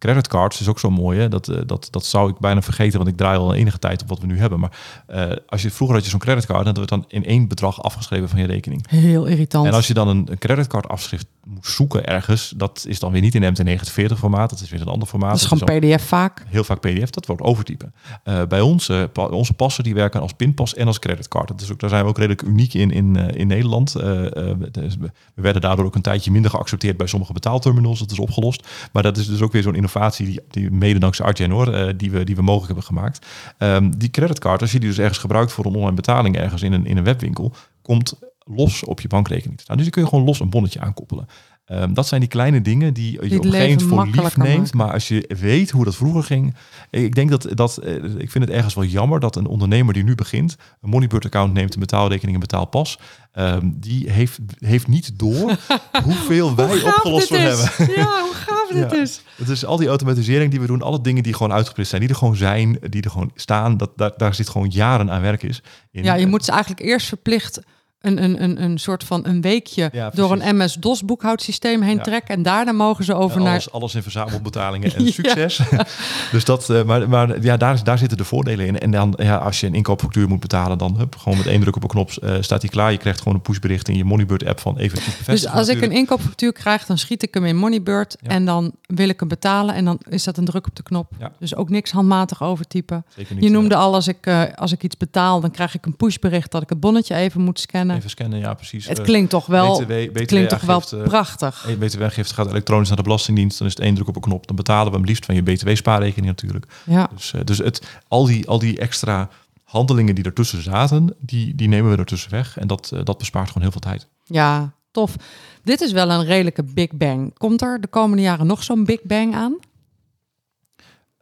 creditcards 0.04 0.60
is 0.60 0.68
ook 0.68 0.78
zo 0.78 0.90
mooi. 0.90 1.18
Hè? 1.18 1.28
Dat, 1.28 1.48
eh, 1.48 1.60
dat, 1.66 1.88
dat 1.90 2.04
zou 2.04 2.30
ik 2.30 2.38
bijna 2.38 2.62
vergeten, 2.62 2.98
want 2.98 3.10
ik 3.10 3.16
draai 3.16 3.38
al 3.38 3.54
enige 3.54 3.78
tijd 3.78 4.02
op 4.02 4.08
wat 4.08 4.18
we 4.18 4.26
nu 4.26 4.38
hebben. 4.38 4.60
Maar 4.60 4.78
eh, 5.06 5.30
als 5.46 5.62
je, 5.62 5.70
vroeger 5.70 5.96
had 5.96 6.04
je 6.04 6.10
zo'n 6.10 6.20
creditcard, 6.20 6.64
dan 6.64 6.74
werd 6.74 6.88
dan 6.88 7.04
in 7.08 7.24
één 7.24 7.48
bedrag 7.48 7.82
afgeschreven 7.82 8.28
van 8.28 8.38
je 8.38 8.46
rekening. 8.46 8.88
Heel 8.88 9.24
irritant. 9.24 9.66
En 9.66 9.72
als 9.72 9.86
je 9.86 9.94
dan 9.94 10.08
een, 10.08 10.26
een 10.30 10.38
creditcard 10.38 10.88
afschrift 10.88 11.26
moet 11.46 11.66
zoeken 11.66 12.06
ergens, 12.06 12.52
dat 12.56 12.84
is 12.88 12.98
dan 12.98 13.12
weer 13.12 13.20
niet 13.20 13.34
in 13.34 13.54
MT49 13.56 14.12
formaat, 14.18 14.50
dat 14.50 14.60
is 14.60 14.70
weer 14.70 14.80
een 14.80 14.86
ander 14.86 15.08
formaat. 15.08 15.30
dat 15.30 15.40
is 15.40 15.48
Dat 15.48 15.58
gewoon 15.58 15.80
PDF 15.96 16.06
vaak. 16.06 16.44
heel 16.48 16.64
vaak 16.64 16.80
PDF, 16.80 17.10
dat 17.10 17.26
wordt 17.26 17.42
overtypen. 17.42 17.94
Eh, 18.24 18.42
bij 18.48 18.60
ons, 18.60 18.88
eh, 18.88 19.02
pa- 19.12 19.26
onze 19.26 19.54
passen 19.54 19.84
die 19.84 19.94
werken 19.94 20.20
als 20.20 20.32
pinpas 20.32 20.74
en 20.74 20.86
als 20.86 20.98
creditcard. 20.98 21.48
Dat 21.48 21.60
is 21.60 21.72
ook, 21.72 21.80
daar 21.80 21.90
zijn 21.90 22.02
we 22.02 22.08
ook 22.08 22.16
redelijk 22.18 22.42
uniek 22.42 22.74
in 22.74 22.90
in, 22.90 23.16
eh, 23.16 23.40
in 23.40 23.46
Nederland. 23.46 23.92
Dus 23.92 24.96
we 24.96 25.10
we 25.34 25.42
werden 25.42 25.62
daardoor 25.62 25.84
ook 25.84 25.94
een 25.94 26.02
tijdje 26.02 26.30
minder 26.30 26.50
geaccepteerd 26.50 26.96
bij 26.96 27.06
sommige 27.06 27.32
betaalterminals. 27.32 27.98
Dat 27.98 28.10
is 28.10 28.18
opgelost. 28.18 28.68
Maar 28.92 29.02
dat 29.02 29.16
is 29.16 29.26
dus 29.26 29.40
ook 29.40 29.52
weer 29.52 29.62
zo'n 29.62 29.74
innovatie 29.74 30.26
die, 30.26 30.40
die 30.50 30.70
mede 30.70 30.98
dankzij 30.98 31.26
Artgen 31.26 31.50
hoor, 31.50 31.96
die, 31.96 32.10
we, 32.10 32.24
die 32.24 32.36
we 32.36 32.42
mogelijk 32.42 32.66
hebben 32.66 32.84
gemaakt. 32.84 33.26
Ehm, 33.58 33.90
die 33.96 34.10
creditcard, 34.10 34.60
als 34.60 34.72
je 34.72 34.80
die 34.80 34.88
dus 34.88 34.98
ergens 34.98 35.18
gebruikt 35.18 35.52
voor 35.52 35.64
een 35.66 35.74
online 35.74 35.94
betaling 35.94 36.36
ergens 36.36 36.62
in 36.62 36.72
een, 36.72 36.86
in 36.86 36.96
een 36.96 37.04
webwinkel, 37.04 37.52
komt 37.82 38.14
los 38.44 38.84
op 38.84 39.00
je 39.00 39.08
bankrekening 39.08 39.56
te 39.56 39.62
staan. 39.62 39.76
Dus 39.76 39.84
die 39.84 39.94
kun 39.94 40.02
je 40.02 40.08
gewoon 40.08 40.24
los 40.24 40.40
een 40.40 40.50
bonnetje 40.50 40.80
aankoppelen. 40.80 41.26
Ehm, 41.64 41.92
dat 41.92 42.06
zijn 42.06 42.20
die 42.20 42.28
kleine 42.30 42.60
dingen 42.62 42.94
die 42.94 43.10
je 43.10 43.18
op 43.38 43.44
een 43.44 43.52
gegeven 43.52 43.88
moment 43.88 44.12
voor 44.14 44.22
lief 44.22 44.36
neemt. 44.36 44.58
maken. 44.58 44.76
Maar 44.76 44.92
als 44.92 45.08
je 45.08 45.34
weet 45.40 45.70
hoe 45.70 45.84
dat 45.84 45.96
vroeger 45.96 46.22
ging. 46.22 46.54
Ik 46.90 47.14
denk 47.14 47.30
dat, 47.30 47.48
dat 47.54 47.76
eh, 47.76 47.94
ik 47.94 48.30
vind 48.30 48.44
het 48.44 48.50
ergens 48.50 48.74
wel 48.74 48.84
jammer 48.84 49.20
dat 49.20 49.36
een 49.36 49.46
ondernemer 49.46 49.94
die 49.94 50.04
nu 50.04 50.14
begint, 50.14 50.56
een 50.80 50.88
Moneybird 50.90 51.24
account 51.24 51.52
neemt, 51.52 51.74
een 51.74 51.80
betaalrekening, 51.80 52.34
een 52.34 52.40
betaalpas, 52.40 52.98
ehm, 53.32 53.70
die 53.74 54.10
heeft, 54.10 54.38
heeft 54.58 54.86
niet 54.86 55.18
door 55.18 55.56
hoeveel 56.04 56.54
wij 56.54 56.82
opgelost 56.82 57.28
voor 57.28 57.36
hebben. 57.36 57.70
Ja, 57.94 58.20
hoe 58.22 58.34
gaaf 58.34 58.68
dit 58.68 58.90
Ja. 58.92 59.02
is. 59.02 59.22
Het 59.36 59.48
is 59.48 59.64
al 59.64 59.76
die 59.76 59.88
automatisering 59.88 60.50
die 60.50 60.60
we 60.60 60.66
doen, 60.66 60.82
alle 60.82 61.00
dingen 61.00 61.22
die 61.22 61.34
gewoon 61.34 61.52
uitgeprint 61.52 61.88
zijn, 61.88 62.00
die 62.00 62.10
er 62.10 62.16
gewoon 62.16 62.36
zijn, 62.36 62.78
die 62.88 63.02
er 63.02 63.10
gewoon 63.10 63.30
staan, 63.34 63.76
dat, 63.76 63.90
daar, 63.96 64.12
daar 64.16 64.34
zit 64.34 64.48
gewoon 64.48 64.68
jaren 64.68 65.10
aan 65.10 65.20
werk 65.22 65.42
is. 65.42 65.62
in. 65.90 66.04
Ja, 66.04 66.14
je 66.14 66.26
moet 66.26 66.44
ze 66.44 66.50
eigenlijk 66.50 66.82
eerst 66.82 67.06
verplicht 67.06 67.60
een, 68.06 68.22
een, 68.22 68.42
een, 68.42 68.62
een 68.62 68.78
soort 68.78 69.04
van 69.04 69.26
een 69.26 69.40
weekje 69.40 69.88
Ja, 69.92 70.10
door 70.10 70.32
een 70.32 70.56
MS-DOS 70.56 71.04
boekhoudsysteem 71.04 71.82
heen 71.82 71.96
Ja. 71.96 72.02
trekken. 72.02 72.34
En 72.34 72.42
daarna 72.42 72.72
mogen 72.72 73.04
ze 73.04 73.14
over 73.14 73.36
En 73.36 73.42
naar... 73.42 73.64
alles, 73.70 73.94
in 73.94 74.02
verzamelbetalingen 74.02 74.94
en 74.96 75.12
succes. 75.12 75.60
dus 76.32 76.44
dat, 76.44 76.70
eh, 76.70 76.82
maar, 76.82 77.08
maar 77.08 77.42
ja, 77.42 77.56
daar, 77.56 77.84
daar 77.84 77.98
zitten 77.98 78.18
de 78.18 78.24
voordelen 78.24 78.66
in. 78.66 78.80
En 78.80 78.90
dan, 78.90 79.14
ja, 79.16 79.36
als 79.36 79.60
je 79.60 79.66
een 79.66 79.74
inkoopfactuur 79.74 80.28
moet 80.28 80.40
betalen, 80.40 80.78
dan 80.78 80.96
hup, 80.96 81.16
gewoon 81.16 81.38
met 81.38 81.46
één 81.46 81.60
druk 81.60 81.76
op 81.76 81.82
een 81.82 81.88
knop 81.88 82.10
eh, 82.10 82.34
staat 82.40 82.60
die 82.60 82.70
klaar. 82.70 82.92
Je 82.92 82.98
krijgt 82.98 83.18
gewoon 83.18 83.34
een 83.34 83.42
pushbericht 83.42 83.88
in 83.88 83.96
je 83.96 84.04
Moneybird 84.04 84.44
app 84.46 84.60
van 84.60 84.78
even 84.78 84.98
Dus 85.26 85.46
als 85.46 85.68
ik 85.68 85.82
een 85.82 85.92
inkoopfactuur 85.92 86.52
krijg, 86.52 86.86
dan 86.86 86.98
schiet 86.98 87.22
ik 87.22 87.34
hem 87.34 87.44
in 87.44 87.56
Moneybird. 87.56 88.16
Ja. 88.20 88.28
En 88.28 88.44
dan 88.44 88.72
wil 88.86 89.08
ik 89.08 89.20
hem 89.20 89.28
betalen. 89.28 89.74
En 89.74 89.84
dan 89.84 90.00
is 90.08 90.24
dat 90.24 90.36
een 90.36 90.44
druk 90.44 90.66
op 90.66 90.76
de 90.76 90.82
knop. 90.82 91.12
Dus 91.38 91.54
ook 91.56 91.68
niks 91.68 91.90
handmatig 91.90 92.42
overtypen. 92.42 93.04
Zeker 93.16 93.34
niet, 93.34 93.44
Je 93.44 93.50
noemde 93.50 93.74
al, 93.74 93.94
als 93.94 94.08
ik, 94.08 94.26
eh, 94.26 94.42
als 94.54 94.72
ik 94.72 94.82
iets 94.82 94.96
betaal, 94.96 95.40
dan 95.40 95.50
krijg 95.50 95.74
ik 95.74 95.86
een 95.86 95.96
pushbericht 95.96 96.50
dat 96.50 96.62
ik 96.62 96.68
het 96.68 96.80
bonnetje 96.80 97.14
even 97.14 97.40
moet 97.40 97.60
scannen. 97.60 97.93
Even 97.96 98.10
scannen, 98.10 98.38
ja 98.38 98.54
precies. 98.54 98.86
Het 98.88 98.98
Eh, 98.98 99.04
klinkt 99.04 99.30
toch 99.30 99.46
wel, 99.46 99.78
BTW 99.80 99.90
het 100.18 100.26
klinkt 100.26 100.50
toch 100.50 100.60
wel 100.60 100.82
prachtig. 101.04 101.66
BTW-aangifte 101.78 102.34
gaat 102.34 102.48
elektronisch 102.50 102.88
naar 102.88 102.96
de 102.96 103.02
Belastingdienst. 103.02 103.58
Dan 103.58 103.66
is 103.66 103.72
het 103.74 103.82
één 103.82 103.94
druk 103.94 104.08
op 104.08 104.14
een 104.16 104.22
knop. 104.22 104.46
Dan 104.46 104.56
betalen 104.56 104.92
we 104.92 104.98
hem 104.98 105.06
liefst 105.06 105.24
van 105.24 105.34
je 105.34 105.42
BTW-spaarrekening 105.42 106.26
natuurlijk. 106.26 106.66
Ja. 106.86 107.08
Dus, 107.14 107.32
eh, 107.32 107.40
dus 107.44 107.58
het, 107.58 107.86
al, 108.08 108.24
die, 108.26 108.48
al 108.48 108.58
die 108.58 108.78
extra 108.78 109.28
handelingen 109.64 110.14
die 110.14 110.24
ertussen 110.24 110.62
zaten, 110.62 111.14
die, 111.18 111.54
die 111.54 111.68
nemen 111.68 111.90
we 111.90 111.96
ertussen 111.96 112.30
weg. 112.30 112.58
En 112.58 112.66
dat, 112.66 112.90
eh, 112.94 113.00
dat 113.04 113.18
bespaart 113.18 113.46
gewoon 113.46 113.62
heel 113.62 113.72
veel 113.72 113.80
tijd. 113.80 114.06
ja, 114.24 114.72
tof. 114.90 115.16
Dit 115.64 115.80
is 115.80 115.92
wel 115.92 116.10
een 116.10 116.24
redelijke 116.24 116.62
big 116.62 116.92
bang. 116.92 117.38
Komt 117.38 117.62
er 117.62 117.80
de 117.80 117.86
komende 117.88 118.22
jaren 118.22 118.46
nog 118.46 118.62
zo'n 118.62 118.84
big 118.84 119.02
bang 119.02 119.34
aan? 119.34 119.56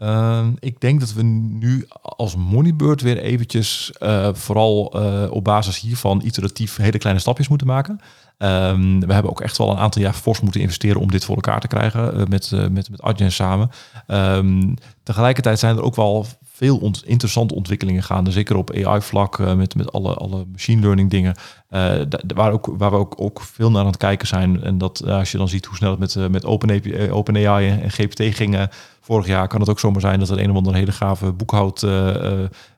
Ehm, 0.03 0.53
ik 0.59 0.81
denk 0.81 1.01
dat 1.01 1.13
we 1.13 1.23
nu 1.23 1.87
als 2.03 2.37
Moneybird 2.37 3.01
weer 3.01 3.19
eventjes 3.19 3.93
uh, 3.99 4.29
vooral 4.33 4.93
uh, 4.97 5.31
op 5.31 5.45
basis 5.45 5.81
hiervan 5.81 6.23
iteratief 6.25 6.77
hele 6.77 6.99
kleine 6.99 7.21
stapjes 7.21 7.49
moeten 7.49 7.67
maken. 7.67 8.01
Um, 8.39 9.01
we 9.01 9.13
hebben 9.13 9.31
ook 9.31 9.41
echt 9.41 9.59
wel 9.59 9.71
een 9.71 9.79
aantal 9.79 10.03
jaar 10.03 10.13
fors 10.13 10.41
moeten 10.41 10.61
investeren 10.61 11.01
om 11.01 11.11
dit 11.11 11.25
voor 11.25 11.35
elkaar 11.35 11.61
te 11.61 11.67
krijgen 11.67 12.19
uh, 12.19 12.27
met, 12.27 12.51
met, 12.71 12.91
met 12.91 13.03
Adyen 13.03 13.33
samen. 13.33 13.71
Um, 14.07 14.75
tegelijkertijd 15.03 15.59
zijn 15.59 15.77
er 15.77 15.83
ook 15.83 15.97
wel 15.97 16.27
veel 16.55 16.93
interessante 17.05 17.55
ontwikkelingen 17.55 18.03
gaande. 18.03 18.31
Zeker 18.31 18.57
op 18.57 18.73
AI-vlak 18.73 19.39
uh, 19.39 19.55
met, 19.55 19.75
met 19.75 19.93
alle, 19.93 20.15
alle 20.15 20.45
machine 20.53 20.81
learning 20.81 21.11
dingen. 21.11 21.35
Uh, 21.71 21.95
waar, 22.35 22.53
ook, 22.53 22.75
waar 22.79 22.91
we 22.91 22.97
ook, 22.97 23.15
ook 23.17 23.41
veel 23.41 23.71
naar 23.71 23.81
aan 23.81 23.87
het 23.87 23.97
kijken 23.97 24.27
zijn. 24.27 24.63
En 24.63 24.79
dat 24.79 25.03
uh, 25.05 25.19
als 25.19 25.33
je 25.33 25.39
dan 25.39 25.49
ziet 25.49 25.67
hoe 25.67 25.77
snel 25.77 25.91
het 25.91 25.99
met, 25.99 26.31
met 26.31 26.45
OpenAI 26.45 27.11
Open 27.11 27.37
en 27.37 27.91
GPT 27.91 28.21
ging 28.35 28.69
vorig 29.01 29.27
jaar, 29.27 29.49
kan 29.49 29.61
het 29.61 29.69
ook 29.69 29.81
zomaar 29.81 30.01
zijn 30.01 30.19
dat 30.19 30.31
er 30.31 30.39
een 30.39 30.51
of 30.51 30.57
andere 30.57 30.77
hele 30.77 30.93
gave 30.93 31.33
boekhoud 31.33 31.87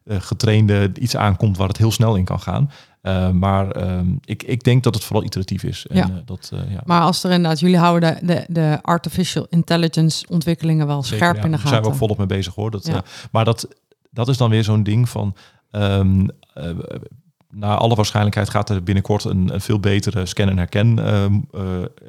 getrainde 0.07 0.91
iets 0.99 1.17
aankomt 1.17 1.57
waar 1.57 1.69
het 1.69 1.77
heel 1.77 1.93
snel 1.93 2.17
in 2.17 2.25
kan 2.25 2.41
gaan. 2.41 2.71
Uh, 3.07 3.31
maar 3.31 3.97
um, 3.97 4.19
ik, 4.25 4.43
ik 4.43 4.63
denk 4.63 4.83
dat 4.83 4.95
het 4.95 5.05
vooral 5.05 5.25
iteratief 5.25 5.63
is. 5.63 5.87
En, 5.87 5.97
ja. 5.97 6.09
uh, 6.09 6.15
dat, 6.25 6.51
uh, 6.55 6.73
ja. 6.73 6.81
Maar 6.85 7.01
als 7.01 7.25
er 7.25 7.31
inderdaad, 7.31 7.61
jullie 7.61 7.79
houden 7.79 8.19
de, 8.21 8.27
de, 8.27 8.45
de 8.49 8.79
artificial 8.83 9.47
intelligence 9.51 10.27
ontwikkelingen 10.29 10.87
wel 10.87 11.03
Zeker, 11.03 11.17
scherp 11.17 11.37
ja. 11.37 11.43
in 11.43 11.51
de 11.51 11.57
gaten. 11.57 11.71
Daar 11.71 11.73
zijn 11.73 11.83
we 11.83 11.89
ook 11.89 12.09
volop 12.09 12.19
mee 12.19 12.27
bezig 12.27 12.55
hoor. 12.55 12.71
Dat, 12.71 12.87
Ja. 12.87 13.03
maar 13.31 13.45
dat, 13.45 13.69
dat 14.11 14.29
is 14.29 14.37
dan 14.37 14.51
weer 14.51 14.65
zo'n 14.65 14.83
ding 14.83 15.09
van. 15.09 15.35
Um, 15.71 16.29
naar 17.51 17.77
alle 17.77 17.95
waarschijnlijkheid 17.95 18.51
gaat 18.51 18.71
er 18.71 18.83
binnenkort 18.83 19.25
een, 19.25 19.55
een 19.55 19.61
veel 19.61 19.81
betere 19.81 20.27
scan- 20.27 20.49
en 20.49 20.59
herken 20.59 20.99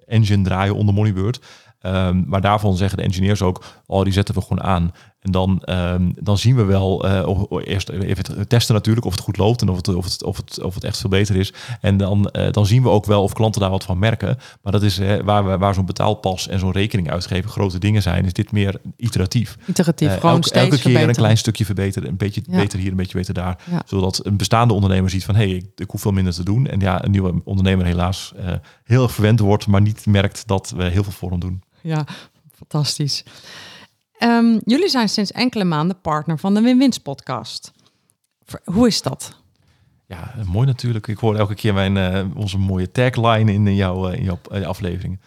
engine 0.07 0.43
draaien 0.43 0.75
onder 0.75 0.93
Moneybird. 0.93 1.39
Um, 1.81 2.25
maar 2.27 2.41
daarvan 2.41 2.77
zeggen 2.77 2.97
de 2.97 3.03
engineers 3.03 3.41
ook, 3.41 3.63
oh, 3.85 4.03
die 4.03 4.13
zetten 4.13 4.35
we 4.35 4.41
gewoon 4.41 4.63
aan. 4.63 4.91
En 5.25 5.31
dan, 5.31 5.61
ehm, 5.63 6.11
dan 6.19 6.37
zien 6.37 6.55
we 6.55 6.63
wel, 6.63 7.05
uh, 7.05 7.27
of, 7.27 7.65
eerst 7.65 7.89
even 7.89 8.47
testen 8.47 8.75
natuurlijk 8.75 9.05
of 9.05 9.11
het 9.11 9.21
goed 9.21 9.37
loopt 9.37 9.61
en 9.61 9.69
of 9.69 9.75
het, 9.75 9.87
of 9.87 10.05
het, 10.05 10.23
of 10.23 10.37
het, 10.37 10.61
of 10.61 10.73
het 10.73 10.83
echt 10.83 10.97
veel 10.97 11.09
beter 11.09 11.35
is. 11.35 11.53
En 11.81 11.97
dan, 11.97 12.29
uh, 12.31 12.51
dan 12.51 12.65
zien 12.65 12.83
we 12.83 12.89
ook 12.89 13.05
wel 13.05 13.23
of 13.23 13.33
klanten 13.33 13.61
daar 13.61 13.69
wat 13.69 13.83
van 13.83 13.99
merken. 13.99 14.37
Maar 14.61 14.71
dat 14.71 14.83
is 14.83 14.99
waar, 15.23 15.45
we, 15.45 15.57
waar 15.57 15.73
zo'n 15.73 15.85
betaalpas 15.85 16.47
en 16.47 16.59
zo'n 16.59 16.71
rekening 16.71 17.11
uitgeven 17.11 17.49
grote 17.49 17.79
dingen 17.79 18.01
zijn, 18.01 18.25
is 18.25 18.33
dit 18.33 18.51
meer 18.51 18.81
iteratief. 18.97 19.57
Iteratief, 19.65 20.13
gewoon 20.13 20.31
elke, 20.31 20.47
steeds 20.47 20.63
elke 20.63 20.69
keer 20.69 20.81
verbeteren. 20.81 21.09
een 21.09 21.15
klein 21.15 21.37
stukje 21.37 21.65
verbeteren, 21.65 22.09
een 22.09 22.17
beetje 22.17 22.41
Ja. 22.47 22.57
beter 22.57 22.79
hier, 22.79 22.91
een 22.91 22.97
beetje 22.97 23.17
beter 23.17 23.33
daar. 23.33 23.57
Ja. 23.71 23.81
Zodat 23.85 24.25
een 24.25 24.37
bestaande 24.37 24.73
ondernemer 24.73 25.09
ziet 25.09 25.25
van, 25.25 25.35
hé, 25.35 25.47
hey, 25.47 25.55
ik, 25.55 25.65
ik 25.75 25.89
hoef 25.89 26.01
veel 26.01 26.11
minder 26.11 26.33
te 26.33 26.43
doen. 26.43 26.67
En 26.67 26.79
ja, 26.79 27.03
een 27.03 27.11
nieuwe 27.11 27.41
ondernemer 27.43 27.85
helaas 27.85 28.33
heel 28.83 29.03
erg 29.03 29.11
verwend 29.11 29.39
wordt, 29.39 29.67
maar 29.67 29.81
niet 29.81 30.05
merkt 30.05 30.47
dat 30.47 30.73
we 30.77 30.83
heel 30.83 31.03
veel 31.03 31.11
voor 31.11 31.29
hem 31.29 31.39
doen. 31.39 31.63
Ja, 31.81 32.05
fantastisch. 32.55 33.23
Um, 34.19 34.61
jullie 34.65 34.89
zijn 34.89 35.09
sinds 35.09 35.31
enkele 35.31 35.63
maanden 35.63 36.01
partner 36.01 36.39
van 36.39 36.53
de 36.53 36.61
Win-Wins 36.61 36.97
podcast. 36.97 37.71
Hoe 38.63 38.87
is 38.87 39.01
dat? 39.01 39.43
Ja, 40.05 40.33
mooi 40.45 40.67
natuurlijk. 40.67 41.07
Ik 41.07 41.17
hoor 41.17 41.35
elke 41.35 41.55
keer 41.55 41.73
mijn, 41.73 41.95
uh, 41.95 42.37
onze 42.37 42.57
mooie 42.57 42.91
tagline 42.91 43.53
in 43.53 43.75
jouw, 43.75 44.11
uh, 44.11 44.17
in 44.17 44.23
jouw 44.23 44.39
uh, 44.51 44.67
afleveringen. 44.67 45.21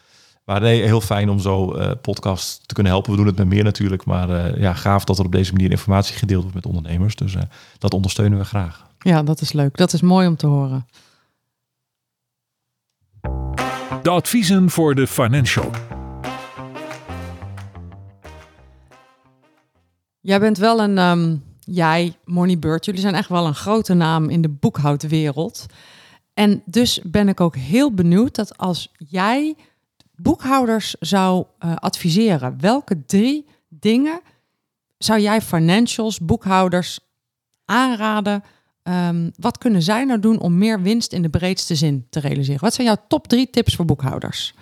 Maar 0.44 0.60
nee, 0.60 0.82
heel 0.82 1.00
fijn 1.00 1.28
om 1.28 1.38
zo 1.38 1.76
uh, 1.76 1.90
podcast 2.02 2.68
te 2.68 2.74
kunnen 2.74 2.92
helpen. 2.92 3.10
We 3.10 3.16
doen 3.16 3.26
het 3.26 3.36
met 3.36 3.46
meer 3.46 3.64
natuurlijk, 3.64 4.04
maar 4.04 4.30
uh, 4.30 4.60
ja, 4.60 4.74
gaaf 4.74 5.04
dat 5.04 5.18
er 5.18 5.24
op 5.24 5.32
deze 5.32 5.52
manier 5.52 5.70
informatie 5.70 6.16
gedeeld 6.16 6.40
wordt 6.40 6.56
met 6.56 6.66
ondernemers. 6.66 7.16
Dus 7.16 7.34
uh, 7.34 7.42
dat 7.78 7.94
ondersteunen 7.94 8.38
we 8.38 8.44
graag. 8.44 8.86
Ja, 8.98 9.22
dat 9.22 9.40
is 9.40 9.52
leuk. 9.52 9.76
Dat 9.76 9.92
is 9.92 10.00
mooi 10.00 10.26
om 10.26 10.36
te 10.36 10.46
horen. 10.46 10.86
De 14.02 14.10
adviezen 14.10 14.70
voor 14.70 14.94
de 14.94 15.06
financial. 15.06 15.70
Jij 20.28 20.40
bent 20.40 20.58
wel 20.58 20.80
een, 20.80 20.98
um, 20.98 21.44
jij, 21.60 22.16
Moneybird, 22.24 22.84
jullie 22.84 23.00
zijn 23.00 23.14
echt 23.14 23.28
wel 23.28 23.46
een 23.46 23.54
grote 23.54 23.94
naam 23.94 24.28
in 24.28 24.42
de 24.42 24.48
boekhoudwereld. 24.48 25.66
En 26.34 26.62
dus 26.64 27.00
ben 27.02 27.28
ik 27.28 27.40
ook 27.40 27.56
heel 27.56 27.94
benieuwd 27.94 28.34
dat 28.34 28.58
als 28.58 28.92
jij 29.08 29.56
boekhouders 30.14 30.96
zou 31.00 31.44
uh, 31.60 31.74
adviseren, 31.76 32.60
welke 32.60 33.04
drie 33.06 33.46
dingen 33.68 34.20
zou 34.98 35.20
jij 35.20 35.40
financials, 35.40 36.20
boekhouders 36.20 37.00
aanraden? 37.64 38.42
Um, 38.82 39.32
wat 39.36 39.58
kunnen 39.58 39.82
zij 39.82 40.04
nou 40.04 40.20
doen 40.20 40.40
om 40.40 40.58
meer 40.58 40.82
winst 40.82 41.12
in 41.12 41.22
de 41.22 41.30
breedste 41.30 41.74
zin 41.74 42.06
te 42.10 42.20
realiseren? 42.20 42.60
Wat 42.60 42.74
zijn 42.74 42.86
jouw 42.86 43.04
top 43.08 43.26
drie 43.26 43.50
tips 43.50 43.74
voor 43.74 43.84
boekhouders? 43.84 44.54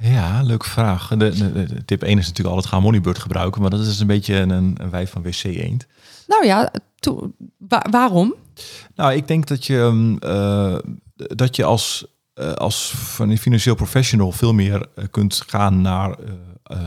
Ja, 0.00 0.42
leuke 0.42 0.68
vraag. 0.68 1.08
De, 1.08 1.16
de, 1.16 1.52
de, 1.52 1.84
tip 1.84 2.02
1 2.02 2.18
is 2.18 2.26
natuurlijk 2.26 2.54
altijd 2.54 2.74
gaan 2.74 2.82
Moneybird 2.82 3.18
gebruiken, 3.18 3.60
maar 3.60 3.70
dat 3.70 3.80
is 3.80 4.00
een 4.00 4.06
beetje 4.06 4.34
een, 4.34 4.50
een 4.50 4.90
wijf 4.90 5.10
van 5.10 5.22
WC 5.22 5.44
eend. 5.44 5.86
Nou 6.26 6.46
ja, 6.46 6.72
to, 6.98 7.32
wa 7.56 7.86
waarom? 7.90 8.34
Nou, 8.94 9.14
ik 9.14 9.28
denk 9.28 9.46
dat 9.46 9.66
je, 9.66 10.16
uh, 10.24 10.92
dat 11.16 11.56
je 11.56 11.64
als, 11.64 12.06
uh, 12.34 12.52
als 12.52 12.94
financieel 13.38 13.74
professional 13.74 14.32
veel 14.32 14.52
meer 14.52 14.86
uh, 14.96 15.04
kunt 15.10 15.42
gaan 15.46 15.80
naar 15.80 16.16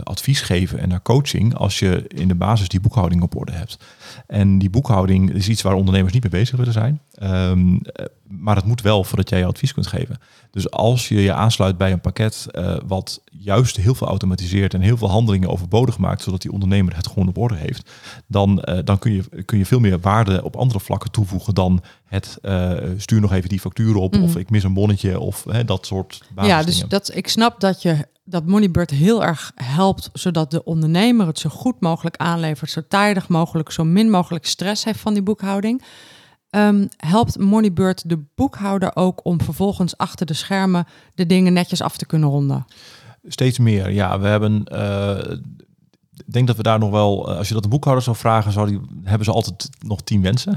advies 0.02 0.40
geven 0.40 0.78
en 0.78 0.88
naar 0.88 1.02
coaching 1.02 1.54
als 1.54 1.78
je 1.78 2.04
in 2.08 2.28
de 2.28 2.34
basis 2.34 2.68
die 2.68 2.80
boekhouding 2.80 3.22
op 3.22 3.36
orde 3.36 3.52
hebt. 3.52 3.78
En 4.26 4.58
die 4.58 4.70
boekhouding 4.70 5.32
is 5.32 5.48
iets 5.48 5.62
waar 5.62 5.74
ondernemers 5.74 6.12
niet 6.12 6.22
mee 6.22 6.40
bezig 6.40 6.56
willen 6.56 6.72
zijn. 6.72 7.00
Um, 7.22 7.80
maar 8.28 8.56
het 8.56 8.64
moet 8.64 8.82
wel 8.82 9.04
voordat 9.04 9.28
jij 9.28 9.38
je 9.38 9.44
advies 9.44 9.72
kunt 9.72 9.86
geven. 9.86 10.18
Dus 10.50 10.70
als 10.70 11.08
je 11.08 11.22
je 11.22 11.32
aansluit 11.32 11.76
bij 11.76 11.92
een 11.92 12.00
pakket 12.00 12.46
uh, 12.52 12.76
wat 12.86 13.20
juist 13.30 13.76
heel 13.76 13.94
veel 13.94 14.06
automatiseert 14.06 14.74
en 14.74 14.80
heel 14.80 14.96
veel 14.96 15.10
handelingen 15.10 15.48
overbodig 15.48 15.98
maakt, 15.98 16.22
zodat 16.22 16.42
die 16.42 16.52
ondernemer 16.52 16.96
het 16.96 17.06
gewoon 17.06 17.28
op 17.28 17.38
orde 17.38 17.54
heeft, 17.54 17.90
dan, 18.26 18.64
uh, 18.68 18.78
dan 18.84 18.98
kun, 18.98 19.12
je, 19.12 19.44
kun 19.44 19.58
je 19.58 19.66
veel 19.66 19.80
meer 19.80 20.00
waarde 20.00 20.44
op 20.44 20.56
andere 20.56 20.80
vlakken 20.80 21.10
toevoegen 21.10 21.54
dan 21.54 21.82
het 22.04 22.38
stuur 22.96 23.20
nog 23.20 23.32
even 23.32 23.48
die 23.48 23.60
factuur 23.60 23.96
op 23.96 24.16
mm. 24.16 24.22
of 24.22 24.36
ik 24.36 24.50
mis 24.50 24.62
een 24.62 24.74
bonnetje 24.74 25.20
of 25.20 25.46
dat 25.66 25.86
soort 25.86 26.22
Ja, 26.42 26.62
dus 26.62 26.84
dat, 26.88 27.14
ik 27.14 27.28
snap 27.28 27.60
dat 27.60 27.82
je 27.82 28.06
dat 28.24 28.46
Moneybird 28.46 28.90
heel 28.90 29.24
erg 29.24 29.52
helpt, 29.54 30.10
zodat 30.12 30.50
de 30.50 30.64
ondernemer 30.64 31.26
het 31.26 31.38
zo 31.38 31.50
goed 31.50 31.80
mogelijk 31.80 32.16
aanlevert, 32.16 32.70
zo 32.70 32.80
tijdig 32.88 33.28
mogelijk, 33.28 33.70
zo 33.70 33.84
min 33.84 34.10
mogelijk 34.10 34.46
stress 34.46 34.84
heeft 34.84 35.00
van 35.00 35.12
die 35.12 35.22
boekhouding. 35.22 35.82
Um, 36.50 36.88
helpt 36.96 37.38
Moneybird 37.38 38.08
de 38.08 38.24
boekhouder 38.34 38.96
ook 38.96 39.24
om 39.24 39.40
vervolgens 39.40 39.96
achter 39.96 40.26
de 40.26 40.34
schermen 40.34 40.86
de 41.14 41.26
dingen 41.26 41.52
netjes 41.52 41.82
af 41.82 41.96
te 41.96 42.06
kunnen 42.06 42.28
ronden? 42.28 42.64
Steeds 43.26 43.58
meer, 43.58 43.90
ja. 43.90 44.20
We 44.20 44.26
hebben. 44.26 44.64
Uh, 44.72 45.36
ik 46.16 46.32
denk 46.32 46.46
dat 46.46 46.56
we 46.56 46.62
daar 46.62 46.78
nog 46.78 46.90
wel, 46.90 47.36
als 47.36 47.48
je 47.48 47.54
dat 47.54 47.64
een 47.64 47.70
boekhouder 47.70 48.04
zou 48.04 48.16
vragen, 48.16 48.52
zou 48.52 48.68
die, 48.68 48.80
hebben 49.02 49.24
ze 49.24 49.32
altijd 49.32 49.68
nog 49.78 50.02
tien 50.02 50.22
wensen. 50.22 50.56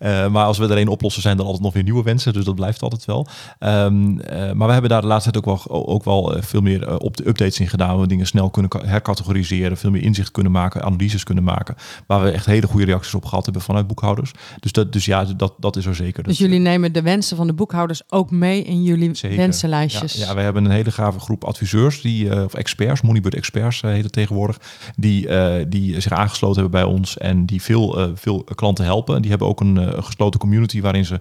uh, 0.00 0.28
maar 0.32 0.44
als 0.44 0.58
we 0.58 0.68
er 0.68 0.76
één 0.76 0.88
oplossen, 0.88 1.22
zijn 1.22 1.38
er 1.38 1.44
altijd 1.44 1.62
nog 1.62 1.72
weer 1.72 1.82
nieuwe 1.82 2.02
wensen. 2.02 2.32
Dus 2.32 2.44
dat 2.44 2.54
blijft 2.54 2.82
altijd 2.82 3.04
wel. 3.04 3.26
Um, 3.58 4.20
uh, 4.20 4.52
maar 4.52 4.66
we 4.66 4.72
hebben 4.72 4.90
daar 4.90 5.00
de 5.00 5.06
laatste 5.06 5.30
tijd 5.30 5.46
ook 5.46 5.66
wel, 5.66 5.86
ook 5.86 6.04
wel 6.04 6.36
veel 6.40 6.60
meer 6.60 7.00
op 7.00 7.16
de 7.16 7.28
updates 7.28 7.60
in 7.60 7.68
gedaan. 7.68 8.00
We 8.00 8.06
dingen 8.06 8.26
snel 8.26 8.50
kunnen 8.50 8.70
hercategoriseren, 8.84 9.76
veel 9.76 9.90
meer 9.90 10.02
inzicht 10.02 10.30
kunnen 10.30 10.52
maken, 10.52 10.82
analyses 10.82 11.24
kunnen 11.24 11.44
maken. 11.44 11.74
Waar 12.06 12.22
we 12.22 12.30
echt 12.30 12.46
hele 12.46 12.66
goede 12.66 12.86
reacties 12.86 13.14
op 13.14 13.24
gehad 13.24 13.44
hebben 13.44 13.62
vanuit 13.62 13.86
boekhouders. 13.86 14.32
Dus, 14.60 14.72
dat, 14.72 14.92
dus 14.92 15.04
ja, 15.04 15.24
dat, 15.24 15.54
dat 15.58 15.76
is 15.76 15.86
er 15.86 15.94
zeker. 15.94 16.22
Dus 16.22 16.38
jullie 16.38 16.58
nemen 16.58 16.92
de 16.92 17.02
wensen 17.02 17.36
van 17.36 17.46
de 17.46 17.52
boekhouders 17.52 18.02
ook 18.08 18.30
mee 18.30 18.62
in 18.62 18.82
jullie 18.82 19.14
zeker. 19.14 19.36
wensenlijstjes? 19.36 20.12
Ja, 20.12 20.26
ja, 20.26 20.34
we 20.34 20.40
hebben 20.40 20.64
een 20.64 20.70
hele 20.70 20.90
gave 20.90 21.20
groep 21.20 21.44
adviseurs, 21.44 22.00
die, 22.00 22.44
of 22.44 22.54
experts, 22.54 23.00
Moneybird 23.00 23.34
experts 23.34 23.80
heet 23.80 24.04
het 24.04 24.12
tegenwoordig 24.12 24.58
die, 24.96 25.28
uh, 25.28 25.54
die 25.68 26.00
zich 26.00 26.12
aangesloten 26.12 26.62
hebben 26.62 26.80
bij 26.80 26.90
ons 26.90 27.18
en 27.18 27.46
die 27.46 27.62
veel, 27.62 28.00
uh, 28.00 28.10
veel 28.14 28.44
klanten 28.54 28.84
helpen. 28.84 29.20
Die 29.20 29.30
hebben 29.30 29.48
ook 29.48 29.60
een 29.60 29.76
uh, 29.76 30.02
gesloten 30.02 30.40
community 30.40 30.80
waarin 30.80 31.04
ze 31.04 31.20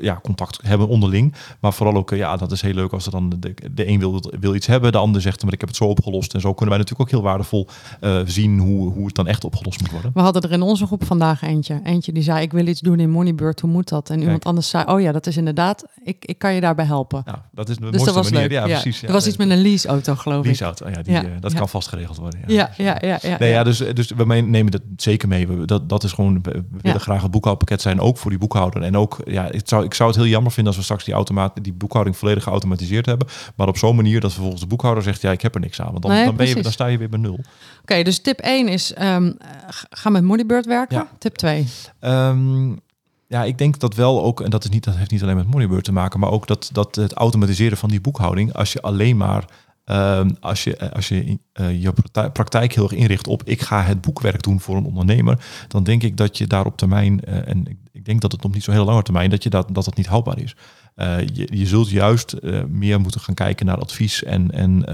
ja, 0.00 0.20
contact 0.22 0.58
hebben 0.62 0.88
onderling. 0.88 1.34
Maar 1.60 1.72
vooral 1.72 1.96
ook, 1.96 2.10
ja, 2.10 2.36
dat 2.36 2.52
is 2.52 2.62
heel 2.62 2.74
leuk 2.74 2.92
als 2.92 3.06
er 3.06 3.10
dan 3.10 3.28
de, 3.38 3.54
de 3.72 3.88
een 3.88 3.98
wil, 3.98 4.22
wil 4.40 4.54
iets 4.54 4.66
hebben, 4.66 4.92
de 4.92 4.98
ander 4.98 5.20
zegt, 5.20 5.42
maar 5.42 5.52
ik 5.52 5.60
heb 5.60 5.68
het 5.68 5.78
zo 5.78 5.84
opgelost. 5.84 6.34
En 6.34 6.40
zo 6.40 6.54
kunnen 6.54 6.68
wij 6.68 6.78
natuurlijk 6.78 7.00
ook 7.00 7.20
heel 7.20 7.30
waardevol 7.30 7.68
zien 8.24 8.58
hoe, 8.58 8.92
hoe 8.92 9.06
het 9.06 9.14
dan 9.14 9.26
echt 9.26 9.44
opgelost 9.44 9.80
moet 9.80 9.90
worden. 9.90 10.10
We 10.14 10.20
hadden 10.20 10.42
er 10.42 10.52
in 10.52 10.62
onze 10.62 10.86
groep 10.86 11.04
vandaag 11.04 11.42
eentje. 11.42 11.80
Eentje 11.84 12.12
die 12.12 12.22
zei, 12.22 12.42
ik 12.42 12.52
wil 12.52 12.66
iets 12.66 12.80
doen 12.80 13.00
in 13.00 13.10
Moneybird, 13.10 13.60
hoe 13.60 13.70
moet 13.70 13.88
dat? 13.88 14.08
En 14.08 14.14
Kijk. 14.14 14.24
iemand 14.24 14.44
anders 14.44 14.68
zei, 14.68 14.84
oh 14.86 15.00
ja, 15.00 15.12
dat 15.12 15.26
is 15.26 15.36
inderdaad, 15.36 15.84
ik, 16.04 16.24
ik 16.24 16.38
kan 16.38 16.54
je 16.54 16.60
daarbij 16.60 16.84
helpen. 16.84 17.24
Dat 17.52 17.68
is 17.68 17.76
de 17.76 17.90
dus 17.90 18.02
dat 18.02 18.14
was 18.14 18.30
manier. 18.30 18.48
leuk. 18.48 18.58
Ja, 18.58 18.66
ja. 18.66 18.80
precies. 18.80 19.00
Ja. 19.00 19.06
Er 19.06 19.12
was 19.12 19.26
iets 19.26 19.36
met 19.36 19.50
een 19.50 19.62
leaseauto, 19.62 20.14
geloof 20.14 20.44
lease-auto, 20.44 20.86
ik. 20.86 20.96
ja, 20.96 21.02
die, 21.02 21.12
ja. 21.12 21.22
dat 21.40 21.54
kan 21.54 21.68
vast 21.68 21.88
geregeld 21.88 22.16
worden. 22.16 22.40
Ja, 22.46 22.70
ja, 22.76 22.98
ja. 23.00 23.18
ja, 23.22 23.38
nee, 23.38 23.50
ja 23.50 23.64
dus, 23.64 23.78
dus 23.78 24.10
we 24.10 24.24
nemen 24.24 24.70
dat 24.70 24.82
zeker 24.96 25.28
mee. 25.28 25.48
We, 25.48 25.66
dat, 25.66 25.88
dat 25.88 26.04
is 26.04 26.12
gewoon, 26.12 26.42
we 26.42 26.64
willen 26.80 27.00
graag 27.00 27.22
het 27.22 27.30
boekhoudpakket 27.30 27.80
zijn, 27.80 28.00
ook 28.00 28.16
voor 28.16 28.30
die 28.30 28.40
boekhouder. 28.40 28.82
En 28.82 28.96
ook, 28.96 29.20
ja, 29.24 29.39
ik 29.46 29.60
zou, 29.64 29.84
ik 29.84 29.94
zou 29.94 30.08
het 30.08 30.18
heel 30.18 30.28
jammer 30.28 30.52
vinden 30.52 30.66
als 30.66 30.76
we 30.76 30.82
straks 30.82 31.04
die, 31.04 31.14
automaat, 31.14 31.52
die 31.62 31.72
boekhouding 31.72 32.16
volledig 32.16 32.42
geautomatiseerd 32.42 33.06
hebben. 33.06 33.26
Maar 33.56 33.68
op 33.68 33.78
zo'n 33.78 33.96
manier 33.96 34.20
dat 34.20 34.32
vervolgens 34.32 34.62
de 34.62 34.68
boekhouder 34.68 35.02
zegt, 35.02 35.20
ja, 35.20 35.30
ik 35.30 35.40
heb 35.42 35.54
er 35.54 35.60
niks 35.60 35.80
aan. 35.80 35.90
Want 35.90 36.02
dan, 36.02 36.10
nee, 36.10 36.24
dan, 36.24 36.36
ben 36.36 36.46
je, 36.46 36.62
dan 36.62 36.72
sta 36.72 36.86
je 36.86 36.98
weer 36.98 37.08
bij 37.08 37.18
nul. 37.18 37.32
Oké, 37.32 37.42
okay, 37.82 38.02
dus 38.02 38.18
tip 38.18 38.38
1 38.38 38.68
is, 38.68 38.94
um, 39.00 39.36
ga 39.90 40.10
met 40.10 40.22
Moneybird 40.22 40.66
werken. 40.66 40.96
Ja. 40.96 41.08
Tip 41.18 41.34
2? 41.34 41.66
Um, 42.00 42.80
ja, 43.26 43.44
ik 43.44 43.58
denk 43.58 43.78
dat 43.78 43.94
wel 43.94 44.22
ook, 44.22 44.40
en 44.40 44.50
dat, 44.50 44.64
is 44.64 44.70
niet, 44.70 44.84
dat 44.84 44.96
heeft 44.96 45.10
niet 45.10 45.22
alleen 45.22 45.36
met 45.36 45.50
Moneybird 45.50 45.84
te 45.84 45.92
maken, 45.92 46.20
maar 46.20 46.30
ook 46.30 46.46
dat, 46.46 46.70
dat 46.72 46.94
het 46.94 47.12
automatiseren 47.12 47.78
van 47.78 47.88
die 47.88 48.00
boekhouding, 48.00 48.52
als 48.52 48.72
je 48.72 48.82
alleen 48.82 49.16
maar 49.16 49.44
Um, 49.90 50.36
als 50.40 50.64
je, 50.64 50.92
als 50.92 51.08
je 51.08 51.38
uh, 51.60 51.82
je 51.82 51.92
praktijk 52.32 52.74
heel 52.74 52.82
erg 52.82 52.92
inricht 52.92 53.26
op 53.26 53.42
ik 53.44 53.60
ga 53.60 53.82
het 53.82 54.00
boekwerk 54.00 54.42
doen 54.42 54.60
voor 54.60 54.76
een 54.76 54.84
ondernemer, 54.84 55.44
dan 55.68 55.84
denk 55.84 56.02
ik 56.02 56.16
dat 56.16 56.38
je 56.38 56.46
daar 56.46 56.66
op 56.66 56.76
termijn, 56.76 57.20
uh, 57.28 57.48
en 57.48 57.78
ik, 57.92 58.04
denk 58.04 58.20
dat 58.20 58.32
het 58.32 58.42
nog 58.42 58.52
niet 58.52 58.64
zo 58.64 58.72
heel 58.72 58.84
lange 58.84 59.02
termijn, 59.02 59.30
dat 59.30 59.42
je 59.42 59.50
dat, 59.50 59.74
dat, 59.74 59.84
dat 59.84 59.96
niet 59.96 60.06
houdbaar 60.06 60.38
is. 60.38 60.56
Je, 61.34 61.48
je 61.52 61.66
zult 61.66 61.90
juist 61.90 62.36
meer 62.68 63.00
moeten 63.00 63.20
gaan 63.20 63.34
kijken 63.34 63.66
naar 63.66 63.78
advies 63.78 64.22
en, 64.22 64.50
en 64.50 64.84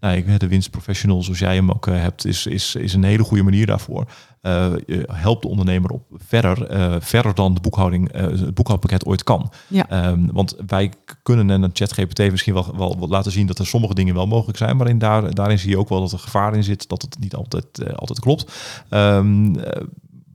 nou, 0.00 0.36
de 0.36 0.48
winstprofessional 0.48 1.22
zoals 1.22 1.38
jij 1.38 1.54
hem 1.54 1.70
ook 1.70 1.86
hebt, 1.86 2.26
is, 2.26 2.46
is, 2.46 2.74
is 2.74 2.94
een 2.94 3.04
hele 3.04 3.22
goede 3.22 3.42
manier 3.42 3.66
daarvoor. 3.66 4.04
Uh, 4.42 4.72
helpt 5.06 5.42
de 5.42 5.48
ondernemer 5.48 5.90
op 5.90 6.02
verder, 6.10 6.72
uh, 6.72 6.96
verder 6.98 7.34
dan 7.34 7.54
de 7.54 7.60
boekhouding, 7.60 8.14
uh, 8.14 8.22
het 8.22 8.54
boekhoudpakket 8.54 9.06
ooit 9.06 9.22
kan. 9.22 9.52
Ja. 9.68 10.08
Um, 10.08 10.32
want 10.32 10.56
wij 10.66 10.92
kunnen 11.22 11.50
en 11.50 11.62
een 11.62 11.70
ChatGPT 11.72 12.30
misschien 12.30 12.54
wel, 12.54 12.76
wel, 12.76 12.98
wel, 12.98 13.08
laten 13.08 13.32
zien 13.32 13.46
dat 13.46 13.58
er 13.58 13.66
sommige 13.66 13.94
dingen 13.94 14.14
wel 14.14 14.26
mogelijk 14.26 14.58
zijn, 14.58 14.76
maar 14.76 14.88
in 14.88 14.98
daar, 14.98 15.34
daarin 15.34 15.58
zie 15.58 15.70
je 15.70 15.78
ook 15.78 15.88
wel 15.88 16.00
dat 16.00 16.12
er 16.12 16.18
gevaar 16.18 16.54
in 16.54 16.64
zit, 16.64 16.88
dat 16.88 17.02
het 17.02 17.18
niet 17.18 17.34
altijd, 17.34 17.96
altijd 17.96 18.20
klopt. 18.20 18.52
Um, 18.90 19.56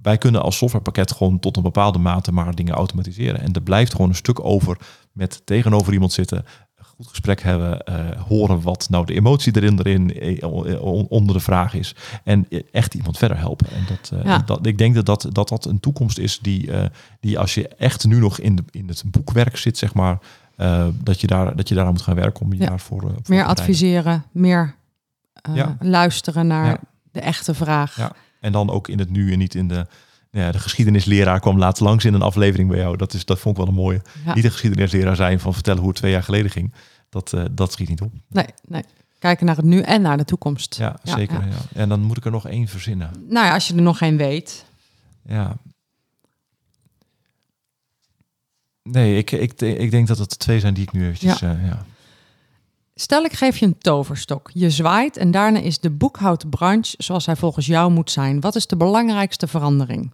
wij 0.01 0.17
kunnen 0.17 0.41
als 0.41 0.57
softwarepakket 0.57 1.11
gewoon 1.11 1.39
tot 1.39 1.57
een 1.57 1.63
bepaalde 1.63 1.99
mate 1.99 2.31
maar 2.31 2.55
dingen 2.55 2.73
automatiseren. 2.73 3.41
En 3.41 3.53
er 3.53 3.61
blijft 3.61 3.91
gewoon 3.91 4.09
een 4.09 4.15
stuk 4.15 4.45
over 4.45 4.77
met 5.11 5.41
tegenover 5.45 5.93
iemand 5.93 6.11
zitten, 6.11 6.45
goed 7.01 7.09
gesprek 7.09 7.41
hebben, 7.41 7.81
uh, 7.89 8.21
horen 8.21 8.61
wat 8.61 8.87
nou 8.89 9.05
de 9.05 9.13
emotie 9.13 9.55
erin, 9.55 9.79
erin 9.81 10.43
onder 11.09 11.35
de 11.35 11.41
vraag 11.41 11.73
is 11.73 11.95
en 12.23 12.47
echt 12.71 12.93
iemand 12.93 13.17
verder 13.17 13.37
helpen. 13.37 13.67
En 13.71 13.83
dat, 13.87 14.11
uh, 14.13 14.23
Ja. 14.23 14.37
dat 14.37 14.65
ik 14.65 14.77
denk 14.77 14.95
dat 14.95 15.05
dat, 15.05 15.27
dat 15.31 15.49
dat 15.49 15.65
een 15.65 15.79
toekomst 15.79 16.17
is 16.17 16.39
die, 16.39 16.67
uh, 16.67 16.83
die 17.19 17.39
als 17.39 17.53
je 17.53 17.67
echt 17.67 18.05
nu 18.05 18.19
nog 18.19 18.39
in, 18.39 18.55
de, 18.55 18.63
in 18.71 18.87
het 18.87 19.03
boekwerk 19.05 19.57
zit, 19.57 19.77
zeg 19.77 19.93
maar, 19.93 20.17
dat, 21.03 21.21
je 21.21 21.27
daar, 21.27 21.55
dat 21.55 21.67
je 21.69 21.75
daaraan 21.75 21.93
moet 21.93 22.01
gaan 22.01 22.15
werken 22.15 22.41
om 22.45 22.53
je 22.53 22.59
Ja. 22.59 22.65
daarvoor 22.65 23.01
voor 23.01 23.11
Meer 23.27 23.43
te 23.43 23.49
adviseren, 23.49 24.23
meer 24.31 24.75
Ja. 25.53 25.77
luisteren 25.79 26.47
naar 26.47 26.79
de 27.11 27.19
echte 27.19 27.53
vraag. 27.53 27.95
Ja. 27.97 28.11
En 28.39 28.51
dan 28.51 28.69
ook 28.69 28.87
in 28.87 28.99
het 28.99 29.09
nu 29.09 29.31
en 29.31 29.37
niet 29.37 29.55
in 29.55 29.67
de... 29.67 29.85
Ja, 30.33 30.51
de 30.51 30.59
geschiedenisleraar 30.59 31.39
kwam 31.39 31.57
laatst 31.57 31.81
langs 31.81 32.05
in 32.05 32.13
een 32.13 32.21
aflevering 32.21 32.69
bij 32.69 32.79
jou. 32.79 32.97
Dat, 32.97 33.13
is, 33.13 33.25
dat 33.25 33.39
vond 33.39 33.57
ik 33.57 33.63
wel 33.63 33.71
een 33.73 33.79
mooie. 33.81 34.01
Ja. 34.25 34.33
Niet 34.33 34.43
de 34.43 34.51
geschiedenisleraar 34.51 35.15
zijn 35.15 35.39
van 35.39 35.53
vertellen 35.53 35.79
hoe 35.79 35.89
het 35.89 35.97
twee 35.97 36.11
jaar 36.11 36.23
geleden 36.23 36.51
ging. 36.51 36.73
Dat, 37.11 37.33
eh, 37.33 37.43
dat 37.51 37.71
schiet 37.71 37.89
niet 37.89 38.01
op. 38.01 38.11
Nee, 38.27 38.45
nee. 38.67 38.83
Kijken 39.19 39.45
naar 39.45 39.55
het 39.55 39.65
nu 39.65 39.81
en 39.81 40.01
naar 40.01 40.17
de 40.17 40.25
toekomst. 40.25 40.75
Ja, 40.75 40.99
Ja, 41.03 41.15
zeker. 41.15 41.39
ja. 41.41 41.45
Ja. 41.45 41.57
En 41.73 41.89
dan 41.89 42.01
moet 42.01 42.17
ik 42.17 42.25
er 42.25 42.31
nog 42.31 42.47
één 42.47 42.67
verzinnen. 42.67 43.11
Nou 43.27 43.45
ja, 43.45 43.53
als 43.53 43.67
je 43.67 43.75
er 43.75 43.81
nog 43.81 43.97
geen 43.97 44.17
weet. 44.17 44.65
Ja. 45.25 45.57
Nee, 48.83 49.17
ik, 49.17 49.31
ik, 49.31 49.61
ik 49.61 49.91
denk 49.91 50.07
dat 50.07 50.17
het 50.17 50.29
de 50.29 50.35
twee 50.37 50.59
zijn 50.59 50.73
die 50.73 50.83
ik 50.83 50.91
nu 50.91 51.05
eventjes... 51.05 51.39
Ja. 51.39 51.51
ja. 51.51 51.85
Stel, 52.95 53.23
ik 53.23 53.33
geef 53.33 53.57
je 53.57 53.65
een 53.65 53.77
toverstok. 53.77 54.49
Je 54.53 54.69
zwaait 54.69 55.17
en 55.17 55.31
daarna 55.31 55.59
is 55.59 55.79
de 55.79 55.89
boekhoudbranche 55.89 56.95
zoals 56.97 57.25
hij 57.25 57.35
volgens 57.35 57.65
jou 57.65 57.91
moet 57.91 58.11
zijn. 58.11 58.39
Wat 58.39 58.55
is 58.55 58.67
de 58.67 58.77
belangrijkste 58.77 59.47
verandering? 59.47 60.11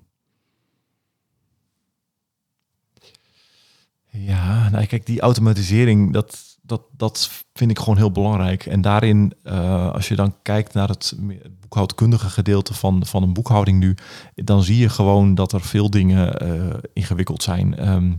Ja, 4.10 4.70
nou 4.70 4.86
kijk, 4.86 5.06
die 5.06 5.22
automatisering, 5.22 6.14
dat, 6.14 6.57
dat, 6.68 6.82
dat 6.92 7.30
vind 7.54 7.72
ik 7.72 7.80
gewoon 7.80 7.98
heel 7.98 8.12
belangrijk. 8.12 8.66
En 8.66 8.82
daarin, 8.82 9.34
eh, 9.44 9.92
als 9.92 10.08
je 10.08 10.16
dan 10.16 10.36
kijkt 10.42 10.74
naar 10.74 10.88
het, 10.88 11.18
boekhoudkundige 11.60 12.30
gedeelte 12.30 12.74
van, 12.74 13.06
van 13.06 13.24
een 13.24 13.34
boekhouding 13.34 13.80
nu, 13.80 13.96
dan 14.36 14.64
zie 14.64 14.78
je 14.78 14.90
gewoon 14.90 15.36
dat 15.36 15.52
er 15.52 15.62
veel 15.62 15.90
dingen 15.90 16.40
eh, 16.40 16.78
ingewikkeld 16.94 17.44
zijn. 17.44 17.78
Ehm, 17.78 18.14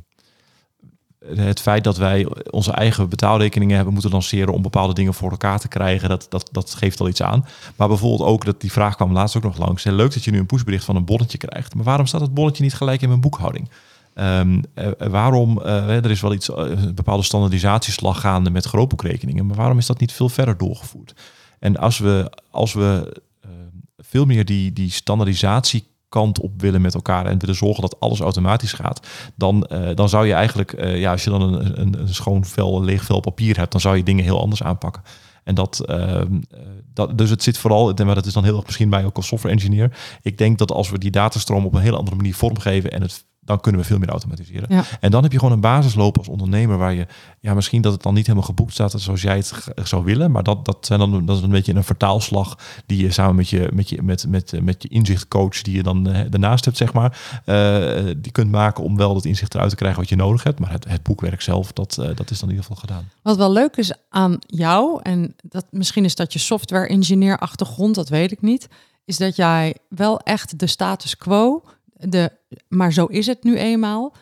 het 1.34 1.60
feit 1.60 1.84
dat 1.84 1.96
wij 1.96 2.26
onze 2.50 2.72
eigen 2.72 3.08
betaalrekeningen 3.08 3.74
hebben 3.74 3.92
moeten 3.92 4.10
lanceren 4.10 4.54
om 4.54 4.62
bepaalde 4.62 4.94
dingen 4.94 5.14
voor 5.14 5.30
elkaar 5.30 5.58
te 5.60 5.68
krijgen, 5.68 6.08
dat, 6.08 6.26
dat, 6.28 6.48
dat 6.52 6.74
geeft 6.74 7.00
al 7.00 7.08
iets 7.08 7.22
aan. 7.22 7.44
Maar 7.76 7.88
bijvoorbeeld 7.88 8.28
ook, 8.28 8.44
dat 8.44 8.60
die 8.60 8.72
vraag 8.72 8.94
kwam 8.96 9.12
laatst 9.12 9.36
ook 9.36 9.42
nog 9.42 9.58
langs. 9.58 9.84
Leuk 9.84 10.14
dat 10.14 10.24
je 10.24 10.30
nu 10.30 10.38
een 10.38 10.46
pushbericht 10.46 10.84
van 10.84 10.96
een 10.96 11.04
bonnetje 11.04 11.38
krijgt. 11.38 11.74
Maar 11.74 11.84
waarom 11.84 12.06
staat 12.06 12.20
het 12.20 12.34
bonnetje 12.34 12.62
niet 12.62 12.74
gelijk 12.74 13.02
in 13.02 13.08
mijn 13.08 13.20
boekhouding? 13.20 13.70
Ehm, 14.18 14.62
eh, 14.74 14.88
waarom, 15.08 15.60
eh, 15.62 16.04
er 16.04 16.10
is 16.10 16.20
wel 16.20 16.32
iets, 16.32 16.50
eh, 16.50 16.56
een 16.56 16.94
bepaalde 16.94 17.22
standaardisatieslag 17.22 18.20
gaande 18.20 18.50
met 18.50 18.64
grootboekrekeningen, 18.64 19.46
maar 19.46 19.56
waarom 19.56 19.78
is 19.78 19.86
dat 19.86 20.00
niet 20.00 20.12
veel 20.12 20.28
verder 20.28 20.56
doorgevoerd? 20.56 21.14
En 21.58 21.76
als 21.76 21.98
we, 21.98 22.32
als 22.50 22.72
we 22.72 23.20
eh, 23.40 23.50
veel 23.96 24.24
meer 24.24 24.44
die, 24.44 24.72
die 24.72 24.90
standaardisatiekant 24.90 26.40
op 26.40 26.60
willen 26.60 26.80
met 26.80 26.94
elkaar 26.94 27.26
en 27.26 27.38
willen 27.38 27.54
zorgen 27.54 27.82
dat 27.82 28.00
alles 28.00 28.20
automatisch 28.20 28.72
gaat, 28.72 29.06
dan, 29.34 29.70
dan 29.94 30.08
zou 30.08 30.26
je 30.26 30.32
eigenlijk, 30.32 30.82
ja, 30.96 31.10
als 31.10 31.24
je 31.24 31.30
dan 31.30 31.42
een, 31.42 32.00
een, 32.00 32.14
schoon 32.14 32.44
vel, 32.44 32.76
een 32.76 32.84
leeg 32.84 33.04
vel 33.04 33.20
papier 33.20 33.56
hebt, 33.56 33.72
dan 33.72 33.80
zou 33.80 33.96
je 33.96 34.02
dingen 34.02 34.24
heel 34.24 34.40
anders 34.40 34.62
aanpakken. 34.62 35.02
En 35.48 35.54
dat, 35.54 35.80
ehm, 35.80 36.40
eh, 36.50 36.60
dat, 36.94 37.18
dus 37.18 37.30
het 37.30 37.42
zit 37.42 37.58
vooral, 37.58 37.92
maar 38.04 38.14
dat 38.14 38.26
is 38.26 38.32
dan 38.32 38.44
heel 38.44 38.56
erg 38.56 38.64
misschien 38.64 38.90
bij 38.90 39.04
ook 39.04 39.16
als 39.16 39.26
software 39.26 39.54
engineer. 39.54 39.96
Ik 40.22 40.38
denk 40.38 40.58
dat 40.58 40.72
als 40.72 40.90
we 40.90 40.98
die 40.98 41.10
datastroom 41.10 41.66
op 41.66 41.74
een 41.74 41.80
hele 41.80 41.96
andere 41.96 42.16
manier 42.16 42.34
vormgeven 42.34 42.92
en 42.92 43.02
het 43.02 43.24
dan 43.48 43.60
kunnen 43.60 43.80
we 43.80 43.86
veel 43.86 43.98
meer 43.98 44.08
automatiseren. 44.08 44.66
Ja. 44.68 44.84
En 45.00 45.10
dan 45.10 45.22
heb 45.22 45.32
je 45.32 45.38
gewoon 45.38 45.54
een 45.54 45.60
basisloop 45.60 46.18
als 46.18 46.28
ondernemer 46.28 46.78
waar 46.78 46.94
je, 46.94 47.06
ja, 47.40 47.54
misschien 47.54 47.82
dat 47.82 47.92
het 47.92 48.02
dan 48.02 48.14
niet 48.14 48.26
helemaal 48.26 48.48
geboekt 48.48 48.72
staat 48.72 49.00
zoals 49.00 49.22
jij 49.22 49.36
het 49.36 49.88
zou 49.88 50.04
willen, 50.04 50.30
maar 50.30 50.42
dat, 50.42 50.64
dat 50.64 50.86
zijn 50.86 50.98
dan 50.98 51.26
dat 51.26 51.36
is 51.36 51.42
een 51.42 51.50
beetje 51.50 51.74
een 51.74 51.84
vertaalslag 51.84 52.58
die 52.86 53.02
je 53.02 53.10
samen 53.10 53.34
met 53.34 53.48
je, 53.48 53.70
met 53.72 53.88
je, 53.88 54.02
met, 54.02 54.26
met, 54.28 54.52
met 54.62 54.82
je 54.82 54.88
inzichtcoach 54.88 55.62
die 55.62 55.76
je 55.76 55.82
dan 55.82 56.08
eh, 56.08 56.30
daarnaast 56.30 56.64
hebt, 56.64 56.76
zeg 56.76 56.92
maar, 56.92 57.42
eh, 57.44 58.14
die 58.16 58.32
kunt 58.32 58.50
maken 58.50 58.84
om 58.84 58.96
wel 58.96 59.14
dat 59.14 59.24
inzicht 59.24 59.54
eruit 59.54 59.70
te 59.70 59.76
krijgen 59.76 60.00
wat 60.00 60.08
je 60.08 60.16
nodig 60.16 60.42
hebt. 60.42 60.58
Maar 60.58 60.70
het, 60.70 60.88
het 60.88 61.02
boekwerk 61.02 61.40
zelf, 61.40 61.72
dat, 61.72 61.98
eh, 61.98 62.16
dat 62.16 62.30
is 62.30 62.38
dan 62.38 62.48
in 62.48 62.54
ieder 62.54 62.70
geval 62.70 62.76
gedaan. 62.76 63.10
Wat 63.22 63.36
wel 63.36 63.52
leuk 63.52 63.76
is 63.76 63.92
aan 64.08 64.38
jou, 64.46 65.00
en 65.02 65.34
dat, 65.42 65.66
misschien 65.70 66.04
is 66.04 66.14
dat 66.14 66.32
je 66.32 66.38
software 66.38 66.88
engineer 66.88 67.38
achtergrond, 67.38 67.94
dat 67.94 68.08
weet 68.08 68.32
ik 68.32 68.40
niet, 68.40 68.68
is 69.04 69.16
dat 69.16 69.36
jij 69.36 69.76
wel 69.88 70.20
echt 70.20 70.58
de 70.58 70.66
status 70.66 71.16
quo, 71.16 71.62
de, 71.98 72.30
maar 72.68 72.92
zo 72.92 73.04
is 73.04 73.26
het 73.26 73.44
nu 73.44 73.56
eenmaal, 73.56 74.12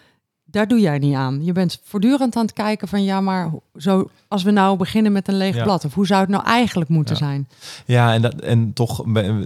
daar 0.44 0.68
doe 0.68 0.80
jij 0.80 0.98
niet 0.98 1.14
aan. 1.14 1.44
Je 1.44 1.52
bent 1.52 1.80
voortdurend 1.84 2.36
aan 2.36 2.42
het 2.42 2.52
kijken 2.52 2.88
van 2.88 3.04
ja, 3.04 3.20
maar 3.20 3.50
zo, 3.76 4.10
als 4.28 4.42
we 4.42 4.50
nou 4.50 4.76
beginnen 4.76 5.12
met 5.12 5.28
een 5.28 5.36
leeg 5.36 5.54
Ja. 5.54 5.62
blad, 5.62 5.84
of 5.84 5.94
hoe 5.94 6.06
zou 6.06 6.20
het 6.20 6.28
nou 6.30 6.44
eigenlijk 6.44 6.90
moeten 6.90 7.14
Ja. 7.14 7.20
zijn? 7.26 7.48
Ja, 7.86 8.14
en, 8.14 8.22
dat, 8.22 8.34
en 8.40 8.72
toch 8.72 9.02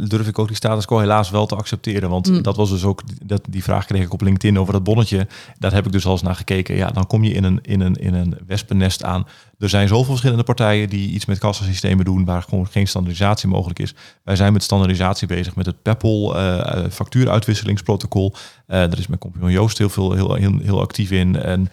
durf 0.08 0.26
ik 0.28 0.38
ook 0.38 0.46
die 0.46 0.56
status 0.56 0.84
quo 0.86 0.98
helaas 0.98 1.30
wel 1.30 1.46
te 1.46 1.56
accepteren. 1.56 2.10
Want 2.10 2.30
Mm. 2.30 2.42
dat 2.42 2.56
was 2.56 2.70
dus 2.70 2.84
ook, 2.84 3.02
dat, 3.24 3.40
die 3.48 3.62
vraag 3.62 3.86
kreeg 3.86 4.02
ik 4.04 4.12
op 4.12 4.20
LinkedIn 4.20 4.58
over 4.58 4.72
dat 4.72 4.84
bonnetje. 4.84 5.26
Daar 5.58 5.72
heb 5.72 5.86
ik 5.86 5.92
dus 5.92 6.06
al 6.06 6.12
eens 6.12 6.22
naar 6.22 6.34
gekeken. 6.36 6.76
Ja, 6.76 6.90
dan 6.90 7.06
kom 7.06 7.24
je 7.24 7.32
in 7.32 7.44
een, 7.44 7.58
in 7.62 7.80
een, 7.80 7.94
in 7.94 8.14
een 8.14 8.38
wespennest 8.46 9.04
aan. 9.04 9.26
Er 9.60 9.68
zijn 9.68 9.88
zoveel 9.88 10.04
verschillende 10.04 10.42
partijen 10.42 10.88
die 10.88 11.10
iets 11.10 11.24
met 11.24 11.38
kassasystemen 11.38 12.04
doen 12.04 12.24
waar 12.24 12.42
gewoon 12.42 12.66
geen 12.66 12.88
standaardisatie 12.88 13.48
mogelijk 13.48 13.78
is. 13.78 13.94
Wij 14.22 14.36
zijn 14.36 14.52
met 14.52 14.62
standaardisatie 14.62 15.28
bezig 15.28 15.56
met 15.56 15.66
het 15.66 15.82
Peppel 15.82 16.36
eh, 16.36 16.90
factuuruitwisselingsprotocol. 16.90 18.32
Eh 18.66 18.78
daar 18.78 18.98
is 18.98 19.06
mijn 19.06 19.20
compagnon 19.20 19.50
Joost 19.50 19.78
heel, 19.78 19.88
veel, 19.88 20.12
heel, 20.12 20.34
heel, 20.62 20.80
actief 20.80 21.10
in. 21.10 21.36
En 21.36 21.70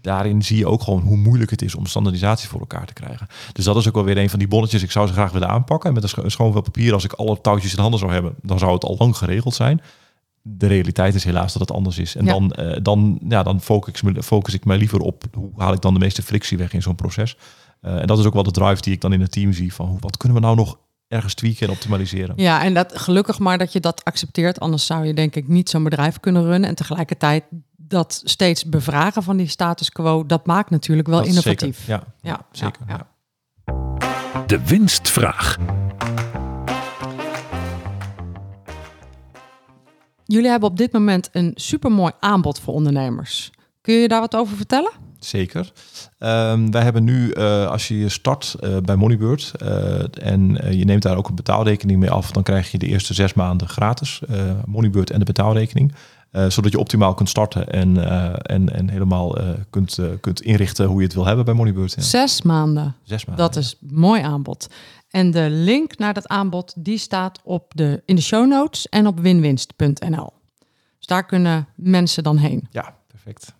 daarin 0.00 0.42
zie 0.42 0.56
je 0.56 0.66
ook 0.66 0.82
gewoon 0.82 1.00
hoe 1.00 1.16
moeilijk 1.16 1.50
het 1.50 1.62
is 1.62 1.74
om 1.74 1.86
standaardisatie 1.86 2.48
voor 2.48 2.60
elkaar 2.60 2.86
te 2.86 2.92
krijgen. 2.92 3.26
Dus 3.52 3.64
dat 3.64 3.76
is 3.76 3.88
ook 3.88 3.94
wel 3.94 4.04
weer 4.04 4.18
een 4.18 4.30
van 4.30 4.38
die 4.38 4.48
bonnetjes. 4.48 4.82
Ik 4.82 4.90
zou 4.90 5.06
ze 5.06 5.12
graag 5.12 5.32
willen 5.32 5.48
aanpakken. 5.48 5.88
En 5.88 5.94
met 5.94 6.16
een 6.16 6.30
schoon 6.30 6.52
vel 6.52 6.60
papier, 6.60 6.92
als 6.92 7.04
ik 7.04 7.12
alle 7.12 7.40
touwtjes 7.40 7.72
in 7.72 7.80
handen 7.80 8.00
zou 8.00 8.12
hebben, 8.12 8.34
dan 8.42 8.58
zou 8.58 8.72
het 8.72 8.84
al 8.84 8.96
lang 8.98 9.16
geregeld 9.16 9.54
zijn. 9.54 9.80
De 10.46 10.66
realiteit 10.66 11.14
is 11.14 11.24
helaas 11.24 11.52
dat 11.52 11.60
het 11.62 11.70
anders 11.76 11.98
is. 11.98 12.16
En 12.16 12.24
Ja. 12.24 12.32
dan, 12.32 12.52
eh, 12.52 12.76
dan, 12.82 13.18
ja, 13.28 13.42
dan 13.42 13.60
focus, 13.60 13.92
ik 13.94 14.02
me, 14.02 14.22
focus 14.22 14.54
ik 14.54 14.64
mij 14.64 14.76
liever 14.78 15.00
op 15.00 15.24
hoe 15.32 15.50
haal 15.56 15.72
ik 15.72 15.80
dan 15.80 15.92
de 15.94 16.00
meeste 16.00 16.22
frictie 16.22 16.58
weg 16.58 16.72
in 16.72 16.82
zo'n 16.82 16.94
proces. 16.94 17.36
Eh, 17.80 18.00
en 18.00 18.06
dat 18.06 18.18
is 18.18 18.24
ook 18.24 18.32
wel 18.34 18.42
de 18.42 18.50
drive 18.50 18.80
die 18.80 18.92
ik 18.92 19.00
dan 19.00 19.12
in 19.12 19.20
het 19.20 19.32
team 19.32 19.52
zie. 19.52 19.74
Van 19.74 19.86
hoe, 19.88 19.98
wat 20.00 20.16
kunnen 20.16 20.38
we 20.38 20.44
nou 20.44 20.56
nog 20.56 20.78
ergens 21.08 21.34
tweaken 21.34 21.66
en 21.66 21.72
optimaliseren? 21.72 22.34
Ja, 22.36 22.62
en 22.64 22.74
dat 22.74 22.98
gelukkig 22.98 23.38
maar 23.38 23.58
dat 23.58 23.72
je 23.72 23.80
dat 23.80 24.04
accepteert, 24.04 24.60
anders 24.60 24.86
zou 24.86 25.06
je 25.06 25.14
denk 25.14 25.34
ik 25.36 25.48
niet 25.48 25.70
zo'n 25.70 25.84
bedrijf 25.84 26.20
kunnen 26.20 26.42
runnen. 26.44 26.68
En 26.68 26.74
tegelijkertijd 26.74 27.44
dat 27.76 28.20
steeds 28.24 28.64
bevragen 28.64 29.22
van 29.22 29.36
die 29.36 29.48
status 29.48 29.90
quo, 29.90 30.26
dat 30.26 30.46
maakt 30.46 30.70
natuurlijk 30.70 31.08
wel 31.08 31.18
Dat 31.18 31.26
innovatief. 31.26 31.78
Zeker, 31.78 31.92
ja, 31.92 32.04
Ja, 32.20 32.30
ja, 32.30 32.46
zeker. 32.52 32.82
ja, 32.88 33.06
ja. 33.66 34.46
De 34.46 34.66
winstvraag. 34.66 35.58
Jullie 40.24 40.50
hebben 40.50 40.68
op 40.68 40.76
dit 40.76 40.92
moment 40.92 41.28
een 41.32 41.52
supermooi 41.54 42.12
aanbod 42.20 42.60
voor 42.60 42.74
ondernemers. 42.74 43.50
Kun 43.80 43.94
je 43.94 44.08
daar 44.08 44.20
wat 44.20 44.36
over 44.36 44.56
vertellen? 44.56 44.92
Zeker. 45.18 45.72
Ehm, 46.18 46.70
wij 46.70 46.82
hebben 46.82 47.04
nu, 47.04 47.30
eh, 47.30 47.66
als 47.66 47.88
je 47.88 48.08
start 48.08 48.56
eh, 48.60 48.76
bij 48.84 48.96
Moneybird 48.96 49.52
eh, 49.58 50.26
en 50.26 50.58
je 50.70 50.84
neemt 50.84 51.02
daar 51.02 51.16
ook 51.16 51.28
een 51.28 51.34
betaalrekening 51.34 52.00
mee 52.00 52.10
af, 52.10 52.30
dan 52.30 52.42
krijg 52.42 52.70
je 52.70 52.78
de 52.78 52.86
eerste 52.86 53.14
zes 53.14 53.34
maanden 53.34 53.68
gratis. 53.68 54.20
Moneybird 54.66 55.10
en 55.10 55.18
de 55.18 55.24
betaalrekening. 55.24 55.94
Zodat 56.48 56.72
je 56.72 56.78
optimaal 56.78 57.14
kunt 57.14 57.28
starten 57.28 57.68
en, 57.68 57.96
en, 58.46 58.74
en 58.74 58.88
helemaal 58.88 59.38
kunt, 59.70 59.98
kunt 60.20 60.40
inrichten 60.40 60.86
hoe 60.86 60.98
je 60.98 61.04
het 61.04 61.14
wil 61.14 61.26
hebben 61.26 61.44
bij 61.44 61.54
Moneybird. 61.54 61.94
Ja. 61.94 62.02
Zes 62.02 62.42
maanden. 62.42 62.94
Zes 63.02 63.24
maanden. 63.24 63.44
Dat 63.44 63.56
is 63.56 63.76
mooi 63.80 64.22
aanbod. 64.22 64.66
En 65.14 65.30
de 65.30 65.50
link 65.50 65.98
naar 65.98 66.14
dat 66.14 66.28
aanbod 66.28 66.74
die 66.76 66.98
staat 66.98 67.40
op 67.44 67.72
de, 67.74 68.02
in 68.06 68.16
de 68.16 68.22
show 68.22 68.46
notes 68.46 68.88
en 68.88 69.06
op 69.06 69.20
winwinst.nl. 69.20 70.32
Dus 70.98 71.06
daar 71.06 71.26
kunnen 71.26 71.68
mensen 71.74 72.22
dan 72.22 72.36
heen. 72.36 72.68
Ja, 72.70 72.96
perfect. 73.06 73.54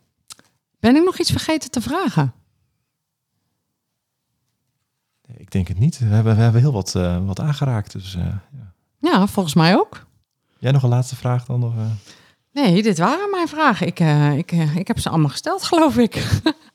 Ben 0.81 0.97
ik 0.97 1.05
nog 1.05 1.19
iets 1.19 1.31
vergeten 1.31 1.71
te 1.71 1.81
vragen? 1.81 2.35
Nee, 5.27 5.37
Ik 5.39 5.51
denk 5.51 5.69
het 5.69 5.79
niet. 5.79 5.99
We 5.99 6.05
hebben, 6.05 6.37
we 6.37 6.43
hebben 6.43 6.61
heel 6.61 6.73
wat, 6.73 6.95
eh, 6.95 7.27
wat 7.27 7.41
aangeraakt. 7.41 7.93
Dus, 7.93 8.15
eh, 8.15 8.23
ja. 8.23 8.73
Ja, 9.01 9.27
volgens 9.27 9.55
mij 9.55 9.77
ook. 9.77 10.07
Jij 10.59 10.73
nog 10.73 10.83
een 10.83 10.89
laatste 10.89 11.17
vraag 11.17 11.45
dan? 11.45 11.61
Nog, 11.61 11.75
eh? 11.77 11.91
Nee, 12.53 12.83
dit 12.83 12.99
waren 12.99 13.31
mijn 13.31 13.49
vragen. 13.49 13.87
Ik, 13.87 14.01
ik, 14.37 14.53
ik 14.53 14.87
heb 14.87 14.99
ze 14.99 15.09
allemaal 15.09 15.31
gesteld, 15.31 15.63
geloof 15.63 15.97
ik. 15.97 16.15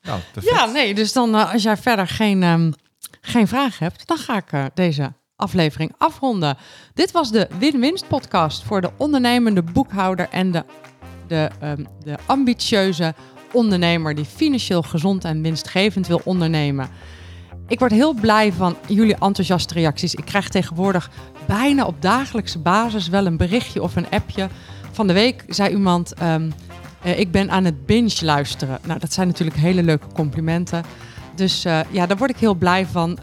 Nou, 0.02 0.20
perfect. 0.34 0.56
Ja, 0.56 0.66
nee, 0.66 0.94
dus 0.96 1.14
dan 1.14 1.34
als 1.34 1.64
jij 1.64 1.78
verder 1.78 2.08
geen, 2.08 2.44
ehm, 2.44 2.72
geen 3.30 3.48
vraag 3.48 3.80
hebt, 3.80 4.08
dan 4.08 4.18
ga 4.18 4.38
ik 4.38 4.52
eh, 4.52 4.66
deze 4.74 5.14
aflevering 5.36 5.94
afronden. 5.98 6.58
Dit 6.94 7.12
was 7.12 7.32
de 7.32 7.48
Win-Winst 7.60 8.08
podcast 8.08 8.64
voor 8.64 8.82
de 8.82 8.90
ondernemende 8.98 9.62
boekhouder 9.62 10.28
en 10.30 10.52
de, 10.52 10.64
de, 11.28 11.50
ehm, 11.60 11.84
de 12.04 12.16
ambitieuze 12.26 13.14
ondernemer 13.52 14.16
die 14.16 14.26
financieel 14.26 14.82
gezond 14.82 15.24
en 15.24 15.42
winstgevend 15.42 16.08
wil 16.08 16.22
ondernemen. 16.24 16.90
Ik 17.68 17.80
word 17.80 17.92
heel 17.92 18.14
blij 18.14 18.54
van 18.54 18.76
jullie 18.88 19.16
enthousiaste 19.20 19.74
reacties. 19.74 20.16
Ik 20.16 20.26
krijg 20.26 20.50
tegenwoordig 20.50 21.10
bijna 21.46 21.86
op 21.86 22.02
dagelijkse 22.02 22.60
basis 22.60 23.08
wel 23.08 23.26
een 23.26 23.38
berichtje 23.38 23.82
of 23.82 23.96
een 23.96 24.10
appje. 24.10 24.48
Van 24.92 25.08
de 25.08 25.14
week 25.14 25.44
zei 25.48 25.70
iemand: 25.70 26.14
ehm, 26.14 26.50
eh, 27.02 27.20
Ik 27.20 27.32
ben 27.32 27.50
aan 27.50 27.66
het 27.66 27.86
binge 27.86 28.26
luisteren. 28.26 28.80
Nou, 28.84 29.00
dat 29.00 29.14
zijn 29.14 29.28
natuurlijk 29.28 29.58
hele 29.58 29.84
leuke 29.84 30.08
complimenten. 30.14 30.84
Dus 31.40 31.66
eh, 31.66 31.80
ja, 31.90 32.06
daar 32.06 32.18
word 32.18 32.30
ik 32.30 32.38
heel 32.38 32.54
blij 32.54 32.86
van. 32.86 33.18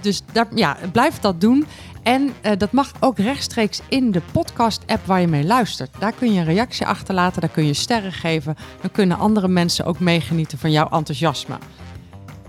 Dus 0.00 0.22
daar, 0.32 0.46
ja, 0.54 0.76
blijf 0.92 1.18
dat 1.18 1.40
doen. 1.40 1.66
En 2.02 2.32
eh, 2.40 2.52
dat 2.58 2.72
mag 2.72 2.92
ook 3.00 3.18
rechtstreeks 3.18 3.80
in 3.88 4.10
de 4.10 4.22
podcast-app 4.32 5.06
waar 5.06 5.20
je 5.20 5.26
mee 5.26 5.44
luistert. 5.44 5.90
Daar 5.98 6.12
kun 6.12 6.32
je 6.32 6.40
een 6.40 6.46
reactie 6.46 6.86
achterlaten, 6.86 7.40
daar 7.40 7.50
kun 7.50 7.66
je 7.66 7.74
sterren 7.74 8.12
geven. 8.12 8.56
Dan 8.80 8.90
kunnen 8.90 9.18
andere 9.18 9.48
mensen 9.48 9.84
ook 9.84 9.98
meegenieten 9.98 10.58
van 10.58 10.70
jouw 10.70 10.88
enthousiasme. 10.88 11.58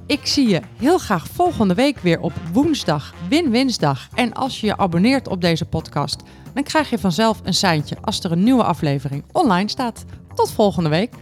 Ik 0.06 0.26
zie 0.26 0.50
je 0.50 0.62
heel 0.78 0.98
graag 0.98 1.28
volgende 1.28 1.74
week 1.74 2.00
weer 2.00 2.20
op 2.20 2.34
woensdag, 2.54 3.14
Win-Winsdag. 3.30 4.08
En 4.14 4.34
als 4.34 4.62
je 4.62 4.68
je 4.68 4.78
abonneert 4.78 5.28
op 5.28 5.42
deze 5.42 5.66
podcast, 5.66 6.22
dan 6.54 6.64
krijg 6.64 6.90
je 6.90 7.00
vanzelf 7.00 7.40
een 7.44 7.54
seintje 7.54 7.98
als 8.02 8.24
er 8.24 8.32
een 8.32 8.44
nieuwe 8.44 8.64
aflevering 8.64 9.24
online 9.32 9.70
staat. 9.70 10.06
Tot 10.36 10.52
volgende 10.52 10.90
week. 10.90 11.14